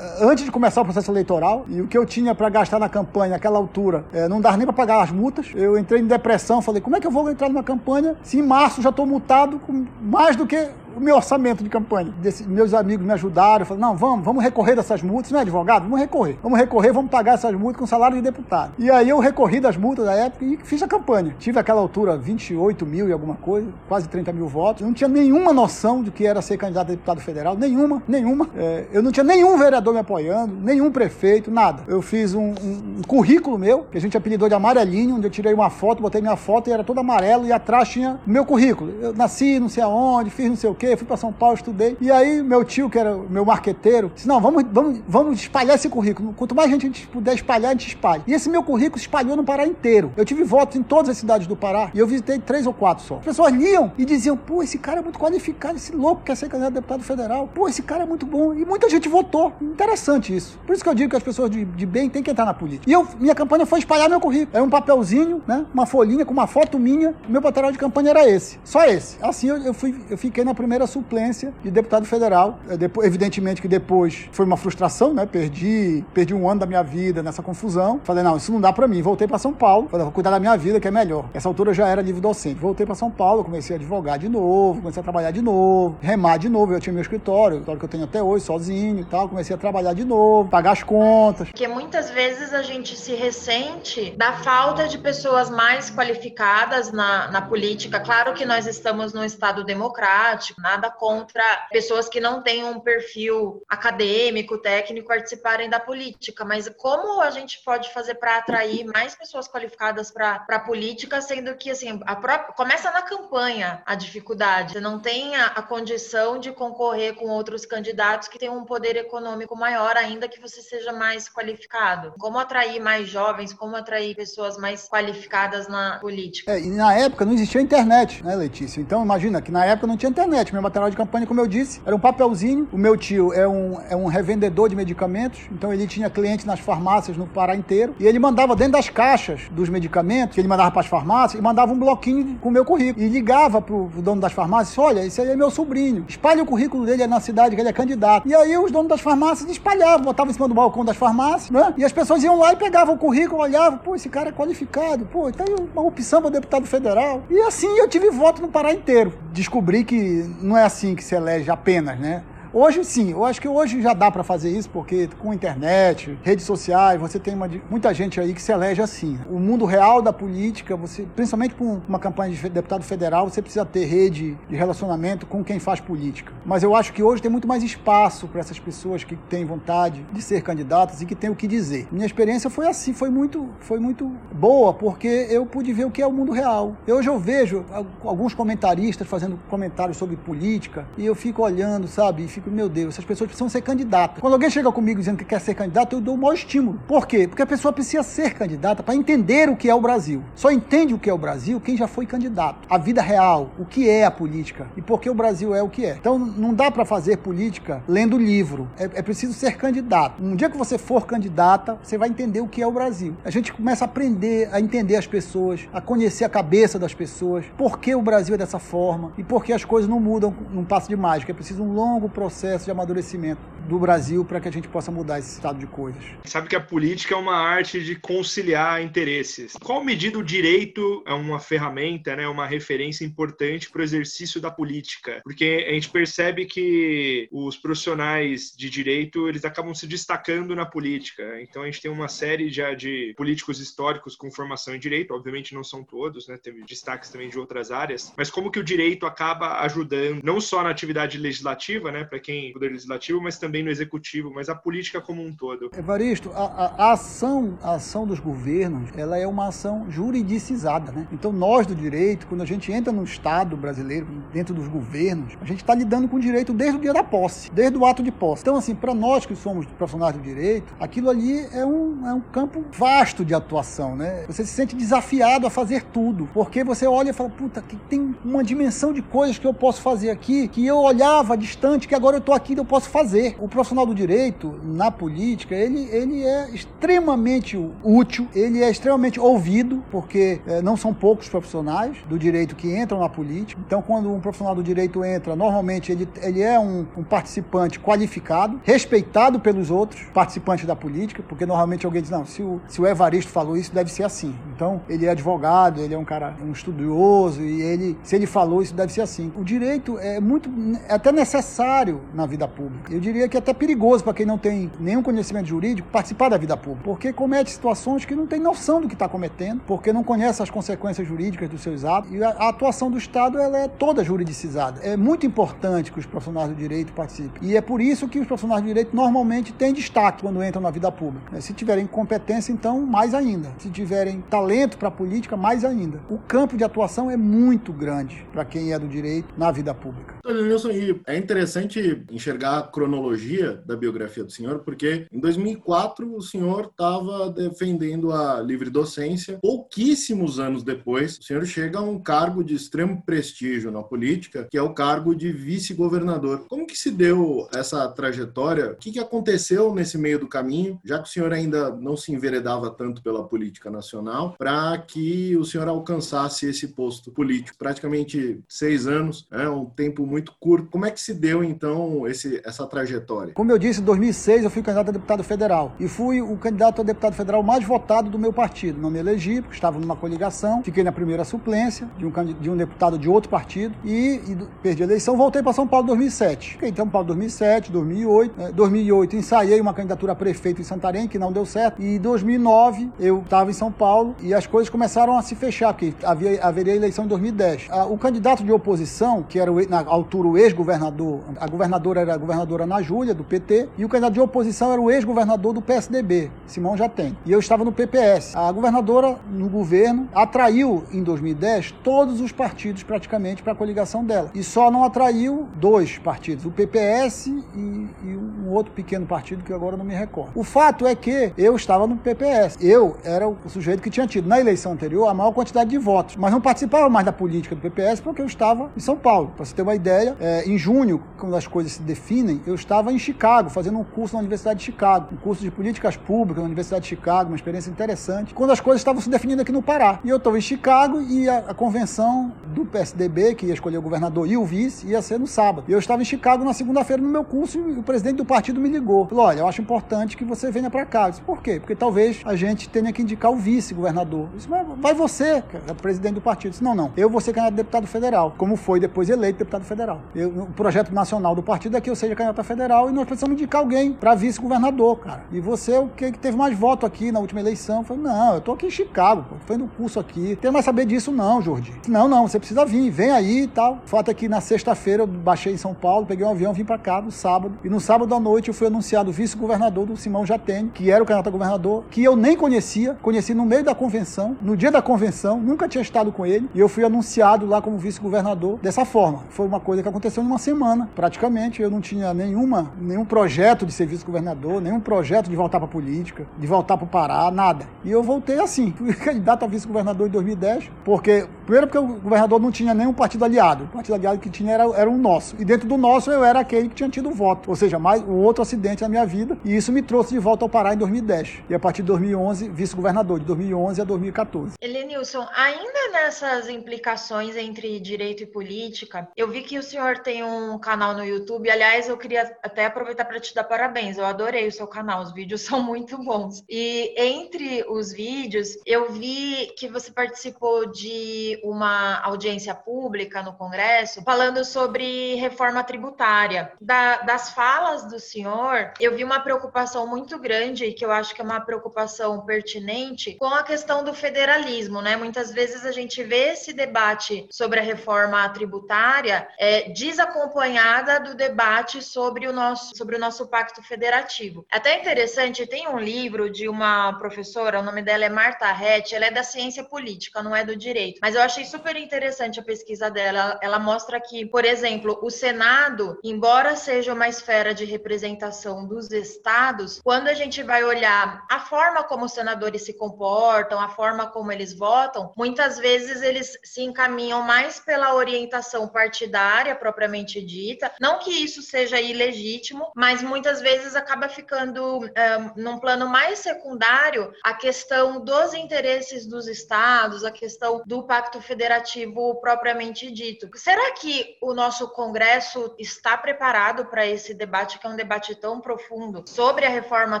antes 0.20 0.44
de 0.44 0.50
começar 0.50 0.80
o 0.80 0.84
processo 0.84 1.10
eleitoral 1.10 1.64
e 1.68 1.80
o 1.80 1.86
que 1.86 1.96
eu 1.96 2.04
tinha 2.04 2.34
para 2.34 2.48
gastar 2.48 2.78
na 2.78 2.88
campanha 2.88 3.32
naquela 3.32 3.58
altura 3.58 4.04
é, 4.12 4.28
não 4.28 4.40
dava 4.40 4.56
nem 4.56 4.66
para 4.66 4.74
pagar 4.74 5.02
as 5.02 5.10
multas. 5.10 5.50
Eu 5.54 5.78
entrei 5.78 6.00
em 6.00 6.06
depressão, 6.06 6.60
falei, 6.60 6.80
como 6.80 6.96
é 6.96 7.00
que 7.00 7.06
eu 7.06 7.10
vou 7.10 7.30
entrar 7.30 7.48
numa 7.48 7.62
campanha 7.62 8.16
se 8.22 8.38
em 8.38 8.42
março 8.42 8.82
já 8.82 8.90
estou 8.90 9.06
multado 9.06 9.58
com 9.60 9.86
mais 10.00 10.36
do 10.36 10.46
que 10.46 10.68
o 10.96 11.00
meu 11.00 11.16
orçamento 11.16 11.62
de 11.62 11.70
campanha. 11.70 12.12
Desse, 12.20 12.46
meus 12.48 12.74
amigos 12.74 13.06
me 13.06 13.12
ajudaram, 13.12 13.64
falaram, 13.64 13.88
não, 13.88 13.96
vamos, 13.96 14.24
vamos 14.24 14.42
recorrer 14.42 14.76
dessas 14.76 15.02
multas, 15.02 15.30
não 15.30 15.38
é 15.38 15.42
advogado? 15.42 15.82
Vamos 15.82 16.00
recorrer. 16.00 16.38
Vamos 16.42 16.58
recorrer, 16.58 16.92
vamos 16.92 17.10
pagar 17.10 17.34
essas 17.34 17.54
multas 17.54 17.78
com 17.78 17.86
salário 17.86 18.16
de 18.16 18.22
deputado. 18.22 18.72
E 18.78 18.90
aí 18.90 19.08
eu 19.08 19.18
recorri 19.18 19.60
das 19.60 19.76
multas 19.76 20.04
da 20.04 20.14
época 20.14 20.44
e 20.44 20.56
fiz 20.58 20.82
a 20.82 20.88
campanha. 20.88 21.34
Tive 21.38 21.58
aquela 21.58 21.80
altura 21.80 22.16
28 22.16 22.86
mil 22.86 23.08
e 23.08 23.12
alguma 23.12 23.34
coisa, 23.34 23.68
quase 23.88 24.08
30 24.08 24.32
mil 24.32 24.46
votos. 24.46 24.82
Eu 24.82 24.86
não 24.86 24.94
tinha 24.94 25.08
nenhuma 25.08 25.52
noção 25.52 26.02
de 26.02 26.10
que 26.10 26.26
era 26.26 26.40
ser 26.42 26.56
candidato 26.56 26.88
a 26.88 26.90
deputado 26.90 27.20
federal, 27.20 27.56
nenhuma, 27.56 28.02
nenhuma. 28.06 28.48
É, 28.56 28.84
eu 28.92 29.02
não 29.02 29.10
tinha 29.10 29.24
nenhum 29.24 29.56
vereador 29.58 29.92
me 29.92 30.00
apoiando, 30.00 30.54
nenhum 30.60 30.90
prefeito, 30.90 31.50
nada. 31.50 31.82
Eu 31.86 32.02
fiz 32.02 32.34
um, 32.34 32.54
um, 32.62 32.98
um 32.98 33.02
currículo 33.06 33.58
meu, 33.58 33.86
que 33.90 33.98
a 33.98 34.00
gente 34.00 34.16
apelidou 34.16 34.48
de 34.48 34.54
amarelinho, 34.54 35.16
onde 35.16 35.26
eu 35.26 35.30
tirei 35.30 35.52
uma 35.54 35.70
foto, 35.70 36.02
botei 36.02 36.20
minha 36.20 36.36
foto 36.36 36.68
e 36.68 36.72
era 36.72 36.84
todo 36.84 37.00
amarelo 37.00 37.46
e 37.46 37.52
atrás 37.52 37.88
tinha 37.88 38.18
o 38.26 38.30
meu 38.30 38.44
currículo. 38.44 38.92
Eu 39.00 39.14
nasci 39.14 39.58
não 39.58 39.68
sei 39.68 39.82
aonde, 39.82 40.30
fiz 40.30 40.48
não 40.48 40.56
sei 40.56 40.70
o 40.70 40.74
quê, 40.74 40.83
fui 40.96 41.06
para 41.06 41.16
São 41.16 41.32
Paulo, 41.32 41.54
estudei. 41.54 41.96
E 42.00 42.10
aí 42.10 42.42
meu 42.42 42.64
tio, 42.64 42.90
que 42.90 42.98
era 42.98 43.16
meu 43.16 43.44
marqueteiro, 43.44 44.10
disse: 44.14 44.28
Não, 44.28 44.40
vamos, 44.40 44.64
vamos, 44.70 45.00
vamos 45.06 45.40
espalhar 45.40 45.76
esse 45.76 45.88
currículo. 45.88 46.32
Quanto 46.36 46.54
mais 46.54 46.70
gente 46.70 46.86
a 46.86 46.88
gente 46.88 47.06
puder 47.06 47.34
espalhar, 47.34 47.70
a 47.70 47.72
gente 47.72 47.88
espalha. 47.88 48.22
E 48.26 48.32
esse 48.32 48.48
meu 48.48 48.62
currículo 48.62 49.00
espalhou 49.00 49.36
no 49.36 49.44
Pará 49.44 49.66
inteiro. 49.66 50.12
Eu 50.16 50.24
tive 50.24 50.44
votos 50.44 50.76
em 50.76 50.82
todas 50.82 51.08
as 51.10 51.16
cidades 51.16 51.46
do 51.46 51.56
Pará 51.56 51.90
e 51.94 51.98
eu 51.98 52.06
visitei 52.06 52.38
três 52.38 52.66
ou 52.66 52.72
quatro 52.72 53.04
só. 53.04 53.16
As 53.16 53.24
pessoas 53.24 53.52
liam 53.52 53.92
e 53.96 54.04
diziam: 54.04 54.36
Pô, 54.36 54.62
esse 54.62 54.78
cara 54.78 55.00
é 55.00 55.02
muito 55.02 55.18
qualificado, 55.18 55.76
esse 55.76 55.94
louco 55.94 56.22
quer 56.22 56.36
ser 56.36 56.48
candidato 56.48 56.72
a 56.72 56.74
deputado 56.74 57.02
federal. 57.02 57.48
Pô, 57.54 57.68
esse 57.68 57.82
cara 57.82 58.02
é 58.02 58.06
muito 58.06 58.26
bom. 58.26 58.52
E 58.54 58.64
muita 58.64 58.88
gente 58.88 59.08
votou. 59.08 59.52
Interessante 59.60 60.34
isso. 60.34 60.58
Por 60.66 60.74
isso 60.74 60.82
que 60.82 60.88
eu 60.88 60.94
digo 60.94 61.10
que 61.10 61.16
as 61.16 61.22
pessoas 61.22 61.50
de, 61.50 61.64
de 61.64 61.86
bem 61.86 62.08
têm 62.08 62.22
que 62.22 62.30
entrar 62.30 62.44
na 62.44 62.54
política. 62.54 62.88
E 62.88 62.92
eu, 62.92 63.06
minha 63.18 63.34
campanha 63.34 63.66
foi 63.66 63.78
espalhar 63.78 64.08
meu 64.08 64.20
currículo. 64.20 64.50
Era 64.52 64.64
um 64.64 64.70
papelzinho, 64.70 65.42
né? 65.46 65.64
Uma 65.72 65.86
folhinha 65.86 66.24
com 66.24 66.32
uma 66.32 66.46
foto 66.46 66.78
minha. 66.78 67.14
Meu 67.28 67.40
material 67.40 67.70
de 67.70 67.78
campanha 67.78 68.10
era 68.10 68.28
esse. 68.28 68.58
Só 68.64 68.84
esse. 68.84 69.16
Assim 69.22 69.48
eu, 69.48 69.58
eu 69.58 69.74
fui, 69.74 69.94
eu 70.10 70.18
fiquei 70.18 70.44
na 70.44 70.54
primeira 70.54 70.73
primeira 70.74 70.86
suplência 70.86 71.52
de 71.62 71.70
deputado 71.70 72.04
federal. 72.04 72.58
É, 72.68 73.06
evidentemente 73.06 73.62
que 73.62 73.68
depois 73.68 74.28
foi 74.32 74.44
uma 74.44 74.56
frustração, 74.56 75.14
né? 75.14 75.24
Perdi, 75.24 76.04
perdi 76.12 76.34
um 76.34 76.48
ano 76.48 76.60
da 76.60 76.66
minha 76.66 76.82
vida 76.82 77.22
nessa 77.22 77.42
confusão. 77.42 78.00
Falei, 78.02 78.24
não, 78.24 78.36
isso 78.36 78.52
não 78.52 78.60
dá 78.60 78.72
para 78.72 78.88
mim. 78.88 79.00
Voltei 79.00 79.28
para 79.28 79.38
São 79.38 79.52
Paulo. 79.52 79.88
Falei, 79.88 80.04
vou 80.04 80.12
cuidar 80.12 80.30
da 80.30 80.40
minha 80.40 80.56
vida, 80.56 80.80
que 80.80 80.88
é 80.88 80.90
melhor. 80.90 81.26
Essa 81.32 81.48
altura 81.48 81.70
eu 81.70 81.74
já 81.74 81.86
era 81.86 82.02
livre 82.02 82.20
docente. 82.20 82.58
Voltei 82.58 82.84
para 82.84 82.94
São 82.94 83.10
Paulo, 83.10 83.44
comecei 83.44 83.76
a 83.76 83.78
advogar 83.78 84.18
de 84.18 84.28
novo, 84.28 84.80
comecei 84.80 85.00
a 85.00 85.02
trabalhar 85.04 85.30
de 85.30 85.40
novo, 85.40 85.96
remar 86.00 86.38
de 86.38 86.48
novo. 86.48 86.72
Eu 86.72 86.80
tinha 86.80 86.92
meu 86.92 87.02
escritório, 87.02 87.56
o 87.56 87.60
escritório 87.60 87.78
que 87.78 87.84
eu 87.84 87.90
tenho 87.90 88.04
até 88.04 88.22
hoje, 88.22 88.44
sozinho 88.44 89.00
e 89.00 89.04
tal. 89.04 89.28
Comecei 89.28 89.54
a 89.54 89.58
trabalhar 89.58 89.94
de 89.94 90.04
novo, 90.04 90.48
pagar 90.48 90.72
as 90.72 90.82
contas. 90.82 91.48
Porque 91.48 91.68
muitas 91.68 92.10
vezes 92.10 92.52
a 92.52 92.62
gente 92.62 92.96
se 92.96 93.14
ressente 93.14 94.14
da 94.16 94.32
falta 94.32 94.88
de 94.88 94.98
pessoas 94.98 95.50
mais 95.50 95.90
qualificadas 95.90 96.90
na, 96.90 97.30
na 97.30 97.42
política. 97.42 98.00
Claro 98.00 98.34
que 98.34 98.44
nós 98.44 98.66
estamos 98.66 99.12
num 99.12 99.24
Estado 99.24 99.62
democrático, 99.62 100.60
nada 100.64 100.90
contra 100.90 101.44
pessoas 101.70 102.08
que 102.08 102.18
não 102.18 102.42
têm 102.42 102.64
um 102.64 102.80
perfil 102.80 103.62
acadêmico, 103.68 104.56
técnico 104.56 105.08
participarem 105.08 105.68
da 105.68 105.78
política, 105.78 106.42
mas 106.42 106.70
como 106.78 107.20
a 107.20 107.30
gente 107.30 107.62
pode 107.62 107.92
fazer 107.92 108.14
para 108.14 108.38
atrair 108.38 108.86
mais 108.86 109.14
pessoas 109.14 109.46
qualificadas 109.46 110.10
para 110.10 110.42
a 110.48 110.58
política, 110.58 111.20
sendo 111.20 111.54
que 111.54 111.70
assim, 111.70 112.00
a 112.06 112.16
própria, 112.16 112.54
começa 112.54 112.90
na 112.90 113.02
campanha 113.02 113.82
a 113.84 113.94
dificuldade. 113.94 114.72
Você 114.72 114.80
não 114.80 114.98
tem 114.98 115.36
a, 115.36 115.48
a 115.48 115.62
condição 115.62 116.38
de 116.38 116.50
concorrer 116.50 117.14
com 117.14 117.26
outros 117.26 117.66
candidatos 117.66 118.26
que 118.28 118.38
têm 118.38 118.48
um 118.48 118.64
poder 118.64 118.96
econômico 118.96 119.54
maior, 119.54 119.98
ainda 119.98 120.26
que 120.26 120.40
você 120.40 120.62
seja 120.62 120.94
mais 120.94 121.28
qualificado. 121.28 122.14
Como 122.18 122.38
atrair 122.38 122.80
mais 122.80 123.06
jovens, 123.06 123.52
como 123.52 123.76
atrair 123.76 124.16
pessoas 124.16 124.56
mais 124.56 124.88
qualificadas 124.88 125.68
na 125.68 125.98
política? 125.98 126.52
É, 126.52 126.58
e 126.58 126.70
na 126.70 126.94
época 126.94 127.26
não 127.26 127.34
existia 127.34 127.60
internet, 127.60 128.24
né, 128.24 128.34
Letícia? 128.34 128.80
Então 128.80 129.02
imagina 129.02 129.42
que 129.42 129.52
na 129.52 129.66
época 129.66 129.86
não 129.86 129.98
tinha 129.98 130.08
internet. 130.08 130.53
Meu 130.54 130.62
material 130.62 130.88
de 130.88 130.96
campanha, 130.96 131.26
como 131.26 131.40
eu 131.40 131.48
disse, 131.48 131.80
era 131.84 131.96
um 131.96 131.98
papelzinho. 131.98 132.68
O 132.72 132.78
meu 132.78 132.96
tio 132.96 133.32
é 133.32 133.46
um, 133.46 133.76
é 133.90 133.96
um 133.96 134.06
revendedor 134.06 134.68
de 134.68 134.76
medicamentos, 134.76 135.40
então 135.50 135.72
ele 135.72 135.84
tinha 135.84 136.08
clientes 136.08 136.44
nas 136.44 136.60
farmácias 136.60 137.16
no 137.16 137.26
Pará 137.26 137.56
inteiro. 137.56 137.92
E 137.98 138.06
ele 138.06 138.20
mandava 138.20 138.54
dentro 138.54 138.74
das 138.74 138.88
caixas 138.88 139.40
dos 139.50 139.68
medicamentos, 139.68 140.36
que 140.36 140.40
ele 140.40 140.46
mandava 140.46 140.70
para 140.70 140.82
as 140.82 140.86
farmácias, 140.86 141.40
e 141.40 141.42
mandava 141.42 141.72
um 141.72 141.78
bloquinho 141.78 142.38
com 142.40 142.50
o 142.50 142.52
meu 142.52 142.64
currículo. 142.64 143.04
E 143.04 143.08
ligava 143.08 143.60
para 143.60 143.74
o 143.74 143.88
dono 143.96 144.20
das 144.20 144.32
farmácias: 144.32 144.78
olha, 144.78 145.04
esse 145.04 145.20
aí 145.20 145.30
é 145.30 145.34
meu 145.34 145.50
sobrinho. 145.50 146.04
Espalha 146.08 146.40
o 146.40 146.46
currículo 146.46 146.86
dele 146.86 147.04
na 147.08 147.18
cidade, 147.18 147.56
que 147.56 147.60
ele 147.60 147.70
é 147.70 147.72
candidato. 147.72 148.28
E 148.28 148.32
aí 148.32 148.56
os 148.56 148.70
donos 148.70 148.88
das 148.88 149.00
farmácias 149.00 149.50
espalhavam, 149.50 150.04
botavam 150.04 150.30
em 150.30 150.34
cima 150.34 150.46
do 150.46 150.54
balcão 150.54 150.84
das 150.84 150.96
farmácias, 150.96 151.50
né? 151.50 151.74
E 151.76 151.84
as 151.84 151.92
pessoas 151.92 152.22
iam 152.22 152.38
lá 152.38 152.52
e 152.52 152.56
pegavam 152.56 152.94
o 152.94 152.98
currículo, 152.98 153.42
olhavam, 153.42 153.76
pô, 153.78 153.96
esse 153.96 154.08
cara 154.08 154.28
é 154.28 154.32
qualificado, 154.32 155.04
pô, 155.06 155.32
tá 155.32 155.42
aí 155.48 155.54
uma 155.74 155.82
opção 155.82 156.22
para 156.22 156.30
deputado 156.30 156.64
federal. 156.64 157.24
E 157.28 157.40
assim 157.40 157.76
eu 157.76 157.88
tive 157.88 158.08
voto 158.10 158.40
no 158.40 158.46
Pará 158.46 158.72
inteiro. 158.72 159.12
Descobri 159.32 159.82
que 159.82 160.32
não 160.40 160.56
é 160.56 160.64
assim 160.64 160.94
que 160.94 161.02
se 161.02 161.14
elege 161.14 161.50
apenas, 161.50 161.98
né? 161.98 162.22
Hoje 162.56 162.84
sim, 162.84 163.10
eu 163.10 163.24
acho 163.24 163.40
que 163.40 163.48
hoje 163.48 163.82
já 163.82 163.92
dá 163.92 164.12
para 164.12 164.22
fazer 164.22 164.48
isso, 164.48 164.70
porque 164.70 165.08
com 165.18 165.34
internet, 165.34 166.16
redes 166.22 166.44
sociais, 166.44 167.00
você 167.00 167.18
tem 167.18 167.34
uma, 167.34 167.50
muita 167.68 167.92
gente 167.92 168.20
aí 168.20 168.32
que 168.32 168.40
se 168.40 168.52
elege 168.52 168.80
assim. 168.80 169.18
O 169.28 169.40
mundo 169.40 169.64
real 169.64 170.00
da 170.00 170.12
política, 170.12 170.76
você, 170.76 171.02
principalmente 171.16 171.56
com 171.56 171.80
uma 171.88 171.98
campanha 171.98 172.32
de 172.32 172.48
deputado 172.48 172.84
federal, 172.84 173.28
você 173.28 173.42
precisa 173.42 173.66
ter 173.66 173.86
rede 173.86 174.38
de 174.48 174.54
relacionamento 174.54 175.26
com 175.26 175.42
quem 175.42 175.58
faz 175.58 175.80
política. 175.80 176.32
Mas 176.46 176.62
eu 176.62 176.76
acho 176.76 176.92
que 176.92 177.02
hoje 177.02 177.20
tem 177.20 177.28
muito 177.28 177.48
mais 177.48 177.60
espaço 177.64 178.28
para 178.28 178.38
essas 178.38 178.60
pessoas 178.60 179.02
que 179.02 179.16
têm 179.16 179.44
vontade 179.44 180.06
de 180.12 180.22
ser 180.22 180.40
candidatas 180.40 181.02
e 181.02 181.06
que 181.06 181.16
têm 181.16 181.30
o 181.30 181.34
que 181.34 181.48
dizer. 181.48 181.88
Minha 181.90 182.06
experiência 182.06 182.48
foi 182.48 182.68
assim, 182.68 182.92
foi 182.92 183.10
muito, 183.10 183.48
foi 183.58 183.80
muito 183.80 184.12
boa, 184.30 184.72
porque 184.72 185.26
eu 185.28 185.44
pude 185.44 185.72
ver 185.72 185.86
o 185.86 185.90
que 185.90 186.00
é 186.00 186.06
o 186.06 186.12
mundo 186.12 186.30
real. 186.30 186.76
Hoje 186.86 187.08
eu 187.08 187.18
vejo 187.18 187.64
alguns 188.04 188.32
comentaristas 188.32 189.08
fazendo 189.08 189.40
comentários 189.50 189.96
sobre 189.96 190.14
política 190.14 190.86
e 190.96 191.04
eu 191.04 191.16
fico 191.16 191.42
olhando, 191.42 191.88
sabe, 191.88 192.22
e 192.22 192.28
fico 192.28 192.43
fico, 192.44 192.50
meu 192.50 192.68
Deus, 192.68 192.94
essas 192.94 193.04
pessoas 193.04 193.28
precisam 193.28 193.48
ser 193.48 193.62
candidatas. 193.62 194.20
Quando 194.20 194.34
alguém 194.34 194.50
chega 194.50 194.70
comigo 194.70 195.00
dizendo 195.00 195.16
que 195.16 195.24
quer 195.24 195.40
ser 195.40 195.54
candidato, 195.54 195.96
eu 195.96 196.00
dou 196.00 196.14
o 196.14 196.18
maior 196.18 196.34
estímulo. 196.34 196.78
Por 196.86 197.06
quê? 197.06 197.26
Porque 197.26 197.42
a 197.42 197.46
pessoa 197.46 197.72
precisa 197.72 198.02
ser 198.02 198.34
candidata 198.34 198.82
para 198.82 198.94
entender 198.94 199.48
o 199.48 199.56
que 199.56 199.68
é 199.68 199.74
o 199.74 199.80
Brasil. 199.80 200.22
Só 200.34 200.50
entende 200.50 200.94
o 200.94 200.98
que 200.98 201.08
é 201.08 201.12
o 201.12 201.18
Brasil 201.18 201.60
quem 201.60 201.76
já 201.76 201.86
foi 201.86 202.06
candidato. 202.06 202.66
A 202.68 202.78
vida 202.78 203.00
real, 203.00 203.50
o 203.58 203.64
que 203.64 203.88
é 203.88 204.04
a 204.04 204.10
política 204.10 204.66
e 204.76 204.82
por 204.82 205.00
que 205.00 205.08
o 205.08 205.14
Brasil 205.14 205.54
é 205.54 205.62
o 205.62 205.68
que 205.68 205.84
é. 205.84 205.96
Então 205.98 206.18
não 206.18 206.52
dá 206.52 206.70
para 206.70 206.84
fazer 206.84 207.18
política 207.18 207.82
lendo 207.88 208.18
livro. 208.18 208.68
É, 208.76 208.84
é 208.84 209.02
preciso 209.02 209.32
ser 209.32 209.56
candidato. 209.56 210.22
Um 210.22 210.36
dia 210.36 210.50
que 210.50 210.56
você 210.56 210.76
for 210.76 211.06
candidata, 211.06 211.78
você 211.82 211.96
vai 211.96 212.08
entender 212.08 212.40
o 212.40 212.48
que 212.48 212.62
é 212.62 212.66
o 212.66 212.72
Brasil. 212.72 213.16
A 213.24 213.30
gente 213.30 213.52
começa 213.52 213.84
a 213.84 213.86
aprender 213.86 214.48
a 214.52 214.60
entender 214.60 214.96
as 214.96 215.06
pessoas, 215.06 215.68
a 215.72 215.80
conhecer 215.80 216.24
a 216.24 216.28
cabeça 216.28 216.78
das 216.78 216.92
pessoas, 216.92 217.44
por 217.56 217.78
que 217.78 217.94
o 217.94 218.02
Brasil 218.02 218.34
é 218.34 218.38
dessa 218.38 218.58
forma 218.58 219.12
e 219.16 219.24
por 219.24 219.44
que 219.44 219.52
as 219.52 219.64
coisas 219.64 219.88
não 219.88 220.00
mudam 220.00 220.34
num 220.50 220.64
passo 220.64 220.88
de 220.88 220.96
mágica. 220.96 221.32
É 221.32 221.34
preciso 221.34 221.62
um 221.62 221.72
longo 221.72 222.08
processo 222.08 222.33
processo 222.34 222.64
de 222.64 222.70
amadurecimento 222.72 223.40
do 223.68 223.78
Brasil 223.78 224.24
para 224.24 224.40
que 224.40 224.48
a 224.48 224.50
gente 224.50 224.66
possa 224.66 224.90
mudar 224.90 225.20
esse 225.20 225.34
estado 225.34 225.56
de 225.56 225.68
coisas. 225.68 226.02
Sabe 226.24 226.48
que 226.48 226.56
a 226.56 226.60
política 226.60 227.14
é 227.14 227.16
uma 227.16 227.36
arte 227.36 227.82
de 227.82 227.94
conciliar 227.94 228.82
interesses. 228.82 229.54
Qual 229.62 229.82
medida 229.84 230.18
o 230.18 230.22
direito 230.22 231.02
é 231.06 231.14
uma 231.14 231.38
ferramenta, 231.38 232.16
né, 232.16 232.26
uma 232.26 232.44
referência 232.44 233.04
importante 233.04 233.70
para 233.70 233.80
o 233.80 233.84
exercício 233.84 234.40
da 234.40 234.50
política? 234.50 235.20
Porque 235.22 235.64
a 235.68 235.72
gente 235.72 235.88
percebe 235.88 236.44
que 236.44 237.28
os 237.30 237.56
profissionais 237.56 238.52
de 238.56 238.68
direito 238.68 239.28
eles 239.28 239.44
acabam 239.44 239.72
se 239.72 239.86
destacando 239.86 240.56
na 240.56 240.66
política. 240.66 241.40
Então 241.40 241.62
a 241.62 241.66
gente 241.66 241.80
tem 241.80 241.90
uma 241.90 242.08
série 242.08 242.50
já 242.50 242.74
de 242.74 243.14
políticos 243.16 243.60
históricos 243.60 244.16
com 244.16 244.30
formação 244.30 244.74
em 244.74 244.80
direito, 244.80 245.14
obviamente 245.14 245.54
não 245.54 245.62
são 245.62 245.84
todos, 245.84 246.26
né? 246.26 246.36
Teve 246.36 246.64
destaques 246.64 247.10
também 247.10 247.28
de 247.28 247.38
outras 247.38 247.70
áreas, 247.70 248.12
mas 248.18 248.28
como 248.28 248.50
que 248.50 248.58
o 248.58 248.64
direito 248.64 249.06
acaba 249.06 249.60
ajudando 249.60 250.20
não 250.22 250.40
só 250.40 250.64
na 250.64 250.70
atividade 250.70 251.16
legislativa, 251.16 251.92
né, 251.92 252.02
para 252.02 252.23
quem 252.24 252.48
é 252.48 252.52
poder 252.52 252.70
legislativo, 252.70 253.20
mas 253.20 253.38
também 253.38 253.62
no 253.62 253.70
executivo, 253.70 254.32
mas 254.34 254.48
a 254.48 254.54
política 254.54 255.00
como 255.00 255.22
um 255.22 255.32
todo. 255.32 255.70
Evaristo, 255.76 256.30
a, 256.34 256.74
a, 256.78 256.92
ação, 256.92 257.58
a 257.62 257.74
ação 257.74 258.06
dos 258.06 258.18
governos, 258.18 258.90
ela 258.96 259.18
é 259.18 259.26
uma 259.26 259.48
ação 259.48 259.86
juridicizada, 259.90 260.90
né? 260.90 261.06
Então 261.12 261.30
nós 261.30 261.66
do 261.66 261.74
direito, 261.74 262.26
quando 262.26 262.40
a 262.40 262.46
gente 262.46 262.72
entra 262.72 262.92
no 262.92 263.04
Estado 263.04 263.56
brasileiro, 263.56 264.06
dentro 264.32 264.54
dos 264.54 264.66
governos, 264.66 265.36
a 265.40 265.44
gente 265.44 265.60
está 265.60 265.74
lidando 265.74 266.08
com 266.08 266.16
o 266.16 266.20
direito 266.20 266.52
desde 266.54 266.78
o 266.78 266.80
dia 266.80 266.94
da 266.94 267.04
posse, 267.04 267.50
desde 267.52 267.76
o 267.76 267.84
ato 267.84 268.02
de 268.02 268.10
posse. 268.10 268.42
Então 268.42 268.56
assim, 268.56 268.74
para 268.74 268.94
nós 268.94 269.26
que 269.26 269.36
somos 269.36 269.66
profissionais 269.66 270.16
do 270.16 270.22
direito, 270.22 270.74
aquilo 270.80 271.10
ali 271.10 271.46
é 271.52 271.64
um, 271.64 272.08
é 272.08 272.14
um 272.14 272.20
campo 272.20 272.64
vasto 272.72 273.24
de 273.24 273.34
atuação, 273.34 273.94
né? 273.94 274.24
Você 274.26 274.46
se 274.46 274.52
sente 274.52 274.74
desafiado 274.74 275.46
a 275.46 275.50
fazer 275.50 275.82
tudo, 275.84 276.26
porque 276.32 276.64
você 276.64 276.86
olha 276.86 277.10
e 277.10 277.12
fala, 277.12 277.28
puta, 277.28 277.60
que 277.60 277.76
tem 277.76 278.14
uma 278.24 278.42
dimensão 278.42 278.92
de 278.92 279.02
coisas 279.02 279.38
que 279.38 279.46
eu 279.46 279.52
posso 279.52 279.82
fazer 279.82 280.08
aqui, 280.08 280.48
que 280.48 280.66
eu 280.66 280.78
olhava 280.78 281.36
distante, 281.36 281.86
que 281.86 281.94
agora 281.94 282.03
eu 282.12 282.18
estou 282.18 282.34
aqui, 282.34 282.56
eu 282.56 282.64
posso 282.64 282.88
fazer 282.88 283.36
o 283.40 283.48
profissional 283.48 283.86
do 283.86 283.94
direito 283.94 284.60
na 284.62 284.90
política, 284.90 285.54
ele, 285.54 285.88
ele 285.90 286.22
é 286.22 286.50
extremamente 286.50 287.56
útil, 287.82 288.28
ele 288.34 288.62
é 288.62 288.70
extremamente 288.70 289.18
ouvido, 289.18 289.82
porque 289.90 290.40
é, 290.46 290.60
não 290.60 290.76
são 290.76 290.92
poucos 290.92 291.28
profissionais 291.28 291.96
do 292.08 292.18
direito 292.18 292.54
que 292.54 292.76
entram 292.76 293.00
na 293.00 293.08
política. 293.08 293.60
Então, 293.66 293.80
quando 293.80 294.12
um 294.12 294.20
profissional 294.20 294.54
do 294.54 294.62
direito 294.62 295.04
entra, 295.04 295.34
normalmente 295.34 295.92
ele, 295.92 296.08
ele 296.22 296.42
é 296.42 296.58
um, 296.58 296.86
um 296.96 297.02
participante 297.02 297.80
qualificado, 297.80 298.60
respeitado 298.64 299.40
pelos 299.40 299.70
outros 299.70 300.02
participantes 300.12 300.66
da 300.66 300.76
política, 300.76 301.22
porque 301.26 301.46
normalmente 301.46 301.86
alguém 301.86 302.02
diz, 302.02 302.10
não, 302.10 302.26
se 302.26 302.42
o, 302.42 302.60
se 302.68 302.80
o 302.80 302.86
Evaristo 302.86 303.30
falou 303.30 303.56
isso, 303.56 303.72
deve 303.72 303.90
ser 303.90 304.04
assim. 304.04 304.34
Então, 304.54 304.80
ele 304.88 305.06
é 305.06 305.10
advogado, 305.10 305.80
ele 305.80 305.94
é 305.94 305.98
um 305.98 306.04
cara, 306.04 306.34
um 306.44 306.52
estudioso, 306.52 307.42
e 307.42 307.62
ele, 307.62 307.98
se 308.02 308.16
ele 308.16 308.26
falou 308.26 308.62
isso, 308.62 308.74
deve 308.74 308.92
ser 308.92 309.00
assim. 309.00 309.32
O 309.36 309.44
direito 309.44 309.98
é 309.98 310.20
muito, 310.20 310.50
é 310.88 310.94
até 310.94 311.12
necessário 311.12 311.93
na 312.12 312.26
vida 312.26 312.46
pública. 312.46 312.92
Eu 312.92 313.00
diria 313.00 313.28
que 313.28 313.36
é 313.36 313.40
até 313.40 313.52
perigoso 313.52 314.04
para 314.04 314.14
quem 314.14 314.26
não 314.26 314.38
tem 314.38 314.70
nenhum 314.78 315.02
conhecimento 315.02 315.46
jurídico 315.46 315.88
participar 315.90 316.28
da 316.28 316.36
vida 316.36 316.56
pública, 316.56 316.84
porque 316.84 317.12
comete 317.12 317.50
situações 317.50 318.04
que 318.04 318.14
não 318.14 318.26
tem 318.26 318.40
noção 318.40 318.80
do 318.80 318.88
que 318.88 318.94
está 318.94 319.08
cometendo, 319.08 319.62
porque 319.66 319.92
não 319.92 320.02
conhece 320.02 320.42
as 320.42 320.50
consequências 320.50 321.06
jurídicas 321.06 321.48
dos 321.48 321.60
seus 321.60 321.84
atos. 321.84 322.12
E 322.12 322.22
a, 322.22 322.30
a, 322.30 322.48
atuação 322.48 322.90
do 322.90 322.98
Estado 322.98 323.38
ela 323.38 323.58
é 323.58 323.68
toda 323.68 324.04
juridicizada. 324.04 324.80
É 324.82 324.96
muito 324.96 325.26
importante 325.26 325.92
que 325.92 325.98
os 325.98 326.06
profissionais 326.06 326.48
do 326.48 326.54
direito 326.54 326.92
participem. 326.92 327.42
E 327.42 327.56
é 327.56 327.60
por 327.60 327.80
isso 327.80 328.08
que 328.08 328.18
os 328.18 328.26
profissionais 328.26 328.62
do 328.62 328.66
direito 328.66 328.94
normalmente 328.94 329.52
têm 329.52 329.72
destaque 329.72 330.22
quando 330.22 330.42
entram 330.42 330.62
na 330.62 330.70
vida 330.70 330.90
pública. 330.90 331.40
Se 331.40 331.52
tiverem 331.52 331.86
competência, 331.86 332.52
então, 332.52 332.80
mais 332.80 333.14
ainda. 333.14 333.50
Se 333.58 333.70
tiverem 333.70 334.20
talento 334.30 334.78
para 334.78 334.88
a 334.88 334.90
política, 334.90 335.36
mais 335.36 335.64
ainda. 335.64 336.00
O 336.08 336.18
campo 336.18 336.56
de 336.56 336.64
atuação 336.64 337.10
é 337.10 337.16
muito 337.16 337.72
grande 337.72 338.26
para 338.32 338.44
quem 338.44 338.72
é 338.72 338.78
do 338.78 338.86
direito 338.86 339.28
na 339.36 339.50
vida 339.50 339.74
pública. 339.74 340.14
Nilson, 340.26 340.70
é 341.06 341.16
interessante 341.16 341.80
enxergar 342.10 342.58
a 342.58 342.62
cronologia 342.62 343.62
da 343.66 343.76
biografia 343.76 344.24
do 344.24 344.32
senhor, 344.32 344.60
porque 344.60 345.06
em 345.12 345.20
2004 345.20 346.16
o 346.16 346.22
senhor 346.22 346.66
estava 346.66 347.30
defendendo 347.30 348.12
a 348.12 348.40
livre 348.40 348.70
docência. 348.70 349.38
Pouquíssimos 349.40 350.38
anos 350.38 350.62
depois, 350.62 351.18
o 351.18 351.22
senhor 351.22 351.44
chega 351.46 351.78
a 351.78 351.82
um 351.82 351.98
cargo 351.98 352.42
de 352.42 352.54
extremo 352.54 353.02
prestígio 353.04 353.70
na 353.70 353.82
política, 353.82 354.46
que 354.50 354.58
é 354.58 354.62
o 354.62 354.74
cargo 354.74 355.14
de 355.14 355.32
vice-governador. 355.32 356.46
Como 356.48 356.66
que 356.66 356.76
se 356.76 356.90
deu 356.90 357.48
essa 357.54 357.88
trajetória? 357.88 358.72
O 358.72 358.76
que, 358.76 358.92
que 358.92 358.98
aconteceu 358.98 359.74
nesse 359.74 359.98
meio 359.98 360.18
do 360.18 360.28
caminho, 360.28 360.80
já 360.84 360.98
que 360.98 361.08
o 361.08 361.12
senhor 361.12 361.32
ainda 361.32 361.70
não 361.70 361.96
se 361.96 362.12
enveredava 362.12 362.70
tanto 362.70 363.02
pela 363.02 363.24
política 363.24 363.70
nacional, 363.70 364.34
para 364.38 364.76
que 364.78 365.36
o 365.36 365.44
senhor 365.44 365.68
alcançasse 365.68 366.46
esse 366.46 366.68
posto 366.68 367.10
político? 367.10 367.58
Praticamente 367.58 368.40
seis 368.48 368.86
anos, 368.86 369.26
é 369.30 369.48
um 369.48 369.66
tempo 369.66 370.06
muito 370.06 370.32
curto. 370.40 370.68
Como 370.70 370.86
é 370.86 370.90
que 370.90 371.00
se 371.00 371.14
deu, 371.14 371.42
então, 371.42 371.73
esse, 372.08 372.40
essa 372.44 372.66
trajetória? 372.66 373.32
Como 373.34 373.50
eu 373.50 373.58
disse, 373.58 373.80
em 373.80 373.84
2006 373.84 374.44
eu 374.44 374.50
fui 374.50 374.62
candidato 374.62 374.88
a 374.88 374.92
deputado 374.92 375.24
federal 375.24 375.72
e 375.78 375.88
fui 375.88 376.20
o 376.20 376.36
candidato 376.36 376.80
a 376.80 376.84
deputado 376.84 377.14
federal 377.14 377.42
mais 377.42 377.64
votado 377.64 378.10
do 378.10 378.18
meu 378.18 378.32
partido. 378.32 378.80
Não 378.80 378.90
me 378.90 378.98
elegi, 378.98 379.40
porque 379.40 379.54
estava 379.54 379.78
numa 379.78 379.96
coligação, 379.96 380.62
fiquei 380.62 380.82
na 380.82 380.92
primeira 380.92 381.24
suplência 381.24 381.88
de 381.98 382.06
um, 382.06 382.12
de 382.40 382.50
um 382.50 382.56
deputado 382.56 382.98
de 382.98 383.08
outro 383.08 383.28
partido 383.28 383.74
e, 383.84 384.20
e 384.26 384.38
perdi 384.62 384.82
a 384.82 384.86
eleição. 384.86 385.16
Voltei 385.16 385.42
para 385.42 385.52
São 385.52 385.66
Paulo 385.66 385.84
em 385.84 385.88
2007. 385.88 386.52
Fiquei 386.52 386.70
em 386.70 386.74
São 386.74 386.88
Paulo 386.88 387.06
em 387.06 387.08
2007, 387.08 387.72
2008. 387.72 388.40
Né? 388.40 388.52
2008 388.52 389.16
ensaiei 389.16 389.60
uma 389.60 389.74
candidatura 389.74 390.12
a 390.12 390.14
prefeito 390.14 390.60
em 390.60 390.64
Santarém, 390.64 391.08
que 391.08 391.18
não 391.18 391.32
deu 391.32 391.44
certo. 391.44 391.82
E 391.82 391.96
em 391.96 391.98
2009 391.98 392.90
eu 392.98 393.18
estava 393.18 393.50
em 393.50 393.54
São 393.54 393.70
Paulo 393.70 394.14
e 394.20 394.32
as 394.32 394.46
coisas 394.46 394.70
começaram 394.70 395.16
a 395.16 395.22
se 395.22 395.34
fechar, 395.34 395.72
porque 395.72 395.92
havia, 396.02 396.42
haveria 396.42 396.74
eleição 396.74 397.04
em 397.04 397.08
2010. 397.08 397.68
O 397.90 397.98
candidato 397.98 398.44
de 398.44 398.52
oposição, 398.52 399.22
que 399.22 399.38
era 399.38 399.52
o, 399.52 399.68
na 399.68 399.84
altura 399.84 400.28
o 400.28 400.38
ex-governador, 400.38 401.20
a 401.38 401.46
governadora 401.46 401.63
era 402.00 402.14
a 402.14 402.16
governadora 402.16 402.64
Ana 402.64 402.82
Júlia, 402.82 403.14
do 403.14 403.24
PT, 403.24 403.68
e 403.78 403.84
o 403.84 403.88
candidato 403.88 404.14
de 404.14 404.20
oposição 404.20 404.72
era 404.72 404.80
o 404.80 404.90
ex-governador 404.90 405.52
do 405.52 405.62
PSDB, 405.62 406.30
Simão 406.46 406.76
Jatem. 406.76 407.16
E 407.24 407.32
eu 407.32 407.38
estava 407.38 407.64
no 407.64 407.72
PPS. 407.72 408.36
A 408.36 408.50
governadora, 408.52 409.16
no 409.30 409.48
governo, 409.48 410.08
atraiu 410.14 410.84
em 410.92 411.02
2010 411.02 411.72
todos 411.82 412.20
os 412.20 412.32
partidos 412.32 412.82
praticamente 412.82 413.42
para 413.42 413.52
a 413.52 413.56
coligação 413.56 414.04
dela. 414.04 414.30
E 414.34 414.42
só 414.42 414.70
não 414.70 414.84
atraiu 414.84 415.48
dois 415.56 415.98
partidos, 415.98 416.44
o 416.44 416.50
PPS 416.50 417.26
e, 417.26 417.88
e 418.04 418.16
um 418.16 418.50
outro 418.50 418.72
pequeno 418.72 419.06
partido 419.06 419.42
que 419.42 419.52
agora 419.52 419.76
não 419.76 419.84
me 419.84 419.94
recordo. 419.94 420.32
O 420.34 420.44
fato 420.44 420.86
é 420.86 420.94
que 420.94 421.32
eu 421.36 421.56
estava 421.56 421.86
no 421.86 421.96
PPS. 421.96 422.58
Eu 422.60 422.96
era 423.04 423.28
o 423.28 423.36
sujeito 423.48 423.82
que 423.82 423.90
tinha 423.90 424.06
tido 424.06 424.28
na 424.28 424.38
eleição 424.40 424.72
anterior 424.72 425.08
a 425.08 425.14
maior 425.14 425.32
quantidade 425.32 425.70
de 425.70 425.78
votos, 425.78 426.16
mas 426.16 426.32
não 426.32 426.40
participava 426.40 426.88
mais 426.88 427.06
da 427.06 427.12
política 427.12 427.54
do 427.54 427.60
PPS 427.60 428.00
porque 428.00 428.20
eu 428.20 428.26
estava 428.26 428.70
em 428.76 428.80
São 428.80 428.96
Paulo. 428.96 429.32
Para 429.36 429.44
você 429.44 429.54
ter 429.54 429.62
uma 429.62 429.74
ideia, 429.74 430.16
é, 430.20 430.44
em 430.48 430.58
junho, 430.58 431.02
quando 431.18 431.36
as 431.36 431.46
coisas 431.54 431.74
se 431.74 431.82
definem, 431.82 432.40
eu 432.44 432.56
estava 432.56 432.92
em 432.92 432.98
Chicago, 432.98 433.48
fazendo 433.48 433.78
um 433.78 433.84
curso 433.84 434.14
na 434.16 434.18
Universidade 434.18 434.58
de 434.58 434.64
Chicago, 434.64 435.10
um 435.12 435.16
curso 435.16 435.40
de 435.40 435.52
políticas 435.52 435.96
públicas 435.96 436.42
na 436.42 436.46
Universidade 436.46 436.82
de 436.82 436.88
Chicago, 436.88 437.30
uma 437.30 437.36
experiência 437.36 437.70
interessante, 437.70 438.34
quando 438.34 438.50
as 438.50 438.58
coisas 438.58 438.80
estavam 438.80 439.00
se 439.00 439.08
definindo 439.08 439.40
aqui 439.40 439.52
no 439.52 439.62
Pará. 439.62 440.00
E 440.02 440.08
eu 440.08 440.16
estava 440.16 440.36
em 440.36 440.40
Chicago 440.40 441.00
e 441.00 441.28
a, 441.28 441.38
a 441.38 441.54
convenção 441.54 442.32
do 442.48 442.64
PSDB, 442.64 443.36
que 443.36 443.46
ia 443.46 443.54
escolher 443.54 443.78
o 443.78 443.82
governador 443.82 444.26
e 444.26 444.36
o 444.36 444.44
vice, 444.44 444.88
ia 444.88 445.00
ser 445.00 445.16
no 445.20 445.28
sábado. 445.28 445.66
E 445.68 445.72
eu 445.72 445.78
estava 445.78 446.02
em 446.02 446.04
Chicago 446.04 446.44
na 446.44 446.52
segunda-feira 446.52 447.00
no 447.00 447.08
meu 447.08 447.22
curso 447.22 447.56
e 447.56 447.78
o 447.78 447.84
presidente 447.84 448.16
do 448.16 448.24
partido 448.24 448.60
me 448.60 448.68
ligou. 448.68 449.06
Falou: 449.06 449.26
olha, 449.26 449.38
eu 449.38 449.46
acho 449.46 449.62
importante 449.62 450.16
que 450.16 450.24
você 450.24 450.50
venha 450.50 450.68
para 450.68 450.84
cá. 450.84 451.06
Eu 451.06 451.10
disse, 451.10 451.22
por 451.22 451.40
quê? 451.40 451.60
Porque 451.60 451.76
talvez 451.76 452.20
a 452.24 452.34
gente 452.34 452.68
tenha 452.68 452.92
que 452.92 453.00
indicar 453.00 453.30
o 453.30 453.36
vice-governador. 453.36 454.28
disse, 454.34 454.50
mas 454.50 454.66
vai 454.80 454.92
você, 454.92 455.40
cara, 455.40 455.72
presidente 455.80 456.14
do 456.14 456.20
partido. 456.20 456.48
Eu 456.48 456.50
disse, 456.50 456.64
não, 456.64 456.74
não. 456.74 456.90
Eu 456.96 457.08
vou 457.08 457.20
ser 457.20 457.32
candidato 457.32 457.54
a 457.54 457.56
deputado 457.56 457.86
federal, 457.86 458.34
como 458.36 458.56
foi 458.56 458.80
depois 458.80 459.08
eleito 459.08 459.38
deputado 459.38 459.64
federal. 459.64 460.00
Eu, 460.16 460.30
o 460.30 460.46
projeto 460.46 460.92
nacional 460.92 461.36
do 461.36 461.43
partido 461.44 461.76
é 461.76 461.80
que 461.80 461.90
eu 461.90 461.96
seja 461.96 462.14
candidato 462.14 462.40
a 462.40 462.44
federal 462.44 462.88
e 462.88 462.92
nós 462.92 463.06
precisamos 463.06 463.34
indicar 463.34 463.60
alguém 463.60 463.92
para 463.92 464.14
vice-governador, 464.14 464.98
cara. 464.98 465.24
E 465.30 465.40
você, 465.40 465.76
o 465.76 465.88
que, 465.88 466.12
teve 466.12 466.36
mais 466.36 466.56
voto 466.56 466.86
aqui 466.86 467.12
na 467.12 467.20
última 467.20 467.40
eleição? 467.40 467.78
Eu 467.78 467.84
falei, 467.84 468.02
não, 468.02 468.34
eu 468.34 468.40
tô 468.40 468.52
aqui 468.52 468.66
em 468.66 468.70
Chicago, 468.70 469.24
pô, 469.28 469.36
fazendo 469.46 469.68
curso 469.76 470.00
aqui. 470.00 470.36
Tem 470.40 470.50
mais 470.50 470.64
saber 470.64 470.86
disso, 470.86 471.12
não, 471.12 471.42
Jordi. 471.42 471.72
Não, 471.88 472.08
não, 472.08 472.26
você 472.26 472.38
precisa 472.38 472.64
vir, 472.64 472.90
vem 472.90 473.10
aí 473.10 473.42
e 473.42 473.46
tal. 473.46 473.80
O 473.84 473.88
fato 473.88 474.10
é 474.10 474.14
que 474.14 474.28
na 474.28 474.40
sexta-feira 474.40 475.02
eu 475.02 475.06
baixei 475.06 475.52
em 475.52 475.56
São 475.56 475.74
Paulo, 475.74 476.06
peguei 476.06 476.24
um 476.24 476.30
avião, 476.30 476.52
vim 476.52 476.64
para 476.64 476.78
cá 476.78 477.00
no 477.00 477.10
sábado. 477.10 477.58
E 477.62 477.68
no 477.68 477.80
sábado 477.80 478.14
à 478.14 478.20
noite 478.20 478.48
eu 478.48 478.54
fui 478.54 478.66
anunciado 478.66 479.12
vice-governador 479.12 479.86
do 479.86 479.96
Simão 479.96 480.24
Jatene, 480.24 480.70
que 480.72 480.90
era 480.90 481.02
o 481.02 481.06
candidato 481.06 481.28
a 481.28 481.32
governador, 481.32 481.84
que 481.90 482.02
eu 482.02 482.16
nem 482.16 482.36
conhecia, 482.36 482.96
conheci 483.02 483.34
no 483.34 483.44
meio 483.44 483.64
da 483.64 483.74
convenção, 483.74 484.36
no 484.40 484.56
dia 484.56 484.70
da 484.70 484.80
convenção, 484.80 485.38
nunca 485.38 485.68
tinha 485.68 485.82
estado 485.82 486.10
com 486.10 486.24
ele, 486.24 486.48
e 486.54 486.60
eu 486.60 486.68
fui 486.68 486.84
anunciado 486.84 487.46
lá 487.46 487.60
como 487.60 487.76
vice-governador 487.76 488.58
dessa 488.60 488.84
forma. 488.84 489.22
Foi 489.30 489.46
uma 489.46 489.60
coisa 489.60 489.82
que 489.82 489.88
aconteceu 489.88 490.22
em 490.22 490.26
uma 490.26 490.38
semana, 490.38 490.88
praticamente. 490.94 491.33
Eu 491.58 491.70
não 491.70 491.80
tinha 491.80 492.12
nenhuma, 492.14 492.72
nenhum 492.80 493.04
projeto 493.04 493.66
de 493.66 493.72
ser 493.72 493.86
vice-governador, 493.86 494.60
nenhum 494.60 494.80
projeto 494.80 495.28
de 495.28 495.36
voltar 495.36 495.58
para 495.58 495.68
política, 495.68 496.26
de 496.38 496.46
voltar 496.46 496.76
para 496.76 496.84
o 496.84 496.88
Pará, 496.88 497.30
nada. 497.30 497.66
E 497.84 497.90
eu 497.90 498.02
voltei 498.02 498.40
assim, 498.40 498.72
fui 498.78 498.94
candidato 498.94 499.44
a 499.44 499.48
vice-governador 499.48 500.08
em 500.08 500.10
2010, 500.10 500.70
porque, 500.84 501.26
primeiro 501.44 501.66
porque 501.66 501.78
o 501.78 502.00
governador 502.00 502.40
não 502.40 502.50
tinha 502.50 502.72
nenhum 502.72 502.92
partido 502.92 503.24
aliado, 503.24 503.64
o 503.64 503.68
partido 503.68 503.94
aliado 503.94 504.18
que 504.18 504.30
tinha 504.30 504.52
era, 504.52 504.64
era 504.76 504.90
um 504.90 504.98
nosso, 504.98 505.36
e 505.38 505.44
dentro 505.44 505.68
do 505.68 505.76
nosso 505.76 506.10
eu 506.10 506.24
era 506.24 506.40
aquele 506.40 506.68
que 506.68 506.74
tinha 506.74 506.88
tido 506.88 507.10
voto, 507.10 507.50
ou 507.50 507.56
seja, 507.56 507.78
mais 507.78 508.02
um 508.02 508.14
outro 508.14 508.42
acidente 508.42 508.82
na 508.82 508.88
minha 508.88 509.04
vida, 509.04 509.36
e 509.44 509.56
isso 509.56 509.72
me 509.72 509.82
trouxe 509.82 510.14
de 510.14 510.18
volta 510.18 510.44
ao 510.44 510.48
Pará 510.48 510.74
em 510.74 510.78
2010, 510.78 511.42
e 511.48 511.54
a 511.54 511.58
partir 511.58 511.82
de 511.82 511.88
2011, 511.88 512.48
vice-governador, 512.48 513.18
de 513.18 513.26
2011 513.26 513.80
a 513.80 513.84
2014. 513.84 514.14
2014. 514.14 514.54
Elenilson, 514.60 515.26
ainda 515.34 515.92
nessas 515.92 516.48
implicações 516.48 517.36
entre 517.36 517.80
direito 517.80 518.22
e 518.22 518.26
política, 518.26 519.08
eu 519.16 519.28
vi 519.28 519.42
que 519.42 519.58
o 519.58 519.62
senhor 519.62 519.98
tem 519.98 520.24
um 520.24 520.58
canal 520.58 520.94
no 520.94 521.04
YouTube. 521.04 521.13
Aliás, 521.50 521.88
eu 521.88 521.96
queria 521.96 522.36
até 522.42 522.66
aproveitar 522.66 523.04
para 523.04 523.20
te 523.20 523.34
dar 523.34 523.44
parabéns. 523.44 523.98
Eu 523.98 524.04
adorei 524.04 524.48
o 524.48 524.52
seu 524.52 524.66
canal, 524.66 525.02
os 525.02 525.12
vídeos 525.12 525.42
são 525.42 525.62
muito 525.62 525.96
bons. 525.98 526.44
E 526.48 526.94
entre 526.96 527.64
os 527.68 527.92
vídeos, 527.92 528.58
eu 528.66 528.92
vi 528.92 529.52
que 529.56 529.68
você 529.68 529.90
participou 529.90 530.70
de 530.70 531.40
uma 531.42 532.00
audiência 532.00 532.54
pública 532.54 533.22
no 533.22 533.34
Congresso 533.34 534.02
falando 534.02 534.44
sobre 534.44 535.14
reforma 535.16 535.62
tributária. 535.62 536.52
Da, 536.60 536.98
das 536.98 537.30
falas 537.30 537.86
do 537.86 537.98
senhor, 537.98 538.72
eu 538.80 538.94
vi 538.94 539.04
uma 539.04 539.20
preocupação 539.20 539.86
muito 539.86 540.18
grande, 540.18 540.72
que 540.72 540.84
eu 540.84 540.90
acho 540.90 541.14
que 541.14 541.20
é 541.20 541.24
uma 541.24 541.40
preocupação 541.40 542.24
pertinente, 542.24 543.16
com 543.16 543.26
a 543.26 543.42
questão 543.42 543.84
do 543.84 543.94
federalismo, 543.94 544.80
né? 544.80 544.96
Muitas 544.96 545.32
vezes 545.32 545.64
a 545.64 545.72
gente 545.72 546.02
vê 546.02 546.32
esse 546.32 546.52
debate 546.52 547.26
sobre 547.30 547.60
a 547.60 547.62
reforma 547.62 548.28
tributária 548.30 549.28
é, 549.38 549.70
desacompanhada 549.70 550.98
do 551.04 551.14
debate 551.14 551.82
sobre 551.82 552.26
o 552.26 552.32
nosso 552.32 552.76
sobre 552.76 552.96
o 552.96 552.98
nosso 552.98 553.28
pacto 553.28 553.62
federativo. 553.62 554.44
É 554.52 554.56
até 554.56 554.80
interessante, 554.80 555.46
tem 555.46 555.68
um 555.68 555.78
livro 555.78 556.30
de 556.30 556.48
uma 556.48 556.98
professora, 556.98 557.60
o 557.60 557.62
nome 557.62 557.82
dela 557.82 558.04
é 558.04 558.08
Marta 558.08 558.50
Rett, 558.50 558.94
ela 558.94 559.06
é 559.06 559.10
da 559.10 559.22
ciência 559.22 559.62
política, 559.62 560.22
não 560.22 560.34
é 560.34 560.44
do 560.44 560.56
direito, 560.56 560.98
mas 561.02 561.14
eu 561.14 561.20
achei 561.20 561.44
super 561.44 561.76
interessante 561.76 562.40
a 562.40 562.42
pesquisa 562.42 562.90
dela. 562.90 563.38
Ela 563.42 563.58
mostra 563.58 564.00
que, 564.00 564.24
por 564.24 564.44
exemplo, 564.44 564.98
o 565.02 565.10
Senado, 565.10 565.98
embora 566.02 566.56
seja 566.56 566.94
uma 566.94 567.08
esfera 567.08 567.54
de 567.54 567.64
representação 567.64 568.66
dos 568.66 568.90
estados, 568.90 569.80
quando 569.84 570.08
a 570.08 570.14
gente 570.14 570.42
vai 570.42 570.64
olhar 570.64 571.24
a 571.30 571.40
forma 571.40 571.84
como 571.84 572.06
os 572.06 572.12
senadores 572.12 572.64
se 572.64 572.72
comportam, 572.72 573.60
a 573.60 573.68
forma 573.68 574.06
como 574.06 574.32
eles 574.32 574.56
votam, 574.56 575.12
muitas 575.16 575.58
vezes 575.58 576.00
eles 576.02 576.38
se 576.42 576.62
encaminham 576.62 577.22
mais 577.22 577.60
pela 577.60 577.94
orientação 577.94 578.68
partidária 578.68 579.54
propriamente 579.54 580.24
dita. 580.24 580.72
Não 580.80 580.93
que 580.98 581.10
isso 581.10 581.42
seja 581.42 581.80
ilegítimo, 581.80 582.70
mas 582.74 583.02
muitas 583.02 583.40
vezes 583.40 583.74
acaba 583.74 584.08
ficando 584.08 584.78
um, 584.78 585.42
num 585.42 585.58
plano 585.58 585.88
mais 585.88 586.18
secundário 586.18 587.12
a 587.22 587.34
questão 587.34 588.02
dos 588.04 588.34
interesses 588.34 589.06
dos 589.06 589.26
estados, 589.26 590.04
a 590.04 590.10
questão 590.10 590.62
do 590.66 590.82
pacto 590.82 591.20
federativo 591.20 592.14
propriamente 592.20 592.90
dito. 592.90 593.28
Será 593.34 593.72
que 593.72 594.16
o 594.22 594.32
nosso 594.32 594.68
Congresso 594.68 595.54
está 595.58 595.96
preparado 595.96 596.66
para 596.66 596.86
esse 596.86 597.14
debate, 597.14 597.58
que 597.58 597.66
é 597.66 597.70
um 597.70 597.76
debate 597.76 598.14
tão 598.14 598.40
profundo, 598.40 599.04
sobre 599.06 599.44
a 599.44 599.50
reforma 599.50 600.00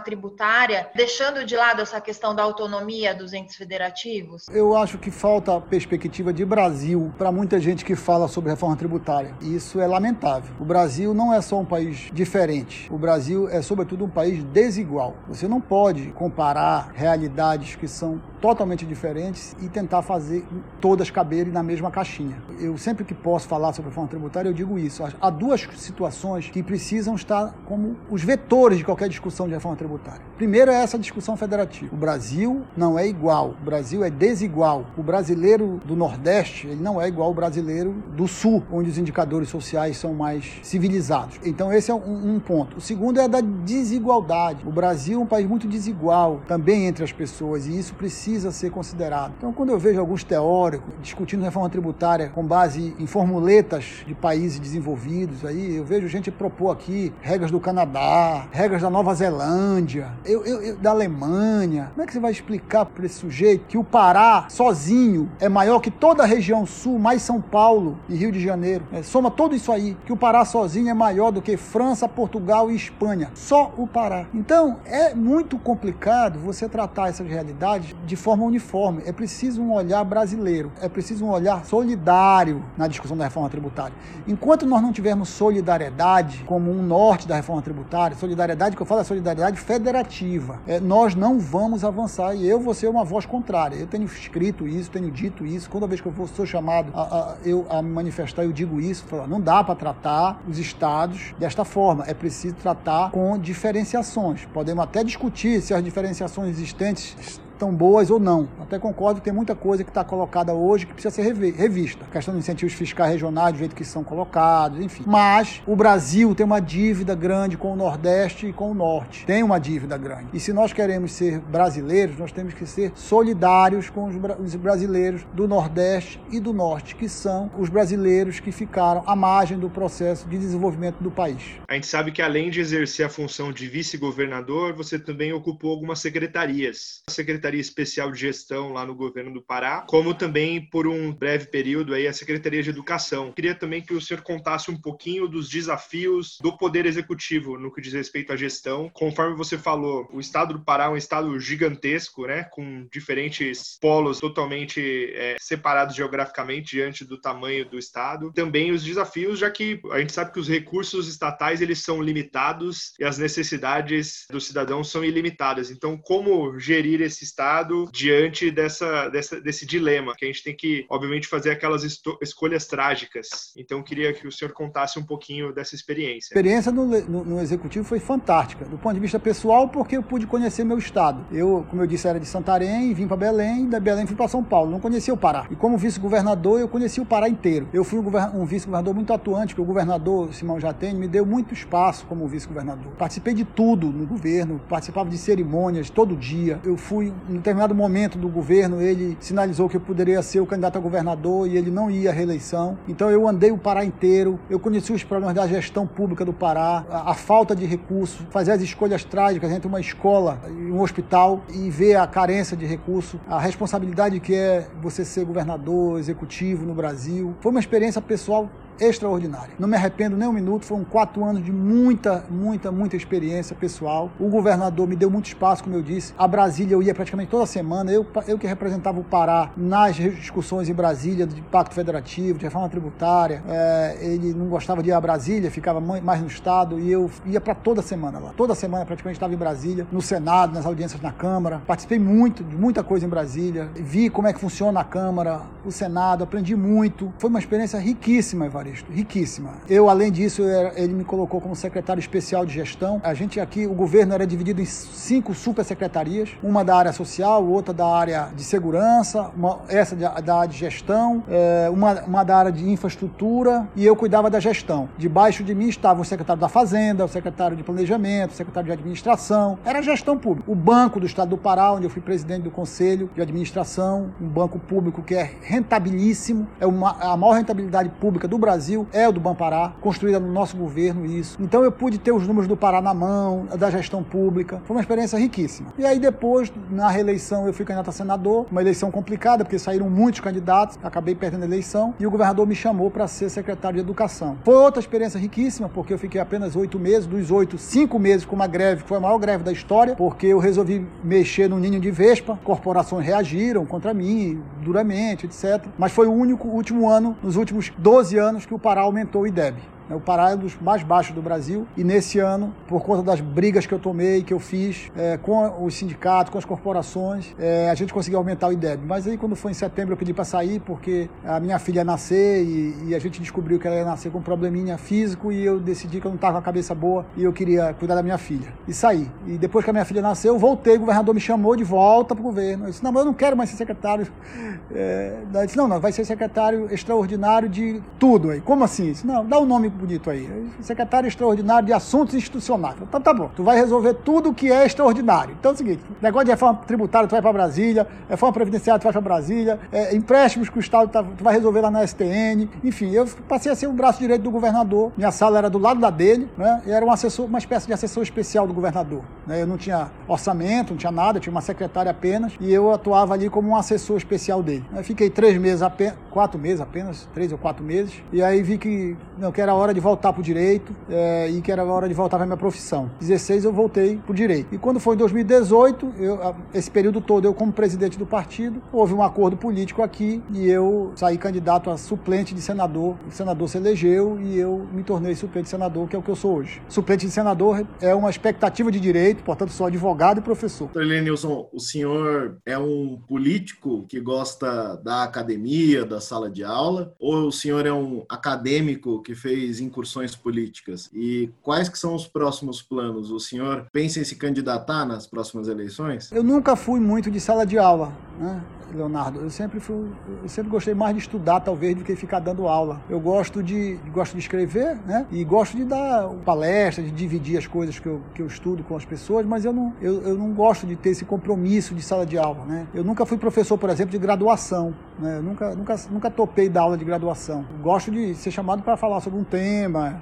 tributária, 0.00 0.90
deixando 0.94 1.44
de 1.44 1.56
lado 1.56 1.82
essa 1.82 2.00
questão 2.00 2.34
da 2.34 2.42
autonomia 2.42 3.14
dos 3.14 3.32
entes 3.32 3.56
federativos? 3.56 4.46
Eu 4.50 4.76
acho 4.76 4.98
que 4.98 5.10
falta 5.10 5.60
perspectiva 5.60 6.32
de 6.32 6.44
Brasil 6.44 7.12
para 7.18 7.32
muita 7.32 7.58
gente 7.60 7.84
que 7.84 7.96
fala 7.96 8.28
sobre 8.28 8.50
reforma 8.50 8.76
tributária. 8.76 9.34
Isso 9.40 9.80
é 9.80 9.86
lamentável. 9.86 10.54
O 10.60 10.64
Brasil 10.64 10.83
não 11.14 11.32
é 11.32 11.40
só 11.40 11.58
um 11.58 11.64
país 11.64 12.10
diferente. 12.12 12.92
O 12.92 12.98
Brasil 12.98 13.48
é, 13.48 13.62
sobretudo, 13.62 14.04
um 14.04 14.08
país 14.08 14.42
desigual. 14.44 15.14
Você 15.28 15.48
não 15.48 15.60
pode 15.60 16.12
comparar 16.12 16.92
realidades 16.94 17.74
que 17.74 17.88
são 17.88 18.20
totalmente 18.40 18.84
diferentes 18.84 19.56
e 19.62 19.68
tentar 19.70 20.02
fazer 20.02 20.44
todas 20.78 21.10
caberem 21.10 21.50
na 21.50 21.62
mesma 21.62 21.90
caixinha. 21.90 22.36
Eu 22.60 22.76
sempre 22.76 23.02
que 23.02 23.14
posso 23.14 23.48
falar 23.48 23.72
sobre 23.72 23.88
reforma 23.88 24.08
tributária, 24.08 24.50
eu 24.50 24.52
digo 24.52 24.78
isso. 24.78 25.02
Há 25.18 25.30
duas 25.30 25.66
situações 25.76 26.50
que 26.50 26.62
precisam 26.62 27.14
estar 27.14 27.54
como 27.64 27.96
os 28.10 28.22
vetores 28.22 28.78
de 28.78 28.84
qualquer 28.84 29.08
discussão 29.08 29.46
de 29.46 29.54
reforma 29.54 29.78
tributária. 29.78 30.20
Primeiro 30.36 30.70
é 30.70 30.82
essa 30.82 30.98
discussão 30.98 31.36
federativa. 31.38 31.94
O 31.94 31.96
Brasil 31.96 32.62
não 32.76 32.98
é 32.98 33.08
igual, 33.08 33.54
o 33.60 33.64
Brasil 33.64 34.04
é 34.04 34.10
desigual. 34.10 34.84
O 34.96 35.02
brasileiro 35.02 35.80
do 35.84 35.96
Nordeste, 35.96 36.66
ele 36.66 36.82
não 36.82 37.00
é 37.00 37.08
igual 37.08 37.28
ao 37.28 37.34
brasileiro 37.34 37.92
do 38.14 38.28
Sul, 38.28 38.62
onde 38.70 38.90
os 38.90 38.98
indicadores 38.98 39.48
sociais 39.48 39.96
são 39.96 40.12
mais 40.12 40.58
civilizados. 40.74 41.38
Então 41.44 41.72
esse 41.72 41.90
é 41.90 41.94
um, 41.94 42.34
um 42.34 42.40
ponto. 42.40 42.78
O 42.78 42.80
segundo 42.80 43.20
é 43.20 43.24
a 43.24 43.28
da 43.28 43.40
desigualdade. 43.40 44.66
O 44.66 44.72
Brasil 44.72 45.20
é 45.20 45.22
um 45.22 45.26
país 45.26 45.46
muito 45.46 45.68
desigual 45.68 46.40
também 46.48 46.86
entre 46.86 47.04
as 47.04 47.12
pessoas 47.12 47.66
e 47.66 47.78
isso 47.78 47.94
precisa 47.94 48.50
ser 48.50 48.70
considerado. 48.70 49.34
Então 49.38 49.52
quando 49.52 49.70
eu 49.70 49.78
vejo 49.78 50.00
alguns 50.00 50.24
teóricos 50.24 50.92
discutindo 51.00 51.44
reforma 51.44 51.70
tributária 51.70 52.28
com 52.34 52.44
base 52.44 52.94
em 52.98 53.06
formuletas 53.06 54.02
de 54.04 54.14
países 54.14 54.58
desenvolvidos, 54.58 55.44
aí 55.44 55.76
eu 55.76 55.84
vejo 55.84 56.08
gente 56.08 56.30
propor 56.30 56.72
aqui 56.72 57.12
regras 57.20 57.52
do 57.52 57.60
Canadá, 57.60 58.48
regras 58.50 58.82
da 58.82 58.90
Nova 58.90 59.14
Zelândia, 59.14 60.12
eu, 60.24 60.44
eu, 60.44 60.60
eu, 60.60 60.76
da 60.76 60.90
Alemanha. 60.90 61.90
Como 61.94 62.02
é 62.02 62.06
que 62.06 62.12
você 62.12 62.20
vai 62.20 62.32
explicar 62.32 62.84
para 62.84 63.06
esse 63.06 63.14
sujeito 63.14 63.66
que 63.68 63.78
o 63.78 63.84
Pará 63.84 64.46
sozinho 64.48 65.30
é 65.38 65.48
maior 65.48 65.78
que 65.78 65.90
toda 65.90 66.24
a 66.24 66.26
região 66.26 66.66
sul, 66.66 66.98
mais 66.98 67.22
São 67.22 67.40
Paulo 67.40 67.96
e 68.08 68.16
Rio 68.16 68.32
de 68.32 68.40
Janeiro? 68.40 68.84
É, 68.92 69.02
soma 69.02 69.30
tudo 69.30 69.54
isso 69.54 69.70
aí, 69.70 69.96
que 70.04 70.12
o 70.12 70.16
Pará 70.16 70.44
sozinho 70.44 70.63
é 70.88 70.94
maior 70.94 71.30
do 71.30 71.42
que 71.42 71.56
França, 71.56 72.08
Portugal 72.08 72.70
e 72.70 72.74
Espanha. 72.74 73.30
Só 73.34 73.72
o 73.76 73.86
Pará. 73.86 74.26
Então 74.32 74.78
é 74.86 75.14
muito 75.14 75.58
complicado 75.58 76.38
você 76.38 76.68
tratar 76.68 77.08
essas 77.08 77.28
realidades 77.28 77.94
de 78.06 78.16
forma 78.16 78.44
uniforme. 78.44 79.02
É 79.04 79.12
preciso 79.12 79.62
um 79.62 79.72
olhar 79.72 80.02
brasileiro, 80.04 80.72
é 80.80 80.88
preciso 80.88 81.24
um 81.26 81.30
olhar 81.30 81.64
solidário 81.66 82.64
na 82.76 82.88
discussão 82.88 83.16
da 83.16 83.24
reforma 83.24 83.48
tributária. 83.50 83.94
Enquanto 84.26 84.66
nós 84.66 84.80
não 84.80 84.92
tivermos 84.92 85.28
solidariedade 85.28 86.44
como 86.46 86.70
um 86.70 86.82
norte 86.82 87.28
da 87.28 87.36
reforma 87.36 87.60
tributária, 87.60 88.16
solidariedade 88.16 88.74
que 88.74 88.80
eu 88.80 88.86
falo 88.86 89.02
é 89.02 89.04
solidariedade 89.04 89.60
federativa, 89.60 90.58
é, 90.66 90.80
nós 90.80 91.14
não 91.14 91.38
vamos 91.38 91.84
avançar 91.84 92.34
e 92.34 92.48
eu 92.48 92.58
vou 92.58 92.72
ser 92.72 92.88
uma 92.88 93.04
voz 93.04 93.26
contrária. 93.26 93.76
Eu 93.76 93.86
tenho 93.86 94.04
escrito 94.04 94.66
isso, 94.66 94.90
tenho 94.90 95.10
dito 95.10 95.44
isso. 95.44 95.68
Toda 95.68 95.86
vez 95.86 96.00
que 96.00 96.06
eu 96.06 96.26
sou 96.28 96.46
chamado 96.46 96.90
a, 96.94 97.02
a, 97.02 97.34
eu, 97.44 97.66
a 97.68 97.82
me 97.82 97.90
manifestar, 97.90 98.44
eu 98.44 98.52
digo 98.52 98.80
isso. 98.80 99.04
Não 99.28 99.40
dá 99.40 99.62
para 99.62 99.74
tratar 99.74 100.40
os 100.54 100.58
estados 100.58 101.34
desta 101.38 101.64
forma. 101.64 102.04
É 102.06 102.14
preciso 102.14 102.54
tratar 102.54 103.10
com 103.10 103.38
diferenciações. 103.38 104.46
Podemos 104.52 104.82
até 104.84 105.02
discutir 105.02 105.60
se 105.60 105.74
as 105.74 105.82
diferenciações 105.82 106.50
existentes 106.50 107.40
tão 107.58 107.74
boas 107.74 108.10
ou 108.10 108.18
não. 108.18 108.48
Até 108.60 108.78
concordo 108.78 109.20
que 109.20 109.24
tem 109.24 109.32
muita 109.32 109.54
coisa 109.54 109.84
que 109.84 109.90
está 109.90 110.04
colocada 110.04 110.52
hoje 110.52 110.86
que 110.86 110.92
precisa 110.92 111.14
ser 111.14 111.22
revista. 111.52 112.04
A 112.04 112.12
questão 112.12 112.34
dos 112.34 112.42
incentivos 112.42 112.74
fiscais 112.74 113.12
regionais, 113.12 113.52
do 113.52 113.58
jeito 113.58 113.74
que 113.74 113.84
são 113.84 114.02
colocados, 114.02 114.80
enfim. 114.80 115.04
Mas 115.06 115.62
o 115.66 115.76
Brasil 115.76 116.34
tem 116.34 116.44
uma 116.44 116.60
dívida 116.60 117.14
grande 117.14 117.56
com 117.56 117.72
o 117.72 117.76
Nordeste 117.76 118.48
e 118.48 118.52
com 118.52 118.70
o 118.70 118.74
Norte. 118.74 119.24
Tem 119.26 119.42
uma 119.42 119.58
dívida 119.58 119.96
grande. 119.96 120.26
E 120.32 120.40
se 120.40 120.52
nós 120.52 120.72
queremos 120.72 121.12
ser 121.12 121.38
brasileiros, 121.38 122.18
nós 122.18 122.32
temos 122.32 122.54
que 122.54 122.66
ser 122.66 122.92
solidários 122.94 123.90
com 123.90 124.06
os 124.06 124.54
brasileiros 124.54 125.26
do 125.32 125.46
Nordeste 125.46 126.20
e 126.30 126.40
do 126.40 126.52
Norte, 126.52 126.96
que 126.96 127.08
são 127.08 127.50
os 127.58 127.68
brasileiros 127.68 128.40
que 128.40 128.50
ficaram 128.50 129.02
à 129.06 129.14
margem 129.14 129.58
do 129.58 129.70
processo 129.70 130.28
de 130.28 130.38
desenvolvimento 130.38 130.96
do 131.00 131.10
país. 131.10 131.42
A 131.68 131.74
gente 131.74 131.86
sabe 131.86 132.12
que 132.12 132.22
além 132.22 132.50
de 132.50 132.60
exercer 132.60 133.06
a 133.06 133.08
função 133.08 133.52
de 133.52 133.66
vice-governador, 133.68 134.72
você 134.72 134.98
também 134.98 135.32
ocupou 135.32 135.70
algumas 135.70 135.98
secretarias. 135.98 137.02
A 137.08 137.10
secretaria 137.10 137.43
Secretaria 137.44 137.60
Especial 137.60 138.10
de 138.10 138.20
Gestão 138.20 138.72
lá 138.72 138.86
no 138.86 138.94
governo 138.94 139.30
do 139.30 139.42
Pará, 139.42 139.84
como 139.86 140.14
também 140.14 140.66
por 140.70 140.86
um 140.86 141.12
breve 141.12 141.46
período 141.46 141.92
aí 141.92 142.06
a 142.06 142.12
Secretaria 142.12 142.62
de 142.62 142.70
Educação. 142.70 143.32
Queria 143.32 143.54
também 143.54 143.82
que 143.82 143.92
o 143.92 144.00
senhor 144.00 144.22
contasse 144.22 144.70
um 144.70 144.80
pouquinho 144.80 145.28
dos 145.28 145.50
desafios 145.50 146.38
do 146.40 146.56
Poder 146.56 146.86
Executivo 146.86 147.58
no 147.58 147.70
que 147.70 147.82
diz 147.82 147.92
respeito 147.92 148.32
à 148.32 148.36
gestão. 148.36 148.88
Conforme 148.94 149.36
você 149.36 149.58
falou, 149.58 150.08
o 150.10 150.20
estado 150.20 150.54
do 150.54 150.64
Pará 150.64 150.84
é 150.84 150.88
um 150.88 150.96
estado 150.96 151.38
gigantesco, 151.38 152.26
né, 152.26 152.44
com 152.44 152.88
diferentes 152.90 153.76
polos 153.78 154.20
totalmente 154.20 155.12
é, 155.14 155.36
separados 155.38 155.94
geograficamente 155.94 156.76
diante 156.76 157.04
do 157.04 157.20
tamanho 157.20 157.68
do 157.68 157.78
estado. 157.78 158.32
Também 158.32 158.72
os 158.72 158.82
desafios, 158.82 159.38
já 159.38 159.50
que 159.50 159.80
a 159.92 159.98
gente 159.98 160.12
sabe 160.14 160.32
que 160.32 160.40
os 160.40 160.48
recursos 160.48 161.08
estatais 161.08 161.60
eles 161.60 161.80
são 161.80 162.00
limitados 162.00 162.94
e 162.98 163.04
as 163.04 163.18
necessidades 163.18 164.24
do 164.30 164.40
cidadão 164.40 164.82
são 164.82 165.04
ilimitadas. 165.04 165.70
Então, 165.70 165.98
como 165.98 166.58
gerir 166.58 167.02
esses 167.02 167.33
Estado 167.34 167.88
diante 167.92 168.48
dessa, 168.48 169.08
dessa, 169.08 169.40
desse 169.40 169.66
dilema, 169.66 170.14
que 170.16 170.24
a 170.24 170.28
gente 170.28 170.44
tem 170.44 170.54
que, 170.54 170.86
obviamente, 170.88 171.26
fazer 171.26 171.50
aquelas 171.50 171.82
escolhas 172.22 172.66
trágicas. 172.66 173.52
Então, 173.56 173.82
queria 173.82 174.12
que 174.12 174.28
o 174.28 174.30
senhor 174.30 174.52
contasse 174.52 175.00
um 175.00 175.02
pouquinho 175.02 175.52
dessa 175.52 175.74
experiência. 175.74 176.28
A 176.28 176.38
experiência 176.38 176.70
no, 176.70 176.86
no, 176.86 177.24
no, 177.24 177.40
Executivo 177.40 177.84
foi 177.84 177.98
fantástica, 177.98 178.64
do 178.64 178.78
ponto 178.78 178.94
de 178.94 179.00
vista 179.00 179.18
pessoal, 179.18 179.68
porque 179.68 179.96
eu 179.96 180.02
pude 180.02 180.28
conhecer 180.28 180.62
meu 180.64 180.78
Estado. 180.78 181.26
Eu, 181.32 181.66
como 181.68 181.82
eu 181.82 181.86
disse, 181.88 182.06
era 182.06 182.20
de 182.20 182.26
Santarém, 182.26 182.94
vim 182.94 183.08
para 183.08 183.16
Belém, 183.16 183.68
da 183.68 183.80
Belém 183.80 184.06
fui 184.06 184.14
para 184.14 184.28
São 184.28 184.44
Paulo, 184.44 184.70
não 184.70 184.78
conhecia 184.78 185.12
o 185.12 185.16
Pará. 185.16 185.48
E 185.50 185.56
como 185.56 185.76
vice-governador, 185.76 186.60
eu 186.60 186.68
conheci 186.68 187.00
o 187.00 187.04
Pará 187.04 187.28
inteiro. 187.28 187.68
Eu 187.72 187.82
fui 187.82 187.98
um, 187.98 188.40
um 188.40 188.46
vice-governador 188.46 188.94
muito 188.94 189.12
atuante, 189.12 189.54
porque 189.54 189.62
o 189.62 189.64
governador 189.64 190.32
Simão 190.32 190.60
Jatene 190.60 191.00
me 191.00 191.08
deu 191.08 191.26
muito 191.26 191.52
espaço 191.52 192.06
como 192.06 192.28
vice-governador. 192.28 192.92
Participei 192.92 193.34
de 193.34 193.44
tudo 193.44 193.88
no 193.88 194.06
governo, 194.06 194.60
participava 194.68 195.10
de 195.10 195.18
cerimônias 195.18 195.90
todo 195.90 196.16
dia. 196.16 196.60
Eu 196.64 196.76
fui 196.76 197.12
em 197.28 197.34
determinado 197.34 197.74
momento 197.74 198.18
do 198.18 198.28
governo, 198.28 198.80
ele 198.80 199.16
sinalizou 199.20 199.68
que 199.68 199.76
eu 199.76 199.80
poderia 199.80 200.22
ser 200.22 200.40
o 200.40 200.46
candidato 200.46 200.76
a 200.76 200.80
governador 200.80 201.48
e 201.48 201.56
ele 201.56 201.70
não 201.70 201.90
ia 201.90 202.10
à 202.10 202.12
reeleição. 202.12 202.78
Então 202.88 203.10
eu 203.10 203.26
andei 203.28 203.50
o 203.50 203.58
Pará 203.58 203.84
inteiro, 203.84 204.38
eu 204.50 204.58
conheci 204.58 204.92
os 204.92 205.02
problemas 205.02 205.34
da 205.34 205.46
gestão 205.46 205.86
pública 205.86 206.24
do 206.24 206.32
Pará, 206.32 206.84
a, 206.90 207.10
a 207.10 207.14
falta 207.14 207.54
de 207.54 207.64
recursos, 207.64 208.26
fazer 208.30 208.52
as 208.52 208.62
escolhas 208.62 209.04
trágicas 209.04 209.50
entre 209.50 209.66
uma 209.66 209.80
escola 209.80 210.38
e 210.48 210.70
um 210.70 210.80
hospital 210.80 211.42
e 211.52 211.70
ver 211.70 211.96
a 211.96 212.06
carência 212.06 212.56
de 212.56 212.66
recursos, 212.66 213.18
a 213.28 213.38
responsabilidade 213.38 214.20
que 214.20 214.34
é 214.34 214.66
você 214.82 215.04
ser 215.04 215.24
governador, 215.24 215.98
executivo 215.98 216.66
no 216.66 216.74
Brasil. 216.74 217.34
Foi 217.40 217.50
uma 217.50 217.60
experiência 217.60 218.00
pessoal 218.00 218.48
extraordinária. 218.80 219.54
Não 219.58 219.68
me 219.68 219.76
arrependo 219.76 220.16
nem 220.16 220.28
um 220.28 220.32
minuto, 220.32 220.64
foram 220.64 220.84
quatro 220.84 221.24
anos 221.24 221.44
de 221.44 221.52
muita, 221.52 222.24
muita, 222.28 222.72
muita 222.72 222.96
experiência 222.96 223.54
pessoal. 223.54 224.10
O 224.18 224.28
governador 224.28 224.86
me 224.86 224.96
deu 224.96 225.10
muito 225.10 225.26
espaço, 225.26 225.64
como 225.64 225.76
eu 225.76 225.82
disse. 225.82 226.12
A 226.18 226.26
Brasília 226.26 226.74
eu 226.74 226.82
ia 226.82 226.94
praticamente 226.94 227.30
toda 227.30 227.46
semana, 227.46 227.92
eu, 227.92 228.06
eu 228.26 228.38
que 228.38 228.46
representava 228.46 228.98
o 228.98 229.04
Pará 229.04 229.50
nas 229.56 229.96
discussões 229.96 230.68
em 230.68 230.74
Brasília 230.74 231.26
de 231.26 231.40
pacto 231.42 231.74
federativo, 231.74 232.38
de 232.38 232.44
reforma 232.44 232.68
tributária. 232.68 233.42
É, 233.48 233.98
ele 234.00 234.32
não 234.34 234.46
gostava 234.46 234.82
de 234.82 234.90
ir 234.90 234.92
a 234.92 235.00
Brasília, 235.00 235.50
ficava 235.50 235.80
mais 235.80 236.20
no 236.20 236.26
Estado 236.26 236.78
e 236.78 236.90
eu 236.90 237.10
ia 237.26 237.40
para 237.40 237.54
toda 237.54 237.82
semana 237.82 238.18
lá. 238.18 238.32
Toda 238.36 238.54
semana 238.54 238.84
praticamente 238.84 239.16
estava 239.16 239.32
em 239.32 239.36
Brasília, 239.36 239.86
no 239.92 240.02
Senado, 240.02 240.54
nas 240.54 240.66
audiências 240.66 241.00
na 241.00 241.12
Câmara. 241.12 241.62
Participei 241.66 241.98
muito 241.98 242.42
de 242.42 242.56
muita 242.56 242.82
coisa 242.82 243.06
em 243.06 243.08
Brasília, 243.08 243.68
vi 243.74 244.10
como 244.10 244.26
é 244.26 244.32
que 244.32 244.40
funciona 244.40 244.80
a 244.80 244.84
Câmara, 244.84 245.42
o 245.64 245.70
Senado, 245.70 246.24
aprendi 246.24 246.56
muito. 246.56 247.12
Foi 247.18 247.30
uma 247.30 247.38
experiência 247.38 247.78
riquíssima, 247.78 248.46
Ivan 248.46 248.63
Riquíssima. 248.70 249.52
Eu, 249.68 249.88
além 249.88 250.10
disso, 250.10 250.42
ele 250.74 250.94
me 250.94 251.04
colocou 251.04 251.40
como 251.40 251.54
secretário 251.54 252.00
especial 252.00 252.46
de 252.46 252.54
gestão. 252.54 253.00
A 253.04 253.14
gente 253.14 253.38
aqui, 253.40 253.66
o 253.66 253.74
governo 253.74 254.14
era 254.14 254.26
dividido 254.26 254.60
em 254.60 254.64
cinco 254.64 255.34
supersecretarias, 255.34 256.30
uma 256.42 256.64
da 256.64 256.76
área 256.76 256.92
social, 256.92 257.44
outra 257.44 257.74
da 257.74 257.86
área 257.86 258.28
de 258.34 258.42
segurança, 258.42 259.30
uma, 259.36 259.60
essa 259.68 259.94
da 259.94 260.36
área 260.36 260.48
de 260.48 260.56
gestão, 260.56 261.22
é, 261.28 261.68
uma, 261.70 262.02
uma 262.02 262.24
da 262.24 262.36
área 262.36 262.52
de 262.52 262.68
infraestrutura 262.68 263.68
e 263.76 263.84
eu 263.84 263.94
cuidava 263.94 264.30
da 264.30 264.40
gestão. 264.40 264.88
Debaixo 264.96 265.44
de 265.44 265.54
mim 265.54 265.68
estava 265.68 266.00
o 266.00 266.04
secretário 266.04 266.40
da 266.40 266.48
Fazenda, 266.48 267.04
o 267.04 267.08
secretário 267.08 267.56
de 267.56 267.62
Planejamento, 267.62 268.32
o 268.32 268.34
secretário 268.34 268.66
de 268.66 268.72
Administração. 268.72 269.58
Era 269.64 269.82
gestão 269.82 270.16
pública. 270.16 270.50
O 270.50 270.54
Banco 270.54 270.98
do 270.98 271.06
Estado 271.06 271.30
do 271.30 271.38
Pará, 271.38 271.72
onde 271.72 271.84
eu 271.84 271.90
fui 271.90 272.00
presidente 272.00 272.42
do 272.42 272.50
Conselho 272.50 273.10
de 273.14 273.20
Administração, 273.20 274.12
um 274.20 274.26
banco 274.26 274.58
público 274.58 275.02
que 275.02 275.14
é 275.14 275.30
rentabilíssimo, 275.42 276.46
é 276.60 276.66
uma, 276.66 276.96
a 277.00 277.16
maior 277.16 277.34
rentabilidade 277.34 277.90
pública 278.00 278.26
do 278.26 278.38
Brasil 278.38 278.53
Brasil 278.54 278.86
é 278.92 279.08
o 279.08 279.12
do 279.12 279.18
Banpará, 279.18 279.72
construída 279.80 280.20
no 280.20 280.32
nosso 280.32 280.56
governo, 280.56 281.04
isso. 281.04 281.36
Então 281.40 281.64
eu 281.64 281.72
pude 281.72 281.98
ter 281.98 282.12
os 282.12 282.24
números 282.24 282.46
do 282.46 282.56
Pará 282.56 282.80
na 282.80 282.94
mão, 282.94 283.46
da 283.58 283.68
gestão 283.68 284.00
pública. 284.00 284.62
Foi 284.64 284.76
uma 284.76 284.80
experiência 284.80 285.18
riquíssima. 285.18 285.72
E 285.76 285.84
aí 285.84 285.98
depois, 285.98 286.52
na 286.70 286.88
reeleição, 286.88 287.48
eu 287.48 287.52
fui 287.52 287.64
candidato 287.64 287.88
a 287.88 287.92
senador, 287.92 288.46
uma 288.52 288.60
eleição 288.60 288.92
complicada, 288.92 289.44
porque 289.44 289.58
saíram 289.58 289.90
muitos 289.90 290.20
candidatos, 290.20 290.78
acabei 290.84 291.16
perdendo 291.16 291.42
a 291.42 291.46
eleição, 291.46 291.94
e 291.98 292.06
o 292.06 292.10
governador 292.12 292.46
me 292.46 292.54
chamou 292.54 292.92
para 292.92 293.08
ser 293.08 293.28
secretário 293.28 293.74
de 293.74 293.80
Educação. 293.80 294.38
Foi 294.44 294.54
outra 294.54 294.78
experiência 294.78 295.18
riquíssima, 295.18 295.68
porque 295.68 295.92
eu 295.92 295.98
fiquei 295.98 296.20
apenas 296.20 296.54
oito 296.54 296.78
meses, 296.78 297.08
dos 297.08 297.32
oito, 297.32 297.58
cinco 297.58 297.98
meses 297.98 298.24
com 298.24 298.36
uma 298.36 298.46
greve, 298.46 298.84
que 298.84 298.88
foi 298.88 298.98
a 298.98 299.00
maior 299.00 299.18
greve 299.18 299.42
da 299.42 299.50
história, 299.50 299.96
porque 299.96 300.28
eu 300.28 300.38
resolvi 300.38 300.86
mexer 301.02 301.48
no 301.48 301.58
ninho 301.58 301.80
de 301.80 301.90
Vespa, 301.90 302.38
corporações 302.44 303.04
reagiram 303.04 303.66
contra 303.66 303.92
mim, 303.92 304.40
duramente, 304.62 305.26
etc. 305.26 305.66
Mas 305.76 305.90
foi 305.90 306.06
o 306.06 306.12
único 306.12 306.46
último 306.46 306.88
ano, 306.88 307.16
nos 307.20 307.34
últimos 307.34 307.72
12 307.76 308.16
anos, 308.16 308.43
que 308.46 308.54
o 308.54 308.58
Pará 308.58 308.82
aumentou 308.82 309.22
o 309.22 309.26
IDEB. 309.26 309.73
O 309.90 310.00
Pará 310.00 310.30
é 310.30 310.34
um 310.34 310.38
dos 310.38 310.58
mais 310.60 310.82
baixos 310.82 311.14
do 311.14 311.20
Brasil 311.20 311.66
e 311.76 311.84
nesse 311.84 312.18
ano, 312.18 312.54
por 312.66 312.82
conta 312.82 313.02
das 313.02 313.20
brigas 313.20 313.66
que 313.66 313.74
eu 313.74 313.78
tomei, 313.78 314.22
que 314.22 314.32
eu 314.32 314.40
fiz 314.40 314.90
é, 314.96 315.18
com 315.18 315.62
os 315.64 315.74
sindicatos, 315.74 316.32
com 316.32 316.38
as 316.38 316.44
corporações, 316.44 317.34
é, 317.38 317.68
a 317.70 317.74
gente 317.74 317.92
conseguiu 317.92 318.18
aumentar 318.18 318.48
o 318.48 318.52
IDEB. 318.52 318.82
Mas 318.86 319.06
aí 319.06 319.18
quando 319.18 319.36
foi 319.36 319.50
em 319.50 319.54
setembro 319.54 319.92
eu 319.92 319.96
pedi 319.96 320.14
para 320.14 320.24
sair 320.24 320.60
porque 320.60 321.08
a 321.24 321.38
minha 321.38 321.58
filha 321.58 321.80
ia 321.80 321.84
nascer 321.84 322.42
e, 322.42 322.88
e, 322.88 322.94
a 322.94 322.98
gente 322.98 323.20
descobriu 323.20 323.58
que 323.58 323.66
ela 323.66 323.76
ia 323.76 323.84
nascer 323.84 324.10
com 324.10 324.18
um 324.18 324.22
probleminha 324.22 324.78
físico 324.78 325.30
e 325.30 325.44
eu 325.44 325.60
decidi 325.60 326.00
que 326.00 326.06
eu 326.06 326.10
não 326.10 326.16
estava 326.16 326.34
com 326.34 326.38
a 326.38 326.42
cabeça 326.42 326.74
boa 326.74 327.04
e 327.16 327.24
eu 327.24 327.32
queria 327.32 327.74
cuidar 327.74 327.94
da 327.94 328.02
minha 328.02 328.18
filha. 328.18 328.52
E 328.66 328.72
saí. 328.72 329.10
E 329.26 329.36
depois 329.36 329.64
que 329.64 329.70
a 329.70 329.72
minha 329.72 329.84
filha 329.84 330.00
nasceu, 330.00 330.34
eu 330.34 330.38
voltei, 330.38 330.76
o 330.76 330.80
governador 330.80 331.14
me 331.14 331.20
chamou 331.20 331.54
de 331.56 331.64
volta 331.64 332.14
para 332.14 332.22
o 332.22 332.24
governo. 332.24 332.64
Eu 332.64 332.70
disse, 332.70 332.82
não, 332.82 332.90
mas 332.90 333.00
eu 333.00 333.06
não 333.06 333.14
quero 333.14 333.36
mais 333.36 333.50
ser 333.50 333.56
secretário. 333.56 334.06
É, 334.74 335.18
daí 335.30 335.46
disse, 335.46 335.56
não, 335.56 335.68
não, 335.68 335.78
vai 335.78 335.92
ser 335.92 336.04
secretário 336.04 336.72
extraordinário 336.72 337.48
de 337.48 337.80
tudo 337.98 338.30
aí. 338.30 338.40
Como 338.40 338.64
assim? 338.64 338.90
Disse, 338.90 339.06
não, 339.06 339.24
dá 339.24 339.38
um 339.38 339.44
nome 339.44 339.70
bonito 339.74 340.10
aí. 340.10 340.28
Secretário 340.60 341.06
extraordinário 341.06 341.66
de 341.66 341.72
assuntos 341.72 342.14
institucionais. 342.14 342.76
Então 342.80 343.00
tá 343.00 343.12
bom, 343.12 343.30
tu 343.34 343.42
vai 343.42 343.56
resolver 343.56 343.94
tudo 343.94 344.32
que 344.32 344.50
é 344.50 344.64
extraordinário. 344.64 345.36
Então 345.38 345.52
é 345.52 345.54
o 345.54 345.56
seguinte, 345.56 345.82
negócio 346.00 346.26
de 346.26 346.30
reforma 346.30 346.60
tributária, 346.66 347.08
tu 347.08 347.12
vai 347.12 347.22
para 347.22 347.32
Brasília, 347.32 347.86
reforma 348.08 348.32
previdenciária, 348.32 348.80
tu 348.80 348.84
vai 348.84 348.92
para 348.92 349.02
Brasília, 349.02 349.58
é, 349.72 349.94
empréstimos 349.94 350.48
que 350.48 350.58
o 350.58 350.60
Estado 350.60 350.88
tá, 350.88 351.02
tu 351.02 351.22
vai 351.22 351.34
resolver 351.34 351.60
lá 351.60 351.70
na 351.70 351.86
STN. 351.86 352.48
Enfim, 352.62 352.90
eu 352.90 353.06
passei 353.28 353.50
a 353.50 353.54
ser 353.54 353.66
o 353.66 353.72
braço 353.72 353.98
direito 353.98 354.22
do 354.22 354.30
governador. 354.30 354.92
Minha 354.96 355.10
sala 355.10 355.38
era 355.38 355.50
do 355.50 355.58
lado 355.58 355.80
da 355.80 355.90
dele, 355.90 356.28
né? 356.36 356.62
E 356.66 356.70
era 356.70 356.84
um 356.84 356.90
assessor, 356.90 357.26
uma 357.26 357.38
espécie 357.38 357.66
de 357.66 357.72
assessor 357.72 358.02
especial 358.02 358.46
do 358.46 358.54
governador. 358.54 359.02
Né? 359.26 359.42
Eu 359.42 359.46
não 359.46 359.56
tinha 359.56 359.90
orçamento, 360.06 360.70
não 360.70 360.78
tinha 360.78 360.92
nada, 360.92 361.20
tinha 361.20 361.30
uma 361.30 361.40
secretária 361.40 361.90
apenas, 361.90 362.32
e 362.40 362.52
eu 362.52 362.72
atuava 362.72 363.14
ali 363.14 363.28
como 363.28 363.50
um 363.50 363.56
assessor 363.56 363.96
especial 363.96 364.42
dele. 364.42 364.64
Eu 364.74 364.84
fiquei 364.84 365.10
três 365.10 365.36
meses 365.38 365.62
apenas, 365.62 365.94
quatro 366.10 366.38
meses 366.38 366.60
apenas, 366.60 367.08
três 367.14 367.32
ou 367.32 367.38
quatro 367.38 367.64
meses, 367.64 367.94
e 368.12 368.22
aí 368.22 368.42
vi 368.42 368.58
que, 368.58 368.96
não, 369.18 369.32
que 369.32 369.40
era 369.40 369.54
hora 369.54 369.63
de 369.72 369.80
voltar 369.80 370.12
para 370.12 370.20
o 370.20 370.24
direito 370.24 370.74
é, 370.88 371.30
e 371.30 371.40
que 371.40 371.50
era 371.50 371.64
hora 371.64 371.88
de 371.88 371.94
voltar 371.94 372.16
para 372.16 372.26
minha 372.26 372.36
profissão. 372.36 372.90
16 373.00 373.44
eu 373.44 373.52
voltei 373.52 373.96
para 373.96 374.12
o 374.12 374.14
direito. 374.14 374.54
E 374.54 374.58
quando 374.58 374.80
foi 374.80 374.94
em 374.94 374.98
2018, 374.98 375.94
eu, 375.98 376.34
esse 376.52 376.70
período 376.70 377.00
todo 377.00 377.26
eu 377.26 377.34
como 377.34 377.52
presidente 377.52 377.98
do 377.98 378.06
partido, 378.06 378.62
houve 378.72 378.92
um 378.92 379.02
acordo 379.02 379.36
político 379.36 379.82
aqui 379.82 380.22
e 380.32 380.48
eu 380.48 380.92
saí 380.96 381.16
candidato 381.18 381.70
a 381.70 381.76
suplente 381.76 382.34
de 382.34 382.40
senador. 382.40 382.96
O 383.06 383.10
senador 383.10 383.48
se 383.48 383.56
elegeu 383.56 384.18
e 384.20 384.38
eu 384.38 384.66
me 384.72 384.82
tornei 384.82 385.14
suplente 385.14 385.44
de 385.44 385.50
senador, 385.50 385.88
que 385.88 385.96
é 385.96 385.98
o 385.98 386.02
que 386.02 386.10
eu 386.10 386.16
sou 386.16 386.36
hoje. 386.36 386.60
Suplente 386.68 387.06
de 387.06 387.12
senador 387.12 387.66
é 387.80 387.94
uma 387.94 388.10
expectativa 388.10 388.70
de 388.70 388.80
direito, 388.80 389.22
portanto 389.22 389.50
sou 389.50 389.66
advogado 389.66 390.18
e 390.18 390.22
professor. 390.22 390.66
Doutor 390.66 390.84
Lenilson, 390.84 391.48
o 391.52 391.60
senhor 391.60 392.38
é 392.44 392.58
um 392.58 393.00
político 393.06 393.86
que 393.88 394.00
gosta 394.00 394.76
da 394.76 395.04
academia, 395.04 395.84
da 395.84 396.00
sala 396.00 396.30
de 396.30 396.42
aula, 396.42 396.94
ou 396.98 397.28
o 397.28 397.32
senhor 397.32 397.66
é 397.66 397.72
um 397.72 398.04
acadêmico 398.08 399.02
que 399.02 399.14
fez 399.14 399.53
incursões 399.60 400.14
políticas? 400.14 400.90
E 400.92 401.30
quais 401.42 401.68
que 401.68 401.78
são 401.78 401.94
os 401.94 402.06
próximos 402.06 402.62
planos? 402.62 403.10
O 403.10 403.20
senhor 403.20 403.66
pensa 403.72 404.00
em 404.00 404.04
se 404.04 404.16
candidatar 404.16 404.84
nas 404.84 405.06
próximas 405.06 405.48
eleições? 405.48 406.10
Eu 406.12 406.22
nunca 406.22 406.56
fui 406.56 406.80
muito 406.80 407.10
de 407.10 407.20
sala 407.20 407.44
de 407.46 407.58
aula. 407.58 407.92
Né? 408.18 408.42
Leonardo. 408.74 409.20
Eu 409.20 409.30
sempre 409.30 409.60
fui, 409.60 409.86
eu 410.22 410.28
sempre 410.28 410.50
gostei 410.50 410.74
mais 410.74 410.94
de 410.94 411.02
estudar, 411.02 411.40
talvez, 411.40 411.76
do 411.76 411.84
que 411.84 411.94
ficar 411.96 412.18
dando 412.18 412.46
aula. 412.46 412.80
Eu 412.88 413.00
gosto 413.00 413.42
de, 413.42 413.78
gosto 413.92 414.12
de 414.14 414.20
escrever, 414.20 414.76
né? 414.86 415.06
E 415.10 415.24
gosto 415.24 415.56
de 415.56 415.64
dar 415.64 416.08
palestra, 416.24 416.82
de 416.82 416.90
dividir 416.90 417.38
as 417.38 417.46
coisas 417.46 417.78
que 417.78 417.86
eu, 417.86 418.00
que 418.14 418.22
eu 418.22 418.26
estudo 418.26 418.62
com 418.64 418.76
as 418.76 418.84
pessoas, 418.84 419.24
mas 419.24 419.44
eu 419.44 419.52
não, 419.52 419.72
eu, 419.80 420.02
eu 420.02 420.18
não 420.18 420.32
gosto 420.32 420.66
de 420.66 420.76
ter 420.76 420.90
esse 420.90 421.04
compromisso 421.04 421.74
de 421.74 421.82
sala 421.82 422.04
de 422.04 422.18
aula, 422.18 422.44
né? 422.44 422.66
Eu 422.74 422.84
nunca 422.84 423.06
fui 423.06 423.16
professor, 423.18 423.56
por 423.56 423.70
exemplo, 423.70 423.92
de 423.92 423.98
graduação, 423.98 424.74
né? 424.98 425.18
Eu 425.18 425.22
nunca, 425.22 425.54
nunca, 425.54 425.76
nunca 425.90 426.10
topei 426.10 426.48
da 426.48 426.60
aula 426.60 426.76
de 426.76 426.84
graduação. 426.84 427.44
Eu 427.50 427.62
gosto 427.62 427.90
de 427.90 428.14
ser 428.14 428.30
chamado 428.30 428.62
para 428.62 428.76
falar 428.76 429.00
sobre 429.00 429.18
um 429.18 429.24
tema. 429.24 429.43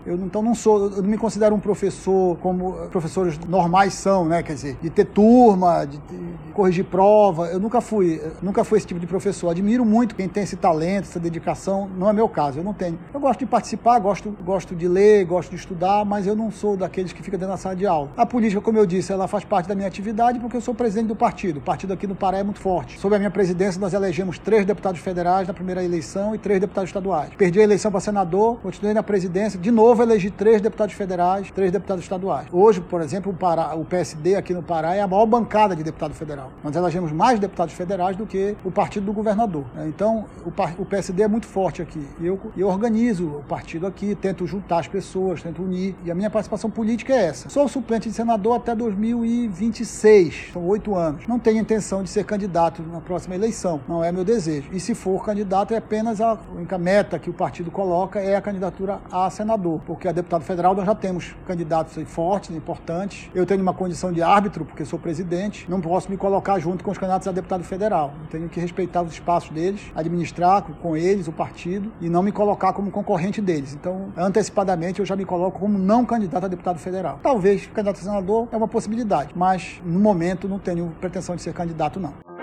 Eu 0.06 0.14
então 0.16 0.40
não 0.40 0.54
sou, 0.54 0.90
eu 0.90 1.02
não 1.02 1.10
me 1.10 1.18
considero 1.18 1.54
um 1.54 1.60
professor 1.60 2.38
como 2.38 2.72
professores 2.90 3.38
normais 3.48 3.94
são, 3.94 4.24
né? 4.24 4.42
Quer 4.42 4.54
dizer, 4.54 4.76
de 4.80 4.88
ter 4.88 5.04
turma, 5.04 5.84
de, 5.84 5.98
de 5.98 6.52
corrigir 6.54 6.84
prova. 6.84 7.48
Eu 7.48 7.60
nunca 7.60 7.80
fui, 7.80 8.20
nunca 8.40 8.62
nunca 8.62 8.64
fui 8.64 8.78
esse 8.78 8.86
tipo 8.86 9.00
de 9.00 9.06
professor. 9.06 9.50
Admiro 9.50 9.84
muito 9.84 10.14
quem 10.14 10.28
tem 10.28 10.42
esse 10.42 10.56
talento, 10.56 11.04
essa 11.04 11.18
dedicação. 11.18 11.88
Não 11.98 12.08
é 12.08 12.12
meu 12.12 12.28
caso, 12.28 12.58
eu 12.58 12.64
não 12.64 12.72
tenho. 12.72 12.98
Eu 13.12 13.18
gosto 13.18 13.40
de 13.40 13.46
participar, 13.46 13.98
gosto, 13.98 14.30
gosto 14.44 14.74
de 14.74 14.86
ler, 14.86 15.24
gosto 15.24 15.50
de 15.50 15.56
estudar, 15.56 16.04
mas 16.04 16.26
eu 16.26 16.36
não 16.36 16.50
sou 16.50 16.76
daqueles 16.76 17.12
que 17.12 17.22
fica 17.22 17.36
dentro 17.36 17.52
da 17.52 17.56
sala 17.56 17.74
de 17.74 17.86
aula. 17.86 18.10
A 18.16 18.26
política, 18.26 18.60
como 18.60 18.78
eu 18.78 18.86
disse, 18.86 19.12
ela 19.12 19.26
faz 19.26 19.44
parte 19.44 19.68
da 19.68 19.74
minha 19.74 19.88
atividade 19.88 20.38
porque 20.38 20.56
eu 20.56 20.60
sou 20.60 20.74
presidente 20.74 21.08
do 21.08 21.16
partido. 21.16 21.58
O 21.58 21.60
partido 21.62 21.92
aqui 21.92 22.06
no 22.06 22.14
Pará 22.14 22.38
é 22.38 22.42
muito 22.42 22.60
forte. 22.60 22.98
Sob 23.00 23.14
a 23.14 23.18
minha 23.18 23.30
presidência, 23.30 23.80
nós 23.80 23.94
elegemos 23.94 24.38
três 24.38 24.64
deputados 24.64 25.00
federais 25.00 25.48
na 25.48 25.54
primeira 25.54 25.82
eleição 25.82 26.34
e 26.34 26.38
três 26.38 26.60
deputados 26.60 26.90
estaduais. 26.90 27.30
Perdi 27.36 27.60
a 27.60 27.62
eleição 27.62 27.90
para 27.90 28.00
senador, 28.00 28.58
continuei 28.62 28.94
na 28.94 29.02
presidência, 29.02 29.31
de 29.32 29.70
novo 29.70 30.02
elegi 30.02 30.30
três 30.30 30.60
deputados 30.60 30.94
federais, 30.94 31.50
três 31.50 31.72
deputados 31.72 32.04
estaduais. 32.04 32.46
Hoje, 32.52 32.82
por 32.82 33.00
exemplo, 33.00 33.32
o, 33.32 33.34
Pará, 33.34 33.74
o 33.74 33.82
PSD 33.82 34.36
aqui 34.36 34.52
no 34.52 34.62
Pará 34.62 34.94
é 34.94 35.00
a 35.00 35.06
maior 35.06 35.24
bancada 35.24 35.74
de 35.74 35.82
deputado 35.82 36.12
federal. 36.12 36.50
Nós 36.62 36.76
elegemos 36.76 37.10
mais 37.12 37.40
deputados 37.40 37.72
federais 37.72 38.14
do 38.14 38.26
que 38.26 38.54
o 38.62 38.70
partido 38.70 39.06
do 39.06 39.12
governador. 39.12 39.64
Né? 39.74 39.86
Então, 39.88 40.26
o, 40.44 40.84
PSD 40.84 41.22
é 41.22 41.28
muito 41.28 41.46
forte 41.46 41.80
aqui. 41.80 42.06
Eu, 42.20 42.38
eu 42.54 42.68
organizo 42.68 43.26
o 43.26 43.42
partido 43.48 43.86
aqui, 43.86 44.14
tento 44.14 44.46
juntar 44.46 44.80
as 44.80 44.88
pessoas, 44.88 45.42
tento 45.42 45.62
unir. 45.62 45.96
E 46.04 46.10
a 46.10 46.14
minha 46.14 46.28
participação 46.28 46.70
política 46.70 47.14
é 47.14 47.26
essa. 47.26 47.48
Sou 47.48 47.66
suplente 47.68 48.10
de 48.10 48.14
senador 48.14 48.56
até 48.56 48.74
2026, 48.74 50.50
são 50.52 50.66
oito 50.66 50.94
anos. 50.94 51.26
Não 51.26 51.38
tenho 51.38 51.58
intenção 51.58 52.02
de 52.02 52.10
ser 52.10 52.24
candidato 52.24 52.82
na 52.82 53.00
próxima 53.00 53.34
eleição, 53.34 53.80
não 53.88 54.04
é 54.04 54.12
meu 54.12 54.24
desejo. 54.24 54.68
E 54.72 54.78
se 54.78 54.94
for 54.94 55.24
candidato, 55.24 55.72
é 55.72 55.78
apenas 55.78 56.20
a 56.20 56.38
única 56.54 56.76
meta 56.76 57.18
que 57.18 57.30
o 57.30 57.32
partido 57.32 57.70
coloca 57.70 58.20
é 58.20 58.36
a 58.36 58.42
candidatura 58.42 59.00
a 59.10 59.21
senador, 59.30 59.80
porque 59.86 60.08
a 60.08 60.12
deputado 60.12 60.42
federal 60.42 60.74
nós 60.74 60.86
já 60.86 60.94
temos 60.94 61.34
candidatos 61.46 61.96
fortes, 62.08 62.50
importantes. 62.50 63.30
Eu 63.34 63.46
tenho 63.46 63.62
uma 63.62 63.74
condição 63.74 64.12
de 64.12 64.22
árbitro, 64.22 64.64
porque 64.64 64.84
sou 64.84 64.98
presidente, 64.98 65.70
não 65.70 65.80
posso 65.80 66.10
me 66.10 66.16
colocar 66.16 66.58
junto 66.58 66.84
com 66.84 66.90
os 66.90 66.98
candidatos 66.98 67.28
a 67.28 67.32
deputado 67.32 67.64
federal. 67.64 68.12
Eu 68.22 68.28
tenho 68.28 68.48
que 68.48 68.60
respeitar 68.60 69.02
os 69.02 69.12
espaços 69.12 69.50
deles, 69.50 69.80
administrar 69.94 70.62
com 70.62 70.96
eles 70.96 71.28
o 71.28 71.32
partido 71.32 71.92
e 72.00 72.08
não 72.08 72.22
me 72.22 72.32
colocar 72.32 72.72
como 72.72 72.90
concorrente 72.90 73.40
deles. 73.40 73.74
Então, 73.74 74.12
antecipadamente, 74.16 75.00
eu 75.00 75.06
já 75.06 75.16
me 75.16 75.24
coloco 75.24 75.58
como 75.60 75.78
não 75.78 76.04
candidato 76.04 76.44
a 76.44 76.48
deputado 76.48 76.78
federal. 76.78 77.18
Talvez 77.22 77.66
candidato 77.66 78.00
a 78.00 78.02
senador 78.02 78.48
é 78.52 78.56
uma 78.56 78.68
possibilidade, 78.68 79.32
mas 79.36 79.80
no 79.84 80.00
momento 80.00 80.48
não 80.48 80.58
tenho 80.58 80.92
pretensão 81.00 81.36
de 81.36 81.42
ser 81.42 81.52
candidato, 81.52 82.00
não. 82.00 82.41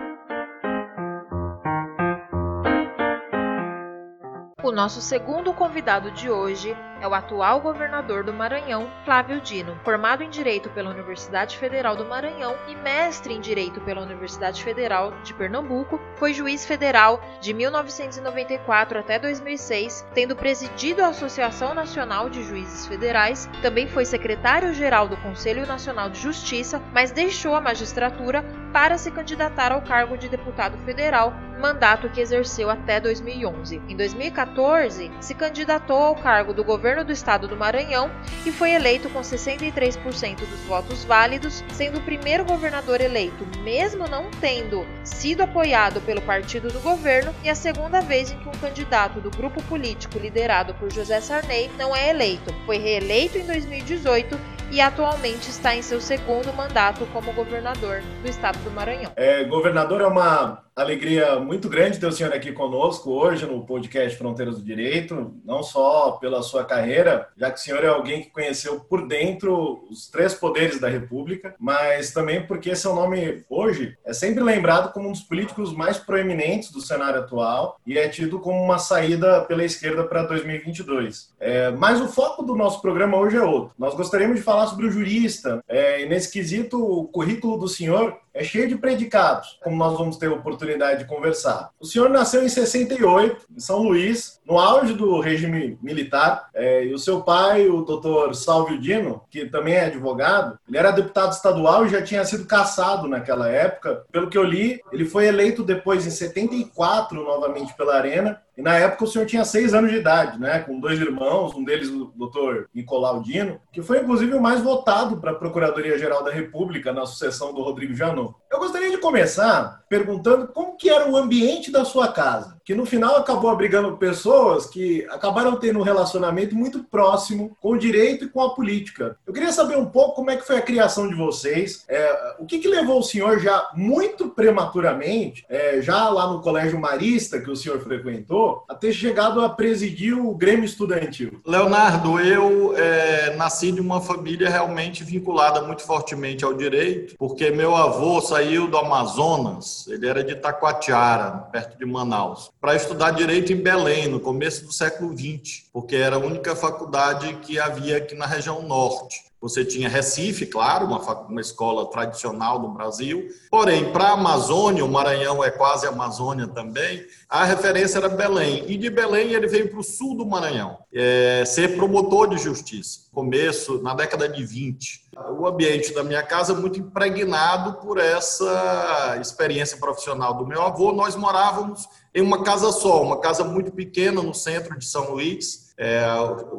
O 4.62 4.72
nosso 4.74 5.02
segundo 5.02 5.54
convidado 5.54 6.12
de 6.12 6.30
hoje 6.30 6.76
é 7.02 7.08
o 7.08 7.14
atual 7.14 7.62
governador 7.62 8.24
do 8.24 8.34
Maranhão, 8.34 8.92
Flávio 9.06 9.40
Dino. 9.42 9.78
Formado 9.84 10.24
em 10.24 10.30
Direito 10.30 10.70
pela 10.70 10.90
Universidade 10.90 11.58
Federal 11.58 11.96
do 11.96 12.06
Maranhão 12.06 12.56
e 12.68 12.76
mestre 12.76 13.34
em 13.34 13.40
Direito 13.40 13.80
pela 13.82 14.02
Universidade 14.02 14.64
Federal 14.64 15.14
de 15.24 15.34
Pernambuco, 15.34 16.00
foi 16.16 16.34
juiz 16.34 16.66
federal 16.66 17.22
de 17.42 17.54
1994 17.54 19.00
até 19.00 19.18
2006, 19.18 20.06
tendo 20.14 20.36
presidido 20.36 21.04
a 21.04 21.08
Associação 21.08 21.74
Nacional 21.74 22.30
de 22.30 22.44
Juízes 22.44 22.86
Federais. 22.86 23.50
Também 23.62 23.88
foi 23.88 24.06
secretário-geral 24.06 25.08
do 25.08 25.18
Conselho 25.18 25.66
Nacional 25.66 26.10
de 26.10 26.20
Justiça, 26.20 26.82
mas 26.94 27.12
deixou 27.12 27.56
a 27.56 27.62
magistratura 27.62 28.44
para 28.72 28.98
se 28.98 29.12
candidatar 29.12 29.72
ao 29.72 29.82
cargo 29.82 30.18
de 30.18 30.30
deputado 30.30 30.78
federal, 30.80 31.34
mandato 31.60 32.10
que 32.10 32.22
exerceu 32.22 32.70
até 32.70 33.00
2011. 33.00 33.82
Em 33.88 33.96
2014, 33.96 35.12
se 35.20 35.34
candidatou 35.34 35.98
ao 35.98 36.16
cargo 36.16 36.54
do 36.54 36.64
governo 36.64 36.89
governo 36.90 37.04
do 37.04 37.12
estado 37.12 37.48
do 37.48 37.56
Maranhão 37.56 38.10
e 38.46 38.52
foi 38.52 38.72
eleito 38.72 39.10
com 39.10 39.20
63% 39.20 40.40
dos 40.40 40.60
votos 40.62 41.04
válidos, 41.04 41.64
sendo 41.72 42.00
o 42.00 42.02
primeiro 42.02 42.44
governador 42.44 43.00
eleito, 43.00 43.46
mesmo 43.60 44.08
não 44.08 44.32
tendo 44.42 44.86
sido 45.04 45.42
apoiado 45.42 46.02
pelo 46.02 46.22
partido 46.22 46.70
do 46.70 46.80
governo, 46.80 47.34
e 47.44 47.50
a 47.50 47.54
segunda 47.54 48.02
vez 48.02 48.32
em 48.32 48.40
que 48.40 48.50
um 48.50 48.60
candidato 48.60 49.22
do 49.22 49.30
grupo 49.30 49.62
político 49.64 50.18
liderado 50.18 50.74
por 50.76 50.92
José 50.92 51.22
Sarney 51.22 51.70
não 51.78 51.96
é 51.96 52.10
eleito. 52.10 52.52
Foi 52.66 52.78
reeleito 52.78 53.38
em 53.38 53.46
2018 53.46 54.40
e 54.72 54.82
atualmente 54.82 55.50
está 55.50 55.76
em 55.76 55.82
seu 55.82 56.00
segundo 56.00 56.54
mandato 56.54 57.06
como 57.14 57.34
governador 57.34 58.02
do 58.22 58.30
estado 58.30 58.58
do 58.60 58.72
Maranhão. 58.72 59.12
É, 59.16 59.44
governador, 59.44 60.02
é 60.02 60.08
uma 60.08 60.64
alegria 60.82 61.40
muito 61.40 61.68
grande 61.68 62.00
ter 62.00 62.08
o 62.08 62.12
senhor 62.12 62.34
aqui 62.34 62.52
conosco 62.52 63.12
hoje 63.12 63.46
no 63.46 63.66
podcast 63.66 64.18
Fronteiras 64.18 64.58
do 64.58 64.64
Direito, 64.64 65.34
não 65.44 65.62
só 65.62 66.12
pela 66.14 66.42
sua 66.42 66.64
carreira, 66.64 67.28
já 67.38 67.52
que 67.52 67.60
o 67.60 67.62
senhor 67.62 67.84
é 67.84 67.88
alguém 67.88 68.22
que 68.22 68.30
conheceu 68.30 68.80
por 68.80 69.08
dentro 69.08 69.86
os 69.90 70.10
três 70.10 70.34
poderes 70.34 70.80
da 70.80 70.88
República, 70.88 71.56
mas 71.60 72.12
também 72.12 72.46
porque 72.46 72.76
seu 72.76 72.94
nome 72.96 73.44
hoje 73.50 73.98
é 74.06 74.14
sempre 74.14 74.44
lembrado 74.44 74.94
como 74.94 75.10
um 75.10 75.12
dos 75.12 75.22
políticos 75.22 75.74
mais 75.74 75.98
proeminentes 75.98 76.72
do 76.72 76.82
cenário 76.82 77.20
atual 77.20 77.78
e 77.86 77.98
é 77.98 78.08
tido 78.08 78.40
como 78.40 78.62
uma 78.62 78.78
saída 78.78 79.42
pela 79.42 79.64
esquerda 79.64 80.04
para 80.04 80.24
2022. 80.24 81.34
É, 81.40 81.72
mas 81.72 82.00
o 82.00 82.08
foco 82.08 82.44
do 82.44 82.56
nosso 82.56 82.82
programa 82.82 83.18
hoje 83.18 83.38
é 83.38 83.44
outro. 83.44 83.74
Nós 83.78 83.96
gostaríamos 83.96 84.38
de 84.38 84.44
falar 84.44 84.68
sobre 84.68 84.88
o 84.88 84.92
jurista, 84.92 85.64
é, 85.68 86.02
e 86.02 86.10
nesse 86.10 86.32
quesito, 86.32 86.82
o 86.82 87.06
currículo 87.08 87.58
do 87.58 87.68
senhor 87.68 88.18
é 88.34 88.44
cheio 88.44 88.68
de 88.68 88.78
predicados, 88.78 89.60
como 89.64 89.76
nós 89.76 89.98
vamos 89.98 90.18
ter 90.18 90.28
a 90.28 90.34
oportunidade 90.34 91.00
de 91.00 91.10
conversar. 91.10 91.72
O 91.80 91.86
senhor 91.86 92.10
nasceu 92.10 92.44
em 92.44 92.50
68, 92.50 93.46
em 93.56 93.60
São 93.60 93.80
Luís, 93.84 94.40
no 94.46 94.58
auge 94.58 94.94
do 94.94 95.20
regime 95.20 95.78
militar, 95.82 96.50
é, 96.54 96.86
e 96.86 96.94
o 96.94 97.00
seu 97.00 97.22
pai, 97.22 97.68
o 97.68 97.82
doutor 97.82 98.34
Salvio 98.36 98.80
Dino, 98.80 99.22
que 99.30 99.46
também 99.46 99.76
é 99.76 99.86
advogado, 99.86 100.58
ele 100.68 100.78
era 100.78 100.92
deputado 100.92 101.32
estadual 101.32 101.86
e 101.86 101.90
já 101.90 102.02
tinha 102.02 102.26
sido 102.26 102.46
cassado 102.46 103.08
naquela 103.08 103.48
época. 103.50 104.04
Pelo 104.12 104.30
que 104.30 104.38
eu 104.38 104.44
li, 104.44 104.82
ele 104.92 105.06
foi 105.06 105.28
eleito 105.28 105.64
depois, 105.64 106.06
em 106.06 106.12
74, 106.12 107.24
novamente 107.24 107.76
pela 107.76 107.96
Arena, 107.96 108.42
e 108.60 108.62
na 108.62 108.76
época 108.76 109.06
o 109.06 109.08
senhor 109.08 109.26
tinha 109.26 109.46
seis 109.46 109.74
anos 109.74 109.90
de 109.90 109.96
idade, 109.96 110.38
né? 110.38 110.60
Com 110.60 110.82
dois 110.82 111.00
irmãos, 111.00 111.56
um 111.56 111.64
deles 111.64 111.88
o 111.88 112.12
doutor 112.14 112.68
Nicolau 112.76 113.22
Dino, 113.22 113.58
que 113.72 113.82
foi 113.82 114.02
inclusive 114.02 114.34
o 114.34 114.42
mais 114.42 114.60
votado 114.60 115.16
para 115.16 115.32
a 115.32 115.36
Procuradoria-Geral 115.36 116.26
da 116.26 116.32
República 116.32 116.92
na 116.92 117.06
sucessão 117.06 117.54
do 117.54 117.62
Rodrigo 117.62 117.96
Janot. 117.96 118.36
Eu 118.52 118.60
gostaria 118.60 118.92
de 118.92 118.98
começar 118.98 119.82
perguntando 119.88 120.50
como 120.50 120.76
que 120.76 120.90
era 120.90 121.10
o 121.10 121.16
ambiente 121.16 121.72
da 121.72 121.86
sua 121.86 122.10
casa, 122.10 122.59
que 122.70 122.76
no 122.76 122.86
final 122.86 123.16
acabou 123.16 123.50
abrigando 123.50 123.98
pessoas 123.98 124.68
que 124.68 125.04
acabaram 125.10 125.56
tendo 125.56 125.80
um 125.80 125.82
relacionamento 125.82 126.56
muito 126.56 126.84
próximo 126.84 127.58
com 127.60 127.72
o 127.72 127.78
direito 127.80 128.26
e 128.26 128.30
com 128.30 128.44
a 128.44 128.54
política. 128.54 129.18
Eu 129.26 129.34
queria 129.34 129.52
saber 129.52 129.76
um 129.76 129.88
pouco 129.88 130.18
como 130.18 130.30
é 130.30 130.38
que 130.38 130.46
foi 130.46 130.58
a 130.58 130.62
criação 130.62 131.08
de 131.08 131.16
vocês, 131.16 131.84
é, 131.90 132.36
o 132.38 132.46
que, 132.46 132.60
que 132.60 132.68
levou 132.68 133.00
o 133.00 133.04
senhor 133.04 133.40
já 133.40 133.72
muito 133.74 134.30
prematuramente, 134.30 135.44
é, 135.50 135.82
já 135.82 136.10
lá 136.10 136.32
no 136.32 136.42
Colégio 136.42 136.80
Marista 136.80 137.42
que 137.42 137.50
o 137.50 137.56
senhor 137.56 137.80
frequentou, 137.80 138.64
a 138.70 138.76
ter 138.76 138.94
chegado 138.94 139.42
a 139.42 139.50
presidir 139.50 140.16
o 140.16 140.36
Grêmio 140.36 140.66
Estudantil? 140.66 141.42
Leonardo, 141.48 142.20
eu 142.20 142.78
é, 142.78 143.36
nasci 143.36 143.72
de 143.72 143.82
uma 143.82 144.00
família 144.00 144.48
realmente 144.48 145.04
vinculada 145.04 145.64
muito 145.64 145.82
fortemente 145.82 146.46
ao 146.46 146.54
direito, 146.54 147.16
porque 147.18 147.50
meu 147.50 147.76
avô 147.76 148.22
saiu 148.22 148.68
do 148.68 148.78
Amazonas, 148.78 149.88
ele 149.88 150.08
era 150.08 150.24
de 150.24 150.36
Taquatiara, 150.36 151.32
perto 151.52 151.76
de 151.76 151.86
Manaus, 151.86 152.52
para 152.62 152.76
estudar 152.76 153.12
direito 153.12 153.54
em 153.54 153.56
Belém, 153.56 154.08
no 154.08 154.20
começo 154.20 154.66
do 154.66 154.74
século 154.74 155.18
XX, 155.18 155.64
porque 155.72 155.96
era 155.96 156.18
a 156.18 156.20
única 156.20 156.56
faculdade 156.56 157.34
que 157.42 157.58
havia 157.58 157.98
aqui 157.98 158.16
na 158.16 158.26
região 158.26 158.62
norte. 158.64 159.30
Você 159.42 159.64
tinha 159.64 159.88
Recife, 159.88 160.46
claro, 160.46 160.86
uma, 160.86 161.00
uma 161.22 161.40
escola 161.40 161.90
tradicional 161.90 162.60
no 162.60 162.74
Brasil. 162.74 163.30
Porém, 163.50 163.90
para 163.94 164.10
a 164.10 164.12
Amazônia, 164.12 164.84
o 164.84 164.90
Maranhão 164.90 165.42
é 165.42 165.50
quase 165.50 165.88
Amazônia 165.88 166.46
também, 166.46 167.06
a 167.30 167.46
referência 167.46 168.00
era 168.00 168.10
Belém. 168.10 168.66
E 168.68 168.76
de 168.76 168.90
Belém 168.90 169.32
ele 169.34 169.48
veio 169.48 169.70
para 169.70 169.80
o 169.80 169.84
sul 169.84 170.14
do 170.18 170.26
Maranhão, 170.26 170.80
é, 170.94 171.46
ser 171.46 171.78
promotor 171.78 172.28
de 172.28 172.38
justiça. 172.38 173.02
Começo, 173.14 173.82
na 173.82 173.94
década 173.94 174.28
de 174.28 174.46
20. 174.46 175.08
O 175.38 175.48
ambiente 175.48 175.94
da 175.94 176.04
minha 176.04 176.24
casa 176.24 176.54
muito 176.54 176.80
impregnado 176.80 177.76
por 177.76 177.98
essa 177.98 179.18
experiência 179.22 179.78
profissional 179.78 180.34
do 180.34 180.46
meu 180.46 180.62
avô. 180.62 180.92
Nós 180.92 181.16
morávamos 181.16 181.88
em 182.14 182.22
uma 182.22 182.44
casa 182.44 182.72
só, 182.72 183.02
uma 183.02 183.20
casa 183.20 183.44
muito 183.44 183.72
pequena 183.72 184.22
no 184.22 184.34
centro 184.34 184.78
de 184.78 184.86
São 184.86 185.12
Luís 185.12 185.70
é, 185.80 186.04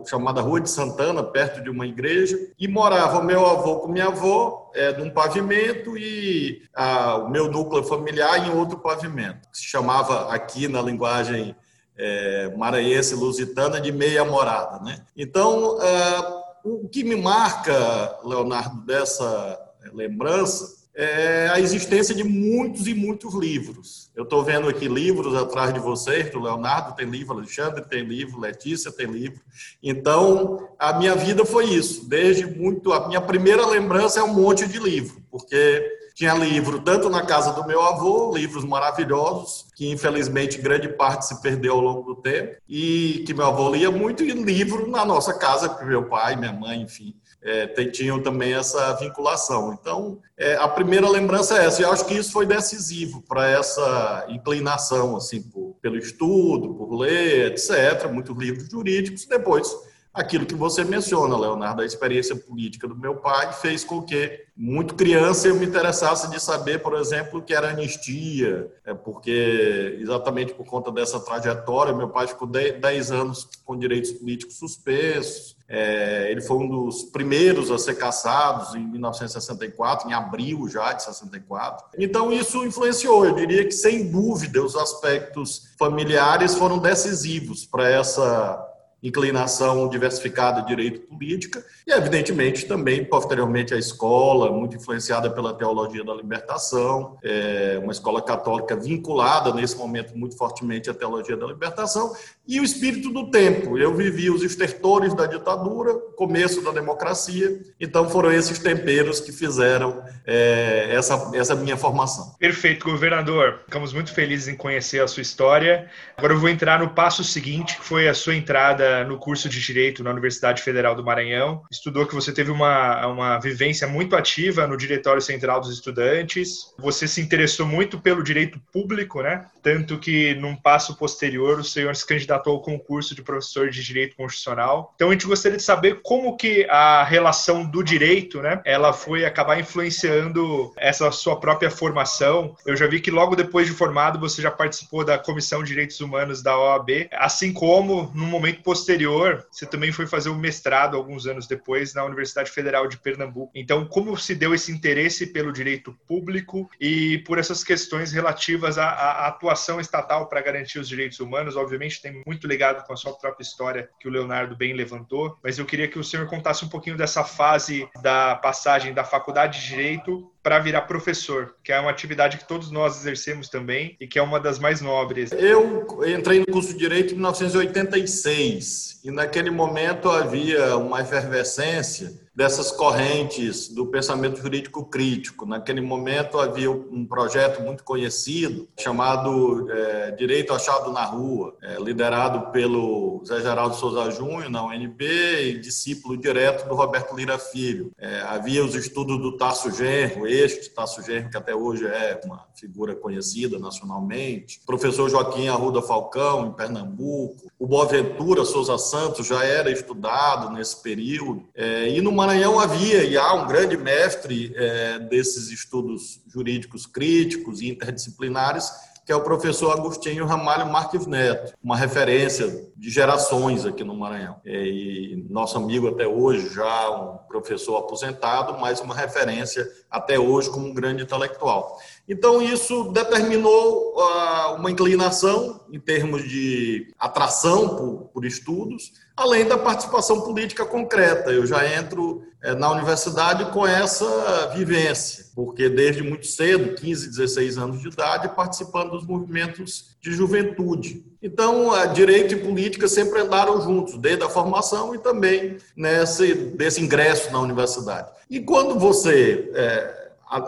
chamada 0.09 0.41
Rua 0.41 0.63
de 0.63 0.71
Santana, 0.71 1.23
perto 1.23 1.63
de 1.63 1.69
uma 1.69 1.87
igreja, 1.87 2.39
e 2.59 2.67
morava 2.67 3.23
meu 3.23 3.47
avô 3.47 3.81
com 3.81 3.89
minha 3.89 4.07
avó 4.07 4.71
é, 4.75 4.97
num 4.97 5.11
pavimento 5.11 5.95
e 5.99 6.63
a, 6.75 7.17
o 7.17 7.29
meu 7.29 7.51
núcleo 7.51 7.83
familiar 7.83 8.49
em 8.49 8.57
outro 8.57 8.79
pavimento, 8.79 9.47
que 9.51 9.59
se 9.59 9.65
chamava 9.65 10.33
aqui 10.33 10.67
na 10.69 10.81
linguagem 10.81 11.55
é, 11.99 12.57
maranhense 12.57 13.15
lusitana 13.15 13.79
de 13.79 13.93
meia 13.93 14.25
morada. 14.25 14.83
Né? 14.83 15.05
Então, 15.15 15.79
é, 15.83 16.41
o 16.65 16.89
que 16.89 17.05
me 17.05 17.15
marca, 17.15 18.19
Leonardo, 18.25 18.81
dessa 18.87 19.61
lembrança 19.93 20.80
é 21.03 21.49
a 21.49 21.59
existência 21.59 22.15
de 22.15 22.23
muitos 22.23 22.87
e 22.87 22.93
muitos 22.93 23.35
livros. 23.35 24.11
Eu 24.15 24.25
estou 24.25 24.45
vendo 24.45 24.69
aqui 24.69 24.87
livros 24.87 25.35
atrás 25.35 25.73
de 25.73 25.81
vocês, 25.81 26.31
do 26.31 26.39
Leonardo 26.39 26.95
tem 26.95 27.09
livro, 27.09 27.33
Alexandre 27.33 27.83
tem 27.89 28.05
livro, 28.05 28.39
Letícia 28.39 28.93
tem 28.93 29.07
livro. 29.07 29.41
Então, 29.83 30.69
a 30.79 30.93
minha 30.93 31.15
vida 31.15 31.43
foi 31.47 31.71
isso. 31.71 32.07
Desde 32.07 32.45
muito, 32.45 32.93
a 32.93 33.09
minha 33.09 33.21
primeira 33.21 33.67
lembrança 33.67 34.21
é 34.21 34.23
um 34.23 34.35
monte 34.35 34.69
de 34.69 34.79
livro, 34.79 35.23
porque 35.31 35.91
tinha 36.15 36.35
livro 36.35 36.81
tanto 36.81 37.09
na 37.09 37.25
casa 37.25 37.55
do 37.55 37.67
meu 37.67 37.81
avô, 37.81 38.37
livros 38.37 38.63
maravilhosos, 38.63 39.69
que 39.75 39.91
infelizmente 39.91 40.61
grande 40.61 40.89
parte 40.89 41.27
se 41.27 41.41
perdeu 41.41 41.73
ao 41.73 41.81
longo 41.81 42.15
do 42.15 42.21
tempo, 42.21 42.57
e 42.69 43.25
que 43.27 43.33
meu 43.33 43.47
avô 43.47 43.71
lia 43.71 43.91
muito, 43.91 44.23
e 44.23 44.33
livro 44.33 44.87
na 44.87 45.03
nossa 45.03 45.33
casa, 45.33 45.67
com 45.67 45.87
meu 45.87 46.05
pai, 46.11 46.37
minha 46.37 46.53
mãe, 46.53 46.83
enfim 46.83 47.15
é, 47.43 47.67
tinham 47.87 48.23
também 48.23 48.53
essa 48.53 48.93
vinculação. 48.95 49.73
Então, 49.73 50.19
é, 50.37 50.57
a 50.57 50.69
primeira 50.69 51.09
lembrança 51.09 51.59
é 51.59 51.67
essa. 51.67 51.83
E 51.83 51.85
acho 51.85 52.05
que 52.05 52.15
isso 52.15 52.33
foi 52.33 52.47
decisivo 52.47 53.23
para 53.23 53.49
essa 53.49 54.27
inclinação, 54.29 55.17
assim, 55.17 55.43
por, 55.43 55.77
pelo 55.81 55.97
estudo, 55.97 56.75
por 56.75 56.95
ler, 56.95 57.53
etc. 57.53 58.11
Muitos 58.13 58.37
livros 58.37 58.69
jurídicos. 58.69 59.25
Depois, 59.27 59.75
aquilo 60.13 60.45
que 60.45 60.55
você 60.55 60.85
menciona, 60.85 61.39
Leonardo, 61.39 61.83
a 61.83 61.87
experiência 61.87 62.35
política 62.35 62.89
do 62.89 62.97
meu 62.97 63.17
pai 63.17 63.53
fez 63.53 63.85
com 63.85 64.03
que, 64.03 64.45
muito 64.57 64.95
criança, 64.95 65.49
eu 65.49 65.55
me 65.55 65.65
interessasse 65.65 66.29
de 66.31 66.41
saber, 66.41 66.83
por 66.83 66.95
exemplo, 66.95 67.39
o 67.39 67.43
que 67.43 67.55
era 67.55 67.71
anistia, 67.71 68.71
é 68.85 68.93
porque, 68.93 69.97
exatamente 70.01 70.53
por 70.53 70.67
conta 70.67 70.91
dessa 70.91 71.21
trajetória, 71.21 71.95
meu 71.95 72.09
pai 72.09 72.27
ficou 72.27 72.49
10 72.49 73.11
anos 73.13 73.49
com 73.65 73.79
direitos 73.79 74.11
políticos 74.13 74.57
suspensos, 74.57 75.57
é, 75.73 76.29
ele 76.33 76.41
foi 76.41 76.57
um 76.57 76.69
dos 76.69 77.05
primeiros 77.05 77.71
a 77.71 77.79
ser 77.79 77.95
caçados 77.95 78.75
em 78.75 78.85
1964, 78.85 80.11
em 80.11 80.13
abril 80.13 80.69
já 80.69 80.93
de 80.93 81.05
64. 81.05 81.87
Então, 81.97 82.33
isso 82.33 82.65
influenciou. 82.65 83.25
Eu 83.25 83.37
diria 83.37 83.65
que, 83.65 83.71
sem 83.71 84.11
dúvida, 84.11 84.61
os 84.61 84.75
aspectos 84.75 85.69
familiares 85.79 86.57
foram 86.57 86.77
decisivos 86.77 87.65
para 87.65 87.89
essa 87.89 88.70
inclinação 89.03 89.89
diversificada 89.89 90.63
direito 90.63 91.01
política 91.01 91.65
e, 91.87 91.93
evidentemente, 91.93 92.67
também, 92.67 93.05
posteriormente, 93.05 93.73
a 93.73 93.79
escola, 93.79 94.53
muito 94.53 94.77
influenciada 94.77 95.31
pela 95.31 95.55
teologia 95.55 96.05
da 96.05 96.15
libertação, 96.15 97.19
é 97.23 97.79
uma 97.83 97.93
escola 97.93 98.23
católica 98.23 98.77
vinculada, 98.77 99.53
nesse 99.53 99.77
momento, 99.77 100.17
muito 100.17 100.37
fortemente 100.37 100.91
à 100.91 100.95
teologia 100.95 101.37
da 101.37 101.47
libertação, 101.47 102.15
e 102.47 102.61
o 102.61 102.65
espírito 102.65 103.11
do 103.11 103.31
tempo. 103.31 103.79
Eu 103.79 103.95
vivi 103.95 104.31
os 104.31 104.43
estertores 104.43 105.15
da 105.15 105.27
ditadura, 105.27 105.95
começo 106.17 106.63
da 106.63 106.71
democracia, 106.71 107.61
então 107.81 108.09
foram 108.09 108.33
esses 108.33 108.59
temperos 108.59 109.21
que 109.21 109.33
fizeram 109.33 110.03
é, 110.27 110.89
essa, 110.91 111.31
essa 111.35 111.55
minha 111.55 111.77
formação. 111.77 112.35
Perfeito, 112.39 112.85
governador. 112.85 113.61
Ficamos 113.65 113.93
muito 113.93 114.13
felizes 114.13 114.49
em 114.49 114.57
conhecer 114.57 115.03
a 115.03 115.09
sua 115.09 115.23
história. 115.23 115.89
Agora 116.17 116.35
eu 116.35 116.39
vou 116.39 116.49
entrar 116.49 116.81
no 116.81 116.91
passo 116.91 117.25
seguinte, 117.25 117.77
que 117.77 117.85
foi 117.85 118.09
a 118.09 118.15
sua 118.15 118.35
entrada 118.35 118.90
no 119.07 119.19
curso 119.19 119.49
de 119.49 119.61
Direito 119.61 120.03
na 120.03 120.11
Universidade 120.11 120.63
Federal 120.63 120.95
do 120.95 121.05
Maranhão. 121.05 121.63
Estudou 121.71 122.07
que 122.07 122.15
você 122.15 122.33
teve 122.33 122.51
uma, 122.51 123.07
uma 123.07 123.39
vivência 123.39 123.87
muito 123.87 124.17
ativa 124.17 124.67
no 124.67 124.77
Diretório 124.77 125.23
Central 125.23 125.61
dos 125.61 125.73
Estudantes. 125.73 126.75
Você 126.79 127.07
se 127.07 127.21
interessou 127.21 127.67
muito 127.67 128.01
pelo 128.01 128.23
direito 128.23 128.61
público, 128.73 129.23
né? 129.23 129.47
Tanto 129.63 129.99
que, 129.99 130.35
num 130.37 130.57
passo 130.57 130.97
posterior, 130.97 131.59
o 131.59 131.65
senhor 131.65 131.95
se 131.95 132.07
candidatou 132.07 132.55
ao 132.55 132.63
concurso 132.63 133.15
de 133.15 133.23
professor 133.23 133.71
de 133.71 133.83
Direito 133.83 134.17
Constitucional. 134.17 134.93
Então, 134.95 135.09
a 135.09 135.13
gente 135.13 135.27
gostaria 135.27 135.59
de 135.59 135.63
saber 135.63 136.01
como 136.03 136.37
que 136.37 136.67
a 136.71 137.05
relação 137.05 137.65
do 137.65 137.83
direito, 137.83 138.41
né? 138.41 138.61
Ela 138.65 138.93
foi 138.93 139.25
acabar 139.25 139.59
influenciando 139.59 140.73
essa 140.77 141.11
sua 141.11 141.39
própria 141.39 141.71
formação. 141.71 142.57
Eu 142.65 142.77
já 142.77 142.87
vi 142.87 143.01
que 143.01 143.11
logo 143.11 143.37
depois 143.37 143.67
de 143.67 143.73
formado, 143.73 144.19
você 144.19 144.41
já 144.41 144.51
participou 144.51 145.05
da 145.05 145.19
Comissão 145.19 145.63
de 145.63 145.71
Direitos 145.71 146.01
Humanos 146.01 146.43
da 146.43 146.59
OAB, 146.59 147.09
assim 147.13 147.53
como, 147.53 148.11
no 148.15 148.27
momento 148.27 148.63
posterior, 148.63 148.80
posterior, 148.81 149.47
você 149.51 149.67
também 149.67 149.93
foi 149.93 150.07
fazer 150.07 150.31
um 150.31 150.39
mestrado 150.39 150.97
alguns 150.97 151.27
anos 151.27 151.47
depois 151.47 151.93
na 151.95 152.05
Universidade 152.05 152.51
Federal 152.51 152.89
de 152.89 152.97
Pernambuco. 152.97 153.53
Então, 153.55 153.87
como 153.87 154.17
se 154.17 154.35
deu 154.35 154.55
esse 154.55 154.73
interesse 154.73 155.27
pelo 155.27 155.53
direito 155.53 155.93
público 156.07 156.69
e 156.81 157.19
por 157.19 157.39
essas 157.39 157.63
questões 157.63 158.11
relativas 158.11 158.79
à, 158.79 158.89
à 158.89 159.27
atuação 159.29 159.79
estatal 159.79 160.29
para 160.29 160.41
garantir 160.41 160.79
os 160.79 160.89
direitos 160.89 161.21
humanos? 161.21 161.57
Obviamente, 161.57 162.01
tem 162.01 162.23
muito 162.27 162.47
ligado 162.47 162.85
com 162.87 162.93
a 162.93 162.97
sua 162.97 163.13
própria 163.13 163.43
história 163.43 163.91
que 164.01 164.09
o 164.09 164.11
Leonardo 164.11 164.57
bem 164.57 164.73
levantou, 164.73 165.39
mas 165.43 165.59
eu 165.59 165.67
queria 165.67 165.89
que 165.89 165.99
o 165.99 166.05
senhor 166.05 166.27
contasse 166.27 166.65
um 166.65 166.69
pouquinho 166.69 166.97
dessa 166.97 167.23
fase 167.23 167.89
da 168.03 168.35
passagem 168.35 168.95
da 168.95 169.05
faculdade 169.05 169.61
de 169.61 169.67
direito 169.69 170.33
para 170.43 170.59
virar 170.59 170.83
professor, 170.83 171.55
que 171.63 171.73
é 171.73 171.79
uma 171.79 171.91
atividade 171.91 172.39
que 172.39 172.49
todos 172.49 172.71
nós 172.71 172.99
exercemos 172.99 173.49
também 173.49 173.97
e 174.01 174.07
que 174.07 174.19
é 174.19 174.23
uma 174.23 174.41
das 174.41 174.59
mais 174.59 174.81
nobres. 174.81 175.33
Eu 175.33 175.87
entrei 176.07 176.41
no 176.41 176.47
curso 176.47 176.73
de 176.73 176.79
Direito 176.79 177.13
em 177.13 177.17
1986 177.17 179.01
e 179.05 179.11
naquele 179.11 179.51
momento 179.51 180.09
havia 180.09 180.77
uma 180.77 181.01
efervescência 181.01 182.13
dessas 182.41 182.73
correntes 182.73 183.69
do 183.69 183.85
pensamento 183.85 184.41
jurídico 184.41 184.83
crítico. 184.87 185.45
Naquele 185.45 185.83
momento 185.83 186.39
havia 186.39 186.71
um 186.71 187.05
projeto 187.05 187.61
muito 187.61 187.85
conhecido 187.85 188.67
chamado 188.79 189.71
é, 189.71 190.13
Direito 190.13 190.55
Achado 190.55 190.91
na 190.91 191.05
Rua, 191.05 191.55
é, 191.63 191.75
liderado 191.79 192.51
pelo 192.51 193.23
Zé 193.27 193.43
Geraldo 193.43 193.77
Souza 193.77 194.11
Júnior, 194.11 194.49
na 194.49 194.65
UNB, 194.65 195.03
e 195.03 195.59
discípulo 195.59 196.17
direto 196.17 196.67
do 196.67 196.75
Roberto 196.75 197.15
Lira 197.15 197.39
Filho. 197.39 197.93
É, 197.99 198.23
havia 198.23 198.65
os 198.65 198.75
estudos 198.75 199.21
do 199.21 199.37
Tasso 199.37 199.71
Genro, 199.71 200.27
este 200.27 200.71
Tasso 200.71 201.03
Genro, 201.03 201.29
que 201.29 201.37
até 201.37 201.55
hoje 201.55 201.85
é 201.85 202.23
uma 202.25 202.47
figura 202.61 202.95
conhecida 202.95 203.59
nacionalmente, 203.59 204.61
professor 204.67 205.09
Joaquim 205.09 205.49
Arruda 205.49 205.81
Falcão, 205.81 206.47
em 206.47 206.53
Pernambuco, 206.53 207.51
o 207.59 207.67
Boaventura 207.67 208.45
Souza 208.45 208.77
Santos 208.77 209.27
já 209.27 209.43
era 209.43 209.71
estudado 209.71 210.53
nesse 210.53 210.83
período, 210.83 211.49
é, 211.55 211.89
e 211.89 212.01
no 212.03 212.13
Maranhão 212.13 212.61
havia 212.61 213.03
e 213.03 213.17
há 213.17 213.33
um 213.33 213.47
grande 213.47 213.77
mestre 213.77 214.53
é, 214.55 214.99
desses 214.99 215.51
estudos 215.51 216.23
jurídicos 216.29 216.85
críticos 216.85 217.63
e 217.63 217.71
interdisciplinares, 217.71 218.71
que 219.11 219.13
é 219.13 219.17
o 219.17 219.25
professor 219.25 219.73
Agostinho 219.73 220.25
Ramalho 220.25 220.71
Marques 220.71 221.05
Neto, 221.05 221.53
uma 221.61 221.77
referência 221.77 222.71
de 222.77 222.91
gerações 222.91 223.67
aqui 223.67 223.83
no 223.83 223.97
Maranhão. 223.97 224.37
É, 224.45 224.65
e 224.65 225.27
nosso 225.29 225.59
amigo 225.59 225.89
até 225.89 226.07
hoje, 226.07 226.55
já 226.55 226.91
um 226.91 227.19
professor 227.27 227.77
aposentado, 227.79 228.57
mas 228.61 228.81
uma 228.81 228.95
referência 228.95 229.69
até 229.91 230.17
hoje 230.17 230.49
como 230.49 230.67
um 230.67 230.73
grande 230.73 231.03
intelectual. 231.03 231.77
Então, 232.11 232.43
isso 232.43 232.91
determinou 232.91 233.95
uh, 233.95 234.57
uma 234.57 234.69
inclinação 234.69 235.61
em 235.71 235.79
termos 235.79 236.29
de 236.29 236.93
atração 236.99 237.77
por, 237.77 238.11
por, 238.13 238.25
estudos, 238.25 238.95
além 239.17 239.47
da 239.47 239.57
participação 239.57 240.21
política 240.23 240.67
concreta. 240.67 241.31
Eu 241.31 241.47
já 241.47 241.65
entro 241.73 242.25
eh, 242.43 242.53
na 242.57 242.69
universidade 242.73 243.53
com 243.53 243.65
essa 243.65 244.49
vivência, 244.57 245.27
porque 245.37 245.69
desde 245.69 246.03
muito 246.03 246.27
cedo, 246.27 246.75
15, 246.75 247.11
16 247.11 247.59
anos 247.59 247.81
de 247.81 247.87
idade, 247.87 248.35
participando 248.35 248.91
dos 248.91 249.07
movimentos 249.07 249.97
de 250.01 250.11
juventude. 250.11 251.05
Então, 251.23 251.71
a 251.71 251.87
direito 251.87 252.35
e 252.35 252.39
política 252.39 252.89
sempre 252.89 253.21
andaram 253.21 253.61
juntos, 253.61 253.97
desde 253.97 254.25
a 254.25 254.29
formação 254.29 254.97
e 254.97 254.99
também 254.99 255.59
nesse 255.77 256.35
desse 256.35 256.83
ingresso 256.83 257.31
na 257.31 257.39
universidade. 257.39 258.11
E 258.29 258.41
quando 258.41 258.77
você 258.77 259.49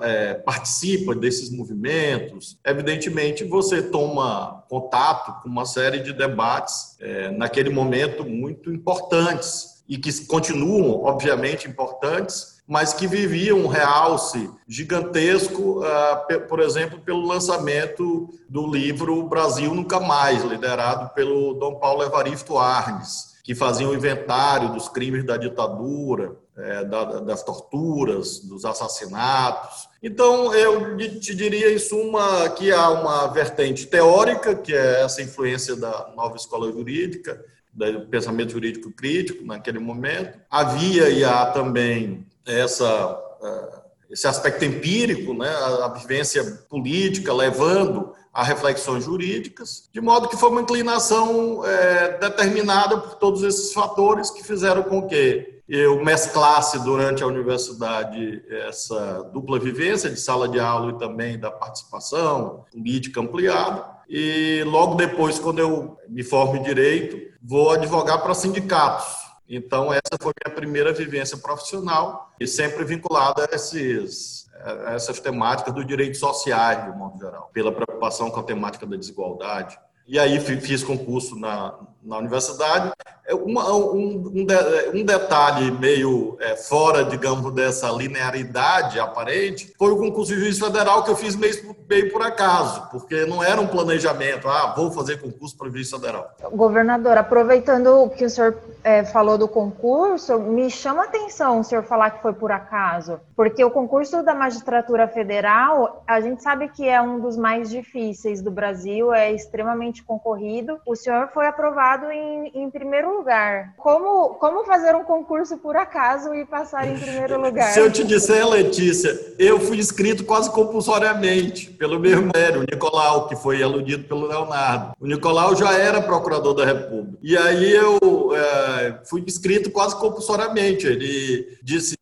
é, 0.03 0.35
participa 0.35 1.15
desses 1.15 1.51
movimentos, 1.51 2.59
evidentemente 2.65 3.45
você 3.45 3.83
toma 3.83 4.65
contato 4.69 5.43
com 5.43 5.49
uma 5.49 5.65
série 5.65 6.01
de 6.01 6.13
debates, 6.13 6.97
é, 7.01 7.31
naquele 7.31 7.71
momento, 7.71 8.25
muito 8.25 8.73
importantes 8.73 9.83
e 9.89 9.99
que 9.99 10.25
continuam, 10.27 11.03
obviamente, 11.03 11.69
importantes, 11.69 12.63
mas 12.67 12.95
que 12.95 13.07
viviam 13.07 13.59
um 13.59 13.67
realce 13.67 14.49
gigantesco, 14.69 15.83
ah, 15.85 16.27
por 16.49 16.61
exemplo, 16.61 17.01
pelo 17.01 17.27
lançamento 17.27 18.31
do 18.49 18.67
livro 18.67 19.29
Brasil 19.29 19.75
Nunca 19.75 19.99
Mais, 20.01 20.45
liderado 20.45 21.13
pelo 21.13 21.55
Dom 21.55 21.75
Paulo 21.75 22.03
Evaristo 22.03 22.57
Arnes, 22.57 23.33
que 23.45 23.55
fazia 23.55 23.89
um 23.89 23.95
inventário 23.95 24.73
dos 24.73 24.89
crimes 24.89 25.27
da 25.27 25.37
ditadura, 25.37 26.37
é, 26.57 26.85
das 26.85 27.43
torturas, 27.43 28.41
dos 28.41 28.65
assassinatos. 28.65 29.89
Então, 30.03 30.53
eu 30.55 30.97
te 31.21 31.35
diria, 31.35 31.73
em 31.73 31.79
suma, 31.79 32.49
que 32.51 32.71
há 32.73 32.91
uma 32.91 33.29
vertente 33.29 33.87
teórica, 33.87 34.55
que 34.55 34.75
é 34.75 35.03
essa 35.03 35.23
influência 35.23 35.77
da 35.77 36.13
nova 36.17 36.37
escola 36.37 36.71
jurídica, 36.71 37.43
do 37.73 38.07
pensamento 38.07 38.53
jurídico 38.53 38.91
crítico 38.91 39.45
naquele 39.45 39.79
momento. 39.79 40.39
Havia 40.51 41.09
e 41.09 41.25
há 41.25 41.47
também 41.47 42.27
essa, 42.45 43.19
é, 43.43 43.79
esse 44.11 44.27
aspecto 44.27 44.65
empírico, 44.65 45.33
né, 45.33 45.49
a 45.49 45.89
vivência 45.89 46.45
política 46.69 47.33
levando 47.33 48.13
a 48.33 48.43
reflexões 48.43 49.05
jurídicas, 49.05 49.89
de 49.93 50.01
modo 50.01 50.29
que 50.29 50.37
foi 50.37 50.51
uma 50.51 50.63
inclinação 50.63 51.65
é, 51.67 52.19
determinada 52.19 52.97
por 52.97 53.17
todos 53.17 53.43
esses 53.43 53.73
fatores 53.73 54.31
que 54.31 54.43
fizeram 54.43 54.83
com 54.83 55.07
que 55.07 55.62
eu 55.69 56.05
mesclasse 56.05 56.79
durante 56.81 57.23
a 57.23 57.27
universidade 57.27 58.45
essa 58.49 59.23
dupla 59.33 59.59
vivência 59.59 60.11
de 60.11 60.19
sala 60.19 60.49
de 60.49 60.59
aula 60.59 60.93
e 60.93 60.99
também 60.99 61.39
da 61.39 61.51
participação 61.51 62.65
política 62.71 63.21
ampliada. 63.21 63.85
E 64.09 64.63
logo 64.67 64.97
depois, 64.97 65.39
quando 65.39 65.61
eu 65.61 65.97
me 66.09 66.23
formo 66.23 66.57
em 66.57 66.63
direito, 66.63 67.17
vou 67.43 67.71
advogar 67.71 68.23
para 68.23 68.35
sindicatos. 68.35 69.23
Então, 69.49 69.93
essa 69.93 70.19
foi 70.21 70.33
a 70.45 70.49
minha 70.49 70.57
primeira 70.57 70.93
vivência 70.93 71.37
profissional 71.37 72.31
e 72.41 72.47
sempre 72.47 72.85
vinculada 72.85 73.49
a 73.51 73.55
esses 73.55 74.43
essas 74.87 75.19
temáticas 75.19 75.75
do 75.75 75.85
direito 75.85 76.17
sociais, 76.17 76.85
de 76.85 76.97
modo 76.97 77.19
geral, 77.19 77.51
pela 77.53 77.73
preocupação 77.73 78.31
com 78.31 78.41
a 78.41 78.45
temática 78.45 78.87
da 78.87 78.97
desigualdade. 78.97 79.79
E 80.07 80.19
aí 80.19 80.39
fiz 80.41 80.83
concurso 80.83 81.37
na, 81.37 81.79
na 82.05 82.19
universidade. 82.19 82.93
É 83.25 83.35
uma, 83.35 83.73
um, 83.73 84.31
um, 84.35 84.45
de, 84.45 84.55
um, 84.93 85.05
detalhe 85.05 85.71
meio 85.71 86.37
é, 86.41 86.57
fora, 86.57 87.05
digamos, 87.05 87.53
dessa 87.53 87.89
linearidade 87.91 88.99
aparente 88.99 89.73
foi 89.79 89.93
o 89.93 89.97
concurso 89.97 90.35
de 90.35 90.41
juiz 90.41 90.59
federal 90.59 91.05
que 91.05 91.11
eu 91.11 91.17
fiz 91.17 91.37
meio, 91.37 91.77
meio 91.89 92.13
por 92.13 92.21
acaso, 92.23 92.89
porque 92.91 93.25
não 93.25 93.43
era 93.43 93.61
um 93.61 93.67
planejamento, 93.67 94.49
ah, 94.49 94.75
vou 94.77 94.91
fazer 94.91 95.21
concurso 95.21 95.57
para 95.57 95.71
juiz 95.71 95.89
federal. 95.89 96.33
Governador, 96.53 97.17
aproveitando 97.17 98.11
que 98.11 98.25
o 98.25 98.31
senhor 98.31 98.59
é, 98.83 99.05
falou 99.05 99.39
do 99.39 99.47
concurso, 99.47 100.39
me 100.41 100.69
chama 100.69 101.03
a 101.03 101.05
atenção 101.05 101.61
o 101.61 101.65
senhor 101.65 101.85
falar 101.85 102.11
que 102.11 102.23
foi 102.23 102.33
por 102.33 102.51
acaso, 102.51 103.21
porque 103.37 103.65
o 103.65 103.71
concurso 103.71 104.23
da 104.25 104.35
magistratura 104.35 105.07
federal, 105.07 106.03
a 106.07 106.21
gente 106.21 106.43
sabe 106.43 106.69
que 106.69 106.89
é 106.89 107.01
um 107.01 107.21
dos 107.21 107.37
mais 107.37 107.71
difíceis 107.71 108.43
do 108.43 108.51
Brasil, 108.51 109.13
é 109.15 109.31
extremamente 109.33 110.03
concorrido. 110.03 110.81
O 110.85 110.97
senhor 110.97 111.29
foi 111.29 111.47
aprovado 111.47 111.92
em, 112.11 112.51
em 112.55 112.71
primeiro 112.71 113.17
lugar. 113.17 113.75
Como, 113.77 114.31
como 114.35 114.65
fazer 114.65 114.95
um 114.95 115.05
concurso 115.05 115.59
por 115.59 115.77
acaso 115.77 116.35
e 116.35 116.45
passar 116.45 116.89
em 116.89 116.99
primeiro 116.99 117.41
lugar? 117.41 117.73
Se 117.73 117.81
eu 117.81 117.91
te 117.91 118.05
disser, 118.05 118.47
Letícia, 118.49 119.35
eu 119.39 119.61
fui 119.61 119.79
inscrito 119.79 120.25
quase 120.25 120.51
compulsoriamente 120.51 121.71
pelo 121.71 121.99
meu 121.99 122.13
irmão, 122.13 122.33
o 122.57 122.61
Nicolau, 122.61 123.29
que 123.29 123.37
foi 123.37 123.63
aludido 123.63 124.05
pelo 124.05 124.27
Leonardo. 124.27 124.93
O 125.01 125.07
Nicolau 125.07 125.55
já 125.57 125.73
era 125.73 126.01
procurador 126.01 126.55
da 126.55 126.65
República. 126.65 127.19
E 127.23 127.37
aí 127.37 127.73
eu 127.73 127.99
é, 128.35 129.01
fui 129.05 129.23
inscrito 129.27 129.71
quase 129.71 129.99
compulsoriamente. 129.99 130.87
Ele 130.87 131.59
disse 131.63 131.95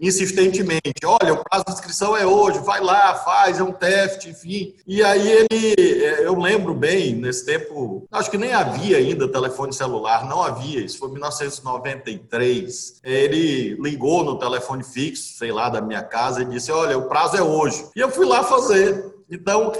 insistentemente: 0.00 1.04
olha, 1.04 1.34
o 1.34 1.44
prazo 1.44 1.64
de 1.66 1.72
inscrição 1.72 2.16
é 2.16 2.26
hoje, 2.26 2.58
vai 2.60 2.80
lá, 2.80 3.14
faz, 3.16 3.58
é 3.58 3.62
um 3.62 3.72
teste, 3.72 4.30
enfim. 4.30 4.74
E 4.86 5.02
aí 5.02 5.30
ele, 5.30 6.04
é, 6.04 6.26
eu 6.26 6.38
lembro 6.38 6.74
bem, 6.74 7.14
nesse 7.14 7.44
tempo, 7.44 8.06
acho 8.10 8.30
que 8.30 8.38
nem 8.38 8.52
havia 8.52 8.96
ainda 8.96 9.30
telefone 9.30 9.72
celular, 9.72 10.28
não 10.28 10.42
havia, 10.42 10.80
isso 10.80 10.98
foi 10.98 11.08
em 11.08 11.12
1993. 11.12 13.00
Ele 13.02 13.74
ligou 13.80 14.24
no 14.24 14.38
telefone 14.38 14.82
fixo, 14.84 15.38
sei 15.38 15.52
lá, 15.52 15.68
da 15.68 15.80
minha 15.80 16.02
casa 16.02 16.42
e 16.42 16.46
disse: 16.46 16.70
olha, 16.70 16.98
o 16.98 17.08
prazo 17.08 17.36
é 17.36 17.42
hoje. 17.42 17.84
E 17.96 18.00
eu 18.00 18.10
fui 18.10 18.26
lá 18.26 18.42
fazer. 18.44 19.12
Então, 19.32 19.72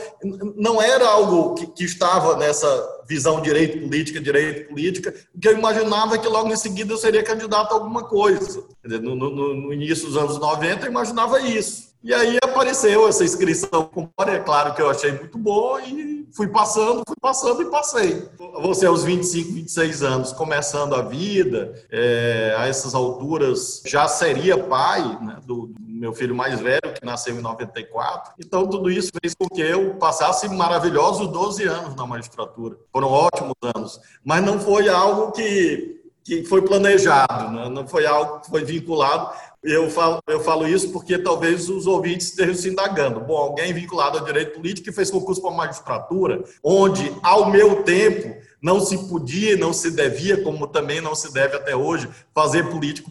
não 0.57 0.81
era 0.81 1.07
algo 1.07 1.55
que, 1.55 1.67
que, 1.67 1.85
estava 1.85 2.39
nessa 2.39 2.67
visão 3.13 3.43
direito 3.43 3.79
política, 3.79 4.19
direito 4.19 4.69
política, 4.69 5.15
que 5.41 5.49
eu 5.49 5.59
imaginava 5.59 6.15
é 6.15 6.19
que 6.19 6.27
logo 6.27 6.51
em 6.51 6.57
seguida 6.57 6.93
eu 6.93 6.97
seria 6.97 7.23
candidato 7.23 7.73
a 7.73 7.75
alguma 7.75 8.05
coisa. 8.05 8.65
No, 8.83 9.15
no, 9.15 9.55
no 9.55 9.73
início 9.73 10.07
dos 10.07 10.17
anos 10.17 10.39
90, 10.39 10.87
eu 10.87 10.91
imaginava 10.91 11.41
isso. 11.41 11.93
E 12.03 12.13
aí 12.13 12.39
apareceu 12.43 13.07
essa 13.07 13.23
inscrição 13.23 13.91
é 14.27 14.39
claro 14.39 14.75
que 14.75 14.83
eu 14.83 14.91
achei 14.91 15.13
muito 15.13 15.39
boa 15.39 15.81
e 15.83 16.12
fui 16.35 16.49
passando, 16.49 17.03
fui 17.07 17.17
passando 17.21 17.63
e 17.63 17.71
passei. 17.71 18.29
Você 18.61 18.87
aos 18.87 19.05
25, 19.05 19.53
26 19.53 20.03
anos, 20.03 20.33
começando 20.33 20.95
a 20.95 21.03
vida, 21.03 21.75
é, 21.91 22.55
a 22.59 22.67
essas 22.67 22.95
alturas 22.95 23.83
já 23.87 24.09
seria 24.09 24.59
pai 24.59 25.03
né, 25.23 25.39
do, 25.45 25.67
do, 25.67 25.93
meu 26.03 26.13
filho 26.13 26.35
mais 26.35 26.59
velho, 26.59 26.95
que 26.95 27.05
nasceu 27.05 27.37
em 27.37 27.41
94. 27.41 28.35
Então 28.39 28.67
tudo 28.67 28.91
isso 28.91 29.11
fez 29.21 29.35
com 29.35 29.49
que 29.49 29.61
eu 29.61 29.95
passasse 29.95 30.49
maravilhosos 30.49 31.29
12 31.29 31.65
anos 31.65 31.95
na 31.95 32.07
magistratura. 32.07 32.77
Foram 32.93 33.09
ótimos 33.09 33.55
anos, 33.75 34.01
mas 34.25 34.45
não 34.45 34.59
foi 34.59 34.89
algo 34.89 35.33
que 35.33 36.01
que 36.25 36.45
foi 36.45 36.63
planejado, 36.63 37.51
né? 37.51 37.69
não 37.69 37.85
foi 37.85 38.07
algo 38.07 38.41
que 38.41 38.49
foi 38.49 38.65
vinculado 38.65 39.33
eu 39.63 39.89
falo, 39.89 40.21
eu 40.29 40.41
falo 40.41 40.67
isso 40.67 40.91
porque 40.91 41.17
talvez 41.17 41.69
os 41.69 41.87
ouvintes 41.87 42.29
estejam 42.29 42.55
se 42.55 42.69
indagando. 42.69 43.21
Bom, 43.21 43.37
alguém 43.37 43.73
vinculado 43.73 44.19
ao 44.19 44.25
direito 44.25 44.55
político 44.55 44.87
que 44.87 44.93
fez 44.93 45.11
concurso 45.11 45.41
para 45.41 45.53
magistratura, 45.53 46.43
onde, 46.63 47.15
ao 47.23 47.49
meu 47.49 47.85
tempo, 47.85 48.37
não 48.61 48.81
se 48.81 48.97
podia, 49.09 49.57
não 49.57 49.73
se 49.73 49.91
devia, 49.91 50.43
como 50.43 50.67
também 50.67 51.01
não 51.01 51.15
se 51.15 51.33
deve 51.33 51.57
até 51.57 51.77
hoje, 51.77 52.09
fazer 52.35 52.71
político, 52.71 53.11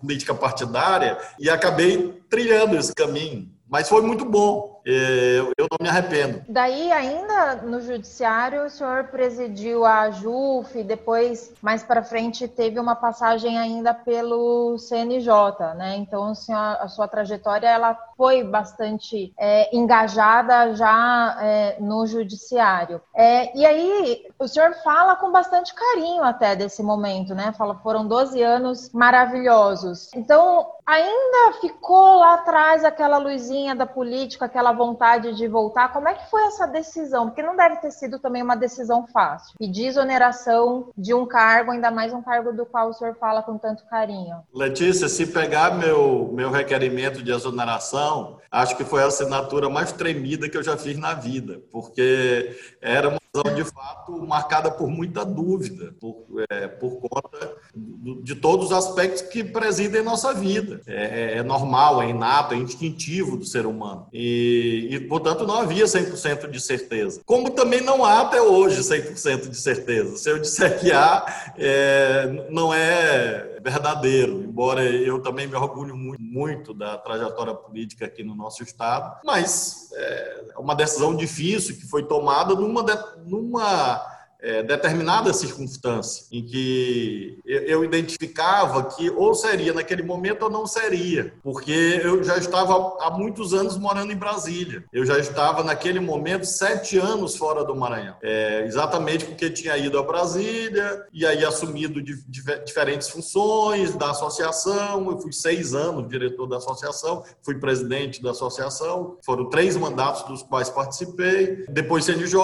política 0.00 0.34
partidária, 0.34 1.18
e 1.38 1.50
acabei 1.50 2.22
trilhando 2.28 2.76
esse 2.76 2.94
caminho. 2.94 3.48
Mas 3.68 3.88
foi 3.88 4.02
muito 4.02 4.24
bom. 4.24 4.79
Eu, 4.92 5.52
eu 5.56 5.66
não 5.70 5.78
me 5.80 5.88
arrependo. 5.88 6.42
Daí, 6.48 6.90
ainda 6.92 7.56
no 7.56 7.80
judiciário, 7.80 8.64
o 8.64 8.70
senhor 8.70 9.04
presidiu 9.04 9.84
a 9.84 10.10
JUF, 10.10 10.82
depois, 10.82 11.52
mais 11.62 11.82
para 11.82 12.02
frente, 12.02 12.48
teve 12.48 12.78
uma 12.78 12.96
passagem 12.96 13.58
ainda 13.58 13.94
pelo 13.94 14.76
CNJ, 14.78 15.74
né? 15.76 15.96
Então, 15.96 16.24
a 16.24 16.34
sua, 16.34 16.72
a 16.74 16.88
sua 16.88 17.08
trajetória 17.08 17.68
ela 17.68 17.96
foi 18.16 18.42
bastante 18.42 19.32
é, 19.38 19.74
engajada 19.74 20.74
já 20.74 21.38
é, 21.40 21.76
no 21.80 22.06
judiciário. 22.06 23.00
É, 23.14 23.56
e 23.56 23.64
aí, 23.64 24.26
o 24.38 24.46
senhor 24.46 24.74
fala 24.82 25.16
com 25.16 25.30
bastante 25.30 25.72
carinho 25.74 26.22
até 26.22 26.54
desse 26.56 26.82
momento, 26.82 27.34
né? 27.34 27.52
Fala, 27.56 27.76
foram 27.76 28.06
12 28.06 28.42
anos 28.42 28.90
maravilhosos. 28.92 30.10
Então, 30.14 30.66
ainda 30.86 31.58
ficou 31.60 32.16
lá 32.16 32.34
atrás 32.34 32.84
aquela 32.84 33.18
luzinha 33.18 33.74
da 33.74 33.86
política, 33.86 34.46
aquela 34.46 34.72
vontade 34.80 35.36
de 35.36 35.46
voltar. 35.46 35.92
Como 35.92 36.08
é 36.08 36.14
que 36.14 36.30
foi 36.30 36.42
essa 36.44 36.66
decisão? 36.66 37.26
Porque 37.26 37.42
não 37.42 37.54
deve 37.54 37.76
ter 37.76 37.90
sido 37.90 38.18
também 38.18 38.42
uma 38.42 38.56
decisão 38.56 39.06
fácil. 39.06 39.54
Pedir 39.58 39.88
exoneração 39.88 40.88
de 40.96 41.12
um 41.12 41.26
cargo, 41.26 41.70
ainda 41.70 41.90
mais 41.90 42.14
um 42.14 42.22
cargo 42.22 42.50
do 42.50 42.64
qual 42.64 42.88
o 42.88 42.94
senhor 42.94 43.14
fala 43.16 43.42
com 43.42 43.58
tanto 43.58 43.84
carinho. 43.90 44.36
Letícia, 44.54 45.06
se 45.06 45.26
pegar 45.26 45.74
meu, 45.76 46.30
meu 46.32 46.50
requerimento 46.50 47.22
de 47.22 47.30
exoneração, 47.30 48.38
acho 48.50 48.74
que 48.74 48.84
foi 48.84 49.02
a 49.02 49.06
assinatura 49.08 49.68
mais 49.68 49.92
tremida 49.92 50.48
que 50.48 50.56
eu 50.56 50.62
já 50.62 50.78
fiz 50.78 50.96
na 50.96 51.12
vida, 51.12 51.60
porque 51.70 52.56
era 52.80 53.19
uma 53.32 53.54
de 53.54 53.64
fato 53.64 54.26
marcada 54.26 54.70
por 54.70 54.88
muita 54.88 55.24
dúvida, 55.24 55.94
por, 56.00 56.24
é, 56.50 56.66
por 56.66 57.00
conta 57.00 57.54
de 57.74 58.34
todos 58.34 58.66
os 58.66 58.72
aspectos 58.72 59.22
que 59.22 59.44
presidem 59.44 60.02
nossa 60.02 60.34
vida. 60.34 60.80
É, 60.86 61.34
é, 61.34 61.38
é, 61.38 61.42
normal, 61.42 62.02
é 62.02 62.10
inato, 62.10 62.54
é 62.54 62.56
instintivo 62.56 63.36
do 63.36 63.44
ser 63.44 63.66
humano. 63.66 64.08
E, 64.12 64.88
e, 64.90 65.00
portanto, 65.00 65.46
não 65.46 65.58
havia 65.58 65.84
100% 65.84 66.50
de 66.50 66.60
certeza. 66.60 67.20
Como 67.24 67.50
também 67.50 67.80
não 67.80 68.04
há 68.04 68.22
até 68.22 68.42
hoje 68.42 68.80
100% 68.80 69.48
de 69.48 69.56
certeza. 69.56 70.16
Se 70.16 70.28
eu 70.28 70.38
disser 70.40 70.80
que 70.80 70.90
há, 70.90 71.52
é, 71.56 72.46
não 72.50 72.74
é 72.74 73.58
verdadeiro, 73.62 74.39
embora 74.60 74.84
eu 74.84 75.22
também 75.22 75.46
me 75.46 75.54
orgulho 75.54 75.96
muito, 75.96 76.22
muito 76.22 76.74
da 76.74 76.98
trajetória 76.98 77.54
política 77.54 78.04
aqui 78.04 78.22
no 78.22 78.34
nosso 78.34 78.62
estado, 78.62 79.18
mas 79.24 79.88
é 79.94 80.52
uma 80.58 80.74
decisão 80.74 81.16
difícil 81.16 81.76
que 81.76 81.86
foi 81.86 82.06
tomada 82.06 82.54
numa, 82.54 82.82
numa 83.24 84.02
é, 84.42 84.62
determinada 84.62 85.32
circunstância 85.32 86.26
em 86.32 86.44
que 86.44 87.38
eu 87.44 87.84
identificava 87.84 88.84
que 88.84 89.10
ou 89.10 89.34
seria 89.34 89.72
naquele 89.72 90.02
momento 90.02 90.42
ou 90.42 90.50
não 90.50 90.66
seria, 90.66 91.34
porque 91.42 92.00
eu 92.02 92.22
já 92.22 92.36
estava 92.36 92.96
há 93.00 93.10
muitos 93.10 93.52
anos 93.54 93.76
morando 93.76 94.12
em 94.12 94.16
Brasília. 94.16 94.84
Eu 94.92 95.04
já 95.04 95.18
estava 95.18 95.62
naquele 95.62 96.00
momento 96.00 96.44
sete 96.44 96.98
anos 96.98 97.36
fora 97.36 97.64
do 97.64 97.74
Maranhão, 97.74 98.16
é, 98.22 98.64
exatamente 98.66 99.24
porque 99.24 99.50
tinha 99.50 99.76
ido 99.76 99.98
a 99.98 100.02
Brasília 100.02 101.06
e 101.12 101.26
aí 101.26 101.44
assumido 101.44 102.02
de, 102.02 102.22
de, 102.26 102.64
diferentes 102.64 103.08
funções 103.08 103.94
da 103.94 104.10
associação. 104.10 105.10
Eu 105.10 105.18
fui 105.18 105.32
seis 105.32 105.74
anos 105.74 106.08
diretor 106.08 106.46
da 106.46 106.56
associação, 106.56 107.24
fui 107.42 107.58
presidente 107.58 108.22
da 108.22 108.30
associação. 108.30 109.18
Foram 109.24 109.48
três 109.48 109.76
mandatos 109.76 110.22
dos 110.24 110.42
quais 110.42 110.68
participei. 110.68 111.64
Depois 111.68 112.04
CNJ, 112.04 112.38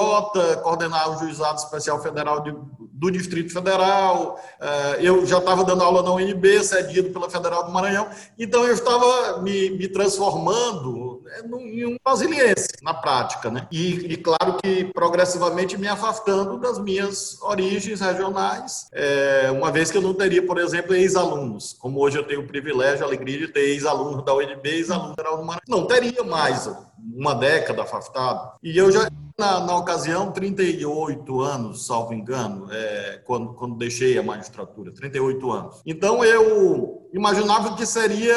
coordenar 0.63 1.11
o 1.11 1.19
juizado 1.19 1.61
Especial 1.87 2.03
Federal 2.03 2.41
de, 2.41 2.55
do 2.93 3.11
Distrito 3.11 3.53
Federal, 3.53 4.41
eh, 4.61 4.99
eu 5.01 5.25
já 5.25 5.39
estava 5.39 5.63
dando 5.65 5.85
aula 5.85 6.03
na 6.03 6.13
UNB, 6.13 6.65
cedido 6.65 7.11
pela 7.11 7.31
Federal 7.31 7.65
do 7.65 7.71
Maranhão, 7.71 8.09
então 8.37 8.65
eu 8.65 8.75
estava 8.75 9.41
me, 9.41 9.71
me 9.71 9.87
transformando 9.87 11.06
né, 11.27 11.41
em 11.61 11.87
um 11.87 11.97
brasiliense, 12.03 12.69
na 12.83 12.95
prática, 12.95 13.51
né? 13.51 13.67
E, 13.71 14.13
e, 14.13 14.17
claro 14.17 14.57
que 14.63 14.85
progressivamente 14.85 15.77
me 15.77 15.89
afastando 15.89 16.59
das 16.59 16.79
minhas 16.79 17.41
origens 17.43 18.01
regionais, 18.01 18.89
é, 18.93 19.51
uma 19.51 19.71
vez 19.71 19.91
que 19.91 19.99
eu 19.99 20.03
não 20.03 20.15
teria, 20.15 20.45
por 20.45 20.59
exemplo, 20.59 20.95
ex-alunos, 20.95 21.75
como 21.75 22.01
hoje 22.01 22.19
eu 22.19 22.25
tenho 22.25 22.41
o 22.41 22.47
privilégio, 22.47 23.05
a 23.05 23.09
alegria 23.09 23.39
de 23.39 23.49
ter 23.49 23.61
ex-alunos 23.61 24.25
da 24.25 24.35
UNB, 24.35 24.69
ex-alunos 24.69 25.17
da 25.17 25.25
Maranhão. 25.25 25.61
Não 25.69 25.87
teria 25.87 26.23
mais 26.23 26.71
uma 27.15 27.35
década 27.35 27.83
afastado. 27.83 28.53
E 28.63 28.77
eu 28.77 28.91
já 28.91 29.09
na, 29.39 29.61
na, 29.61 29.77
ocasião, 29.77 30.33
38 30.33 31.41
anos, 31.41 31.87
salvo 31.87 32.15
engano, 32.15 32.69
é, 32.73 33.21
quando, 33.25 33.53
quando 33.53 33.77
deixei 33.77 34.17
a 34.17 34.23
magistratura, 34.23 34.93
38 34.93 35.51
anos. 35.51 35.83
Então, 35.85 36.25
eu 36.25 37.07
imaginava 37.13 37.77
que 37.77 37.85
seria 37.85 38.35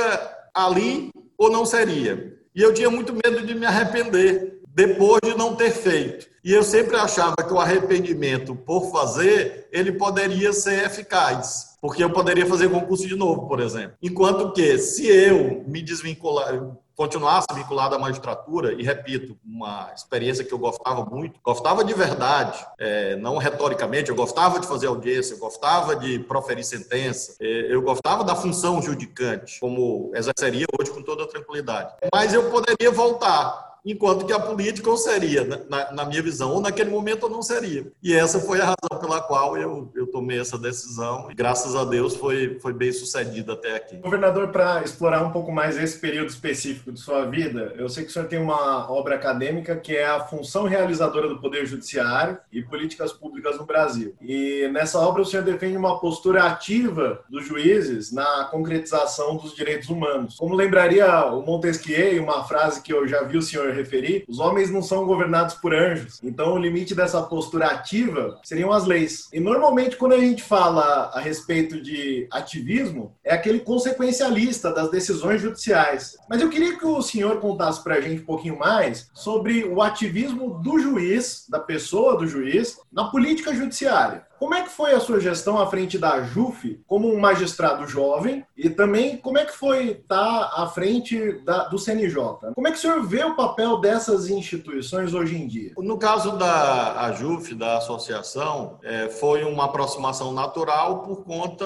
ali 0.53 1.09
ou 1.37 1.49
não 1.49 1.65
seria. 1.65 2.37
E 2.55 2.61
eu 2.61 2.73
tinha 2.73 2.89
muito 2.89 3.13
medo 3.13 3.45
de 3.45 3.53
me 3.53 3.65
arrepender 3.65 4.59
depois 4.67 5.19
de 5.23 5.37
não 5.37 5.55
ter 5.55 5.71
feito. 5.71 6.27
E 6.43 6.53
eu 6.53 6.63
sempre 6.63 6.95
achava 6.95 7.35
que 7.35 7.53
o 7.53 7.59
arrependimento 7.59 8.55
por 8.55 8.91
fazer, 8.91 9.67
ele 9.71 9.91
poderia 9.91 10.53
ser 10.53 10.85
eficaz. 10.85 11.77
Porque 11.81 12.03
eu 12.03 12.09
poderia 12.09 12.45
fazer 12.45 12.69
concurso 12.69 13.07
de 13.07 13.15
novo, 13.15 13.47
por 13.47 13.59
exemplo. 13.59 13.97
Enquanto 14.01 14.51
que, 14.53 14.77
se 14.77 15.07
eu 15.07 15.63
me 15.67 15.81
desvincular, 15.81 16.75
continuasse 16.99 17.47
vinculado 17.53 17.95
à 17.95 17.97
magistratura, 17.97 18.73
e 18.73 18.83
repito, 18.83 19.37
uma 19.45 19.89
experiência 19.95 20.43
que 20.43 20.53
eu 20.53 20.59
gostava 20.59 21.05
muito, 21.05 21.39
gostava 21.41 21.81
de 21.81 21.93
verdade, 21.93 22.59
é, 22.77 23.15
não 23.15 23.37
retoricamente, 23.37 24.09
eu 24.09 24.15
gostava 24.17 24.59
de 24.59 24.67
fazer 24.67 24.87
audiência, 24.87 25.33
eu 25.33 25.37
gostava 25.37 25.95
de 25.95 26.19
proferir 26.19 26.65
sentença, 26.65 27.37
é, 27.39 27.73
eu 27.73 27.81
gostava 27.81 28.21
da 28.25 28.35
função 28.35 28.81
judicante, 28.81 29.61
como 29.61 30.11
exerceria 30.13 30.65
hoje 30.77 30.91
com 30.91 31.01
toda 31.01 31.25
tranquilidade. 31.25 31.93
Mas 32.13 32.33
eu 32.33 32.51
poderia 32.51 32.91
voltar 32.91 33.68
enquanto 33.85 34.25
que 34.25 34.33
a 34.33 34.39
política 34.39 34.89
ou 34.89 34.97
seria, 34.97 35.43
né, 35.43 35.61
na, 35.69 35.91
na, 35.91 36.05
minha 36.05 36.21
visão, 36.21 36.51
ou 36.53 36.61
naquele 36.61 36.89
momento 36.89 37.23
ou 37.23 37.29
não 37.29 37.41
seria. 37.41 37.91
E 38.01 38.13
essa 38.13 38.39
foi 38.39 38.59
a 38.59 38.65
razão 38.65 38.99
pela 38.99 39.21
qual 39.21 39.57
eu, 39.57 39.91
eu 39.95 40.07
tomei 40.07 40.39
essa 40.39 40.57
decisão 40.57 41.29
e 41.31 41.35
graças 41.35 41.75
a 41.75 41.85
Deus 41.85 42.15
foi, 42.15 42.59
foi 42.59 42.73
bem 42.73 42.91
sucedida 42.91 43.53
até 43.53 43.75
aqui. 43.75 43.97
Governador, 43.97 44.49
para 44.49 44.83
explorar 44.83 45.23
um 45.23 45.31
pouco 45.31 45.51
mais 45.51 45.77
esse 45.77 45.99
período 45.99 46.29
específico 46.29 46.91
de 46.91 46.99
sua 46.99 47.25
vida, 47.25 47.73
eu 47.77 47.89
sei 47.89 48.03
que 48.03 48.09
o 48.09 48.13
senhor 48.13 48.27
tem 48.27 48.39
uma 48.39 48.91
obra 48.91 49.15
acadêmica 49.15 49.75
que 49.75 49.95
é 49.95 50.05
a 50.05 50.21
função 50.21 50.65
realizadora 50.65 51.27
do 51.27 51.39
Poder 51.39 51.65
Judiciário 51.65 52.37
e 52.51 52.61
políticas 52.61 53.11
públicas 53.11 53.57
no 53.57 53.65
Brasil. 53.65 54.15
E 54.21 54.67
nessa 54.71 54.99
obra 54.99 55.21
o 55.21 55.25
senhor 55.25 55.43
defende 55.43 55.77
uma 55.77 55.99
postura 55.99 56.43
ativa 56.43 57.23
dos 57.29 57.45
juízes 57.45 58.11
na 58.11 58.45
concretização 58.45 59.37
dos 59.37 59.55
direitos 59.55 59.89
humanos. 59.89 60.35
Como 60.37 60.55
lembraria 60.55 61.25
o 61.25 61.45
Montesquieu, 61.45 62.21
uma 62.23 62.43
frase 62.43 62.81
que 62.81 62.93
eu 62.93 63.07
já 63.07 63.23
vi 63.23 63.37
o 63.37 63.41
senhor 63.41 63.68
referi, 63.73 64.23
os 64.27 64.39
homens 64.39 64.69
não 64.69 64.81
são 64.81 65.05
governados 65.05 65.55
por 65.55 65.73
anjos. 65.73 66.19
Então, 66.23 66.53
o 66.53 66.57
limite 66.57 66.95
dessa 66.95 67.21
postura 67.21 67.67
ativa 67.67 68.39
seriam 68.43 68.71
as 68.71 68.85
leis. 68.85 69.27
E 69.31 69.39
normalmente, 69.39 69.97
quando 69.97 70.13
a 70.13 70.19
gente 70.19 70.43
fala 70.43 71.11
a 71.13 71.19
respeito 71.19 71.81
de 71.81 72.27
ativismo, 72.31 73.15
é 73.23 73.33
aquele 73.33 73.59
consequencialista 73.59 74.73
das 74.73 74.89
decisões 74.89 75.41
judiciais. 75.41 76.17
Mas 76.29 76.41
eu 76.41 76.49
queria 76.49 76.77
que 76.77 76.85
o 76.85 77.01
senhor 77.01 77.39
contasse 77.39 77.83
para 77.83 77.95
a 77.95 78.01
gente 78.01 78.21
um 78.21 78.25
pouquinho 78.25 78.57
mais 78.57 79.09
sobre 79.13 79.63
o 79.65 79.81
ativismo 79.81 80.59
do 80.59 80.79
juiz, 80.79 81.45
da 81.49 81.59
pessoa 81.59 82.17
do 82.17 82.27
juiz, 82.27 82.77
na 82.91 83.05
política 83.05 83.53
judiciária. 83.53 84.28
Como 84.39 84.55
é 84.55 84.63
que 84.63 84.69
foi 84.69 84.93
a 84.93 85.01
sua 85.01 85.19
gestão 85.19 85.59
à 85.59 85.67
frente 85.67 85.97
da 85.97 86.23
JUF 86.23 86.81
como 86.87 87.13
um 87.13 87.19
magistrado 87.19 87.85
jovem 87.85 88.45
e 88.55 88.69
também 88.69 89.17
como 89.17 89.37
é 89.37 89.43
que 89.43 89.51
foi 89.51 89.91
estar 89.91 90.53
à 90.55 90.65
frente 90.67 91.33
da, 91.43 91.65
do 91.65 91.77
CNJ? 91.77 92.53
Como 92.55 92.65
é 92.65 92.71
que 92.71 92.77
o 92.77 92.79
senhor 92.79 93.05
vê 93.05 93.21
o 93.25 93.35
papel 93.35 93.81
dessas 93.81 94.29
instituições 94.29 95.13
hoje 95.13 95.35
em 95.35 95.45
dia? 95.45 95.73
No 95.77 95.99
caso 95.99 96.37
da 96.37 97.11
JUF, 97.11 97.53
da 97.53 97.79
associação, 97.79 98.79
é, 98.81 99.09
foi 99.09 99.43
uma 99.43 99.65
aproximação 99.65 100.31
natural 100.31 101.01
por 101.01 101.25
conta 101.25 101.65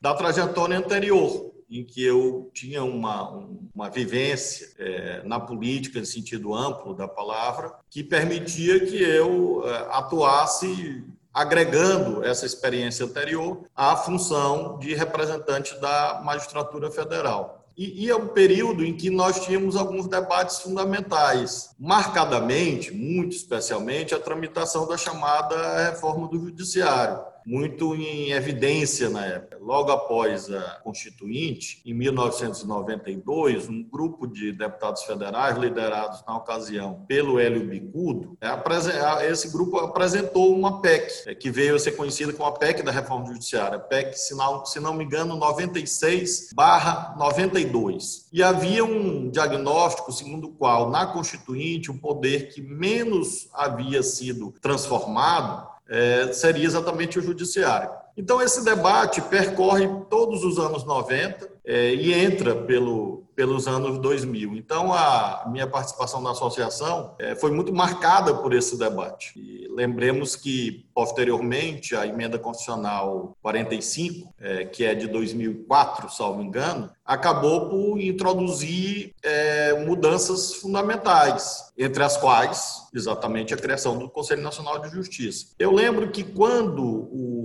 da 0.00 0.12
trajetória 0.12 0.76
anterior 0.76 1.50
em 1.70 1.84
que 1.84 2.02
eu 2.04 2.50
tinha 2.52 2.82
uma, 2.82 3.30
uma 3.72 3.88
vivência 3.88 4.68
é, 4.76 5.22
na 5.24 5.38
política, 5.38 6.00
em 6.00 6.04
sentido 6.04 6.52
amplo 6.52 6.92
da 6.92 7.06
palavra, 7.06 7.72
que 7.88 8.02
permitia 8.02 8.84
que 8.84 9.00
eu 9.00 9.62
é, 9.64 9.86
atuasse 9.92 11.04
agregando 11.32 12.24
essa 12.24 12.44
experiência 12.44 13.06
anterior 13.06 13.64
à 13.74 13.96
função 13.96 14.78
de 14.78 14.94
representante 14.94 15.78
da 15.80 16.20
magistratura 16.24 16.90
federal. 16.90 17.64
E, 17.76 18.04
e, 18.04 18.10
é 18.10 18.16
um 18.16 18.28
período 18.28 18.84
em 18.84 18.94
que 18.94 19.08
nós 19.08 19.40
tínhamos 19.40 19.74
alguns 19.74 20.06
debates 20.06 20.58
fundamentais, 20.58 21.70
marcadamente, 21.78 22.92
muito 22.92 23.34
especialmente, 23.34 24.14
a 24.14 24.18
tramitação 24.18 24.86
da 24.86 24.98
chamada 24.98 25.84
reforma 25.90 26.28
do 26.28 26.38
judiciário 26.38 27.29
muito 27.46 27.94
em 27.94 28.32
evidência 28.32 29.08
na 29.08 29.24
época. 29.26 29.58
Logo 29.60 29.90
após 29.90 30.50
a 30.50 30.80
Constituinte, 30.82 31.82
em 31.84 31.92
1992, 31.94 33.68
um 33.68 33.82
grupo 33.82 34.26
de 34.26 34.52
deputados 34.52 35.02
federais, 35.02 35.56
liderados 35.56 36.22
na 36.26 36.36
ocasião 36.36 37.04
pelo 37.06 37.38
Hélio 37.38 37.66
Bicudo, 37.66 38.36
é, 38.40 39.30
esse 39.30 39.50
grupo 39.50 39.78
apresentou 39.78 40.54
uma 40.54 40.80
PEC, 40.80 41.28
é, 41.28 41.34
que 41.34 41.50
veio 41.50 41.76
a 41.76 41.78
ser 41.78 41.92
conhecida 41.92 42.32
como 42.32 42.48
a 42.48 42.52
PEC 42.52 42.82
da 42.82 42.90
Reforma 42.90 43.26
Judiciária, 43.26 43.78
PEC, 43.78 44.14
se 44.14 44.34
não, 44.34 44.64
se 44.64 44.80
não 44.80 44.94
me 44.94 45.04
engano, 45.04 45.36
96/92. 45.36 48.26
E 48.32 48.42
havia 48.42 48.82
um 48.84 49.30
diagnóstico 49.30 50.10
segundo 50.12 50.48
o 50.48 50.52
qual, 50.52 50.90
na 50.90 51.06
Constituinte, 51.06 51.90
o 51.90 51.98
poder 51.98 52.48
que 52.48 52.60
menos 52.60 53.48
havia 53.52 54.02
sido 54.02 54.52
transformado 54.60 55.69
é, 55.90 56.32
seria 56.32 56.64
exatamente 56.64 57.18
o 57.18 57.22
judiciário. 57.22 57.90
Então, 58.16 58.40
esse 58.40 58.64
debate 58.64 59.20
percorre 59.22 59.88
todos 60.08 60.44
os 60.44 60.58
anos 60.58 60.84
90 60.84 61.50
é, 61.64 61.94
e 61.94 62.14
entra 62.14 62.54
pelo, 62.54 63.24
pelos 63.40 63.66
anos 63.66 63.98
2000. 63.98 64.54
Então, 64.54 64.92
a 64.92 65.46
minha 65.50 65.66
participação 65.66 66.20
na 66.20 66.32
associação 66.32 67.14
é, 67.18 67.34
foi 67.34 67.50
muito 67.50 67.72
marcada 67.72 68.34
por 68.34 68.52
esse 68.52 68.76
debate. 68.76 69.32
E 69.34 69.66
lembremos 69.74 70.36
que, 70.36 70.84
posteriormente, 70.94 71.96
a 71.96 72.06
emenda 72.06 72.38
constitucional 72.38 73.34
45, 73.40 74.34
é, 74.38 74.66
que 74.66 74.84
é 74.84 74.94
de 74.94 75.06
2004, 75.06 76.10
salvo 76.10 76.42
engano, 76.42 76.90
acabou 77.02 77.70
por 77.70 77.98
introduzir 77.98 79.14
é, 79.22 79.84
mudanças 79.86 80.56
fundamentais, 80.56 81.72
entre 81.78 82.02
as 82.02 82.18
quais, 82.18 82.88
exatamente, 82.94 83.54
a 83.54 83.56
criação 83.56 83.98
do 83.98 84.10
Conselho 84.10 84.42
Nacional 84.42 84.80
de 84.80 84.90
Justiça. 84.90 85.46
Eu 85.58 85.72
lembro 85.72 86.10
que 86.10 86.22
quando 86.22 86.84
o 86.84 87.39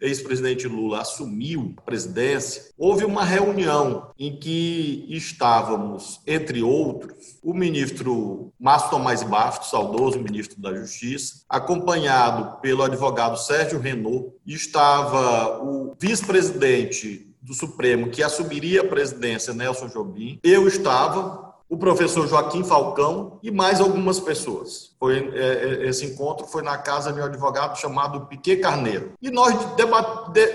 ex-presidente 0.00 0.66
Lula 0.66 1.00
assumiu 1.00 1.74
a 1.76 1.80
presidência, 1.82 2.70
houve 2.76 3.04
uma 3.04 3.24
reunião 3.24 4.10
em 4.18 4.36
que 4.36 5.06
estávamos, 5.08 6.20
entre 6.26 6.62
outros, 6.62 7.38
o 7.42 7.54
ministro 7.54 8.52
Márcio 8.58 8.90
Tomás 8.90 9.22
Bastos, 9.22 9.70
saudoso 9.70 10.20
ministro 10.20 10.60
da 10.60 10.74
Justiça, 10.74 11.42
acompanhado 11.48 12.60
pelo 12.60 12.82
advogado 12.82 13.36
Sérgio 13.36 13.78
Renault, 13.78 14.32
estava 14.46 15.62
o 15.62 15.94
vice-presidente 15.98 17.26
do 17.46 17.54
Supremo, 17.54 18.10
que 18.10 18.22
assumiria 18.24 18.80
a 18.80 18.86
presidência, 18.86 19.54
Nelson 19.54 19.86
Jobim. 19.86 20.40
Eu 20.42 20.66
estava, 20.66 21.45
o 21.68 21.76
professor 21.76 22.26
Joaquim 22.28 22.62
Falcão 22.62 23.38
e 23.42 23.50
mais 23.50 23.80
algumas 23.80 24.20
pessoas. 24.20 24.94
Foi, 24.98 25.30
é, 25.34 25.84
é, 25.84 25.88
esse 25.88 26.06
encontro 26.06 26.46
foi 26.46 26.62
na 26.62 26.78
casa 26.78 27.12
de 27.12 27.20
um 27.20 27.24
advogado 27.24 27.78
chamado 27.78 28.26
Piquet 28.26 28.58
Carneiro. 28.58 29.12
E 29.20 29.30
nós 29.30 29.54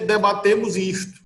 debatemos 0.05 0.76
isto. 0.76 1.22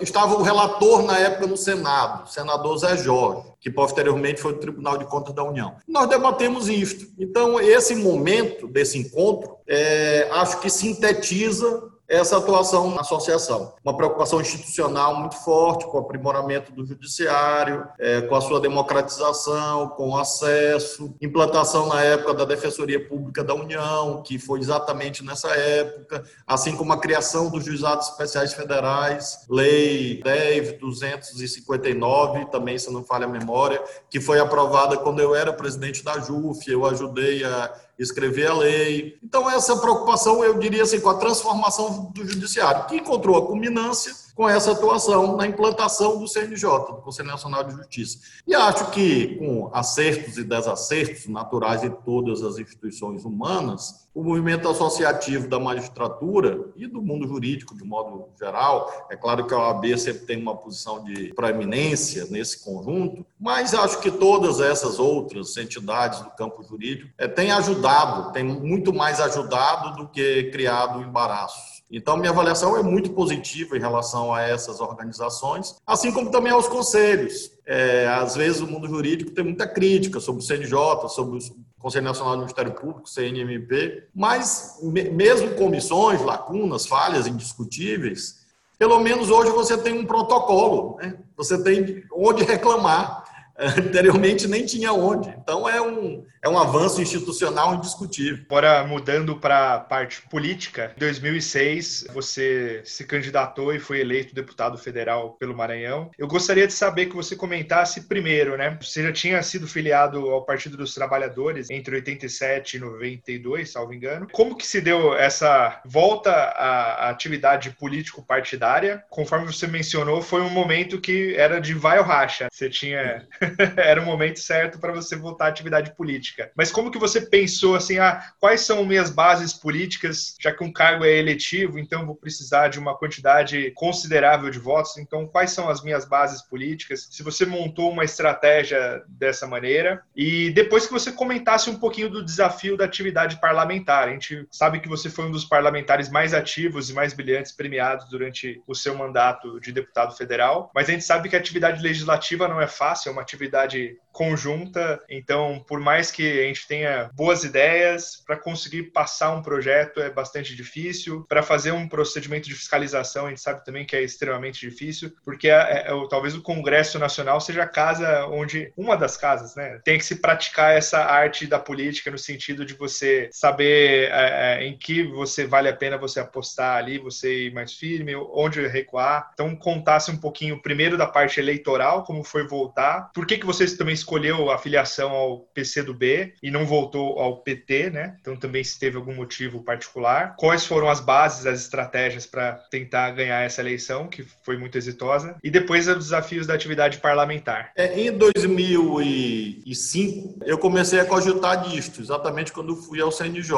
Estava 0.00 0.34
o 0.34 0.42
relator 0.42 1.02
na 1.02 1.18
época 1.18 1.46
no 1.46 1.56
Senado, 1.56 2.24
o 2.24 2.26
senador 2.26 2.76
Zé 2.76 2.96
Jorge, 2.96 3.42
que 3.58 3.70
posteriormente 3.70 4.40
foi 4.40 4.52
do 4.52 4.60
Tribunal 4.60 4.98
de 4.98 5.06
Contas 5.06 5.34
da 5.34 5.42
União. 5.42 5.76
Nós 5.88 6.08
debatemos 6.08 6.68
isto. 6.68 7.06
Então, 7.18 7.58
esse 7.58 7.94
momento 7.94 8.68
desse 8.68 8.98
encontro, 8.98 9.56
é, 9.66 10.28
acho 10.30 10.60
que 10.60 10.68
sintetiza 10.68 11.82
essa 12.08 12.38
atuação 12.38 12.94
na 12.94 13.00
associação. 13.00 13.74
Uma 13.84 13.96
preocupação 13.96 14.40
institucional 14.40 15.16
muito 15.16 15.34
forte 15.36 15.84
com 15.86 15.98
o 15.98 16.00
aprimoramento 16.00 16.72
do 16.72 16.86
judiciário, 16.86 17.86
é, 17.98 18.20
com 18.22 18.34
a 18.34 18.40
sua 18.40 18.58
democratização, 18.60 19.88
com 19.88 20.10
o 20.10 20.18
acesso, 20.18 21.14
implantação 21.20 21.88
na 21.88 22.00
época 22.02 22.32
da 22.34 22.44
Defensoria 22.44 23.04
Pública 23.08 23.42
da 23.42 23.54
União, 23.54 24.22
que 24.22 24.38
foi 24.38 24.60
exatamente 24.60 25.24
nessa 25.24 25.48
época, 25.48 26.22
assim 26.46 26.76
como 26.76 26.92
a 26.92 27.00
criação 27.00 27.50
dos 27.50 27.64
juizados 27.64 28.06
especiais 28.08 28.54
federais, 28.54 29.44
Lei 29.50 30.22
10.259, 30.22 32.48
também, 32.50 32.78
se 32.78 32.92
não 32.92 33.02
falha 33.04 33.26
a 33.26 33.28
memória, 33.28 33.82
que 34.08 34.20
foi 34.20 34.38
aprovada 34.38 34.96
quando 34.96 35.18
eu 35.20 35.34
era 35.34 35.52
presidente 35.52 36.04
da 36.04 36.20
JUF, 36.20 36.70
eu 36.70 36.86
ajudei 36.86 37.42
a 37.44 37.74
escrever 37.98 38.48
a 38.48 38.54
lei. 38.54 39.18
Então, 39.22 39.50
essa 39.50 39.76
preocupação, 39.78 40.44
eu 40.44 40.58
diria 40.58 40.82
assim, 40.82 41.00
com 41.00 41.08
a 41.08 41.18
transformação 41.18 42.10
do 42.14 42.26
judiciário, 42.26 42.86
que 42.86 42.96
encontrou 42.96 43.36
a 43.36 43.46
culminância 43.46 44.25
com 44.36 44.46
essa 44.46 44.72
atuação 44.72 45.34
na 45.34 45.46
implantação 45.46 46.18
do 46.18 46.28
CNJ, 46.28 46.68
do 46.68 47.00
Conselho 47.00 47.28
Nacional 47.28 47.64
de 47.64 47.72
Justiça. 47.72 48.18
E 48.46 48.54
acho 48.54 48.90
que, 48.90 49.36
com 49.36 49.70
acertos 49.72 50.36
e 50.36 50.44
desacertos 50.44 51.26
naturais 51.26 51.80
de 51.80 51.88
todas 51.88 52.42
as 52.42 52.58
instituições 52.58 53.24
humanas, 53.24 54.06
o 54.14 54.22
movimento 54.22 54.68
associativo 54.68 55.48
da 55.48 55.58
magistratura 55.58 56.70
e 56.76 56.86
do 56.86 57.00
mundo 57.00 57.26
jurídico, 57.26 57.74
de 57.74 57.84
modo 57.84 58.28
geral, 58.38 59.06
é 59.10 59.16
claro 59.16 59.46
que 59.46 59.54
a 59.54 59.58
OAB 59.58 59.96
sempre 59.98 60.26
tem 60.26 60.40
uma 60.40 60.56
posição 60.56 61.02
de 61.02 61.32
proeminência 61.34 62.26
nesse 62.30 62.62
conjunto, 62.62 63.24
mas 63.40 63.72
acho 63.72 64.00
que 64.00 64.10
todas 64.10 64.60
essas 64.60 64.98
outras 64.98 65.56
entidades 65.56 66.20
do 66.20 66.30
campo 66.30 66.62
jurídico 66.62 67.10
é, 67.16 67.26
têm 67.26 67.50
ajudado, 67.52 68.32
têm 68.32 68.44
muito 68.44 68.92
mais 68.92 69.18
ajudado 69.18 69.96
do 69.96 70.08
que 70.08 70.44
criado 70.44 71.00
embaraços. 71.02 71.75
Então, 71.90 72.16
minha 72.16 72.30
avaliação 72.30 72.76
é 72.76 72.82
muito 72.82 73.10
positiva 73.10 73.76
em 73.76 73.80
relação 73.80 74.34
a 74.34 74.42
essas 74.42 74.80
organizações, 74.80 75.76
assim 75.86 76.10
como 76.12 76.30
também 76.30 76.52
aos 76.52 76.66
conselhos. 76.66 77.52
É, 77.64 78.08
às 78.08 78.34
vezes, 78.34 78.60
o 78.60 78.66
mundo 78.66 78.88
jurídico 78.88 79.30
tem 79.30 79.44
muita 79.44 79.66
crítica 79.68 80.18
sobre 80.18 80.42
o 80.42 80.44
CNJ, 80.44 81.08
sobre 81.08 81.38
o 81.38 81.40
Conselho 81.78 82.04
Nacional 82.04 82.34
do 82.34 82.40
Ministério 82.40 82.72
Público, 82.72 83.08
CNMP, 83.08 84.08
mas 84.14 84.78
mesmo 84.82 85.54
comissões, 85.54 86.20
lacunas, 86.22 86.86
falhas 86.86 87.26
indiscutíveis, 87.26 88.46
pelo 88.78 89.00
menos 89.00 89.30
hoje 89.30 89.50
você 89.52 89.78
tem 89.78 89.98
um 89.98 90.04
protocolo, 90.04 90.96
né? 90.96 91.16
você 91.36 91.62
tem 91.62 92.04
onde 92.12 92.44
reclamar. 92.44 93.24
Anteriormente 93.78 94.46
nem 94.46 94.64
tinha 94.64 94.92
onde. 94.92 95.28
Então 95.30 95.68
é 95.68 95.80
um, 95.80 96.24
é 96.42 96.48
um 96.48 96.58
avanço 96.58 97.00
institucional 97.00 97.74
indiscutível. 97.74 98.44
Agora, 98.46 98.86
mudando 98.86 99.36
para 99.36 99.74
a 99.74 99.80
parte 99.80 100.22
política, 100.28 100.92
em 100.96 101.00
2006 101.00 102.06
você 102.12 102.82
se 102.84 103.04
candidatou 103.04 103.74
e 103.74 103.80
foi 103.80 104.00
eleito 104.00 104.34
deputado 104.34 104.76
federal 104.78 105.32
pelo 105.32 105.56
Maranhão. 105.56 106.10
Eu 106.18 106.28
gostaria 106.28 106.66
de 106.66 106.72
saber 106.72 107.06
que 107.06 107.16
você 107.16 107.34
comentasse 107.34 108.02
primeiro, 108.02 108.56
né? 108.56 108.78
Você 108.80 109.02
já 109.02 109.12
tinha 109.12 109.42
sido 109.42 109.66
filiado 109.66 110.28
ao 110.30 110.44
Partido 110.44 110.76
dos 110.76 110.94
Trabalhadores 110.94 111.70
entre 111.70 111.96
87 111.96 112.76
e 112.76 112.80
92, 112.80 113.70
salvo 113.70 113.94
engano. 113.94 114.28
Como 114.32 114.56
que 114.56 114.66
se 114.66 114.80
deu 114.80 115.16
essa 115.16 115.80
volta 115.84 116.30
à 116.30 117.08
atividade 117.08 117.70
político-partidária? 117.70 119.02
Conforme 119.08 119.46
você 119.46 119.66
mencionou, 119.66 120.20
foi 120.20 120.40
um 120.42 120.50
momento 120.50 121.00
que 121.00 121.34
era 121.34 121.60
de 121.60 121.74
vai 121.74 121.98
ou 121.98 122.04
racha. 122.04 122.48
Você 122.52 122.68
tinha 122.68 123.26
era 123.76 124.00
o 124.00 124.04
momento 124.04 124.38
certo 124.38 124.78
para 124.78 124.92
você 124.92 125.16
voltar 125.16 125.46
à 125.46 125.48
atividade 125.48 125.94
política. 125.94 126.50
Mas 126.54 126.70
como 126.70 126.90
que 126.90 126.98
você 126.98 127.20
pensou 127.20 127.74
assim, 127.74 127.98
ah, 127.98 128.22
quais 128.40 128.62
são 128.62 128.84
minhas 128.84 129.10
bases 129.10 129.52
políticas, 129.52 130.36
já 130.40 130.52
que 130.52 130.64
um 130.64 130.72
cargo 130.72 131.04
é 131.04 131.16
eletivo, 131.16 131.78
então 131.78 132.06
vou 132.06 132.14
precisar 132.14 132.68
de 132.68 132.78
uma 132.78 132.96
quantidade 132.96 133.70
considerável 133.74 134.50
de 134.50 134.58
votos, 134.58 134.96
então 134.98 135.26
quais 135.26 135.50
são 135.50 135.68
as 135.68 135.82
minhas 135.82 136.04
bases 136.04 136.42
políticas? 136.42 137.08
Se 137.10 137.22
você 137.22 137.44
montou 137.44 137.90
uma 137.90 138.04
estratégia 138.04 139.02
dessa 139.08 139.46
maneira 139.46 140.02
e 140.14 140.50
depois 140.50 140.86
que 140.86 140.92
você 140.92 141.12
comentasse 141.12 141.70
um 141.70 141.78
pouquinho 141.78 142.10
do 142.10 142.24
desafio 142.24 142.76
da 142.76 142.84
atividade 142.84 143.40
parlamentar. 143.40 144.08
A 144.08 144.12
gente 144.12 144.46
sabe 144.50 144.80
que 144.80 144.88
você 144.88 145.10
foi 145.10 145.26
um 145.26 145.30
dos 145.30 145.44
parlamentares 145.44 146.08
mais 146.08 146.34
ativos 146.34 146.90
e 146.90 146.94
mais 146.94 147.12
brilhantes 147.12 147.52
premiados 147.52 148.08
durante 148.08 148.62
o 148.66 148.74
seu 148.74 148.94
mandato 148.94 149.60
de 149.60 149.72
deputado 149.72 150.16
federal, 150.16 150.70
mas 150.74 150.88
a 150.88 150.92
gente 150.92 151.04
sabe 151.04 151.28
que 151.28 151.36
a 151.36 151.38
atividade 151.38 151.82
legislativa 151.82 152.48
não 152.48 152.60
é 152.60 152.66
fácil, 152.66 153.10
é 153.10 153.12
uma 153.12 153.22
atividade 153.22 153.35
atividade 153.36 153.98
conjunta. 154.16 154.98
Então, 155.10 155.62
por 155.68 155.78
mais 155.78 156.10
que 156.10 156.40
a 156.40 156.44
gente 156.44 156.66
tenha 156.66 157.10
boas 157.12 157.44
ideias, 157.44 158.22
para 158.26 158.36
conseguir 158.38 158.84
passar 158.84 159.30
um 159.32 159.42
projeto 159.42 160.00
é 160.00 160.08
bastante 160.08 160.56
difícil. 160.56 161.26
Para 161.28 161.42
fazer 161.42 161.72
um 161.72 161.86
procedimento 161.86 162.48
de 162.48 162.54
fiscalização, 162.54 163.26
a 163.26 163.28
gente 163.28 163.42
sabe 163.42 163.62
também 163.62 163.84
que 163.84 163.94
é 163.94 164.02
extremamente 164.02 164.58
difícil, 164.58 165.12
porque 165.22 165.50
é, 165.50 165.52
é, 165.52 165.78
é, 165.88 166.08
talvez 166.08 166.34
o 166.34 166.40
Congresso 166.40 166.98
Nacional 166.98 167.42
seja 167.42 167.64
a 167.64 167.68
casa 167.68 168.26
onde, 168.28 168.72
uma 168.74 168.96
das 168.96 169.18
casas, 169.18 169.54
né, 169.54 169.80
tem 169.84 169.98
que 169.98 170.04
se 170.04 170.16
praticar 170.16 170.74
essa 170.74 171.00
arte 171.04 171.46
da 171.46 171.58
política 171.58 172.10
no 172.10 172.18
sentido 172.18 172.64
de 172.64 172.72
você 172.72 173.28
saber 173.30 174.10
é, 174.10 174.60
é 174.60 174.64
em 174.64 174.78
que 174.78 175.02
você 175.02 175.46
vale 175.46 175.68
a 175.68 175.76
pena 175.76 175.98
você 175.98 176.20
apostar 176.20 176.78
ali, 176.78 176.98
você 176.98 177.48
ir 177.48 177.52
mais 177.52 177.74
firme, 177.74 178.16
onde 178.16 178.66
recuar. 178.66 179.30
Então, 179.34 179.54
contasse 179.54 180.10
um 180.10 180.16
pouquinho 180.16 180.62
primeiro 180.62 180.96
da 180.96 181.06
parte 181.06 181.38
eleitoral, 181.38 182.02
como 182.04 182.24
foi 182.24 182.46
voltar, 182.46 183.10
por 183.12 183.26
que, 183.26 183.36
que 183.36 183.44
você 183.44 183.66
também 183.76 183.94
escolheu 184.06 184.48
a 184.50 184.56
filiação 184.56 185.10
ao 185.10 185.40
PCdoB 185.52 186.34
e 186.40 186.50
não 186.50 186.64
voltou 186.64 187.18
ao 187.18 187.42
PT, 187.42 187.90
né? 187.90 188.16
Então 188.20 188.36
também 188.36 188.62
se 188.62 188.78
teve 188.78 188.96
algum 188.96 189.14
motivo 189.14 189.64
particular. 189.64 190.36
Quais 190.38 190.64
foram 190.64 190.88
as 190.88 191.00
bases, 191.00 191.44
as 191.44 191.62
estratégias 191.62 192.24
para 192.24 192.52
tentar 192.70 193.10
ganhar 193.10 193.42
essa 193.42 193.60
eleição, 193.60 194.06
que 194.06 194.24
foi 194.44 194.56
muito 194.56 194.78
exitosa? 194.78 195.36
E 195.42 195.50
depois 195.50 195.88
os 195.88 195.96
desafios 195.96 196.46
da 196.46 196.54
atividade 196.54 196.98
parlamentar. 196.98 197.72
É, 197.76 198.00
em 198.00 198.12
2005, 198.12 200.44
eu 200.44 200.56
comecei 200.56 201.00
a 201.00 201.04
cogitar 201.04 201.68
disto, 201.68 202.00
exatamente 202.00 202.52
quando 202.52 202.76
fui 202.76 203.00
ao 203.00 203.10
CNJ. 203.10 203.56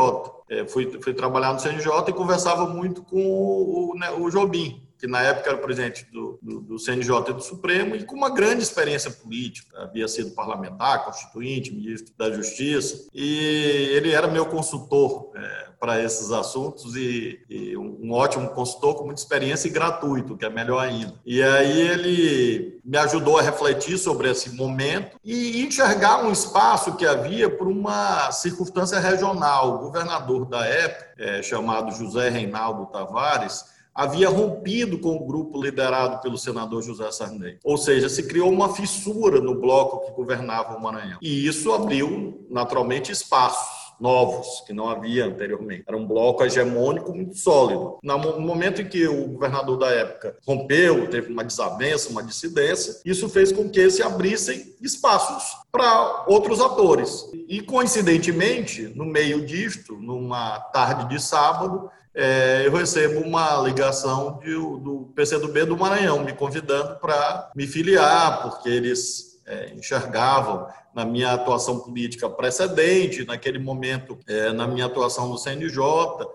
É, 0.50 0.66
fui, 0.66 0.90
fui 1.02 1.12
trabalhar 1.12 1.52
no 1.52 1.60
CNJ 1.60 2.08
e 2.08 2.12
conversava 2.12 2.66
muito 2.66 3.02
com 3.02 3.18
o, 3.18 3.94
né, 3.98 4.10
o 4.12 4.30
Jobim, 4.30 4.87
que 4.98 5.06
na 5.06 5.22
época 5.22 5.50
era 5.50 5.58
presidente 5.58 6.06
do, 6.12 6.38
do, 6.42 6.60
do, 6.60 6.78
CNJ 6.78 7.30
e 7.30 7.32
do 7.32 7.40
Supremo, 7.40 7.94
e 7.94 8.04
com 8.04 8.16
uma 8.16 8.30
grande 8.30 8.62
experiência 8.62 9.10
política, 9.10 9.82
havia 9.82 10.08
sido 10.08 10.32
parlamentar, 10.32 11.04
constituinte, 11.04 11.72
ministro 11.72 12.12
da 12.18 12.30
Justiça, 12.30 13.06
e 13.14 13.90
ele 13.92 14.12
era 14.12 14.26
meu 14.26 14.46
consultor 14.46 15.30
é, 15.36 15.68
para 15.78 16.02
esses 16.02 16.32
assuntos, 16.32 16.96
e, 16.96 17.38
e, 17.48 17.76
um 17.76 18.10
ótimo 18.12 18.48
consultor 18.48 18.96
com 18.96 19.04
muita 19.04 19.20
experiência 19.20 19.68
e 19.68 19.70
gratuito, 19.70 20.36
que 20.36 20.44
é 20.44 20.50
melhor 20.50 20.80
ainda. 20.80 21.14
E 21.24 21.40
aí 21.42 21.80
ele 21.80 22.80
me 22.84 22.98
ajudou 22.98 23.38
a 23.38 23.42
refletir 23.42 23.98
sobre 23.98 24.28
esse 24.30 24.50
momento 24.50 25.16
e 25.22 25.62
enxergar 25.64 26.24
um 26.24 26.32
espaço 26.32 26.96
que 26.96 27.06
havia 27.06 27.48
por 27.48 27.68
uma 27.68 28.32
circunstância 28.32 28.98
regional. 28.98 29.76
O 29.76 29.78
governador 29.78 30.46
da 30.46 30.64
época, 30.64 31.06
é, 31.18 31.42
chamado 31.42 31.92
José 31.92 32.28
Reinaldo 32.28 32.86
Tavares, 32.86 33.77
havia 33.98 34.28
rompido 34.28 34.96
com 35.00 35.16
o 35.16 35.26
grupo 35.26 35.60
liderado 35.60 36.20
pelo 36.22 36.38
senador 36.38 36.82
José 36.82 37.10
Sarney. 37.10 37.58
Ou 37.64 37.76
seja, 37.76 38.08
se 38.08 38.22
criou 38.22 38.48
uma 38.48 38.72
fissura 38.72 39.40
no 39.40 39.56
bloco 39.56 40.06
que 40.06 40.12
governava 40.12 40.76
o 40.76 40.80
Maranhão. 40.80 41.18
E 41.20 41.44
isso 41.44 41.72
abriu, 41.72 42.46
naturalmente, 42.48 43.10
espaços 43.10 43.88
novos 44.00 44.62
que 44.64 44.72
não 44.72 44.88
havia 44.88 45.26
anteriormente. 45.26 45.82
Era 45.84 45.96
um 45.96 46.06
bloco 46.06 46.44
hegemônico 46.44 47.12
muito 47.12 47.36
sólido. 47.36 47.98
No 48.00 48.40
momento 48.40 48.80
em 48.80 48.88
que 48.88 49.08
o 49.08 49.26
governador 49.30 49.76
da 49.76 49.90
época 49.90 50.36
rompeu, 50.46 51.08
teve 51.08 51.32
uma 51.32 51.42
desavença, 51.42 52.08
uma 52.08 52.22
dissidência, 52.22 53.00
isso 53.04 53.28
fez 53.28 53.50
com 53.50 53.68
que 53.68 53.90
se 53.90 54.00
abrissem 54.00 54.76
espaços 54.80 55.56
para 55.72 56.24
outros 56.28 56.60
atores. 56.60 57.28
E 57.48 57.60
coincidentemente, 57.60 58.82
no 58.94 59.04
meio 59.04 59.44
disto, 59.44 59.96
numa 59.96 60.60
tarde 60.60 61.08
de 61.08 61.20
sábado, 61.20 61.90
é, 62.20 62.66
eu 62.66 62.72
recebo 62.72 63.20
uma 63.20 63.60
ligação 63.62 64.40
de, 64.42 64.52
do 64.52 65.12
PCdoB 65.14 65.66
do 65.66 65.76
Maranhão, 65.76 66.24
me 66.24 66.32
convidando 66.32 66.96
para 66.96 67.52
me 67.54 67.64
filiar, 67.64 68.42
porque 68.42 68.68
eles 68.68 69.40
é, 69.46 69.72
enxergavam 69.72 70.66
na 70.92 71.04
minha 71.04 71.32
atuação 71.32 71.78
política 71.78 72.28
precedente, 72.28 73.24
naquele 73.24 73.60
momento, 73.60 74.18
é, 74.26 74.52
na 74.52 74.66
minha 74.66 74.86
atuação 74.86 75.28
no 75.28 75.38
CNJ, 75.38 75.80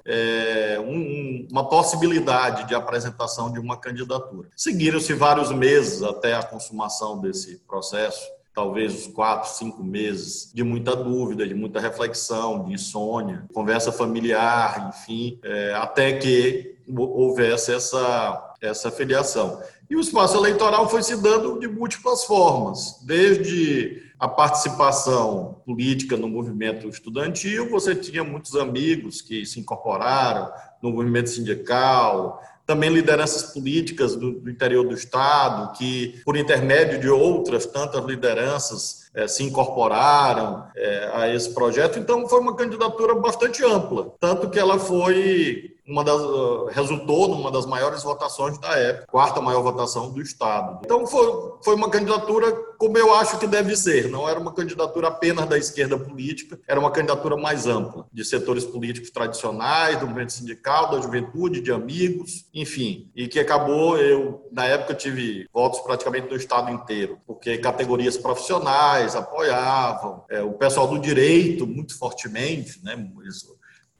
é, 0.06 0.80
um, 0.80 1.48
uma 1.52 1.68
possibilidade 1.68 2.66
de 2.66 2.74
apresentação 2.74 3.52
de 3.52 3.60
uma 3.60 3.76
candidatura. 3.76 4.48
Seguiram-se 4.56 5.14
vários 5.14 5.52
meses 5.52 6.02
até 6.02 6.34
a 6.34 6.44
consumação 6.44 7.20
desse 7.20 7.58
processo 7.68 8.26
talvez 8.54 8.94
uns 8.94 9.08
quatro, 9.08 9.50
cinco 9.50 9.84
meses 9.84 10.52
de 10.54 10.64
muita 10.64 10.96
dúvida, 10.96 11.48
de 11.48 11.56
muita 11.56 11.80
reflexão, 11.80 12.64
de 12.66 12.74
insônia, 12.74 13.46
conversa 13.54 13.92
familiar, 13.92 14.90
enfim, 14.90 15.40
é, 15.44 15.74
até 15.74 16.14
que 16.14 16.76
houvesse 16.96 17.74
essa, 17.74 18.56
essa 18.62 18.92
filiação. 18.92 19.60
E 19.90 19.96
o 19.96 20.00
espaço 20.00 20.38
eleitoral 20.38 20.90
foi 20.90 21.02
se 21.02 21.16
dando 21.22 21.60
de 21.60 21.68
múltiplas 21.68 22.26
formas, 22.26 23.00
desde 23.04 24.04
a 24.20 24.28
participação 24.28 25.62
política 25.66 26.16
no 26.16 26.30
movimento 26.30 26.88
estudantil, 26.88 27.70
você 27.70 27.94
tinha 27.94 28.24
muitos 28.24 28.56
amigos 28.56 29.22
que 29.22 29.46
se 29.46 29.60
incorporaram 29.60 30.50
no 30.82 30.92
movimento 30.92 31.30
sindical, 31.30 32.42
também 32.65 32.90
lideranças 32.90 33.53
políticas 33.53 34.15
do, 34.15 34.40
do, 34.40 34.49
interior 34.49 34.88
do 34.88 34.94
Estado, 34.94 35.77
que, 35.77 36.22
por 36.23 36.38
intermédio 36.38 36.99
de 36.99 37.10
outras 37.10 37.65
tantas 37.65 38.03
lideranças, 38.06 39.03
é, 39.14 39.27
se 39.27 39.44
incorporaram 39.44 40.65
é, 40.76 41.11
a 41.14 41.34
esse 41.34 41.53
projeto. 41.53 41.99
Então, 41.99 42.27
foi 42.27 42.40
uma 42.40 42.56
candidatura 42.56 43.15
bastante 43.15 43.64
ampla, 43.64 44.14
tanto 44.19 44.49
que 44.49 44.60
ela 44.60 44.80
foi 44.80 45.73
uma 45.88 46.03
das, 46.03 46.22
uh, 46.22 46.65
resultou 46.72 47.27
numa 47.27 47.52
das 47.52 47.65
maiores 47.65 48.03
votações 48.03 48.57
da 48.57 48.69
época, 48.77 49.07
quarta 49.07 49.41
maior 49.41 49.61
votação 49.61 50.10
do 50.11 50.22
Estado. 50.22 50.80
Então 50.84 51.06
foi, 51.06 51.53
foi 51.61 51.76
uma 51.76 51.90
candidatura 51.90 52.53
como 52.84 52.98
eu 52.98 53.14
acho 53.14 53.38
que 53.40 53.48
deve 53.48 53.77
ser, 53.77 54.10
não 54.10 54.27
era 54.27 54.38
uma 54.38 54.52
candidatura 54.52 55.07
apenas 55.07 55.45
da 55.48 55.57
esquerda 55.57 55.98
política, 55.98 56.60
era 56.68 56.77
uma 56.77 56.91
candidatura 56.91 57.38
mais 57.38 57.65
ampla, 57.65 58.06
de 58.11 58.26
setores 58.26 58.65
políticos 58.65 59.10
tradicionais, 59.10 59.98
do 59.98 60.06
movimento 60.06 60.34
sindical, 60.34 60.91
da 60.91 60.99
juventude, 60.99 61.61
de 61.61 61.72
amigos, 61.72 62.45
enfim, 62.53 63.10
e 63.15 63.30
que 63.30 63.40
acabou, 63.40 63.98
eu 63.98 64.45
na 64.52 64.65
época 64.65 64.94
tive 64.94 65.48
votos 65.53 65.80
praticamente 65.80 66.27
do 66.27 66.35
Estado 66.35 66.72
inteiro, 66.72 67.19
porque 67.26 67.57
categorias 67.57 68.18
profissionais 68.18 69.03
apoiavam, 69.16 70.24
é, 70.30 70.42
o 70.42 70.54
pessoal 70.54 70.88
do 70.88 71.00
direito 71.00 71.68
muito 71.68 71.98
fortemente, 71.98 72.80
né, 72.84 72.96
isso, 73.28 73.54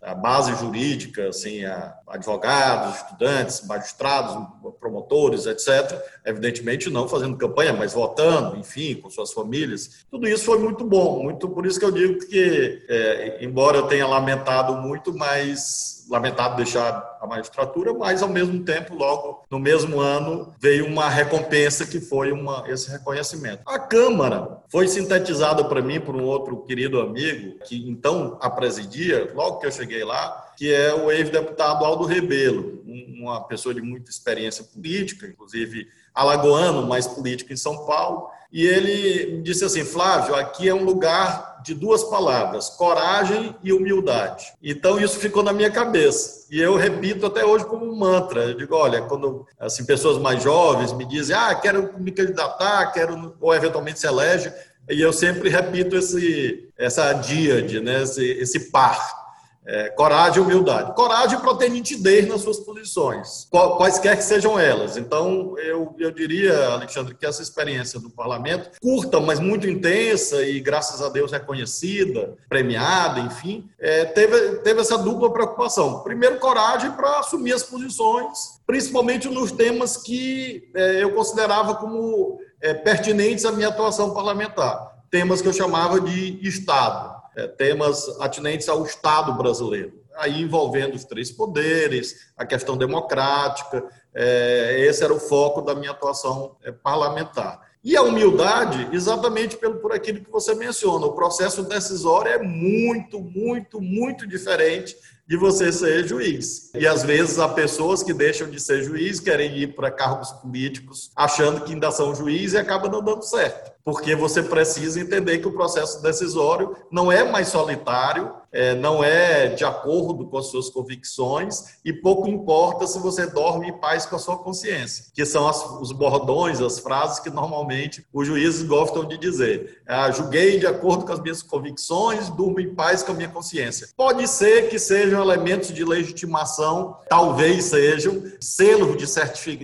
a 0.04 0.14
base 0.14 0.54
jurídica, 0.56 1.30
assim, 1.30 1.62
advogados, 2.08 2.98
estudantes, 2.98 3.66
magistrados, 3.66 4.36
promotores, 4.80 5.46
etc. 5.46 5.98
Evidentemente 6.26 6.90
não 6.90 7.08
fazendo 7.08 7.38
campanha, 7.38 7.72
mas 7.72 7.94
votando, 7.94 8.58
enfim, 8.58 8.96
com 8.96 9.10
suas 9.10 9.32
famílias. 9.32 10.06
Tudo 10.12 10.28
isso 10.28 10.44
foi 10.44 10.60
muito 10.60 10.84
bom, 10.84 11.24
muito 11.24 11.48
por 11.48 11.66
isso 11.66 11.80
que 11.80 11.86
eu 11.86 11.92
digo 11.92 12.20
que, 12.28 12.86
é, 12.90 13.38
embora 13.42 13.78
eu 13.78 13.88
tenha 13.88 14.06
lamentado 14.06 14.76
muito, 14.82 15.14
mas 15.14 16.03
lamentado 16.14 16.56
deixar 16.56 17.18
a 17.19 17.26
magistratura, 17.26 17.91
mas 17.91 18.22
ao 18.22 18.30
mesmo 18.30 18.64
tempo, 18.64 18.94
logo 18.94 19.44
no 19.49 19.60
mesmo 19.60 19.99
ano, 19.99 20.53
veio 20.60 20.85
uma 20.85 21.10
recompensa 21.10 21.88
que 21.88 21.99
foi 21.99 22.31
uma, 22.31 22.64
esse 22.68 22.91
reconhecimento. 22.91 23.64
A 23.65 23.80
Câmara 23.80 24.61
foi 24.69 24.88
sintetizada 24.88 25.64
para 25.65 25.81
mim 25.81 25.99
por 25.99 26.15
um 26.15 26.23
outro 26.23 26.57
querido 26.65 27.02
amigo, 27.02 27.57
que 27.65 27.90
então 27.90 28.38
a 28.40 28.49
presidia, 28.49 29.31
logo 29.34 29.57
que 29.57 29.65
eu 29.65 29.72
cheguei 29.72 30.03
lá, 30.03 30.52
que 30.56 30.72
é 30.72 30.94
o 30.94 31.11
ex-deputado 31.11 31.84
Aldo 31.84 32.06
Rebelo, 32.06 32.84
uma 32.85 33.41
pessoa 33.48 33.73
de 33.73 33.81
muita 33.81 34.11
experiência 34.11 34.64
política, 34.64 35.26
inclusive 35.26 35.88
alagoano, 36.14 36.85
mas 36.85 37.07
político 37.07 37.52
em 37.52 37.57
São 37.57 37.88
Paulo. 37.88 38.30
E 38.52 38.64
ele 38.68 39.41
disse 39.41 39.65
assim: 39.65 39.84
Flávio, 39.84 40.35
aqui 40.35 40.69
é 40.69 40.73
um 40.76 40.84
lugar 40.84 41.53
de 41.64 41.73
duas 41.73 42.03
palavras, 42.03 42.69
coragem 42.69 43.56
e 43.64 43.72
humildade. 43.72 44.53
Então 44.61 44.99
isso 44.99 45.18
ficou 45.19 45.41
na 45.41 45.53
minha 45.53 45.72
cabeça. 45.72 46.45
E 46.52 46.60
eu 46.60 46.76
repito 46.76 47.26
até 47.26 47.45
hoje 47.45 47.65
como 47.65 47.85
um 47.85 47.95
mantra. 47.95 48.44
Eu 48.44 48.53
digo, 48.56 48.76
olha, 48.76 49.02
quando 49.03 49.45
assim 49.60 49.85
pessoas 49.85 50.18
mais 50.18 50.44
jovens 50.44 50.94
me 50.94 51.06
dizem: 51.06 51.35
"Ah, 51.35 51.56
quero 51.56 51.98
me 51.99 52.11
candidatar, 52.11 52.91
quero 52.91 53.35
ou 53.40 53.53
eventualmente 53.53 53.99
se 53.99 54.07
elege", 54.07 54.52
e 54.90 55.02
eu 55.02 55.14
sempre 55.14 55.49
repito 55.49 55.95
esse 55.95 56.69
essa 56.77 57.14
díade, 57.14 57.80
né, 57.80 58.03
esse, 58.03 58.23
esse 58.23 58.72
par 58.72 59.23
é, 59.65 59.90
coragem 59.90 60.41
e 60.41 60.45
humildade. 60.45 60.94
Coragem 60.94 61.40
para 61.40 61.56
ter 61.56 61.69
nitidez 61.69 62.27
nas 62.27 62.41
suas 62.41 62.60
posições, 62.60 63.48
quaisquer 63.49 64.18
que 64.18 64.23
sejam 64.23 64.60
elas. 64.60 64.98
Então, 64.98 65.57
eu, 65.57 65.95
eu 65.98 66.11
diria, 66.11 66.68
Alexandre, 66.68 67.15
que 67.15 67.26
essa 67.26 67.41
experiência 67.41 67.99
do 67.99 68.10
parlamento, 68.10 68.72
curta, 68.81 69.19
mas 69.19 69.40
muito 69.40 69.68
intensa 69.68 70.44
e, 70.44 70.60
graças 70.60 71.02
a 71.02 71.10
Deus, 71.10 71.31
reconhecida, 71.31 72.35
premiada, 72.49 73.19
enfim, 73.22 73.69
é, 73.80 74.06
teve, 74.06 74.57
teve 74.57 74.81
essa 74.81 74.98
dupla 74.98 75.31
preocupação. 75.31 76.02
Primeiro, 76.02 76.40
coragem 76.40 76.91
para 76.91 77.19
assumir 77.19 77.53
as 77.53 77.64
posições, 77.64 78.60
principalmente 78.65 79.30
nos 79.30 79.52
temas 79.52 79.98
que 79.98 80.69
é, 80.76 81.03
eu 81.03 81.14
considerava 81.14 81.76
como 81.76 82.40
é, 82.61 82.73
pertinentes 82.73 83.45
à 83.45 83.52
minha 83.52 83.69
atuação 83.69 84.14
parlamentar. 84.14 84.94
Temas 85.10 85.41
que 85.41 85.48
eu 85.48 85.53
chamava 85.53 86.02
de 86.02 86.40
Estado 86.41 87.23
é, 87.36 87.48
temas 87.48 88.08
atinentes 88.20 88.70
ao 88.70 88.86
Estado 88.86 89.34
brasileiro, 89.34 89.94
aí 90.16 90.42
envolvendo 90.42 90.96
os 90.96 91.04
três 91.04 91.32
poderes, 91.32 92.28
a 92.38 92.46
questão 92.46 92.78
democrática. 92.78 93.84
É, 94.14 94.86
esse 94.88 95.04
era 95.04 95.14
o 95.14 95.20
foco 95.20 95.62
da 95.62 95.74
minha 95.74 95.92
atuação 95.92 96.56
é, 96.64 96.72
parlamentar. 96.72 97.62
E 97.84 97.98
a 97.98 98.02
humildade, 98.02 98.88
exatamente 98.94 99.58
pelo, 99.58 99.76
por 99.76 99.92
aquilo 99.92 100.22
que 100.22 100.32
você 100.32 100.56
menciona, 100.56 101.06
o 101.06 101.14
processo 101.14 101.64
decisório 101.64 102.32
é 102.32 102.38
muito, 102.38 103.20
muito, 103.20 103.82
muito 103.82 104.26
diferente 104.26 104.96
de 105.28 105.36
você 105.36 105.72
ser 105.72 106.08
juiz. 106.08 106.72
E 106.76 106.88
às 106.88 107.04
vezes 107.04 107.40
há 107.40 107.50
pessoas 107.50 108.02
que 108.02 108.14
deixam 108.14 108.50
de 108.50 108.60
ser 108.60 108.84
juiz, 108.84 109.20
querem 109.20 109.58
ir 109.58 109.76
para 109.76 109.92
cargos 109.92 110.32
políticos, 110.32 111.12
achando 111.16 111.62
que 111.62 111.74
ainda 111.74 111.92
são 111.92 112.16
juiz 112.16 112.54
e 112.54 112.58
acaba 112.58 112.88
não 112.88 113.04
dando 113.04 113.24
certo 113.24 113.73
porque 113.84 114.16
você 114.16 114.42
precisa 114.42 115.00
entender 115.00 115.40
que 115.40 115.48
o 115.48 115.54
processo 115.54 116.02
decisório 116.02 116.76
não 116.92 117.12
é 117.12 117.24
mais 117.24 117.50
solitário, 117.50 118.34
é, 118.54 118.76
não 118.76 119.04
é 119.04 119.48
de 119.48 119.66
acordo 119.66 120.28
com 120.28 120.38
as 120.38 120.46
suas 120.46 120.70
convicções 120.70 121.80
e 121.84 121.92
pouco 121.92 122.28
importa 122.28 122.86
se 122.86 123.00
você 123.00 123.26
dorme 123.26 123.70
em 123.70 123.80
paz 123.80 124.06
com 124.06 124.16
a 124.16 124.20
sua 124.20 124.38
consciência, 124.38 125.06
que 125.14 125.26
são 125.26 125.48
as, 125.48 125.66
os 125.82 125.92
bordões, 125.92 126.62
as 126.62 126.78
frases 126.78 127.20
que 127.20 127.32
normalmente 127.32 128.06
os 128.14 128.28
juízes 128.28 128.62
gostam 128.64 129.06
de 129.06 129.18
dizer. 129.18 129.82
Ah, 129.88 130.12
julguei 130.12 130.60
de 130.60 130.68
acordo 130.68 131.04
com 131.04 131.12
as 131.12 131.20
minhas 131.20 131.42
convicções, 131.42 132.30
durmo 132.30 132.60
em 132.60 132.76
paz 132.76 133.02
com 133.02 133.12
a 133.12 133.16
minha 133.16 133.30
consciência. 133.30 133.90
Pode 133.98 134.28
ser 134.28 134.70
que 134.70 134.78
sejam 134.78 135.22
elementos 135.22 135.74
de 135.74 135.84
legitimação, 135.84 136.98
talvez 137.10 137.66
sejam 137.66 138.22
selos 138.40 138.98
de 138.98 139.04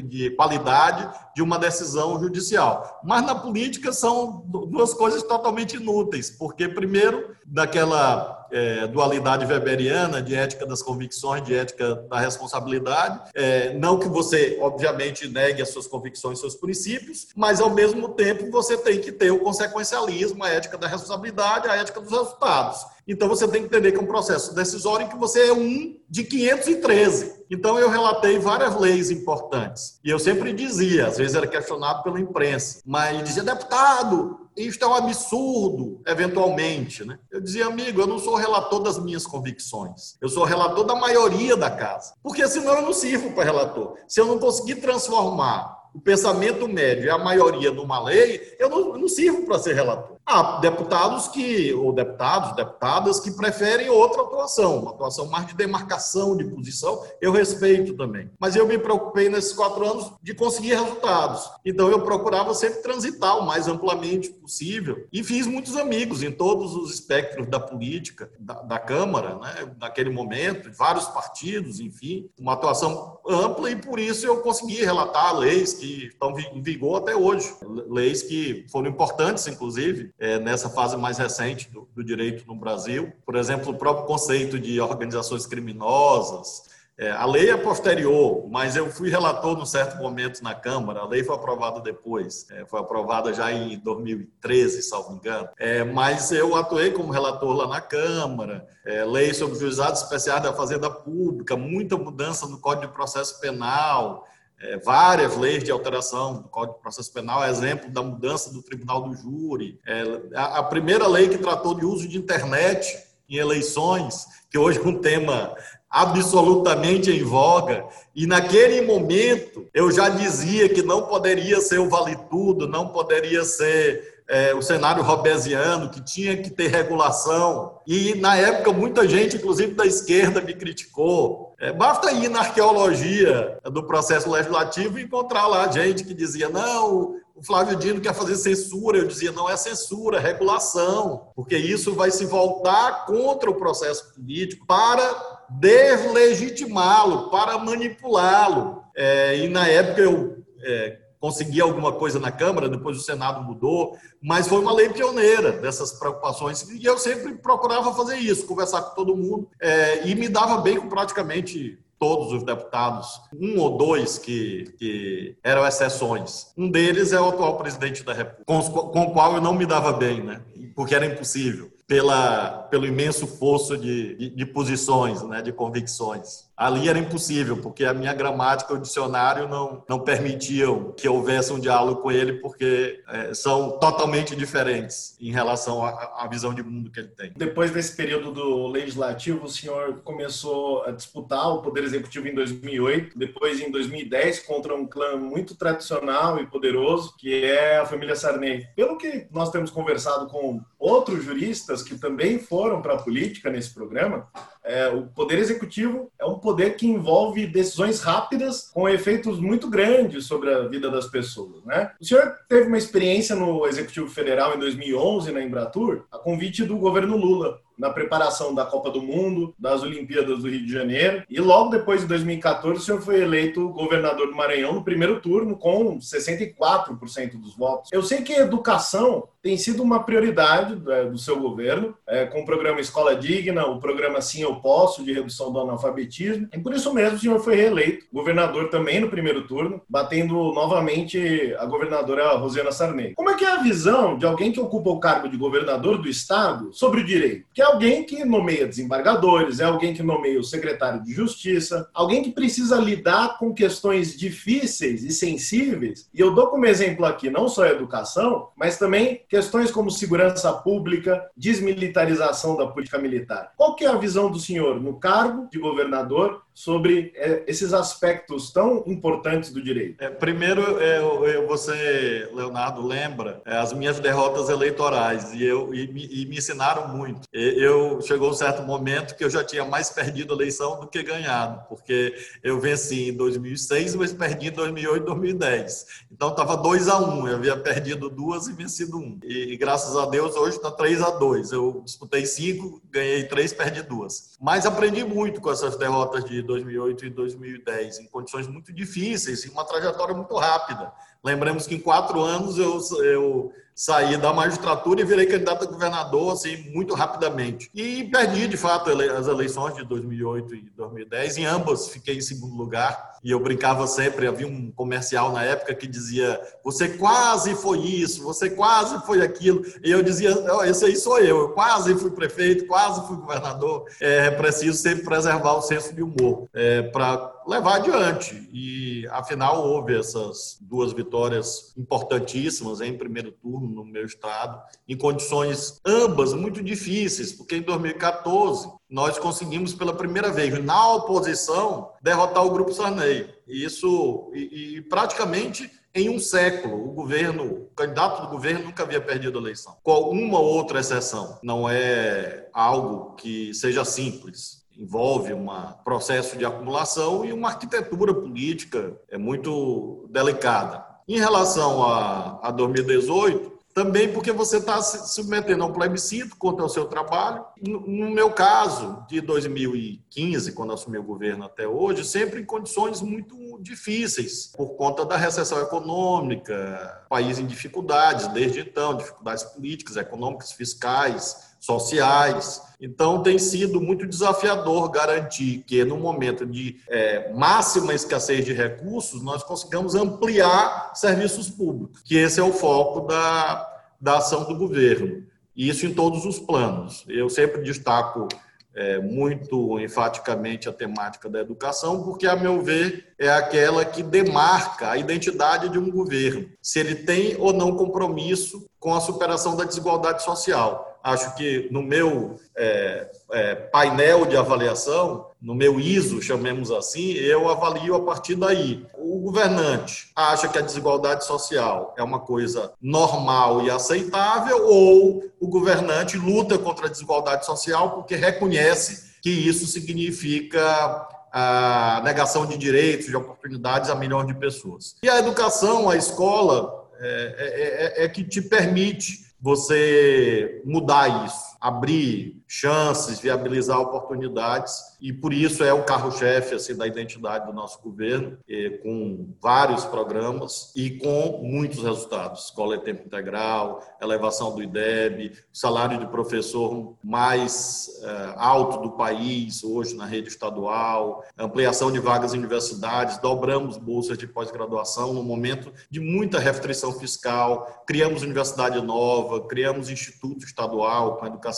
de 0.01 0.29
qualidade 0.31 1.09
de 1.35 1.41
uma 1.41 1.57
decisão 1.57 2.19
judicial, 2.19 2.99
mas 3.03 3.25
na 3.25 3.35
política 3.35 3.93
são 3.93 4.08
são 4.09 4.43
duas 4.45 4.93
coisas 4.93 5.21
totalmente 5.21 5.75
inúteis, 5.75 6.31
porque, 6.31 6.67
primeiro, 6.67 7.35
daquela 7.45 8.47
é, 8.51 8.87
dualidade 8.87 9.45
weberiana 9.45 10.19
de 10.19 10.33
ética 10.33 10.65
das 10.65 10.81
convicções, 10.81 11.43
de 11.43 11.53
ética 11.53 11.95
da 12.09 12.19
responsabilidade. 12.19 13.29
É, 13.35 13.73
não 13.75 13.99
que 13.99 14.07
você, 14.07 14.57
obviamente, 14.59 15.27
negue 15.27 15.61
as 15.61 15.69
suas 15.69 15.85
convicções, 15.85 16.39
seus 16.39 16.55
princípios, 16.55 17.27
mas, 17.35 17.61
ao 17.61 17.69
mesmo 17.69 18.09
tempo, 18.09 18.49
você 18.49 18.77
tem 18.77 18.99
que 18.99 19.11
ter 19.11 19.29
o 19.29 19.39
consequencialismo, 19.39 20.43
a 20.43 20.49
ética 20.49 20.77
da 20.77 20.87
responsabilidade, 20.87 21.67
a 21.67 21.75
ética 21.75 22.01
dos 22.01 22.11
resultados. 22.11 22.83
Então, 23.11 23.27
você 23.27 23.47
tem 23.47 23.61
que 23.61 23.67
entender 23.67 23.91
que 23.91 23.97
é 23.97 24.01
um 24.01 24.05
processo 24.05 24.53
decisório 24.53 25.07
em 25.07 25.09
que 25.09 25.17
você 25.17 25.47
é 25.47 25.51
um 25.51 25.97
de 26.07 26.23
513. 26.23 27.43
Então, 27.49 27.79
eu 27.79 27.89
relatei 27.89 28.37
várias 28.37 28.79
leis 28.79 29.09
importantes. 29.09 29.99
E 30.03 30.11
eu 30.11 30.19
sempre 30.19 30.53
dizia, 30.53 31.07
às 31.07 31.17
vezes 31.17 31.35
era 31.35 31.47
questionado 31.47 32.03
pela 32.03 32.19
imprensa, 32.19 32.81
mas 32.85 33.23
dizia, 33.23 33.41
deputado, 33.41 34.47
isto 34.55 34.85
é 34.85 34.87
um 34.87 34.93
absurdo, 34.93 35.99
eventualmente. 36.05 37.03
Né? 37.03 37.17
Eu 37.31 37.41
dizia, 37.41 37.65
amigo, 37.65 37.99
eu 37.99 38.05
não 38.05 38.19
sou 38.19 38.35
relator 38.35 38.79
das 38.83 38.99
minhas 38.99 39.25
convicções. 39.25 40.15
Eu 40.21 40.29
sou 40.29 40.43
relator 40.43 40.85
da 40.85 40.95
maioria 40.95 41.57
da 41.57 41.71
casa. 41.71 42.13
Porque 42.21 42.47
senão 42.47 42.75
eu 42.75 42.83
não 42.83 42.93
sirvo 42.93 43.31
para 43.31 43.43
relator. 43.43 43.95
Se 44.07 44.21
eu 44.21 44.25
não 44.25 44.37
conseguir 44.37 44.75
transformar 44.75 45.78
o 45.93 45.99
pensamento 45.99 46.67
médio 46.67 47.05
e 47.05 47.09
a 47.09 47.17
maioria 47.17 47.71
numa 47.71 48.01
lei, 48.03 48.55
eu 48.59 48.69
não, 48.69 48.97
não 48.97 49.07
sirvo 49.07 49.45
para 49.45 49.59
ser 49.59 49.73
relator. 49.73 50.19
Há 50.25 50.59
deputados 50.59 51.27
que, 51.29 51.73
ou 51.73 51.91
deputados, 51.91 52.55
deputadas, 52.55 53.19
que 53.19 53.31
preferem 53.31 53.89
outra 53.89 54.21
atuação, 54.21 54.77
uma 54.77 54.91
atuação 54.91 55.25
mais 55.25 55.47
de 55.47 55.55
demarcação 55.55 56.37
de 56.37 56.43
posição, 56.43 57.03
eu 57.19 57.31
respeito 57.31 57.97
também. 57.97 58.29
Mas 58.39 58.55
eu 58.55 58.67
me 58.67 58.77
preocupei 58.77 59.27
nesses 59.27 59.53
quatro 59.53 59.83
anos 59.83 60.11
de 60.21 60.35
conseguir 60.35 60.75
resultados. 60.75 61.49
Então 61.65 61.89
eu 61.89 62.03
procurava 62.03 62.53
sempre 62.53 62.83
transitar 62.83 63.39
o 63.39 63.45
mais 63.45 63.67
amplamente 63.67 64.29
possível 64.29 65.07
e 65.11 65.23
fiz 65.23 65.47
muitos 65.47 65.75
amigos 65.75 66.21
em 66.21 66.31
todos 66.31 66.75
os 66.75 66.93
espectros 66.93 67.47
da 67.47 67.59
política, 67.59 68.31
da, 68.39 68.53
da 68.61 68.77
Câmara, 68.77 69.35
né, 69.39 69.75
naquele 69.79 70.11
momento, 70.11 70.71
vários 70.77 71.05
partidos, 71.05 71.79
enfim, 71.79 72.29
uma 72.39 72.53
atuação 72.53 73.17
ampla 73.27 73.71
e 73.71 73.75
por 73.75 73.99
isso 73.99 74.27
eu 74.27 74.41
consegui 74.41 74.85
relatar 74.85 75.35
leis 75.35 75.78
que 75.79 76.07
estão 76.07 76.37
em 76.39 76.61
vigor 76.61 77.01
até 77.01 77.15
hoje, 77.15 77.51
leis 77.87 78.21
que 78.21 78.65
foram 78.71 78.89
importantes, 78.89 79.47
inclusive, 79.47 80.11
é, 80.19 80.39
nessa 80.39 80.69
fase 80.69 80.97
mais 80.97 81.17
recente 81.17 81.71
do, 81.71 81.87
do, 81.95 82.03
direito 82.03 82.45
no 82.47 82.55
Brasil. 82.55 83.11
Por 83.25 83.35
exemplo, 83.35 83.71
o 83.71 83.77
próprio 83.77 84.05
conceito 84.05 84.59
de 84.59 84.79
organizações 84.79 85.45
criminosas. 85.45 86.69
É, 86.97 87.11
a 87.11 87.25
lei 87.25 87.49
é 87.49 87.55
posterior, 87.55 88.45
mas 88.49 88.75
eu 88.75 88.91
fui 88.91 89.09
relator 89.09 89.57
num 89.57 89.65
certo 89.65 89.95
momento 90.01 90.43
na 90.43 90.53
Câmara. 90.53 90.99
A 90.99 91.07
lei 91.07 91.23
foi 91.23 91.33
aprovada 91.33 91.79
depois, 91.79 92.45
é, 92.51 92.65
foi 92.65 92.81
aprovada 92.81 93.33
já 93.33 93.53
em 93.53 93.79
2013, 93.79 94.81
salvo 94.81 95.13
engano. 95.13 95.47
É, 95.57 95.81
mas 95.85 96.29
eu 96.33 96.57
atuei 96.57 96.91
como 96.91 97.13
relator 97.13 97.55
lá 97.55 97.67
na 97.67 97.79
Câmara. 97.79 98.67
É, 98.85 99.05
lei 99.05 99.33
sobre 99.33 99.57
juizados 99.57 100.01
especiais 100.01 100.43
da 100.43 100.51
Fazenda 100.51 100.89
Pública, 100.89 101.55
muita 101.55 101.95
mudança 101.97 102.45
no 102.47 102.59
Código 102.59 102.87
de 102.87 102.93
Processo 102.93 103.39
Penal 103.39 104.27
é, 104.61 104.77
várias 104.77 105.35
leis 105.37 105.63
de 105.63 105.71
alteração 105.71 106.41
do 106.41 106.49
Código 106.49 106.75
de 106.75 106.81
Processo 106.81 107.11
Penal, 107.13 107.45
exemplo 107.47 107.89
da 107.89 108.01
mudança 108.01 108.51
do 108.51 108.61
Tribunal 108.61 109.01
do 109.01 109.15
Júri, 109.15 109.79
é, 109.85 110.03
a, 110.35 110.59
a, 110.59 110.63
primeira 110.63 111.07
lei 111.07 111.29
que 111.29 111.37
tratou 111.37 111.73
de 111.73 111.85
uso 111.85 112.07
de 112.07 112.17
internet 112.17 112.97
em 113.29 113.37
eleições, 113.37 114.25
que 114.49 114.57
hoje 114.57 114.79
é 114.79 114.87
um 114.87 114.99
tema 114.99 115.55
absolutamente 115.89 117.09
em 117.09 117.23
voga, 117.23 117.85
e 118.15 118.27
naquele 118.27 118.81
momento 118.81 119.67
eu 119.73 119.91
já 119.91 120.09
dizia 120.09 120.69
que 120.69 120.83
não 120.83 121.03
poderia 121.03 121.59
ser 121.61 121.79
o 121.79 121.89
vale 121.89 122.15
tudo, 122.29 122.67
não 122.67 122.89
poderia 122.89 123.43
ser 123.43 124.19
é, 124.29 124.53
o 124.53 124.61
cenário 124.61 125.01
robesiano, 125.01 125.89
que 125.89 125.99
tinha 125.99 126.37
que 126.37 126.51
ter 126.51 126.67
regulação. 126.67 127.79
E, 127.85 128.13
na 128.15 128.37
época, 128.37 128.71
muita 128.71 129.07
gente, 129.09 129.37
inclusive 129.37 129.73
da 129.73 129.87
esquerda, 129.87 130.39
me 130.39 130.53
criticou. 130.53 131.48
É, 131.59 131.73
basta 131.73 132.11
ir 132.13 132.29
na 132.29 132.39
arqueologia 132.39 133.59
do 133.65 133.83
processo 133.83 134.31
legislativo 134.31 134.97
e 134.97 135.03
encontrar 135.03 135.45
lá 135.45 135.69
gente 135.69 136.05
que 136.05 136.13
dizia: 136.13 136.47
não, 136.47 137.17
o 137.35 137.43
Flávio 137.43 137.75
Dino 137.75 137.99
quer 137.99 138.13
fazer 138.13 138.37
censura. 138.37 138.97
Eu 138.97 139.07
dizia: 139.07 139.33
não 139.33 139.49
é 139.49 139.57
censura, 139.57 140.17
é 140.17 140.21
regulação, 140.21 141.31
porque 141.35 141.57
isso 141.57 141.93
vai 141.93 142.11
se 142.11 142.25
voltar 142.25 143.05
contra 143.05 143.49
o 143.49 143.55
processo 143.55 144.13
político 144.13 144.65
para 144.65 145.03
deslegitimá-lo, 145.49 147.29
para 147.29 147.57
manipulá-lo. 147.57 148.83
É, 148.95 149.37
e, 149.37 149.49
na 149.49 149.67
época, 149.67 150.01
eu. 150.01 150.37
É, 150.61 151.08
conseguir 151.19 151.61
alguma 151.61 151.91
coisa 151.91 152.19
na 152.19 152.31
Câmara, 152.31 152.69
depois 152.69 152.97
o 152.97 153.01
Senado 153.01 153.43
mudou, 153.43 153.97
mas 154.21 154.47
foi 154.47 154.59
uma 154.59 154.73
lei 154.73 154.89
pioneira 154.89 155.51
dessas 155.51 155.91
preocupações. 155.93 156.67
E 156.69 156.85
eu 156.85 156.97
sempre 156.97 157.35
procurava 157.35 157.93
fazer 157.93 158.17
isso, 158.17 158.47
conversar 158.47 158.81
com 158.81 158.95
todo 158.95 159.17
mundo, 159.17 159.49
é, 159.59 160.07
e 160.07 160.15
me 160.15 160.29
dava 160.29 160.59
bem 160.59 160.79
com 160.79 160.87
praticamente 160.87 161.77
todos 161.99 162.31
os 162.31 162.43
deputados, 162.43 163.19
um 163.37 163.59
ou 163.59 163.77
dois 163.77 164.17
que, 164.17 164.73
que 164.79 165.35
eram 165.43 165.67
exceções. 165.67 166.47
Um 166.57 166.71
deles 166.71 167.11
é 167.11 167.19
o 167.19 167.27
atual 167.27 167.57
presidente 167.57 168.03
da 168.03 168.13
República, 168.13 168.45
com, 168.45 168.57
os, 168.57 168.69
com 168.69 169.01
o 169.01 169.11
qual 169.11 169.35
eu 169.35 169.41
não 169.41 169.53
me 169.53 169.65
dava 169.65 169.91
bem, 169.91 170.23
né? 170.23 170.41
porque 170.73 170.95
era 170.95 171.05
impossível, 171.05 171.69
pela, 171.85 172.67
pelo 172.69 172.85
imenso 172.85 173.27
fosso 173.27 173.77
de, 173.77 174.15
de, 174.15 174.29
de 174.29 174.45
posições, 174.45 175.21
né? 175.23 175.41
de 175.41 175.51
convicções. 175.51 176.48
Ali 176.59 176.89
era 176.89 176.99
impossível, 176.99 177.55
porque 177.55 177.85
a 177.85 177.93
minha 177.93 178.13
gramática, 178.13 178.73
o 178.73 178.77
dicionário 178.77 179.47
não, 179.47 179.81
não 179.87 179.97
permitiam 180.01 180.91
que 180.91 181.07
houvesse 181.07 181.53
um 181.53 181.59
diálogo 181.59 182.01
com 182.01 182.11
ele, 182.11 182.33
porque 182.33 183.01
é, 183.07 183.33
são 183.33 183.79
totalmente 183.79 184.35
diferentes 184.35 185.15
em 185.21 185.31
relação 185.31 185.85
à, 185.85 186.15
à, 186.17 186.27
visão 186.27 186.53
de 186.53 186.61
mundo 186.61 186.91
que 186.91 186.99
ele 186.99 187.07
tem. 187.07 187.31
Depois 187.33 187.71
desse 187.71 187.95
período 187.95 188.33
do 188.33 188.67
legislativo, 188.67 189.45
o 189.45 189.49
senhor 189.49 190.01
começou 190.03 190.83
a 190.83 190.91
disputar 190.91 191.47
o 191.47 191.61
poder 191.61 191.85
executivo 191.85 192.27
em 192.27 192.35
2008, 192.35 193.17
depois 193.17 193.61
em 193.61 193.71
2010 193.71 194.39
contra 194.39 194.75
um 194.75 194.85
clã 194.85 195.15
muito 195.15 195.55
tradicional 195.55 196.41
e 196.41 196.45
poderoso, 196.45 197.15
que 197.15 197.41
é 197.45 197.77
a 197.77 197.85
família 197.85 198.17
Sarney. 198.17 198.67
Pelo 198.75 198.97
que 198.97 199.27
nós 199.31 199.49
temos 199.49 199.71
conversado 199.71 200.27
com 200.27 200.59
outros 200.77 201.23
juristas 201.23 201.81
que 201.81 201.97
também 201.97 202.37
foram 202.37 202.81
para 202.81 202.95
a 202.95 203.01
política 203.01 203.49
nesse 203.49 203.73
programa, 203.73 204.27
é, 204.63 204.87
o 204.89 205.07
poder 205.07 205.39
executivo 205.39 206.11
é 206.19 206.25
um 206.25 206.39
poder 206.39 206.75
que 206.75 206.87
envolve 206.87 207.47
decisões 207.47 208.01
rápidas 208.01 208.69
com 208.73 208.87
efeitos 208.87 209.39
muito 209.39 209.69
grandes 209.69 210.25
sobre 210.25 210.53
a 210.53 210.67
vida 210.67 210.89
das 210.91 211.07
pessoas. 211.07 211.63
Né? 211.65 211.91
O 211.99 212.05
senhor 212.05 212.35
teve 212.47 212.67
uma 212.67 212.77
experiência 212.77 213.35
no 213.35 213.65
Executivo 213.65 214.07
Federal 214.07 214.55
em 214.55 214.59
2011, 214.59 215.31
na 215.31 215.41
Embratur, 215.41 216.05
a 216.11 216.17
convite 216.17 216.63
do 216.65 216.77
governo 216.77 217.17
Lula 217.17 217.59
na 217.79 217.89
preparação 217.89 218.53
da 218.53 218.65
Copa 218.65 218.91
do 218.91 219.01
Mundo, 219.01 219.55
das 219.57 219.81
Olimpíadas 219.81 220.39
do 220.39 220.49
Rio 220.49 220.65
de 220.65 220.71
Janeiro. 220.71 221.23
E 221.29 221.39
logo 221.39 221.69
depois, 221.69 222.03
em 222.03 222.07
2014, 222.07 222.79
o 222.79 222.83
senhor 222.83 223.01
foi 223.01 223.21
eleito 223.21 223.69
governador 223.69 224.27
do 224.27 224.35
Maranhão 224.35 224.73
no 224.73 224.83
primeiro 224.83 225.21
turno, 225.21 225.57
com 225.57 225.97
64% 225.97 227.39
dos 227.39 227.55
votos. 227.55 227.89
Eu 227.91 228.03
sei 228.03 228.21
que 228.21 228.33
a 228.33 228.41
educação 228.41 229.27
tem 229.41 229.57
sido 229.57 229.81
uma 229.81 230.03
prioridade 230.03 230.81
é, 230.89 231.05
do 231.05 231.17
seu 231.17 231.39
governo, 231.39 231.95
é, 232.05 232.25
com 232.25 232.41
o 232.41 232.45
programa 232.45 232.81
Escola 232.81 233.15
Digna, 233.15 233.65
o 233.65 233.79
programa 233.79 234.21
Sim 234.21 234.41
Eu 234.41 234.55
Posso, 234.55 235.03
de 235.03 235.13
redução 235.13 235.51
do 235.51 235.59
analfabetismo. 235.59 236.49
E 236.53 236.59
por 236.59 236.73
isso 236.73 236.93
mesmo 236.93 237.15
o 237.15 237.19
senhor 237.19 237.39
foi 237.39 237.55
reeleito 237.55 238.05
governador 238.11 238.69
também 238.69 238.99
no 238.99 239.09
primeiro 239.09 239.47
turno, 239.47 239.81
batendo 239.89 240.53
novamente 240.53 241.55
a 241.57 241.65
governadora 241.65 242.33
Rosiana 242.33 242.71
Sarney. 242.71 243.13
Como 243.15 243.29
é 243.29 243.35
que 243.35 243.45
é 243.45 243.51
a 243.51 243.61
visão 243.61 244.17
de 244.17 244.25
alguém 244.25 244.51
que 244.51 244.59
ocupa 244.59 244.89
o 244.89 244.99
cargo 244.99 245.29
de 245.29 245.37
governador 245.37 246.01
do 246.01 246.09
estado 246.09 246.73
sobre 246.73 247.01
o 247.01 247.05
direito? 247.05 247.45
Que 247.53 247.61
é 247.61 247.68
alguém 247.69 248.03
que 248.03 248.25
nomeia 248.25 248.67
desembargadores, 248.67 249.59
é 249.59 249.63
alguém 249.63 249.93
que 249.93 250.03
nomeia 250.03 250.39
o 250.39 250.43
secretário 250.43 251.03
de 251.03 251.13
justiça, 251.13 251.89
alguém 251.93 252.23
que 252.23 252.31
precisa 252.31 252.77
lidar 252.77 253.37
com 253.37 253.53
questões 253.53 254.17
difíceis 254.17 255.03
e 255.03 255.11
sensíveis. 255.11 256.09
E 256.13 256.19
eu 256.19 256.33
dou 256.33 256.47
como 256.47 256.65
exemplo 256.65 257.05
aqui 257.05 257.29
não 257.29 257.47
só 257.47 257.63
a 257.63 257.69
educação, 257.69 258.49
mas 258.55 258.77
também 258.77 259.21
questões 259.29 259.71
como 259.71 259.91
segurança 259.91 260.51
pública, 260.53 261.29
desmilitarização 261.37 262.57
da 262.57 262.67
política 262.67 262.97
militar. 262.97 263.51
Qual 263.55 263.75
que 263.75 263.85
é 263.85 263.87
a 263.87 263.97
visão 263.97 264.31
do 264.31 264.39
senhor 264.39 264.81
no 264.81 264.99
cargo 264.99 265.47
de 265.51 265.59
governador 265.59 266.41
sobre 266.59 267.13
é, 267.15 267.45
esses 267.47 267.73
aspectos 267.73 268.51
tão 268.51 268.83
importantes 268.85 269.49
do 269.49 269.63
direito? 269.63 270.03
É, 270.03 270.09
primeiro, 270.09 270.61
eu, 270.61 271.25
eu, 271.25 271.47
você, 271.47 272.29
Leonardo, 272.33 272.85
lembra 272.85 273.41
é, 273.45 273.55
as 273.55 273.71
minhas 273.71 273.97
derrotas 273.97 274.49
eleitorais 274.49 275.33
e, 275.33 275.41
eu, 275.41 275.73
e, 275.73 275.83
e 275.83 276.25
me 276.25 276.37
ensinaram 276.37 276.89
muito. 276.89 277.21
Eu 277.31 278.01
chegou 278.01 278.29
um 278.29 278.33
certo 278.33 278.61
momento 278.63 279.15
que 279.15 279.23
eu 279.23 279.29
já 279.29 279.41
tinha 279.41 279.63
mais 279.63 279.89
perdido 279.89 280.33
a 280.33 280.35
eleição 280.35 280.81
do 280.81 280.87
que 280.87 281.01
ganhado, 281.01 281.65
porque 281.69 282.13
eu 282.43 282.59
venci 282.59 283.07
em 283.07 283.13
2006, 283.13 283.95
mas 283.95 284.11
perdi 284.11 284.49
em 284.49 284.51
2008 284.51 285.01
e 285.01 285.05
2010. 285.05 285.85
Então 286.11 286.31
estava 286.31 286.57
2 286.57 286.89
a 286.89 286.99
1 286.99 287.21
um, 287.21 287.27
eu 287.29 287.37
havia 287.37 287.55
perdido 287.55 288.09
duas 288.09 288.47
e 288.47 288.53
vencido 288.53 288.97
um. 288.97 289.17
E, 289.23 289.53
e 289.53 289.55
graças 289.55 289.95
a 289.95 290.05
Deus 290.07 290.35
hoje 290.35 290.57
está 290.57 290.69
3 290.69 291.01
a 291.03 291.11
2 291.11 291.53
Eu 291.53 291.81
disputei 291.85 292.25
cinco, 292.25 292.81
ganhei 292.91 293.23
três, 293.23 293.53
perdi 293.53 293.81
duas. 293.81 294.37
Mas 294.41 294.65
aprendi 294.65 295.05
muito 295.05 295.39
com 295.39 295.49
essas 295.49 295.77
derrotas 295.77 296.25
de 296.25 296.48
2008 296.49 297.05
e 297.05 297.09
2010, 297.11 297.99
em 297.99 298.07
condições 298.07 298.47
muito 298.47 298.73
difíceis, 298.73 299.45
em 299.45 299.51
uma 299.51 299.63
trajetória 299.63 300.15
muito 300.15 300.35
rápida. 300.35 300.91
Lembramos 301.23 301.67
que 301.67 301.75
em 301.75 301.79
quatro 301.79 302.21
anos 302.21 302.57
eu, 302.57 302.79
eu 303.03 303.53
saí 303.79 304.17
da 304.17 304.33
magistratura 304.33 304.99
e 304.99 305.05
virei 305.05 305.25
candidato 305.25 305.63
a 305.63 305.71
governador 305.71 306.33
assim 306.33 306.69
muito 306.69 306.93
rapidamente. 306.93 307.71
E 307.73 308.03
perdi, 308.03 308.45
de 308.45 308.57
fato, 308.57 308.89
as 308.89 309.25
eleições 309.25 309.73
de 309.73 309.85
2008 309.85 310.53
e 310.53 310.69
2010. 310.75 311.37
Em 311.37 311.45
ambas 311.45 311.87
fiquei 311.87 312.17
em 312.17 312.21
segundo 312.21 312.57
lugar. 312.57 313.17
E 313.23 313.31
eu 313.31 313.39
brincava 313.39 313.87
sempre, 313.87 314.27
havia 314.27 314.47
um 314.47 314.69
comercial 314.71 315.31
na 315.31 315.43
época 315.43 315.73
que 315.73 315.87
dizia: 315.87 316.39
"Você 316.61 316.89
quase 316.89 317.55
foi 317.55 317.79
isso, 317.79 318.21
você 318.21 318.49
quase 318.49 318.99
foi 319.05 319.21
aquilo". 319.21 319.63
E 319.81 319.89
eu 319.89 320.03
dizia: 320.03 320.35
"Esse 320.65 320.83
aí 320.83 320.97
sou 320.97 321.17
eu, 321.19 321.37
eu 321.37 321.49
quase 321.49 321.95
fui 321.95 322.11
prefeito, 322.11 322.67
quase 322.67 323.05
fui 323.07 323.15
governador". 323.15 323.85
É 324.01 324.29
preciso 324.31 324.77
sempre 324.77 325.05
preservar 325.05 325.53
o 325.53 325.61
senso 325.61 325.95
de 325.95 326.03
humor 326.03 326.49
é, 326.53 326.81
para 326.81 327.15
levar 327.49 327.77
adiante. 327.77 328.47
E 328.53 329.07
afinal 329.09 329.67
houve 329.67 329.97
essas 329.97 330.57
duas 330.61 330.93
vitórias 330.93 331.73
importantíssimas 331.75 332.79
em 332.79 332.97
primeiro 332.97 333.31
turno 333.31 333.67
no 333.67 333.83
meu 333.83 334.05
estado, 334.05 334.61
em 334.87 334.95
condições 334.95 335.79
ambas 335.85 336.33
muito 336.33 336.61
difíceis, 336.63 337.33
porque 337.33 337.55
em 337.55 337.61
2014 337.61 338.69
nós 338.89 339.17
conseguimos 339.17 339.73
pela 339.73 339.93
primeira 339.93 340.31
vez 340.31 340.63
na 340.63 340.93
oposição 340.93 341.91
derrotar 342.01 342.45
o 342.45 342.51
grupo 342.51 342.73
Sarney. 342.73 343.27
Isso 343.47 344.31
e, 344.33 344.77
e 344.77 344.81
praticamente 344.81 345.71
em 345.93 346.07
um 346.07 346.19
século, 346.19 346.87
o 346.87 346.91
governo, 346.91 347.43
o 347.45 347.65
candidato 347.75 348.21
do 348.21 348.29
governo 348.29 348.65
nunca 348.65 348.83
havia 348.83 349.01
perdido 349.01 349.39
a 349.39 349.41
eleição. 349.41 349.75
Com 349.81 350.11
uma 350.11 350.39
outra 350.39 350.79
exceção, 350.79 351.39
não 351.41 351.67
é 351.67 352.47
algo 352.53 353.15
que 353.15 353.53
seja 353.55 353.83
simples 353.83 354.58
envolve 354.79 355.33
um 355.33 355.47
processo 355.83 356.37
de 356.37 356.45
acumulação 356.45 357.25
e 357.25 357.33
uma 357.33 357.49
arquitetura 357.49 358.13
política 358.13 358.97
é 359.09 359.17
muito 359.17 360.07
delicada. 360.09 360.85
Em 361.05 361.19
relação 361.19 361.83
a, 361.83 362.39
a 362.41 362.51
2018, 362.51 363.59
também 363.73 364.11
porque 364.11 364.31
você 364.31 364.57
está 364.57 364.81
se 364.81 365.13
submetendo 365.13 365.63
a 365.63 365.67
um 365.67 365.73
plebiscito 365.73 366.35
contra 366.37 366.65
o 366.65 366.69
seu 366.69 366.85
trabalho. 366.85 367.45
No 367.61 368.09
meu 368.09 368.31
caso, 368.31 369.05
de 369.07 369.21
2015, 369.21 370.53
quando 370.53 370.73
assumi 370.73 370.97
o 370.97 371.03
governo 371.03 371.45
até 371.45 371.67
hoje, 371.67 372.03
sempre 372.03 372.41
em 372.41 372.45
condições 372.45 373.01
muito 373.01 373.59
difíceis, 373.61 374.47
por 374.47 374.75
conta 374.75 375.05
da 375.05 375.17
recessão 375.17 375.61
econômica, 375.61 377.05
país 377.09 377.37
em 377.37 377.45
dificuldades 377.45 378.27
desde 378.27 378.61
então, 378.61 378.95
dificuldades 378.95 379.43
políticas, 379.43 379.97
econômicas, 379.97 380.51
fiscais, 380.51 381.48
sociais. 381.59 382.61
Então, 382.81 383.21
tem 383.21 383.37
sido 383.37 383.81
muito 383.81 384.07
desafiador 384.07 384.89
garantir 384.89 385.63
que, 385.67 385.83
no 385.83 385.97
momento 385.97 386.45
de 386.45 386.77
é, 386.87 387.31
máxima 387.33 387.93
escassez 387.93 388.45
de 388.45 388.53
recursos, 388.53 389.21
nós 389.21 389.43
consigamos 389.43 389.95
ampliar 389.95 390.91
serviços 390.95 391.49
públicos, 391.49 392.01
que 392.03 392.15
esse 392.15 392.39
é 392.39 392.43
o 392.43 392.53
foco 392.53 393.01
da, 393.01 393.67
da 393.99 394.17
ação 394.17 394.45
do 394.45 394.55
governo. 394.55 395.23
E 395.55 395.67
isso 395.67 395.85
em 395.85 395.93
todos 395.93 396.25
os 396.25 396.39
planos. 396.39 397.03
Eu 397.09 397.29
sempre 397.29 397.61
destaco 397.61 398.29
é, 398.73 398.97
muito 398.97 399.77
enfaticamente 399.77 400.69
a 400.69 400.73
temática 400.73 401.29
da 401.29 401.41
educação, 401.41 402.01
porque, 402.03 402.25
a 402.25 402.37
meu 402.37 402.61
ver, 402.61 403.13
é 403.19 403.29
aquela 403.29 403.83
que 403.83 404.01
demarca 404.01 404.91
a 404.91 404.97
identidade 404.97 405.67
de 405.67 405.77
um 405.77 405.91
governo, 405.91 406.49
se 406.61 406.79
ele 406.79 406.95
tem 406.95 407.35
ou 407.37 407.51
não 407.51 407.75
compromisso 407.75 408.65
com 408.79 408.93
a 408.93 409.01
superação 409.01 409.57
da 409.57 409.65
desigualdade 409.65 410.23
social 410.23 410.88
acho 411.03 411.35
que 411.35 411.67
no 411.71 411.81
meu 411.81 412.39
é, 412.55 413.09
é, 413.31 413.55
painel 413.55 414.25
de 414.25 414.35
avaliação, 414.35 415.27
no 415.41 415.55
meu 415.55 415.79
ISO, 415.79 416.21
chamemos 416.21 416.71
assim, 416.71 417.13
eu 417.13 417.49
avalio 417.49 417.95
a 417.95 418.03
partir 418.03 418.35
daí. 418.35 418.85
O 418.97 419.19
governante 419.19 420.11
acha 420.15 420.47
que 420.47 420.57
a 420.57 420.61
desigualdade 420.61 421.25
social 421.25 421.93
é 421.97 422.03
uma 422.03 422.19
coisa 422.19 422.73
normal 422.81 423.63
e 423.63 423.69
aceitável, 423.69 424.67
ou 424.67 425.23
o 425.39 425.47
governante 425.47 426.17
luta 426.17 426.57
contra 426.57 426.87
a 426.87 426.89
desigualdade 426.89 427.45
social 427.45 427.91
porque 427.91 428.15
reconhece 428.15 429.09
que 429.21 429.29
isso 429.29 429.65
significa 429.65 431.07
a 431.31 432.01
negação 432.03 432.45
de 432.45 432.57
direitos, 432.57 433.07
de 433.07 433.15
oportunidades 433.15 433.89
a 433.89 433.95
milhões 433.95 434.27
de 434.27 434.33
pessoas. 434.33 434.95
E 435.03 435.09
a 435.09 435.19
educação, 435.19 435.89
a 435.89 435.95
escola, 435.95 436.87
é, 436.99 437.95
é, 437.97 438.01
é, 438.01 438.05
é 438.05 438.09
que 438.09 438.23
te 438.23 438.41
permite 438.41 439.28
você 439.41 440.61
mudar 440.65 441.25
isso, 441.25 441.48
abrir 441.59 442.41
chances, 442.47 443.19
viabilizar 443.19 443.79
oportunidades 443.79 444.97
e 444.99 445.13
por 445.13 445.33
isso 445.33 445.63
é 445.63 445.71
o 445.71 445.83
carro-chefe 445.83 446.55
assim 446.55 446.75
da 446.75 446.87
identidade 446.87 447.45
do 447.45 447.53
nosso 447.53 447.81
governo, 447.81 448.37
com 448.81 449.33
vários 449.41 449.85
programas 449.85 450.73
e 450.75 450.91
com 450.91 451.41
muitos 451.43 451.83
resultados. 451.83 452.45
Escola 452.45 452.75
em 452.75 452.79
tempo 452.79 453.05
integral, 453.05 453.83
elevação 454.01 454.53
do 454.53 454.63
IDEB, 454.63 455.33
salário 455.53 455.99
de 455.99 456.07
professor 456.07 456.95
mais 457.03 457.89
é, 458.01 458.33
alto 458.35 458.81
do 458.81 458.91
país 458.91 459.63
hoje 459.63 459.95
na 459.95 460.05
rede 460.05 460.29
estadual, 460.29 461.23
ampliação 461.37 461.91
de 461.91 461.99
vagas 461.99 462.33
em 462.33 462.39
universidades, 462.39 463.17
dobramos 463.19 463.77
bolsas 463.77 464.17
de 464.17 464.27
pós-graduação 464.27 465.13
no 465.13 465.23
momento 465.23 465.71
de 465.89 465.99
muita 465.99 466.39
restrição 466.39 466.91
fiscal, 466.93 467.83
criamos 467.85 468.21
universidade 468.21 468.81
nova, 468.81 469.41
criamos 469.47 469.89
instituto 469.89 470.45
estadual 470.45 471.17
com 471.17 471.25
educação 471.25 471.48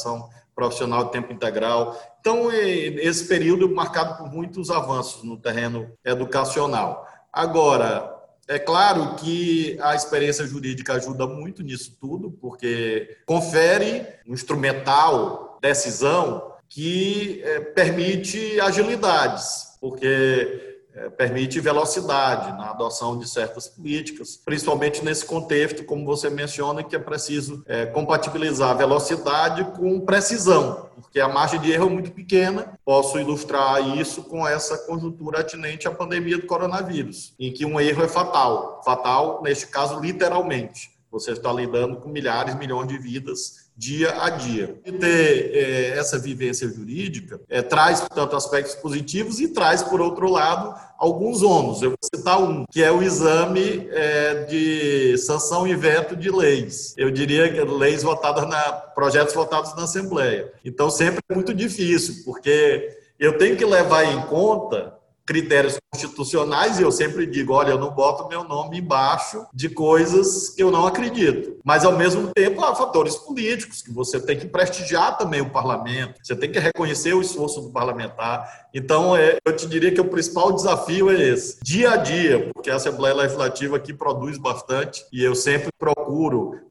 profissional 0.55 1.05
de 1.05 1.11
tempo 1.11 1.31
integral. 1.33 1.99
Então, 2.19 2.51
esse 2.51 3.25
período 3.25 3.69
marcado 3.69 4.17
por 4.17 4.31
muitos 4.31 4.69
avanços 4.69 5.23
no 5.23 5.37
terreno 5.37 5.91
educacional. 6.05 7.07
Agora, 7.31 8.21
é 8.47 8.59
claro 8.59 9.15
que 9.15 9.77
a 9.81 9.95
experiência 9.95 10.45
jurídica 10.45 10.93
ajuda 10.93 11.25
muito 11.25 11.63
nisso 11.63 11.97
tudo, 11.99 12.31
porque 12.31 13.17
confere 13.25 14.05
um 14.27 14.33
instrumental, 14.33 15.57
decisão, 15.61 16.51
que 16.67 17.41
é, 17.43 17.59
permite 17.59 18.59
agilidades, 18.59 19.77
porque 19.79 20.70
permite 21.17 21.59
velocidade 21.59 22.51
na 22.57 22.71
adoção 22.71 23.17
de 23.17 23.27
certas 23.29 23.67
políticas, 23.67 24.39
principalmente 24.43 25.03
nesse 25.03 25.25
contexto, 25.25 25.83
como 25.85 26.05
você 26.05 26.29
menciona, 26.29 26.83
que 26.83 26.95
é 26.95 26.99
preciso 26.99 27.63
é, 27.67 27.85
compatibilizar 27.85 28.77
velocidade 28.77 29.63
com 29.77 29.99
precisão, 30.01 30.89
porque 30.95 31.19
a 31.19 31.27
margem 31.27 31.59
de 31.59 31.71
erro 31.71 31.87
é 31.87 31.89
muito 31.89 32.11
pequena. 32.11 32.77
Posso 32.85 33.19
ilustrar 33.19 33.97
isso 33.97 34.23
com 34.23 34.47
essa 34.47 34.77
conjuntura 34.79 35.39
atinente 35.39 35.87
à 35.87 35.91
pandemia 35.91 36.37
do 36.37 36.47
coronavírus, 36.47 37.33
em 37.39 37.51
que 37.51 37.65
um 37.65 37.79
erro 37.79 38.03
é 38.03 38.07
fatal. 38.07 38.81
Fatal, 38.83 39.41
neste 39.41 39.67
caso, 39.67 39.99
literalmente. 39.99 40.91
Você 41.11 41.31
está 41.31 41.51
lidando 41.51 41.97
com 41.97 42.09
milhares, 42.09 42.55
milhões 42.55 42.87
de 42.87 42.97
vidas 42.97 43.70
dia 43.81 44.15
a 44.21 44.29
dia. 44.29 44.79
E 44.85 44.91
ter 44.91 45.55
é, 45.55 45.97
essa 45.97 46.19
vivência 46.19 46.69
jurídica 46.69 47.41
é, 47.49 47.63
traz, 47.63 47.99
portanto, 47.99 48.35
aspectos 48.35 48.75
positivos 48.75 49.39
e 49.39 49.47
traz, 49.47 49.81
por 49.81 49.99
outro 49.99 50.29
lado, 50.29 50.79
alguns 50.99 51.41
ônus. 51.41 51.81
Eu 51.81 51.89
vou 51.89 51.97
citar 52.03 52.39
um, 52.39 52.63
que 52.71 52.83
é 52.83 52.91
o 52.91 53.01
exame 53.01 53.89
é, 53.91 54.43
de 54.43 55.17
sanção 55.17 55.67
e 55.67 55.75
veto 55.75 56.15
de 56.15 56.29
leis. 56.29 56.93
Eu 56.95 57.09
diria 57.09 57.51
que 57.51 57.59
leis 57.59 58.03
votadas 58.03 58.47
na 58.47 58.61
projetos 58.71 59.33
votados 59.33 59.75
na 59.75 59.85
Assembleia. 59.85 60.53
Então, 60.63 60.91
sempre 60.91 61.19
é 61.27 61.33
muito 61.33 61.51
difícil, 61.51 62.23
porque 62.23 62.87
eu 63.19 63.35
tenho 63.39 63.57
que 63.57 63.65
levar 63.65 64.03
em 64.03 64.21
conta 64.27 64.93
critérios 65.31 65.79
constitucionais 65.89 66.77
e 66.77 66.83
eu 66.83 66.91
sempre 66.91 67.25
digo, 67.25 67.53
olha, 67.53 67.71
eu 67.71 67.79
não 67.79 67.91
boto 67.91 68.27
meu 68.27 68.43
nome 68.43 68.79
embaixo 68.79 69.45
de 69.53 69.69
coisas 69.69 70.49
que 70.49 70.61
eu 70.61 70.69
não 70.69 70.85
acredito. 70.85 71.55
Mas 71.63 71.85
ao 71.85 71.93
mesmo 71.93 72.27
tempo 72.33 72.61
há 72.65 72.75
fatores 72.75 73.15
políticos 73.15 73.81
que 73.81 73.93
você 73.93 74.19
tem 74.19 74.37
que 74.37 74.45
prestigiar 74.45 75.17
também 75.17 75.39
o 75.39 75.49
parlamento, 75.49 76.19
você 76.21 76.35
tem 76.35 76.51
que 76.51 76.59
reconhecer 76.59 77.13
o 77.13 77.21
esforço 77.21 77.61
do 77.61 77.69
parlamentar. 77.69 78.67
Então, 78.73 79.15
é, 79.15 79.37
eu 79.45 79.55
te 79.55 79.67
diria 79.67 79.93
que 79.93 80.01
o 80.01 80.09
principal 80.09 80.51
desafio 80.51 81.09
é 81.09 81.21
esse, 81.21 81.57
dia 81.63 81.91
a 81.91 81.97
dia, 81.97 82.49
porque 82.53 82.69
a 82.69 82.75
Assembleia 82.75 83.15
Legislativa 83.15 83.77
aqui 83.77 83.93
produz 83.93 84.37
bastante 84.37 85.05
e 85.13 85.23
eu 85.23 85.33
sempre 85.33 85.69
procuro 85.79 86.00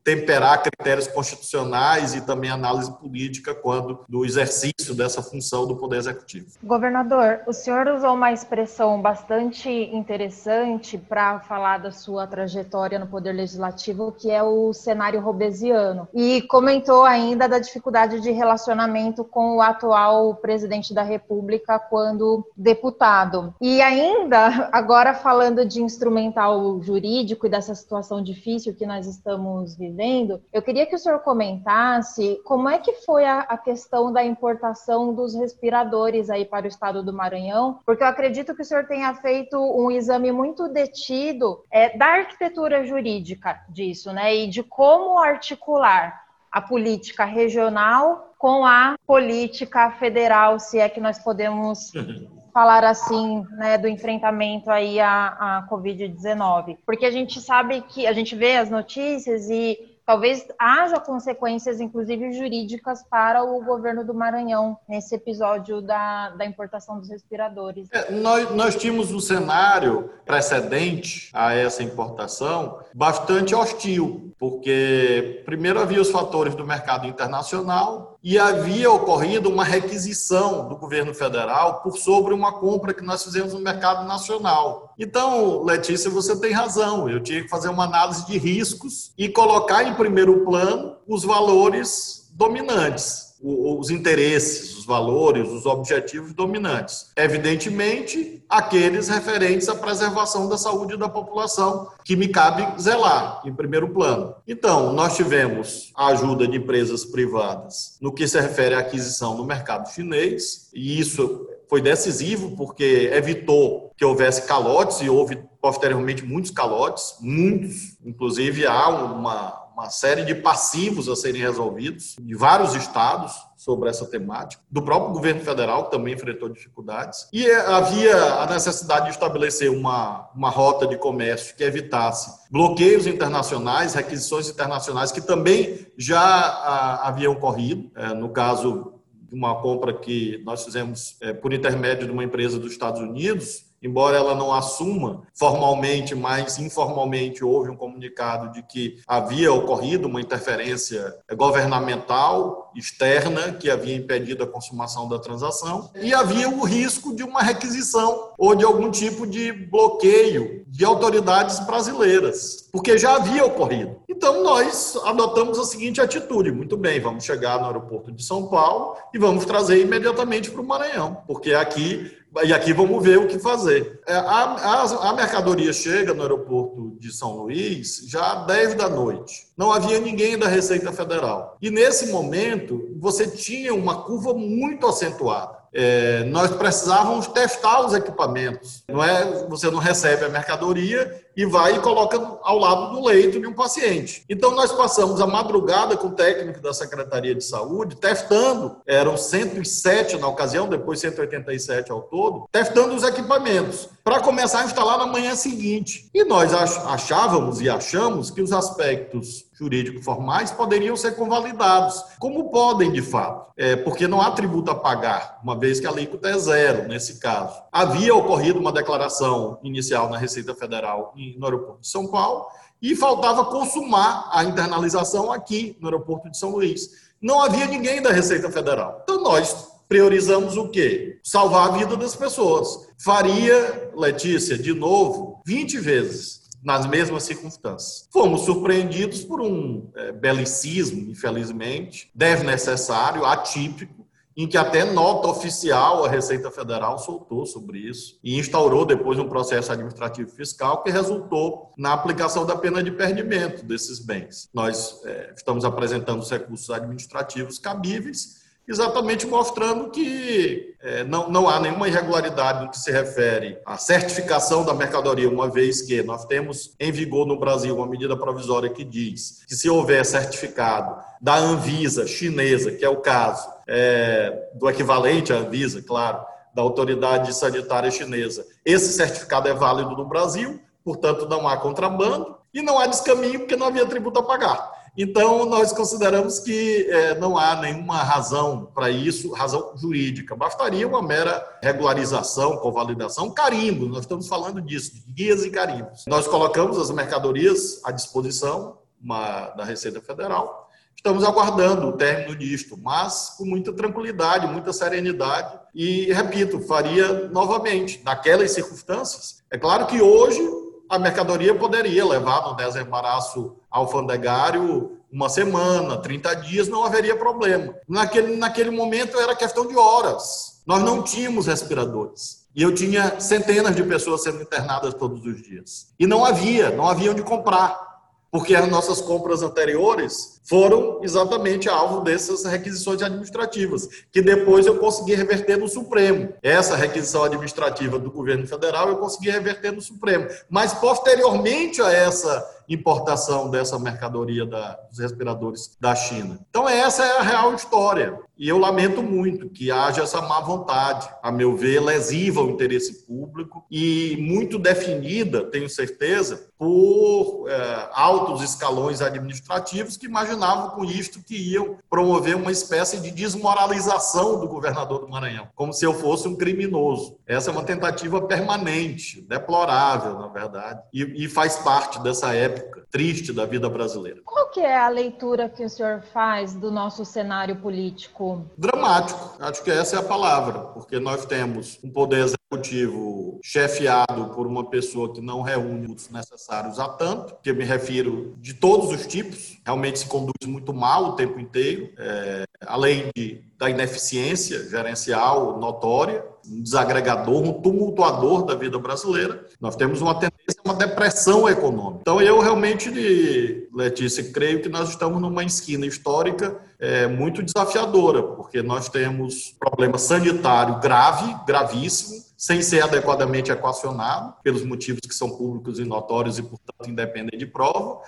temperar 0.05 0.63
critérios 0.63 1.07
constitucionais 1.07 2.15
e 2.15 2.21
também 2.23 2.51
análise 2.51 2.91
política 2.99 3.55
quando 3.55 4.01
do 4.09 4.25
exercício 4.25 4.95
dessa 4.95 5.23
função 5.23 5.67
do 5.67 5.77
Poder 5.77 5.99
Executivo. 5.99 6.47
Governador, 6.63 7.41
o 7.47 7.53
senhor 7.53 7.87
usou 7.89 8.15
uma 8.15 8.33
expressão 8.33 9.01
bastante 9.01 9.69
interessante 9.69 10.97
para 10.97 11.41
falar 11.41 11.79
da 11.79 11.91
sua 11.91 12.27
trajetória 12.27 12.99
no 12.99 13.07
Poder 13.07 13.33
Legislativo, 13.33 14.13
que 14.13 14.31
é 14.31 14.43
o 14.43 14.73
cenário 14.73 15.21
robesiano, 15.21 16.09
e 16.15 16.43
comentou 16.43 17.05
ainda 17.05 17.49
da 17.49 17.59
dificuldade 17.59 18.21
de 18.21 18.31
relacionamento 18.31 19.23
com 19.23 19.57
o 19.57 19.63
atual 19.63 20.35
presidente 20.35 20.95
da 20.95 21.03
República 21.03 21.79
quando 21.79 22.47
deputado. 22.57 23.55
E 23.61 23.83
ainda, 23.83 24.71
agora 24.73 25.15
falando 25.15 25.65
de 25.65 25.83
instrumental 25.83 26.81
jurídico 26.83 27.47
e 27.47 27.51
dessa 27.51 27.75
situação 27.75 28.23
difícil 28.23 28.75
que 28.75 28.87
nós 28.87 29.07
estamos 29.07 29.30
vivendo, 29.77 30.43
eu 30.53 30.63
queria 30.63 30.87
que 30.87 30.95
o 30.95 30.99
senhor 30.99 31.21
comentasse 31.21 32.41
como 32.45 32.69
é 32.69 32.79
que 32.79 32.93
foi 33.05 33.25
a, 33.25 33.41
a 33.41 33.59
questão 33.59 34.13
da 34.13 34.25
importação 34.25 35.15
dos 35.15 35.35
respiradores 35.35 36.31
aí 36.31 36.45
para 36.45 36.65
o 36.65 36.69
estado 36.69 37.03
do 37.03 37.13
Maranhão, 37.13 37.81
porque 37.85 38.03
eu 38.03 38.09
acredito 38.09 38.55
que 38.55 38.63
o 38.63 38.65
senhor 38.65 38.87
tenha 38.87 39.15
feito 39.15 39.57
um 39.59 39.91
exame 39.91 40.33
muito 40.33 40.69
detido 40.69 41.65
é, 41.71 41.97
da 41.97 42.07
arquitetura 42.07 42.85
jurídica 42.85 43.61
disso, 43.69 44.13
né, 44.13 44.35
e 44.35 44.49
de 44.49 44.63
como 44.63 45.19
articular 45.19 46.25
a 46.51 46.61
política 46.61 47.25
regional 47.25 48.35
com 48.39 48.65
a 48.65 48.97
política 49.07 49.91
federal, 49.93 50.59
se 50.59 50.79
é 50.79 50.89
que 50.89 51.01
nós 51.01 51.19
podemos 51.19 51.93
falar 52.53 52.85
assim, 52.85 53.45
né, 53.57 53.79
do 53.79 53.89
enfrentamento 53.89 54.71
aí 54.71 55.01
à, 55.01 55.27
à 55.59 55.69
Covid-19. 55.71 56.79
Porque 56.85 57.07
a 57.07 57.11
gente 57.11 57.41
sabe 57.41 57.83
que 57.83 58.07
a 58.07 58.13
gente 58.13 58.35
vê 58.35 58.57
as 58.57 58.71
notícias 58.71 59.49
e 59.49 59.79
talvez 60.11 60.45
haja 60.59 60.99
consequências, 60.99 61.81
inclusive 61.81 62.33
jurídicas, 62.33 63.01
para 63.09 63.45
o 63.45 63.63
governo 63.63 64.05
do 64.05 64.13
Maranhão 64.13 64.77
nesse 64.89 65.15
episódio 65.15 65.81
da, 65.81 66.31
da 66.31 66.45
importação 66.45 66.99
dos 66.99 67.09
respiradores. 67.09 67.89
É, 67.93 68.11
nós, 68.11 68.51
nós 68.53 68.75
tínhamos 68.75 69.13
um 69.13 69.21
cenário 69.21 70.11
precedente 70.27 71.31
a 71.33 71.55
essa 71.55 71.85
importação 71.85 72.81
bastante 72.93 73.55
hostil, 73.55 74.35
porque 74.37 75.43
primeiro 75.45 75.81
havia 75.81 76.01
os 76.01 76.11
fatores 76.11 76.57
do 76.57 76.67
mercado 76.67 77.07
internacional 77.07 78.10
e 78.23 78.39
havia 78.39 78.91
ocorrido 78.91 79.49
uma 79.49 79.65
requisição 79.65 80.69
do 80.69 80.77
governo 80.77 81.15
federal 81.15 81.81
por 81.83 81.97
sobre 81.97 82.35
uma 82.35 82.53
compra 82.53 82.93
que 82.93 83.03
nós 83.03 83.25
fizemos 83.25 83.55
no 83.55 83.61
mercado 83.61 84.07
nacional. 84.07 84.95
Então, 84.99 85.63
Letícia, 85.65 86.11
você 86.11 86.39
tem 86.39 86.53
razão. 86.53 87.09
Eu 87.09 87.23
tinha 87.23 87.43
que 87.43 87.49
fazer 87.49 87.69
uma 87.69 87.85
análise 87.85 88.27
de 88.27 88.37
riscos 88.37 89.13
e 89.17 89.29
colocar 89.29 89.85
em 89.85 89.95
primeiro 89.95 90.45
plano 90.45 90.97
os 91.09 91.25
valores 91.25 92.31
dominantes 92.33 93.31
os 93.43 93.89
interesses, 93.89 94.80
valores, 94.91 95.49
os 95.49 95.67
objetivos 95.67 96.33
dominantes. 96.33 97.13
Evidentemente, 97.17 98.43
aqueles 98.49 99.09
referentes 99.09 99.69
à 99.69 99.77
preservação 99.77 100.49
da 100.49 100.59
saúde 100.59 100.97
da 100.97 101.09
população, 101.09 101.89
que 102.05 102.17
me 102.17 102.27
cabe 102.27 102.67
zelar 102.83 103.41
em 103.45 103.55
primeiro 103.55 103.89
plano. 103.91 104.35
Então, 104.49 104.93
nós 104.93 105.15
tivemos 105.15 105.93
a 105.97 106.09
ajuda 106.09 106.49
de 106.49 106.57
empresas 106.57 107.05
privadas 107.05 107.97
no 108.01 108.13
que 108.13 108.27
se 108.27 108.41
refere 108.41 108.75
à 108.75 108.81
aquisição 108.81 109.37
no 109.37 109.45
mercado 109.45 109.89
chinês, 109.95 110.69
e 110.75 110.99
isso 110.99 111.47
foi 111.69 111.81
decisivo 111.81 112.57
porque 112.57 113.09
evitou 113.13 113.93
que 113.97 114.05
houvesse 114.05 114.43
calotes 114.43 115.01
e 115.03 115.09
houve 115.09 115.39
posteriormente 115.63 116.25
muitos 116.25 116.51
calotes, 116.51 117.15
muitos, 117.21 117.97
inclusive 118.05 118.67
há 118.67 118.89
uma 118.89 119.70
uma 119.75 119.91
série 119.91 120.25
de 120.25 120.35
passivos 120.35 121.09
a 121.09 121.17
serem 121.17 121.41
resolvidos 121.41 122.17
de 122.21 122.35
vários 122.35 122.75
estados 122.75 123.33
sobre 123.57 123.91
essa 123.91 124.07
temática, 124.07 124.63
do 124.71 124.81
próprio 124.81 125.13
governo 125.13 125.43
federal, 125.43 125.85
que 125.85 125.91
também 125.91 126.15
enfrentou 126.15 126.49
dificuldades, 126.49 127.29
e 127.31 127.47
é, 127.47 127.61
havia 127.67 128.17
a 128.17 128.47
necessidade 128.47 129.05
de 129.05 129.11
estabelecer 129.11 129.71
uma, 129.71 130.31
uma 130.35 130.49
rota 130.49 130.87
de 130.87 130.97
comércio 130.97 131.55
que 131.55 131.63
evitasse 131.63 132.49
bloqueios 132.51 133.07
internacionais, 133.07 133.93
requisições 133.93 134.49
internacionais, 134.49 135.13
que 135.13 135.21
também 135.21 135.87
já 135.99 136.21
a, 136.21 137.09
haviam 137.09 137.35
ocorrido, 137.35 137.91
é, 137.95 138.15
no 138.15 138.31
caso 138.31 138.95
uma 139.31 139.61
compra 139.61 139.93
que 139.93 140.43
nós 140.45 140.65
fizemos 140.65 141.17
é, 141.21 141.33
por 141.33 141.53
intermédio 141.53 142.07
de 142.07 142.13
uma 142.13 142.25
empresa 142.25 142.59
dos 142.59 142.73
Estados 142.73 143.01
Unidos, 143.01 143.70
embora 143.83 144.17
ela 144.17 144.35
não 144.35 144.53
assuma 144.53 145.23
formalmente, 145.35 146.15
mas 146.15 146.59
informalmente 146.59 147.45
houve 147.45 147.71
um 147.71 147.77
comunicado 147.77 148.53
de 148.53 148.63
que 148.63 148.99
havia 149.07 149.53
ocorrido 149.53 150.07
uma 150.07 150.21
interferência 150.21 151.15
governamental 151.37 152.71
externa 152.75 153.53
que 153.53 153.71
havia 153.71 153.97
impedido 153.97 154.45
a 154.45 154.47
consumação 154.47 155.09
da 155.09 155.19
transação 155.19 155.91
e 155.97 156.15
havia 156.15 156.49
o 156.49 156.65
risco 156.65 157.15
de 157.15 157.23
uma 157.23 157.43
requisição 157.43 158.33
ou 158.39 158.55
de 158.55 158.65
algum 158.65 158.91
tipo 158.91 159.27
de 159.27 159.53
bloqueio 159.53 160.65
de 160.69 160.85
autoridades 160.85 161.59
brasileiras, 161.61 162.69
porque 162.71 162.97
já 162.97 163.17
havia 163.17 163.45
ocorrido. 163.45 163.97
Então 164.09 164.43
nós 164.43 164.97
adotamos 165.05 165.59
a 165.59 165.65
seguinte 165.65 166.01
atitude: 166.01 166.53
muito 166.53 166.77
bem, 166.77 167.01
vamos 167.01 167.25
chegar 167.25 167.59
no 167.59 167.67
aeroporto 167.67 168.13
de 168.13 168.23
São 168.23 168.47
Paulo 168.47 168.97
e 169.13 169.19
vamos 169.19 169.45
trazer 169.45 169.81
imediatamente 169.81 170.51
para 170.51 170.61
o 170.61 170.67
Maranhão, 170.67 171.23
porque 171.27 171.53
aqui 171.53 172.20
e 172.45 172.53
aqui 172.53 172.73
vamos 172.73 173.03
ver 173.03 173.19
o 173.19 173.27
que 173.27 173.39
fazer. 173.39 174.01
É, 174.07 174.15
a, 174.15 174.21
a, 174.21 175.11
a, 175.11 175.13
mercadoria 175.15 175.73
chega 175.73 176.15
no 176.15 176.23
aeroporto 176.23 176.97
de 176.99 177.13
São 177.13 177.37
Luís 177.37 178.05
já 178.07 178.33
às 178.33 178.47
10 178.47 178.75
da 178.75 178.89
noite. 178.89 179.49
Não 179.57 179.73
havia 179.73 179.99
ninguém 179.99 180.39
da 180.39 180.47
Receita 180.47 180.93
Federal. 180.93 181.57
E 181.61 181.71
nesse 181.71 182.07
momento, 182.07 182.89
você 182.99 183.27
tinha 183.27 183.75
uma 183.75 184.03
curva 184.03 184.33
muito 184.33 184.87
acentuada. 184.87 185.59
É, 185.73 186.25
nós 186.25 186.51
precisávamos 186.51 187.29
testar 187.29 187.87
os 187.87 187.95
equipamentos. 187.95 188.83
Não 188.89 189.03
é 189.03 189.47
você 189.49 189.71
não 189.71 189.79
recebe 189.79 190.25
a 190.25 190.29
mercadoria 190.29 191.25
e 191.37 191.45
vai 191.47 191.77
e 191.77 191.81
coloca 191.81 192.17
ao 192.43 192.59
lado 192.59 192.95
do 192.95 193.05
leito 193.07 193.41
de 193.41 193.47
um 193.47 193.53
paciente. 193.53 194.25
Então 194.29 194.51
nós 194.53 194.73
passamos 194.73 195.21
a 195.21 195.27
madrugada 195.27 195.97
com 195.97 196.09
o 196.09 196.13
técnico 196.13 196.61
da 196.61 196.73
Secretaria 196.73 197.35
de 197.35 197.45
Saúde 197.45 197.97
testando, 197.97 198.77
eram 198.87 199.17
107 199.17 200.19
na 200.19 200.29
ocasião, 200.29 200.69
depois 200.69 201.01
187 201.01 201.91
ao 201.91 202.03
todo, 202.03 202.49
testando 202.51 202.95
os 202.95 203.03
equipamentos 203.03 203.89
para 204.03 204.21
começar 204.21 204.61
a 204.61 204.65
instalar 204.65 204.99
na 204.99 205.07
manhã 205.07 205.35
seguinte. 205.35 206.11
E 206.13 206.25
nós 206.25 206.53
achávamos 206.53 207.61
e 207.61 207.69
achamos 207.69 208.31
que 208.31 208.43
os 208.43 208.53
aspectos 208.53 209.51
jurídicos 209.61 210.03
formais 210.03 210.51
poderiam 210.51 210.97
ser 210.97 211.13
convalidados, 211.13 212.03
como 212.19 212.51
podem 212.51 212.91
de 212.91 213.03
fato, 213.03 213.53
é, 213.59 213.77
porque 213.77 214.09
não 214.09 214.21
há 214.23 214.31
tributo 214.31 214.71
a 214.71 214.75
pagar, 214.75 215.39
uma 215.45 215.59
vez 215.59 215.79
que 215.79 215.87
a 215.87 215.91
alíquota 215.91 216.31
é 216.31 216.39
zero 216.39 216.89
nesse 216.89 217.21
caso. 217.21 217.63
Havia 217.73 218.15
ocorrido 218.15 218.59
uma 218.59 218.73
declaração 218.73 219.59
inicial 219.63 220.09
na 220.11 220.19
Receita 220.19 220.55
Federal 220.55 221.15
no 221.37 221.45
aeroporto 221.45 221.83
de 221.83 221.89
São 221.89 222.07
Paulo 222.09 222.47
e 222.83 222.97
faltava 222.97 223.45
consumar 223.45 224.29
a 224.33 224.43
internalização 224.45 225.31
aqui 225.31 225.77
no 225.81 225.89
aeroporto 225.89 226.31
de 226.31 226.37
São 226.37 226.51
Luís. 226.51 227.11
Não 227.21 227.41
havia 227.41 227.67
ninguém 227.67 228.03
da 228.03 228.11
Receita 228.11 228.51
Federal. 228.51 229.01
Então 229.03 229.23
nós 229.23 229.69
priorizamos 229.89 230.57
o 230.57 230.69
quê? 230.69 231.19
Salvar 231.23 231.69
a 231.69 231.73
vida 231.79 231.97
das 231.97 232.17
pessoas. 232.17 232.89
Faria, 232.99 233.91
Letícia, 233.95 234.57
de 234.57 234.73
novo, 234.73 235.43
20 235.45 235.79
vezes 235.79 236.41
nas 236.63 236.87
mesmas 236.87 237.23
circunstâncias. 237.23 238.09
Fomos 238.13 238.43
surpreendidos 238.43 239.25
por 239.25 239.41
um 239.41 239.91
é, 239.97 240.13
belicismo, 240.13 241.11
infelizmente, 241.11 242.11
desnecessário, 242.15 243.25
atípico, 243.25 244.00
em 244.43 244.47
que 244.47 244.57
até 244.57 244.85
nota 244.85 245.29
oficial 245.29 246.05
a 246.05 246.09
Receita 246.09 246.51
Federal 246.51 246.99
soltou 246.99 247.45
sobre 247.45 247.79
isso 247.79 248.19
e 248.25 248.39
instaurou 248.39 248.85
depois 248.87 249.19
um 249.19 249.29
processo 249.29 249.71
administrativo 249.71 250.31
fiscal 250.31 250.83
que 250.83 250.91
resultou 250.91 251.73
na 251.77 251.93
aplicação 251.93 252.47
da 252.47 252.57
pena 252.57 252.83
de 252.83 252.91
perdimento 252.91 253.65
desses 253.65 253.99
bens. 253.99 254.49
Nós 254.55 255.01
é, 255.05 255.33
estamos 255.37 255.65
apresentando 255.65 256.21
os 256.21 256.31
recursos 256.31 256.71
administrativos 256.71 257.59
cabíveis 257.59 258.41
exatamente 258.71 259.27
mostrando 259.27 259.91
que 259.91 260.77
é, 260.81 261.03
não, 261.03 261.29
não 261.29 261.49
há 261.49 261.59
nenhuma 261.59 261.89
irregularidade 261.89 262.65
no 262.65 262.71
que 262.71 262.79
se 262.79 262.93
refere 262.93 263.59
à 263.67 263.77
certificação 263.77 264.65
da 264.65 264.73
mercadoria, 264.73 265.29
uma 265.29 265.51
vez 265.51 265.83
que 265.83 266.03
nós 266.05 266.25
temos 266.25 266.73
em 266.79 266.93
vigor 266.93 267.27
no 267.27 267.39
Brasil 267.39 267.77
uma 267.77 267.87
medida 267.87 268.17
provisória 268.17 268.71
que 268.71 268.85
diz 268.85 269.45
que 269.49 269.57
se 269.57 269.69
houver 269.69 270.07
certificado 270.07 271.03
da 271.21 271.37
Anvisa 271.37 272.07
chinesa, 272.07 272.71
que 272.71 272.85
é 272.85 272.89
o 272.89 273.01
caso 273.01 273.60
é, 273.71 274.51
do 274.55 274.69
equivalente 274.69 275.33
à 275.33 275.37
Anvisa, 275.37 275.81
claro, 275.81 276.25
da 276.53 276.61
autoridade 276.61 277.33
sanitária 277.33 277.91
chinesa. 277.91 278.45
Esse 278.65 278.93
certificado 278.93 279.49
é 279.49 279.55
válido 279.55 279.97
no 279.97 280.05
Brasil, 280.05 280.61
portanto, 280.85 281.29
não 281.29 281.47
há 281.47 281.57
contrabando 281.57 282.37
e 282.53 282.61
não 282.61 282.79
há 282.79 282.89
descaminho 282.89 283.39
porque 283.41 283.55
não 283.55 283.69
havia 283.69 283.87
tributo 283.87 284.19
a 284.19 284.23
pagar. 284.25 284.81
Então, 284.97 285.47
nós 285.47 285.73
consideramos 285.73 286.41
que 286.41 286.89
é, 286.91 287.15
não 287.15 287.39
há 287.39 287.55
nenhuma 287.55 288.03
razão 288.03 288.71
para 288.75 288.91
isso, 288.91 289.33
razão 289.33 289.73
jurídica. 289.77 290.35
Bastaria 290.35 290.87
uma 290.87 291.01
mera 291.01 291.59
regularização, 291.63 292.57
convalidação, 292.57 293.31
carimbo. 293.31 293.87
Nós 293.87 294.01
estamos 294.01 294.27
falando 294.27 294.61
disso, 294.61 294.95
de 294.95 295.13
guias 295.13 295.45
e 295.45 295.51
carimbos. 295.51 296.05
Nós 296.09 296.27
colocamos 296.27 296.77
as 296.77 296.91
mercadorias 296.91 297.81
à 297.85 297.93
disposição 297.93 298.79
uma, 299.01 299.51
da 299.51 299.65
Receita 299.65 300.01
Federal. 300.01 300.60
Estamos 301.01 301.25
aguardando 301.25 301.89
o 301.89 301.93
término 301.95 302.37
disto, 302.37 302.77
mas 302.79 303.31
com 303.39 303.47
muita 303.47 303.73
tranquilidade, 303.73 304.47
muita 304.47 304.71
serenidade. 304.71 305.59
E, 305.75 306.13
repito, 306.13 306.61
faria 306.61 307.27
novamente, 307.31 308.03
naquelas 308.05 308.51
circunstâncias. 308.51 309.43
É 309.51 309.57
claro 309.57 309.87
que 309.87 310.03
hoje 310.03 310.47
a 310.91 310.99
mercadoria 310.99 311.55
poderia 311.55 312.05
levar 312.05 312.43
no 312.43 312.55
desembaraço 312.55 313.57
alfandegário 313.71 314.99
uma 315.11 315.31
semana, 315.31 315.97
30 315.97 316.35
dias, 316.35 316.69
não 316.69 316.85
haveria 316.85 317.17
problema. 317.17 317.75
Naquele, 317.89 318.37
naquele 318.37 318.71
momento 318.71 319.19
era 319.19 319.35
questão 319.35 319.67
de 319.67 319.75
horas. 319.79 320.61
Nós 320.67 320.83
não 320.83 321.03
tínhamos 321.03 321.47
respiradores. 321.47 322.47
E 322.55 322.61
eu 322.61 322.75
tinha 322.75 323.19
centenas 323.19 323.75
de 323.75 323.83
pessoas 323.85 324.23
sendo 324.23 324.43
internadas 324.43 324.93
todos 324.93 325.25
os 325.25 325.41
dias. 325.41 325.95
E 325.99 326.07
não 326.07 326.27
havia, 326.27 326.69
não 326.69 326.87
havia 326.87 327.11
onde 327.11 327.23
comprar 327.23 327.89
porque 328.31 328.55
as 328.55 328.69
nossas 328.69 329.01
compras 329.01 329.43
anteriores 329.43 330.40
foram 330.43 331.01
exatamente 331.03 331.69
alvo 331.69 332.01
dessas 332.01 332.45
requisições 332.45 333.03
administrativas, 333.03 333.89
que 334.11 334.21
depois 334.21 334.67
eu 334.67 334.79
consegui 334.79 335.15
reverter 335.15 335.57
no 335.57 335.69
Supremo. 335.69 336.33
Essa 336.43 336.77
requisição 336.77 337.25
administrativa 337.25 337.99
do 337.99 338.11
governo 338.11 338.47
federal 338.47 338.89
eu 338.89 338.97
consegui 338.97 339.31
reverter 339.31 339.73
no 339.73 339.81
Supremo. 339.81 340.27
Mas 340.49 340.73
posteriormente 340.75 341.81
a 341.83 341.93
essa 341.93 342.61
importação 342.71 343.51
dessa 343.51 343.79
mercadoria 343.79 344.47
da, 344.47 344.75
dos 344.89 345.01
respiradores 345.01 345.77
da 345.81 345.95
China. 345.95 346.39
Então, 346.49 346.69
essa 346.69 347.05
é 347.05 347.19
a 347.19 347.23
real 347.23 347.53
história. 347.53 348.17
E 348.39 348.49
eu 348.49 348.59
lamento 348.59 349.03
muito 349.03 349.51
que 349.51 349.71
haja 349.71 350.03
essa 350.03 350.23
má 350.23 350.41
vontade, 350.41 351.09
a 351.23 351.33
meu 351.33 351.57
ver, 351.57 351.81
lesiva 351.81 352.41
ao 352.41 352.49
interesse 352.49 353.05
público 353.07 353.67
e 353.71 354.17
muito 354.21 354.59
definida, 354.59 355.45
tenho 355.45 355.69
certeza, 355.69 356.49
por 356.57 357.47
é, 357.49 357.89
altos 357.93 358.43
escalões 358.43 359.03
administrativos 359.03 359.97
que 359.97 360.09
imaginavam 360.31 360.71
com 360.71 360.85
isto 360.85 361.23
que 361.23 361.37
iam 361.37 361.79
promover 361.89 362.37
uma 362.37 362.53
espécie 362.53 363.01
de 363.01 363.11
desmoralização 363.11 364.41
do 364.41 364.49
governador 364.49 365.01
do 365.01 365.09
Maranhão, 365.09 365.49
como 365.55 365.73
se 365.73 365.85
eu 365.85 365.95
fosse 365.95 366.29
um 366.29 366.37
criminoso. 366.37 367.17
Essa 367.27 367.51
é 367.51 367.53
uma 367.53 367.63
tentativa 367.63 368.21
permanente, 368.23 369.21
deplorável, 369.23 370.19
na 370.19 370.29
verdade, 370.29 370.83
e, 370.93 371.25
e 371.25 371.29
faz 371.29 371.57
parte 371.57 372.01
dessa 372.01 372.35
época 372.35 372.80
triste 372.91 373.33
da 373.33 373.47
vida 373.47 373.69
brasileira. 373.69 374.21
Qual 374.25 374.51
que 374.51 374.61
é 374.61 374.77
a 374.77 374.89
leitura 374.89 375.49
que 375.49 375.65
o 375.65 375.71
senhor 375.71 376.03
faz 376.13 376.55
do 376.55 376.71
nosso 376.71 377.05
cenário 377.05 377.57
político? 377.57 378.47
Dramático. 378.57 379.37
Acho 379.39 379.63
que 379.63 379.71
essa 379.71 379.97
é 379.97 379.99
a 379.99 380.03
palavra, 380.03 380.61
porque 380.61 380.99
nós 380.99 381.25
temos 381.25 381.79
um 381.85 381.91
poder 381.91 382.25
executivo 382.25 383.39
chefiado 383.43 384.31
por 384.35 384.47
uma 384.47 384.69
pessoa 384.69 385.13
que 385.13 385.21
não 385.21 385.41
reúne 385.41 385.87
os 385.87 386.11
necessários 386.11 386.81
a 386.81 386.89
tanto, 386.89 387.37
que 387.43 387.51
eu 387.51 387.55
me 387.55 387.65
refiro 387.65 388.35
de 388.39 388.55
todos 388.55 388.91
os 388.91 389.07
tipos, 389.07 389.61
realmente 389.65 390.01
se 390.01 390.07
conduz 390.07 390.47
muito 390.47 390.75
mal 390.75 391.11
o 391.11 391.13
tempo 391.13 391.39
inteiro, 391.39 391.93
é, 391.97 392.45
além 392.67 393.09
de, 393.17 393.45
da 393.57 393.71
ineficiência 393.71 394.69
gerencial 394.69 395.59
notória, 395.59 396.25
um 396.51 396.63
desagregador, 396.63 397.43
um 397.43 397.53
tumultuador 397.53 398.45
da 398.45 398.55
vida 398.55 398.79
brasileira. 398.79 399.47
Nós 399.61 399.77
temos 399.77 400.01
uma 400.01 400.15
tendência 400.15 400.61
a 400.65 400.69
uma 400.69 400.75
depressão 400.75 401.49
econômica. 401.49 402.01
Então, 402.01 402.21
eu 402.21 402.41
realmente, 402.41 403.69
Letícia, 403.73 404.25
creio 404.33 404.61
que 404.61 404.69
nós 404.69 404.91
estamos 404.91 405.21
numa 405.21 405.45
esquina 405.45 405.87
histórica 405.87 406.61
é, 406.79 407.07
muito 407.07 407.43
desafiadora, 407.43 408.23
porque 408.23 408.63
nós 408.63 408.89
temos 408.89 409.55
problema 409.59 409.97
sanitário 409.99 410.81
grave, 410.81 411.37
gravíssimo, 411.47 412.31
sem 412.37 412.63
ser 412.63 412.83
adequadamente 412.83 413.53
equacionado, 413.53 414.35
pelos 414.43 414.65
motivos 414.65 415.01
que 415.07 415.15
são 415.15 415.29
públicos 415.29 415.79
e 415.79 415.85
notórios 415.85 416.39
e, 416.39 416.43
portanto, 416.43 416.89
independem 416.89 417.39
de 417.39 417.45
prova, 417.45 418.01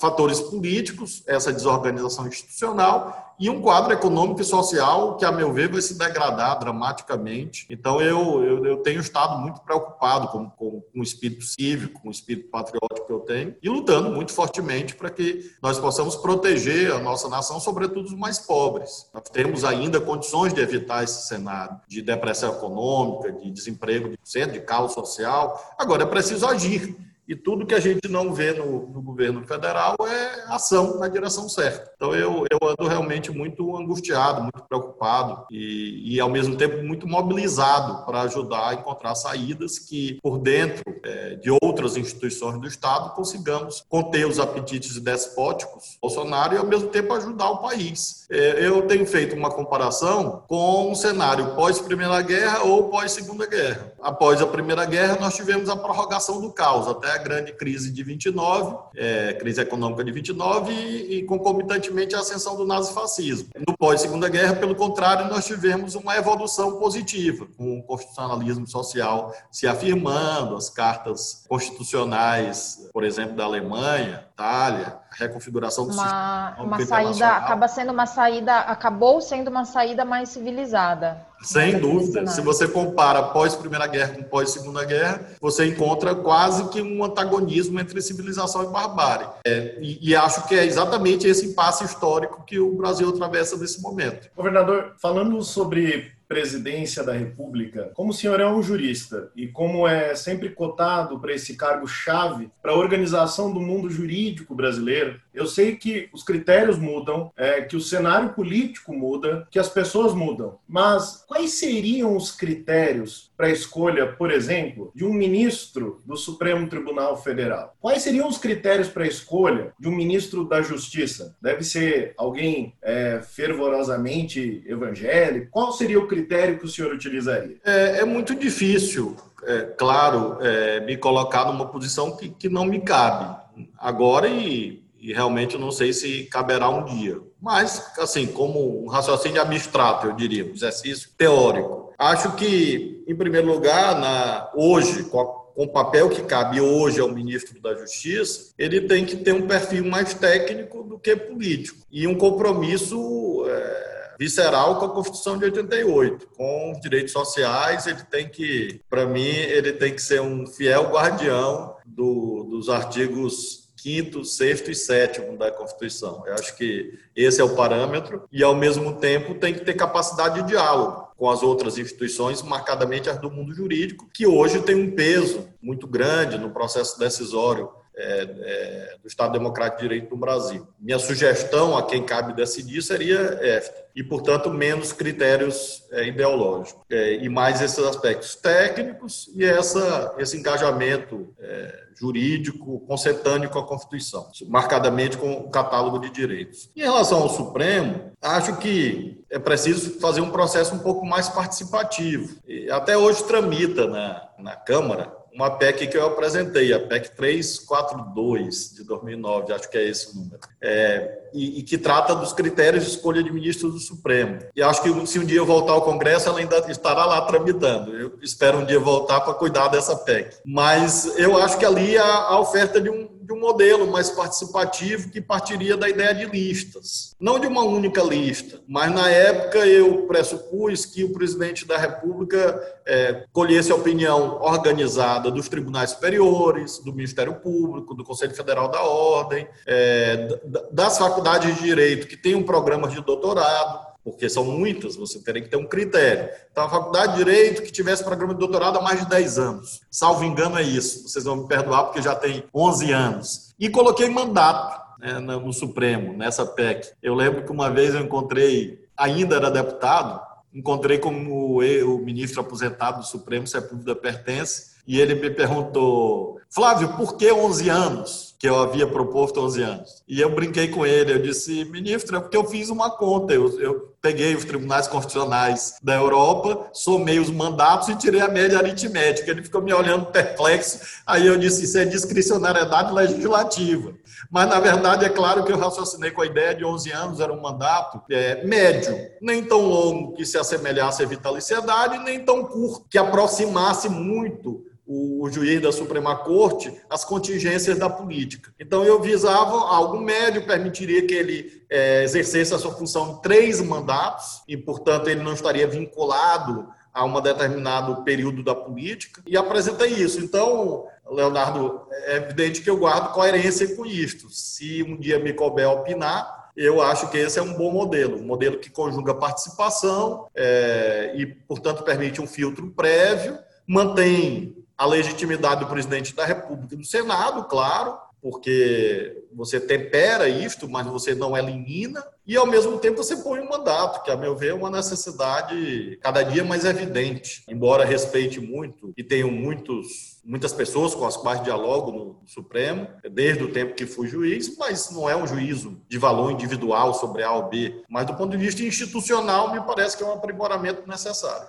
fatores 0.00 0.40
políticos, 0.40 1.24
essa 1.26 1.52
desorganização 1.52 2.28
institucional 2.28 3.29
e 3.40 3.48
um 3.48 3.62
quadro 3.62 3.94
econômico 3.94 4.42
e 4.42 4.44
social 4.44 5.16
que, 5.16 5.24
a 5.24 5.32
meu 5.32 5.50
ver, 5.50 5.72
vai 5.72 5.80
se 5.80 5.96
degradar 5.96 6.58
dramaticamente. 6.58 7.66
Então, 7.70 7.98
eu, 7.98 8.44
eu, 8.44 8.66
eu 8.66 8.76
tenho 8.82 9.00
estado 9.00 9.38
muito 9.38 9.62
preocupado 9.62 10.28
com, 10.28 10.50
com, 10.50 10.82
com, 10.82 11.00
o 11.00 11.02
espírito 11.02 11.42
cívico, 11.42 12.02
com 12.02 12.08
o 12.08 12.10
espírito 12.10 12.50
patriótico 12.50 13.06
que 13.06 13.12
eu 13.12 13.20
tenho, 13.20 13.56
e 13.62 13.68
lutando 13.70 14.10
muito 14.10 14.30
fortemente 14.32 14.94
para 14.94 15.08
que 15.08 15.50
nós 15.62 15.78
possamos 15.78 16.16
proteger 16.16 16.92
a 16.92 16.98
nossa 16.98 17.30
nação, 17.30 17.58
sobretudo 17.58 18.04
os 18.04 18.14
mais 18.14 18.38
pobres. 18.38 19.08
Nós 19.14 19.22
temos 19.32 19.64
ainda 19.64 19.98
condições 19.98 20.52
de 20.52 20.60
evitar 20.60 21.02
esse 21.02 21.26
cenário 21.26 21.80
de 21.88 22.02
depressão 22.02 22.52
econômica, 22.52 23.32
de 23.32 23.50
desemprego 23.50 24.10
de 24.10 24.18
centro, 24.22 24.52
de 24.52 24.60
caos 24.60 24.92
social. 24.92 25.74
Agora, 25.78 26.02
é 26.02 26.06
preciso 26.06 26.46
agir. 26.46 26.94
E 27.30 27.36
tudo 27.36 27.64
que 27.64 27.76
a 27.76 27.78
gente 27.78 28.08
não 28.08 28.34
vê 28.34 28.52
no, 28.52 28.88
no, 28.88 29.00
governo 29.00 29.46
federal 29.46 29.94
é 30.04 30.52
ação 30.52 30.98
na 30.98 31.06
direção 31.06 31.48
certa. 31.48 31.92
Então 31.94 32.12
eu, 32.12 32.44
eu 32.50 32.58
ando 32.68 32.88
realmente 32.88 33.30
muito 33.30 33.76
angustiado, 33.76 34.42
muito 34.42 34.60
preocupado 34.64 35.46
e, 35.48 36.16
e 36.16 36.18
ao 36.18 36.28
mesmo 36.28 36.56
tempo 36.56 36.82
muito 36.82 37.06
mobilizado 37.06 38.04
para 38.04 38.22
ajudar 38.22 38.70
a 38.70 38.74
encontrar 38.74 39.14
saídas 39.14 39.78
que, 39.78 40.18
por 40.20 40.40
dentro 40.40 40.82
é, 41.04 41.36
de 41.36 41.52
outras 41.62 41.96
instituições 41.96 42.60
do 42.60 42.66
Estado, 42.66 43.14
consigamos 43.14 43.84
conter 43.88 44.26
os 44.26 44.40
apetites 44.40 44.98
despóticos 44.98 45.98
Bolsonaro 46.02 46.54
e 46.54 46.58
ao 46.58 46.66
mesmo 46.66 46.88
tempo 46.88 47.14
ajudar 47.14 47.48
o 47.48 47.58
país. 47.58 48.26
É, 48.28 48.66
eu 48.66 48.82
tenho 48.88 49.06
feito 49.06 49.36
uma 49.36 49.52
comparação 49.52 50.42
com 50.48 50.90
um 50.90 50.96
cenário 50.96 51.54
pós-Primeira 51.54 52.20
Guerra 52.22 52.64
ou 52.64 52.88
pós-Segunda 52.88 53.46
Guerra. 53.46 53.89
Após 54.02 54.40
a 54.40 54.46
Primeira 54.46 54.84
Guerra, 54.86 55.18
nós 55.20 55.34
tivemos 55.34 55.68
a 55.68 55.76
prorrogação 55.76 56.40
do 56.40 56.50
caos 56.50 56.88
até 56.88 57.18
grande 57.18 57.52
crise 57.52 57.90
de 57.90 58.02
29, 58.02 58.76
é, 58.96 59.34
crise 59.34 59.60
econômica 59.60 60.02
de 60.02 60.10
29 60.10 60.72
e, 60.72 61.18
e 61.18 61.22
concomitantemente 61.24 62.14
a 62.14 62.20
ascensão 62.20 62.56
do 62.56 62.66
nazifascismo. 62.66 63.50
No 63.66 63.76
pós-segunda 63.76 64.28
guerra, 64.28 64.54
pelo 64.56 64.74
contrário, 64.74 65.28
nós 65.28 65.44
tivemos 65.44 65.94
uma 65.94 66.16
evolução 66.16 66.78
positiva, 66.78 67.46
com 67.56 67.78
o 67.78 67.82
constitucionalismo 67.82 68.66
social 68.66 69.34
se 69.50 69.66
afirmando, 69.66 70.56
as 70.56 70.70
cartas 70.70 71.44
constitucionais, 71.48 72.88
por 72.92 73.04
exemplo, 73.04 73.36
da 73.36 73.44
Alemanha, 73.44 74.24
Itália, 74.32 74.98
reconfiguração 75.12 75.86
do 75.86 75.92
uma, 75.92 76.02
sistema 76.02 76.62
uma 76.64 76.86
saída 76.86 77.28
acaba 77.28 77.68
sendo 77.68 77.92
uma 77.92 78.06
saída 78.06 78.56
acabou 78.58 79.20
sendo 79.20 79.48
uma 79.48 79.64
saída 79.64 80.04
mais 80.04 80.28
civilizada. 80.28 81.26
Sem 81.42 81.78
dúvida. 81.78 82.26
se 82.26 82.42
você 82.42 82.68
compara 82.68 83.22
pós 83.22 83.56
primeira 83.56 83.86
guerra 83.86 84.14
com 84.14 84.22
pós 84.24 84.50
segunda 84.50 84.84
guerra 84.84 85.20
você 85.40 85.66
encontra 85.66 86.14
quase 86.14 86.68
que 86.68 86.82
um 86.82 87.02
antagonismo 87.02 87.80
entre 87.80 88.00
civilização 88.02 88.64
e 88.64 88.66
barbárie. 88.68 89.26
É, 89.46 89.78
e, 89.80 90.10
e, 90.10 90.16
acho 90.16 90.46
que 90.46 90.54
é 90.54 90.64
exatamente 90.64 91.26
esse 91.26 91.46
impasse 91.46 91.84
histórico 91.84 92.44
que 92.44 92.58
o 92.58 92.76
Brasil 92.76 93.08
atravessa 93.08 93.56
nesse 93.56 93.80
momento. 93.80 94.28
Governador 94.36 94.94
falando 95.00 95.42
sobre 95.42 96.12
presidência 96.30 97.02
da 97.02 97.12
República, 97.12 97.90
como 97.92 98.10
o 98.10 98.14
senhor 98.14 98.38
é 98.38 98.46
um 98.46 98.62
jurista 98.62 99.32
e 99.34 99.48
como 99.48 99.84
é 99.84 100.14
sempre 100.14 100.50
cotado 100.50 101.18
para 101.18 101.34
esse 101.34 101.56
cargo-chave 101.56 102.48
para 102.62 102.70
a 102.70 102.76
organização 102.76 103.52
do 103.52 103.58
mundo 103.58 103.90
jurídico 103.90 104.54
brasileiro, 104.54 105.20
eu 105.32 105.46
sei 105.46 105.76
que 105.76 106.08
os 106.12 106.22
critérios 106.22 106.78
mudam, 106.78 107.32
é, 107.36 107.62
que 107.62 107.76
o 107.76 107.80
cenário 107.80 108.30
político 108.30 108.92
muda, 108.92 109.46
que 109.50 109.58
as 109.58 109.68
pessoas 109.68 110.14
mudam. 110.14 110.58
Mas 110.68 111.24
quais 111.26 111.52
seriam 111.52 112.16
os 112.16 112.32
critérios 112.32 113.30
para 113.36 113.46
a 113.46 113.50
escolha, 113.50 114.06
por 114.06 114.30
exemplo, 114.30 114.92
de 114.94 115.04
um 115.04 115.12
ministro 115.12 116.00
do 116.04 116.16
Supremo 116.16 116.68
Tribunal 116.68 117.16
Federal? 117.22 117.74
Quais 117.80 118.02
seriam 118.02 118.28
os 118.28 118.38
critérios 118.38 118.88
para 118.88 119.04
a 119.04 119.08
escolha 119.08 119.72
de 119.78 119.88
um 119.88 119.94
ministro 119.94 120.44
da 120.44 120.62
Justiça? 120.62 121.36
Deve 121.40 121.64
ser 121.64 122.14
alguém 122.16 122.74
é, 122.82 123.20
fervorosamente 123.22 124.62
evangélico? 124.66 125.50
Qual 125.50 125.72
seria 125.72 125.98
o 125.98 126.06
critério 126.06 126.58
que 126.58 126.64
o 126.64 126.68
senhor 126.68 126.92
utilizaria? 126.92 127.56
É, 127.64 128.00
é 128.00 128.04
muito 128.04 128.34
difícil, 128.34 129.16
é, 129.44 129.62
claro, 129.62 130.38
é, 130.40 130.80
me 130.80 130.96
colocar 130.96 131.46
numa 131.46 131.66
posição 131.66 132.16
que, 132.16 132.28
que 132.28 132.48
não 132.48 132.64
me 132.64 132.80
cabe. 132.80 133.40
Agora, 133.78 134.28
e 134.28 134.79
e 135.00 135.12
realmente 135.12 135.54
eu 135.54 135.60
não 135.60 135.72
sei 135.72 135.92
se 135.92 136.24
caberá 136.24 136.68
um 136.68 136.84
dia. 136.84 137.18
Mas, 137.40 137.90
assim, 137.98 138.26
como 138.26 138.84
um 138.84 138.88
raciocínio 138.88 139.40
abstrato, 139.40 140.06
eu 140.06 140.12
diria, 140.12 140.44
um 140.44 140.52
exercício 140.52 141.08
teórico. 141.16 141.92
Acho 141.98 142.32
que, 142.36 143.02
em 143.08 143.16
primeiro 143.16 143.46
lugar, 143.46 143.98
na, 143.98 144.50
hoje, 144.54 145.04
com, 145.04 145.20
a, 145.20 145.24
com, 145.24 145.64
o 145.64 145.68
papel 145.68 146.10
que 146.10 146.22
cabe 146.22 146.60
hoje 146.60 147.00
ao 147.00 147.08
ministro 147.08 147.60
da 147.60 147.74
Justiça, 147.74 148.52
ele 148.58 148.82
tem 148.82 149.06
que 149.06 149.16
ter 149.16 149.32
um 149.32 149.46
perfil 149.46 149.86
mais 149.86 150.12
técnico 150.12 150.82
do 150.82 150.98
que 150.98 151.16
político 151.16 151.80
e 151.90 152.06
um 152.06 152.14
compromisso. 152.14 153.44
É, 153.48 153.90
visceral 154.20 154.78
com 154.78 154.84
a 154.84 154.90
Constituição 154.90 155.38
de 155.38 155.46
88, 155.46 156.28
com 156.36 156.72
os 156.72 156.80
direitos 156.82 157.10
sociais, 157.10 157.86
ele 157.86 158.02
tem 158.02 158.28
que, 158.28 158.78
para 158.86 159.06
mim, 159.06 159.24
ele 159.24 159.72
tem 159.72 159.94
que 159.94 160.02
ser 160.02 160.20
um 160.20 160.46
fiel 160.46 160.90
guardião 160.90 161.74
do, 161.86 162.44
dos 162.44 162.68
artigos 162.68 163.59
quinto, 163.80 164.24
sexto 164.24 164.70
e 164.70 164.74
sétimo 164.74 165.36
da 165.38 165.50
Constituição. 165.50 166.22
Eu 166.26 166.34
acho 166.34 166.56
que 166.56 166.98
esse 167.16 167.40
é 167.40 167.44
o 167.44 167.54
parâmetro 167.54 168.24
e, 168.30 168.42
ao 168.42 168.54
mesmo 168.54 168.94
tempo, 168.96 169.34
tem 169.34 169.54
que 169.54 169.64
ter 169.64 169.74
capacidade 169.74 170.42
de 170.42 170.48
diálogo 170.48 171.08
com 171.16 171.28
as 171.28 171.42
outras 171.42 171.78
instituições, 171.78 172.42
marcadamente 172.42 173.08
as 173.08 173.18
do 173.18 173.30
mundo 173.30 173.54
jurídico, 173.54 174.08
que 174.12 174.26
hoje 174.26 174.60
tem 174.62 174.74
um 174.74 174.90
peso 174.90 175.48
muito 175.60 175.86
grande 175.86 176.38
no 176.38 176.50
processo 176.50 176.98
decisório 176.98 177.70
é, 178.00 178.22
é, 178.22 178.96
do 179.02 179.06
Estado 179.06 179.32
Democrático 179.32 179.82
de 179.82 179.88
Direito 179.88 180.10
no 180.10 180.16
Brasil. 180.16 180.66
Minha 180.80 180.98
sugestão 180.98 181.76
a 181.76 181.86
quem 181.86 182.02
cabe 182.02 182.32
decidir 182.32 182.80
seria 182.82 183.18
esta, 183.42 183.84
e, 183.94 184.02
portanto, 184.02 184.50
menos 184.50 184.92
critérios 184.92 185.84
é, 185.90 186.06
ideológicos, 186.06 186.82
é, 186.90 187.14
e 187.16 187.28
mais 187.28 187.60
esses 187.60 187.78
aspectos 187.78 188.34
técnicos 188.34 189.30
e 189.34 189.44
essa, 189.44 190.14
esse 190.18 190.38
engajamento 190.38 191.34
é, 191.38 191.90
jurídico 191.98 192.80
concetâneo 192.80 193.50
com 193.50 193.58
a 193.58 193.66
Constituição, 193.66 194.30
marcadamente 194.48 195.18
com 195.18 195.32
o 195.32 195.50
catálogo 195.50 195.98
de 195.98 196.08
direitos. 196.08 196.70
Em 196.74 196.80
relação 196.80 197.18
ao 197.18 197.28
Supremo, 197.28 198.12
acho 198.22 198.56
que 198.56 199.22
é 199.28 199.38
preciso 199.38 200.00
fazer 200.00 200.22
um 200.22 200.30
processo 200.30 200.74
um 200.74 200.78
pouco 200.78 201.04
mais 201.04 201.28
participativo. 201.28 202.38
Até 202.70 202.96
hoje 202.96 203.22
tramita 203.24 203.86
na, 203.86 204.28
na 204.38 204.56
Câmara 204.56 205.19
uma 205.34 205.50
PEC 205.50 205.86
que 205.86 205.96
eu 205.96 206.06
apresentei, 206.06 206.72
a 206.72 206.80
PEC 206.80 207.16
342 207.16 208.74
de 208.74 208.84
2009, 208.84 209.52
acho 209.52 209.70
que 209.70 209.78
é 209.78 209.88
esse 209.88 210.10
o 210.10 210.16
número, 210.16 210.40
é, 210.60 211.20
e, 211.32 211.60
e, 211.60 211.62
que 211.62 211.78
trata 211.78 212.14
dos 212.14 212.32
critérios 212.32 212.84
de 212.84 212.90
escolha 212.90 213.22
de 213.22 213.32
ministros 213.32 213.72
do 213.72 213.78
Supremo. 213.78 214.38
E 214.54 214.62
acho 214.62 214.82
que 214.82 215.06
se 215.06 215.18
um 215.18 215.24
dia 215.24 215.38
eu 215.38 215.46
voltar 215.46 215.72
ao 215.72 215.82
Congresso, 215.82 216.28
ela 216.28 216.40
ainda 216.40 216.58
estará 216.70 217.04
lá 217.06 217.20
tramitando. 217.22 217.96
Eu 217.96 218.18
espero 218.22 218.58
um 218.58 218.64
dia 218.64 218.80
voltar 218.80 219.20
para 219.20 219.34
cuidar 219.34 219.68
dessa 219.68 219.96
PEC. 219.96 220.36
Mas 220.44 221.18
eu 221.18 221.36
acho 221.36 221.58
que 221.58 221.64
ali 221.64 221.96
a, 221.96 222.04
a 222.04 222.40
oferta 222.40 222.80
de 222.80 222.90
um, 222.90 223.08
de 223.30 223.32
um 223.32 223.38
modelo 223.38 223.86
mais 223.86 224.10
participativo 224.10 225.08
que 225.08 225.20
partiria 225.20 225.76
da 225.76 225.88
ideia 225.88 226.12
de 226.12 226.26
listas. 226.26 227.14
Não 227.20 227.38
de 227.38 227.46
uma 227.46 227.62
única 227.62 228.02
lista, 228.02 228.60
mas 228.66 228.92
na 228.92 229.08
época 229.08 229.58
eu 229.58 230.02
pressupus 230.08 230.84
que 230.84 231.04
o 231.04 231.12
presidente 231.12 231.64
da 231.64 231.78
República 231.78 232.60
é, 232.84 233.24
colhesse 233.32 233.70
a 233.70 233.76
opinião 233.76 234.40
organizada 234.42 235.30
dos 235.30 235.48
tribunais 235.48 235.90
superiores, 235.90 236.80
do 236.80 236.92
Ministério 236.92 237.36
Público, 237.36 237.94
do 237.94 238.02
Conselho 238.02 238.34
Federal 238.34 238.68
da 238.68 238.82
Ordem, 238.82 239.46
é, 239.64 240.40
das 240.72 240.98
faculdades 240.98 241.54
de 241.54 241.62
direito 241.62 242.08
que 242.08 242.16
têm 242.16 242.34
um 242.34 242.42
programa 242.42 242.88
de 242.88 243.00
doutorado, 243.00 243.89
porque 244.02 244.28
são 244.28 244.44
muitas, 244.44 244.96
você 244.96 245.18
teria 245.20 245.42
que 245.42 245.48
ter 245.48 245.56
um 245.56 245.66
critério. 245.66 246.28
Então, 246.50 246.64
a 246.64 246.68
Faculdade 246.68 247.12
de 247.12 247.18
Direito 247.18 247.62
que 247.62 247.70
tivesse 247.70 248.02
programa 248.02 248.32
de 248.32 248.40
doutorado 248.40 248.78
há 248.78 248.82
mais 248.82 249.00
de 249.00 249.08
10 249.08 249.38
anos. 249.38 249.80
Salvo 249.90 250.24
engano, 250.24 250.58
é 250.58 250.62
isso. 250.62 251.08
Vocês 251.08 251.24
vão 251.24 251.36
me 251.36 251.48
perdoar 251.48 251.84
porque 251.84 252.02
já 252.02 252.14
tem 252.14 252.44
11 252.54 252.92
anos. 252.92 253.54
E 253.58 253.68
coloquei 253.68 254.08
mandato 254.08 254.80
né, 254.98 255.18
no 255.18 255.52
Supremo, 255.52 256.12
nessa 256.12 256.46
PEC. 256.46 256.92
Eu 257.02 257.14
lembro 257.14 257.44
que 257.44 257.52
uma 257.52 257.70
vez 257.70 257.94
eu 257.94 258.00
encontrei, 258.00 258.84
ainda 258.96 259.36
era 259.36 259.50
deputado, 259.50 260.20
encontrei 260.52 260.98
com 260.98 261.10
o, 261.10 261.98
ministro 261.98 262.40
aposentado 262.40 263.00
do 263.00 263.06
Supremo, 263.06 263.46
Sepúlveda 263.46 263.94
Pertence, 263.94 264.70
e 264.86 265.00
ele 265.00 265.14
me 265.14 265.30
perguntou, 265.30 266.40
Flávio, 266.48 266.96
por 266.96 267.16
que 267.16 267.30
11 267.30 267.68
anos? 267.68 268.29
Que 268.40 268.48
eu 268.48 268.58
havia 268.58 268.86
proposto 268.86 269.38
11 269.38 269.62
anos. 269.62 270.02
E 270.08 270.18
eu 270.18 270.34
brinquei 270.34 270.68
com 270.68 270.86
ele, 270.86 271.12
eu 271.12 271.20
disse, 271.20 271.62
ministro, 271.66 272.16
é 272.16 272.20
porque 272.20 272.38
eu 272.38 272.44
fiz 272.44 272.70
uma 272.70 272.90
conta, 272.90 273.34
eu, 273.34 273.60
eu 273.60 273.94
peguei 274.00 274.34
os 274.34 274.46
tribunais 274.46 274.88
constitucionais 274.88 275.74
da 275.82 275.96
Europa, 275.96 276.70
somei 276.72 277.18
os 277.18 277.28
mandatos 277.28 277.90
e 277.90 277.96
tirei 277.96 278.22
a 278.22 278.28
média 278.28 278.56
aritmética. 278.56 279.30
Ele 279.30 279.42
ficou 279.42 279.60
me 279.60 279.74
olhando 279.74 280.06
perplexo, 280.06 280.80
aí 281.06 281.26
eu 281.26 281.36
disse, 281.36 281.64
isso 281.64 281.76
é 281.76 281.84
discricionariedade 281.84 282.94
legislativa. 282.94 283.92
Mas, 284.30 284.48
na 284.48 284.58
verdade, 284.58 285.04
é 285.04 285.10
claro 285.10 285.44
que 285.44 285.52
eu 285.52 285.58
raciocinei 285.58 286.10
com 286.10 286.22
a 286.22 286.26
ideia 286.26 286.54
de 286.54 286.64
11 286.64 286.90
anos, 286.92 287.20
era 287.20 287.34
um 287.34 287.42
mandato 287.42 288.00
é, 288.10 288.42
médio, 288.42 288.96
nem 289.20 289.44
tão 289.44 289.60
longo 289.66 290.14
que 290.14 290.24
se 290.24 290.38
assemelhasse 290.38 291.02
à 291.02 291.06
vitaliciedade, 291.06 291.98
nem 291.98 292.24
tão 292.24 292.42
curto 292.46 292.86
que 292.88 292.96
aproximasse 292.96 293.86
muito 293.90 294.64
o, 294.92 295.30
juiz 295.30 295.62
da 295.62 295.70
Suprema 295.70 296.16
Corte 296.16 296.72
as 296.90 297.04
contingências 297.04 297.78
da 297.78 297.88
política. 297.88 298.52
Então, 298.58 298.84
eu 298.84 299.00
visava 299.00 299.52
algo 299.52 300.00
médio, 300.00 300.44
permitiria 300.44 301.06
que 301.06 301.14
ele 301.14 301.62
é, 301.70 302.02
exercesse 302.02 302.52
a 302.52 302.58
sua 302.58 302.72
função 302.72 303.12
em 303.12 303.22
três 303.22 303.60
mandatos, 303.60 304.42
e, 304.48 304.56
portanto, 304.56 305.08
ele 305.08 305.22
não 305.22 305.32
estaria 305.32 305.66
vinculado 305.68 306.68
a 306.92 307.04
um 307.04 307.20
determinado 307.20 308.02
período 308.02 308.42
da 308.42 308.52
política, 308.52 309.22
e 309.24 309.36
apresentei 309.36 309.90
isso. 309.90 310.18
Então, 310.18 310.86
Leonardo, 311.08 311.82
é 311.92 312.16
evidente 312.16 312.60
que 312.60 312.68
eu 312.68 312.76
guardo 312.76 313.12
coerência 313.12 313.76
com 313.76 313.86
isto. 313.86 314.28
Se 314.28 314.82
um 314.82 314.98
dia 314.98 315.20
me 315.20 315.32
couber 315.32 315.70
opinar, 315.70 316.50
eu 316.56 316.82
acho 316.82 317.08
que 317.08 317.16
esse 317.16 317.38
é 317.38 317.42
um 317.42 317.54
bom 317.54 317.70
modelo, 317.70 318.18
um 318.18 318.24
modelo 318.24 318.58
que 318.58 318.68
conjuga 318.68 319.14
participação 319.14 320.26
é, 320.34 321.12
e, 321.14 321.26
portanto, 321.26 321.84
permite 321.84 322.20
um 322.20 322.26
filtro 322.26 322.72
prévio, 322.72 323.38
mantém 323.68 324.59
a 324.80 324.86
legitimidade 324.86 325.60
do 325.60 325.66
presidente 325.66 326.14
da 326.14 326.24
República 326.24 326.74
e 326.74 326.78
do 326.78 326.86
Senado, 326.86 327.44
claro, 327.44 327.98
porque 328.22 329.24
você 329.30 329.60
tempera 329.60 330.26
isto, 330.26 330.66
mas 330.70 330.86
você 330.86 331.14
não 331.14 331.36
elimina, 331.36 332.02
e 332.26 332.34
ao 332.34 332.46
mesmo 332.46 332.78
tempo 332.78 332.96
você 332.96 333.16
põe 333.16 333.40
um 333.40 333.48
mandato, 333.50 334.02
que, 334.02 334.10
a 334.10 334.16
meu 334.16 334.34
ver, 334.34 334.52
é 334.52 334.54
uma 334.54 334.70
necessidade 334.70 335.98
cada 336.00 336.22
dia 336.22 336.42
mais 336.42 336.64
evidente. 336.64 337.42
Embora 337.46 337.84
respeite 337.84 338.40
muito 338.40 338.94
e 338.96 339.04
tenho 339.04 339.30
muitos, 339.30 340.18
muitas 340.24 340.54
pessoas 340.54 340.94
com 340.94 341.04
as 341.04 341.16
quais 341.18 341.42
dialogo 341.42 341.92
no 341.92 342.22
Supremo, 342.26 342.88
desde 343.12 343.44
o 343.44 343.52
tempo 343.52 343.74
que 343.74 343.84
fui 343.84 344.08
juiz, 344.08 344.56
mas 344.56 344.90
não 344.90 345.10
é 345.10 345.14
um 345.14 345.26
juízo 345.26 345.78
de 345.90 345.98
valor 345.98 346.30
individual 346.30 346.94
sobre 346.94 347.22
A 347.22 347.32
ou 347.32 347.50
B, 347.50 347.82
mas 347.86 348.06
do 348.06 348.14
ponto 348.14 348.30
de 348.30 348.42
vista 348.42 348.62
institucional, 348.62 349.52
me 349.52 349.60
parece 349.60 349.94
que 349.94 350.02
é 350.02 350.06
um 350.06 350.14
aprimoramento 350.14 350.88
necessário. 350.88 351.48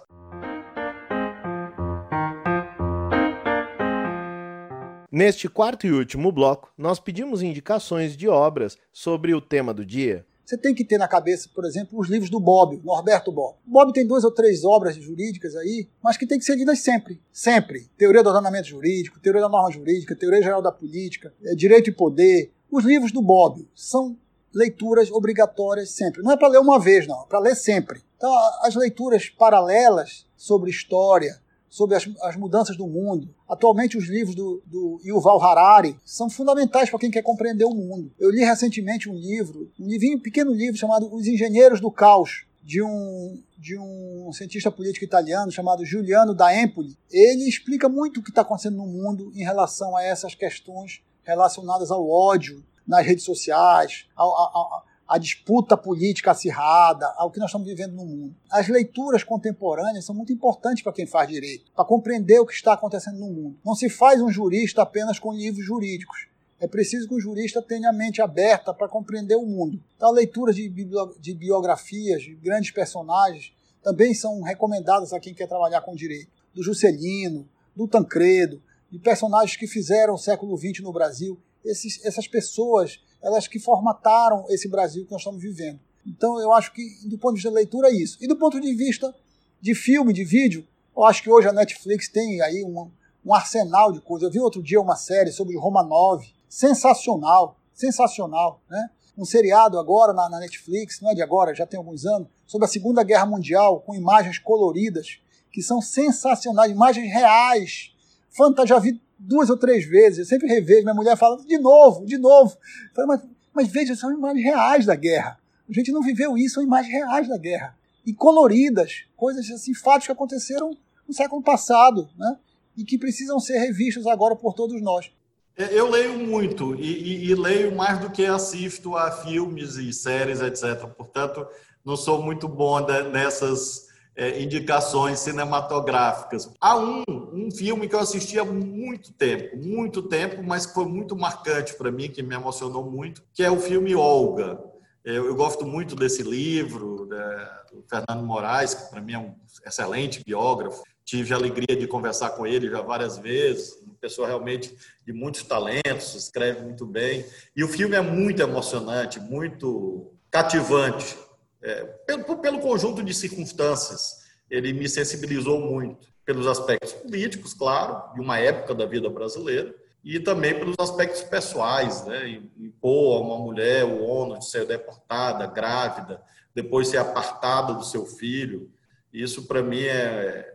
Neste 5.11 5.49
quarto 5.49 5.85
e 5.85 5.91
último 5.91 6.31
bloco, 6.31 6.71
nós 6.77 6.97
pedimos 6.97 7.41
indicações 7.41 8.15
de 8.15 8.29
obras 8.29 8.77
sobre 8.93 9.33
o 9.33 9.41
tema 9.41 9.73
do 9.73 9.85
dia. 9.85 10.25
Você 10.45 10.57
tem 10.57 10.73
que 10.73 10.85
ter 10.85 10.97
na 10.97 11.07
cabeça, 11.07 11.49
por 11.53 11.65
exemplo, 11.65 11.99
os 11.99 12.07
livros 12.07 12.29
do 12.29 12.39
Bob, 12.39 12.79
Norberto 12.81 13.29
Bob. 13.29 13.57
Bob 13.65 13.91
tem 13.91 14.07
duas 14.07 14.23
ou 14.23 14.31
três 14.31 14.63
obras 14.63 14.95
jurídicas 14.95 15.53
aí, 15.57 15.89
mas 16.01 16.15
que 16.15 16.25
tem 16.25 16.39
que 16.39 16.45
ser 16.45 16.55
lidas 16.55 16.79
sempre. 16.79 17.19
Sempre. 17.29 17.89
Teoria 17.97 18.23
do 18.23 18.29
ordenamento 18.29 18.69
jurídico, 18.69 19.19
teoria 19.19 19.41
da 19.41 19.49
norma 19.49 19.69
jurídica, 19.69 20.15
teoria 20.15 20.41
geral 20.41 20.61
da 20.61 20.71
política, 20.71 21.33
é, 21.43 21.55
direito 21.55 21.89
e 21.89 21.93
poder. 21.93 22.49
Os 22.71 22.85
livros 22.85 23.11
do 23.11 23.21
Bob 23.21 23.67
são 23.75 24.17
leituras 24.53 25.11
obrigatórias 25.11 25.91
sempre. 25.91 26.21
Não 26.21 26.31
é 26.31 26.37
para 26.37 26.47
ler 26.47 26.59
uma 26.59 26.79
vez, 26.79 27.05
não, 27.05 27.23
é 27.23 27.25
para 27.27 27.39
ler 27.39 27.55
sempre. 27.55 28.01
Então, 28.15 28.33
as 28.61 28.75
leituras 28.75 29.27
paralelas 29.27 30.25
sobre 30.37 30.69
história, 30.69 31.40
sobre 31.71 31.95
as, 31.95 32.07
as 32.21 32.35
mudanças 32.35 32.75
do 32.75 32.85
mundo. 32.85 33.33
Atualmente, 33.47 33.97
os 33.97 34.09
livros 34.09 34.35
do, 34.35 34.61
do 34.67 34.99
Yuval 35.05 35.41
Harari 35.41 35.95
são 36.05 36.29
fundamentais 36.29 36.89
para 36.89 36.99
quem 36.99 37.09
quer 37.09 37.23
compreender 37.23 37.63
o 37.63 37.73
mundo. 37.73 38.11
Eu 38.19 38.29
li 38.29 38.43
recentemente 38.43 39.09
um 39.09 39.15
livro, 39.15 39.71
um 39.79 39.87
livrinho, 39.87 40.17
um 40.17 40.21
pequeno 40.21 40.51
livro 40.51 40.77
chamado 40.77 41.11
Os 41.11 41.25
Engenheiros 41.25 41.79
do 41.79 41.89
Caos, 41.89 42.45
de 42.61 42.83
um, 42.83 43.41
de 43.57 43.79
um 43.79 44.29
cientista 44.33 44.69
político 44.69 45.05
italiano 45.05 45.49
chamado 45.49 45.85
Giuliano 45.85 46.35
da 46.35 46.53
Empoli. 46.53 46.95
Ele 47.09 47.47
explica 47.47 47.87
muito 47.87 48.19
o 48.19 48.23
que 48.23 48.29
está 48.29 48.41
acontecendo 48.41 48.75
no 48.75 48.85
mundo 48.85 49.31
em 49.33 49.43
relação 49.43 49.95
a 49.95 50.03
essas 50.03 50.35
questões 50.35 51.01
relacionadas 51.23 51.89
ao 51.89 52.07
ódio 52.07 52.61
nas 52.85 53.05
redes 53.05 53.23
sociais, 53.23 54.07
ao, 54.13 54.29
ao, 54.29 54.83
a 55.11 55.17
disputa 55.17 55.75
política 55.75 56.31
acirrada, 56.31 57.05
ao 57.17 57.29
que 57.29 57.37
nós 57.37 57.49
estamos 57.49 57.67
vivendo 57.67 57.91
no 57.91 58.05
mundo. 58.05 58.33
As 58.49 58.69
leituras 58.69 59.25
contemporâneas 59.25 60.05
são 60.05 60.15
muito 60.15 60.31
importantes 60.31 60.81
para 60.81 60.93
quem 60.93 61.05
faz 61.05 61.27
direito, 61.27 61.69
para 61.75 61.83
compreender 61.83 62.39
o 62.39 62.45
que 62.45 62.53
está 62.53 62.71
acontecendo 62.71 63.19
no 63.19 63.29
mundo. 63.29 63.59
Não 63.65 63.75
se 63.75 63.89
faz 63.89 64.21
um 64.21 64.31
jurista 64.31 64.83
apenas 64.83 65.19
com 65.19 65.33
livros 65.33 65.65
jurídicos. 65.65 66.27
É 66.61 66.65
preciso 66.65 67.09
que 67.09 67.13
o 67.15 67.19
jurista 67.19 67.61
tenha 67.61 67.89
a 67.89 67.93
mente 67.93 68.21
aberta 68.21 68.73
para 68.73 68.87
compreender 68.87 69.35
o 69.35 69.45
mundo. 69.45 69.83
Então, 69.97 70.07
a 70.07 70.13
leitura 70.13 70.53
de, 70.53 70.69
de 70.69 71.33
biografias 71.33 72.21
de 72.21 72.33
grandes 72.35 72.71
personagens 72.71 73.51
também 73.83 74.13
são 74.13 74.41
recomendadas 74.41 75.11
a 75.11 75.19
quem 75.19 75.33
quer 75.33 75.47
trabalhar 75.47 75.81
com 75.81 75.93
direito. 75.93 76.31
Do 76.53 76.63
Juscelino, 76.63 77.45
do 77.75 77.85
Tancredo, 77.85 78.63
de 78.89 78.97
personagens 78.97 79.57
que 79.57 79.67
fizeram 79.67 80.13
o 80.13 80.17
século 80.17 80.57
XX 80.57 80.79
no 80.79 80.93
Brasil. 80.93 81.37
Esses, 81.65 81.99
essas 82.05 82.29
pessoas 82.29 83.01
elas 83.21 83.47
que 83.47 83.59
formataram 83.59 84.45
esse 84.49 84.67
Brasil 84.67 85.05
que 85.05 85.11
nós 85.11 85.21
estamos 85.21 85.41
vivendo. 85.41 85.79
Então 86.05 86.39
eu 86.39 86.51
acho 86.51 86.73
que, 86.73 86.83
do 87.07 87.17
ponto 87.17 87.33
de 87.33 87.37
vista 87.37 87.49
da 87.49 87.55
leitura, 87.55 87.89
é 87.89 87.93
isso. 87.93 88.17
E 88.21 88.27
do 88.27 88.35
ponto 88.35 88.59
de 88.59 88.73
vista 88.73 89.13
de 89.59 89.75
filme, 89.75 90.13
de 90.13 90.23
vídeo, 90.23 90.67
eu 90.95 91.03
acho 91.03 91.21
que 91.21 91.29
hoje 91.29 91.47
a 91.47 91.53
Netflix 91.53 92.09
tem 92.09 92.41
aí 92.41 92.63
um, 92.63 92.89
um 93.25 93.33
arsenal 93.33 93.91
de 93.91 94.01
coisas. 94.01 94.27
Eu 94.27 94.31
vi 94.31 94.39
outro 94.39 94.63
dia 94.63 94.81
uma 94.81 94.95
série 94.95 95.31
sobre 95.31 95.57
Romanov, 95.57 96.23
sensacional. 96.49 97.57
sensacional, 97.73 98.61
né? 98.69 98.89
Um 99.17 99.25
seriado 99.25 99.77
agora 99.77 100.13
na, 100.13 100.29
na 100.29 100.39
Netflix, 100.39 100.99
não 101.01 101.11
é 101.11 101.13
de 101.13 101.21
agora, 101.21 101.53
já 101.53 101.65
tem 101.65 101.77
alguns 101.77 102.05
anos, 102.05 102.27
sobre 102.47 102.65
a 102.65 102.69
Segunda 102.69 103.03
Guerra 103.03 103.25
Mundial, 103.25 103.81
com 103.81 103.93
imagens 103.93 104.39
coloridas, 104.39 105.19
que 105.51 105.61
são 105.61 105.81
sensacionais, 105.81 106.71
imagens 106.71 107.11
reais. 107.11 107.93
Fanta, 108.29 108.65
já 108.65 108.79
vi 108.79 109.01
duas 109.21 109.49
ou 109.49 109.57
três 109.57 109.85
vezes, 109.85 110.19
eu 110.19 110.25
sempre 110.25 110.47
revejo, 110.47 110.81
minha 110.81 110.93
mulher 110.93 111.15
fala, 111.15 111.37
de 111.45 111.57
novo, 111.57 112.05
de 112.05 112.17
novo. 112.17 112.57
Falo, 112.93 113.07
mas, 113.07 113.21
mas 113.53 113.67
veja, 113.67 113.95
são 113.95 114.11
imagens 114.11 114.43
reais 114.43 114.85
da 114.85 114.95
guerra. 114.95 115.39
A 115.69 115.73
gente 115.73 115.91
não 115.91 116.01
viveu 116.01 116.37
isso, 116.37 116.55
são 116.55 116.63
imagens 116.63 116.91
reais 116.91 117.27
da 117.27 117.37
guerra. 117.37 117.77
E 118.05 118.13
coloridas, 118.13 119.03
coisas 119.15 119.49
assim, 119.51 119.73
fatos 119.73 120.07
que 120.07 120.11
aconteceram 120.11 120.75
no 121.07 121.13
século 121.13 121.41
passado, 121.41 122.09
né? 122.17 122.37
E 122.75 122.83
que 122.83 122.97
precisam 122.97 123.39
ser 123.39 123.59
revistos 123.59 124.07
agora 124.07 124.35
por 124.35 124.53
todos 124.53 124.81
nós. 124.81 125.11
É, 125.55 125.77
eu 125.77 125.89
leio 125.89 126.17
muito 126.17 126.73
e, 126.75 127.25
e, 127.25 127.29
e, 127.29 127.35
leio 127.35 127.75
mais 127.75 127.99
do 127.99 128.09
que 128.09 128.25
assisto 128.25 128.95
a 128.95 129.11
filmes 129.11 129.75
e 129.75 129.93
séries, 129.93 130.41
etc. 130.41 130.87
Portanto, 130.97 131.45
não 131.85 131.95
sou 131.95 132.23
muito 132.23 132.47
bom 132.47 132.79
nessas 133.11 133.90
é, 134.15 134.41
indicações 134.41 135.19
cinematográficas. 135.19 136.49
Há 136.59 136.77
um, 136.77 137.03
um 137.09 137.49
filme 137.51 137.87
que 137.87 137.95
eu 137.95 137.99
assisti 137.99 138.37
há 138.37 138.45
muito 138.45 139.13
tempo, 139.13 139.57
muito 139.57 140.03
tempo, 140.03 140.43
mas 140.43 140.65
que 140.65 140.73
foi 140.73 140.85
muito 140.85 141.15
marcante 141.15 141.73
para 141.75 141.91
mim, 141.91 142.09
que 142.09 142.21
me 142.21 142.35
emocionou 142.35 142.89
muito, 142.89 143.23
que 143.33 143.43
é 143.43 143.49
o 143.49 143.59
filme 143.59 143.95
Olga. 143.95 144.59
Eu, 145.03 145.25
eu 145.25 145.35
gosto 145.35 145.65
muito 145.65 145.95
desse 145.95 146.21
livro, 146.21 147.07
né, 147.07 147.49
do 147.71 147.83
Fernando 147.89 148.25
Moraes, 148.25 148.73
que 148.73 148.89
para 148.89 149.01
mim 149.01 149.13
é 149.13 149.19
um 149.19 149.33
excelente 149.65 150.23
biógrafo. 150.23 150.83
Tive 151.03 151.33
a 151.33 151.37
alegria 151.37 151.75
de 151.75 151.87
conversar 151.87 152.31
com 152.31 152.45
ele 152.45 152.69
já 152.69 152.81
várias 152.81 153.17
vezes, 153.17 153.81
uma 153.81 153.95
pessoa 153.95 154.27
realmente 154.27 154.75
de 155.05 155.11
muitos 155.11 155.43
talentos, 155.43 156.13
escreve 156.15 156.61
muito 156.61 156.85
bem. 156.85 157.25
E 157.55 157.63
o 157.63 157.67
filme 157.67 157.95
é 157.95 158.01
muito 158.01 158.41
emocionante, 158.41 159.19
muito 159.19 160.13
cativante 160.29 161.17
é, 161.61 161.83
pelo, 161.83 162.37
pelo 162.37 162.59
conjunto 162.59 163.03
de 163.03 163.13
circunstâncias, 163.13 164.21
ele 164.49 164.73
me 164.73 164.89
sensibilizou 164.89 165.59
muito 165.59 166.07
pelos 166.25 166.47
aspectos 166.47 166.93
políticos, 166.93 167.53
claro, 167.53 168.13
de 168.13 168.21
uma 168.21 168.37
época 168.39 168.73
da 168.73 168.85
vida 168.85 169.09
brasileira, 169.09 169.73
e 170.03 170.19
também 170.19 170.57
pelos 170.57 170.75
aspectos 170.79 171.21
pessoais, 171.21 172.05
né? 172.05 172.41
impor 172.57 173.17
a 173.17 173.21
uma 173.21 173.37
mulher 173.37 173.85
o 173.85 174.03
ônus 174.03 174.39
de 174.39 174.51
ser 174.51 174.65
deportada, 174.65 175.45
grávida, 175.45 176.21
depois 176.55 176.87
ser 176.87 176.97
apartada 176.97 177.73
do 177.73 177.85
seu 177.85 178.05
filho. 178.05 178.71
Isso, 179.13 179.47
para 179.47 179.61
mim, 179.61 179.83
é, 179.83 180.51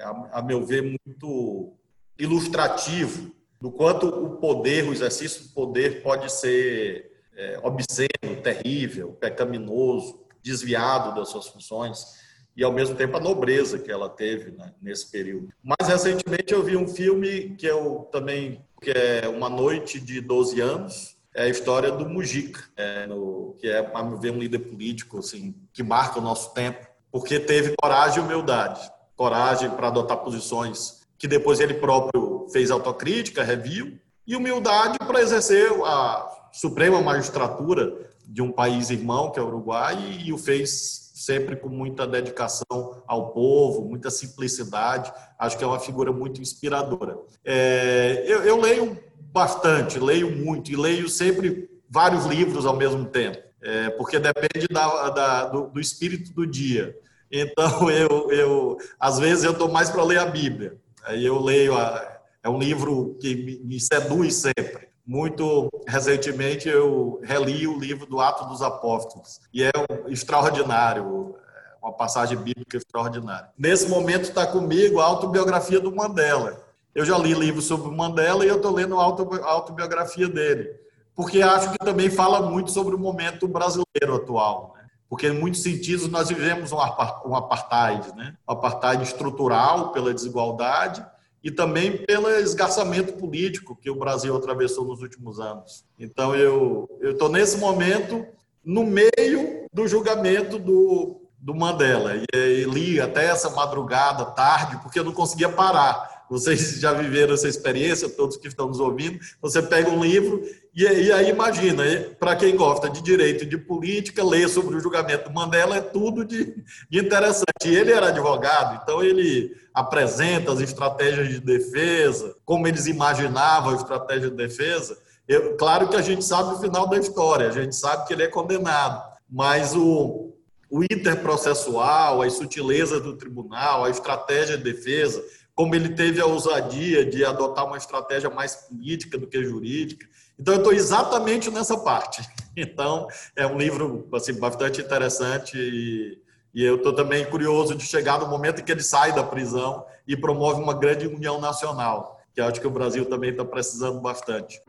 é, 0.00 0.04
a 0.32 0.42
meu 0.42 0.64
ver, 0.64 0.82
muito 0.82 1.72
ilustrativo 2.18 3.34
do 3.60 3.70
quanto 3.70 4.06
o 4.06 4.36
poder, 4.36 4.84
o 4.84 4.92
exercício 4.92 5.44
do 5.44 5.48
poder 5.50 6.02
pode 6.02 6.30
ser 6.30 7.10
é, 7.34 7.58
obsceno, 7.62 8.42
terrível, 8.42 9.12
pecaminoso, 9.12 10.19
desviado 10.42 11.14
das 11.14 11.28
suas 11.28 11.46
funções 11.46 12.18
e 12.56 12.64
ao 12.64 12.72
mesmo 12.72 12.96
tempo 12.96 13.16
a 13.16 13.20
nobreza 13.20 13.78
que 13.78 13.90
ela 13.90 14.08
teve 14.08 14.50
né, 14.50 14.72
nesse 14.82 15.10
período. 15.10 15.52
Mais 15.62 15.88
recentemente 15.88 16.52
eu 16.52 16.62
vi 16.62 16.76
um 16.76 16.88
filme 16.88 17.56
que 17.56 17.66
eu 17.66 18.08
também 18.10 18.64
que 18.80 18.90
é 18.90 19.28
Uma 19.28 19.48
Noite 19.48 20.00
de 20.00 20.20
12 20.20 20.60
anos, 20.60 21.16
é 21.34 21.42
a 21.42 21.48
história 21.48 21.92
do 21.92 22.08
Mujica, 22.08 22.64
é, 22.76 23.06
no, 23.06 23.54
que 23.58 23.68
é, 23.68 23.90
a 23.94 24.02
meu 24.02 24.18
ver, 24.18 24.32
um 24.32 24.38
líder 24.38 24.60
político 24.60 25.18
assim, 25.18 25.54
que 25.72 25.82
marca 25.82 26.18
o 26.18 26.22
nosso 26.22 26.54
tempo, 26.54 26.86
porque 27.12 27.38
teve 27.38 27.74
coragem 27.80 28.22
e 28.22 28.26
humildade. 28.26 28.90
Coragem 29.14 29.70
para 29.70 29.88
adotar 29.88 30.16
posições 30.18 31.00
que 31.18 31.28
depois 31.28 31.60
ele 31.60 31.74
próprio 31.74 32.46
fez 32.50 32.70
autocrítica, 32.70 33.44
review, 33.44 33.98
e 34.26 34.34
humildade 34.34 34.98
para 34.98 35.20
exercer 35.20 35.70
a 35.84 36.48
suprema 36.52 37.02
magistratura 37.02 38.09
de 38.30 38.40
um 38.40 38.52
país 38.52 38.90
irmão, 38.90 39.30
que 39.32 39.40
é 39.40 39.42
o 39.42 39.46
Uruguai, 39.46 39.98
e 40.24 40.32
o 40.32 40.38
fez 40.38 41.10
sempre 41.14 41.56
com 41.56 41.68
muita 41.68 42.06
dedicação 42.06 43.02
ao 43.06 43.32
povo, 43.32 43.84
muita 43.84 44.08
simplicidade. 44.08 45.12
Acho 45.36 45.58
que 45.58 45.64
é 45.64 45.66
uma 45.66 45.80
figura 45.80 46.12
muito 46.12 46.40
inspiradora. 46.40 47.18
É, 47.44 48.22
eu, 48.26 48.42
eu, 48.42 48.60
leio 48.60 48.96
bastante, 49.32 49.98
leio 49.98 50.30
muito, 50.30 50.70
e 50.70 50.76
leio 50.76 51.08
sempre 51.08 51.68
vários 51.88 52.24
livros 52.24 52.64
ao 52.64 52.76
mesmo 52.76 53.04
tempo, 53.04 53.38
é, 53.60 53.90
porque 53.90 54.18
depende 54.18 54.68
da, 54.70 55.10
da, 55.10 55.44
do, 55.46 55.66
do, 55.66 55.80
espírito 55.80 56.32
do 56.32 56.46
dia. 56.46 56.96
Então, 57.30 57.90
eu, 57.90 58.30
eu 58.30 58.78
às 58.98 59.18
vezes, 59.18 59.42
eu 59.42 59.52
estou 59.52 59.70
mais 59.70 59.90
para 59.90 60.04
ler 60.04 60.18
a 60.18 60.26
Bíblia. 60.26 60.78
Aí 61.04 61.26
eu 61.26 61.40
leio, 61.40 61.76
a, 61.76 62.20
é 62.44 62.48
um 62.48 62.58
livro 62.58 63.16
que 63.20 63.34
me, 63.34 63.58
me 63.58 63.80
seduz 63.80 64.36
sempre. 64.36 64.89
Muito 65.10 65.68
recentemente 65.88 66.68
eu 66.68 67.20
reli 67.24 67.66
o 67.66 67.76
livro 67.76 68.06
do 68.06 68.20
Ato 68.20 68.44
dos 68.44 68.62
Apóstolos 68.62 69.40
e 69.52 69.64
é 69.64 69.72
extraordinário, 70.06 71.34
é 71.82 71.84
uma 71.84 71.92
passagem 71.92 72.38
bíblica 72.38 72.76
extraordinária. 72.76 73.48
Nesse 73.58 73.88
momento 73.88 74.28
está 74.28 74.46
comigo 74.46 75.00
a 75.00 75.04
autobiografia 75.04 75.80
do 75.80 75.92
Mandela. 75.92 76.64
Eu 76.94 77.04
já 77.04 77.18
li 77.18 77.34
livros 77.34 77.64
sobre 77.64 77.88
o 77.88 77.92
Mandela 77.92 78.44
e 78.44 78.48
eu 78.48 78.58
estou 78.58 78.72
lendo 78.72 79.00
a 79.00 79.02
autobiografia 79.02 80.28
dele, 80.28 80.70
porque 81.12 81.42
acho 81.42 81.72
que 81.72 81.78
também 81.78 82.08
fala 82.08 82.48
muito 82.48 82.70
sobre 82.70 82.94
o 82.94 82.98
momento 82.98 83.48
brasileiro 83.48 84.14
atual. 84.14 84.76
Né? 84.76 84.84
Porque, 85.08 85.26
em 85.26 85.36
muitos 85.36 85.64
sentidos, 85.64 86.06
nós 86.06 86.28
vivemos 86.28 86.70
um 86.70 87.34
apartheid, 87.34 88.14
né? 88.14 88.36
um 88.48 88.52
apartheid 88.52 89.02
estrutural 89.02 89.90
pela 89.90 90.14
desigualdade 90.14 91.04
e 91.42 91.50
também 91.50 91.96
pelo 92.04 92.28
esgarçamento 92.30 93.14
político 93.14 93.76
que 93.76 93.90
o 93.90 93.94
Brasil 93.94 94.36
atravessou 94.36 94.84
nos 94.84 95.00
últimos 95.00 95.40
anos. 95.40 95.84
Então, 95.98 96.34
eu 96.34 96.88
estou 97.02 97.28
nesse 97.28 97.56
momento 97.58 98.26
no 98.64 98.84
meio 98.84 99.66
do 99.72 99.88
julgamento 99.88 100.58
do, 100.58 101.22
do 101.38 101.54
Mandela. 101.54 102.12
E, 102.16 102.26
e 102.36 102.64
li 102.64 103.00
até 103.00 103.26
essa 103.26 103.50
madrugada, 103.50 104.26
tarde, 104.26 104.78
porque 104.82 104.98
eu 104.98 105.04
não 105.04 105.12
conseguia 105.12 105.48
parar 105.48 106.19
vocês 106.30 106.78
já 106.78 106.92
viveram 106.92 107.34
essa 107.34 107.48
experiência, 107.48 108.08
todos 108.08 108.36
que 108.36 108.46
estão 108.46 108.68
nos 108.68 108.78
ouvindo. 108.78 109.18
Você 109.42 109.60
pega 109.60 109.90
um 109.90 110.04
livro 110.04 110.40
e, 110.72 110.84
e 110.84 111.10
aí 111.12 111.28
imagina, 111.28 111.82
para 112.20 112.36
quem 112.36 112.54
gosta 112.54 112.88
de 112.88 113.02
direito 113.02 113.42
e 113.42 113.48
de 113.48 113.58
política, 113.58 114.22
ler 114.22 114.48
sobre 114.48 114.76
o 114.76 114.80
julgamento 114.80 115.28
do 115.28 115.34
Mandela 115.34 115.76
é 115.76 115.80
tudo 115.80 116.24
de, 116.24 116.54
de 116.88 117.00
interessante. 117.00 117.44
Ele 117.64 117.90
era 117.90 118.08
advogado, 118.08 118.80
então 118.80 119.02
ele 119.02 119.56
apresenta 119.74 120.52
as 120.52 120.60
estratégias 120.60 121.28
de 121.28 121.40
defesa, 121.40 122.36
como 122.44 122.68
eles 122.68 122.86
imaginavam 122.86 123.72
a 123.72 123.76
estratégia 123.76 124.30
de 124.30 124.36
defesa. 124.36 124.96
Eu, 125.26 125.56
claro 125.56 125.88
que 125.88 125.96
a 125.96 126.02
gente 126.02 126.24
sabe 126.24 126.54
o 126.54 126.60
final 126.60 126.88
da 126.88 126.96
história, 126.96 127.48
a 127.48 127.52
gente 127.52 127.74
sabe 127.74 128.06
que 128.06 128.12
ele 128.12 128.22
é 128.22 128.28
condenado, 128.28 129.02
mas 129.28 129.74
o, 129.74 130.32
o 130.70 130.84
interprocessual, 130.84 132.22
as 132.22 132.34
sutilezas 132.34 133.02
do 133.02 133.16
tribunal, 133.16 133.84
a 133.84 133.90
estratégia 133.90 134.56
de 134.56 134.62
defesa, 134.62 135.20
como 135.60 135.74
ele 135.74 135.90
teve 135.90 136.18
a 136.22 136.24
ousadia 136.24 137.04
de 137.04 137.22
adotar 137.22 137.66
uma 137.66 137.76
estratégia 137.76 138.30
mais 138.30 138.56
política 138.56 139.18
do 139.18 139.26
que 139.26 139.44
jurídica. 139.44 140.06
Então, 140.38 140.54
eu 140.54 140.58
estou 140.60 140.72
exatamente 140.72 141.50
nessa 141.50 141.76
parte. 141.76 142.22
Então, 142.56 143.06
é 143.36 143.46
um 143.46 143.56
livro 143.56 144.08
assim, 144.12 144.34
bastante 144.34 144.80
interessante 144.80 145.56
e, 145.56 146.18
e 146.52 146.64
eu 146.64 146.76
estou 146.76 146.92
também 146.92 147.24
curioso 147.24 147.76
de 147.76 147.84
chegar 147.84 148.18
no 148.18 148.26
momento 148.26 148.60
em 148.60 148.64
que 148.64 148.72
ele 148.72 148.82
sai 148.82 149.12
da 149.12 149.22
prisão 149.22 149.86
e 150.06 150.16
promove 150.16 150.60
uma 150.60 150.74
grande 150.74 151.06
união 151.06 151.40
nacional, 151.40 152.20
que 152.34 152.40
acho 152.40 152.60
que 152.60 152.66
o 152.66 152.70
Brasil 152.70 153.04
também 153.06 153.30
está 153.30 153.44
precisando 153.44 154.00
bastante. 154.00 154.60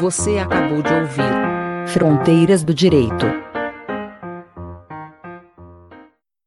Você 0.00 0.38
acabou 0.38 0.82
de 0.82 0.92
ouvir 0.92 1.86
Fronteiras 1.86 2.64
do 2.64 2.74
Direito 2.74 3.49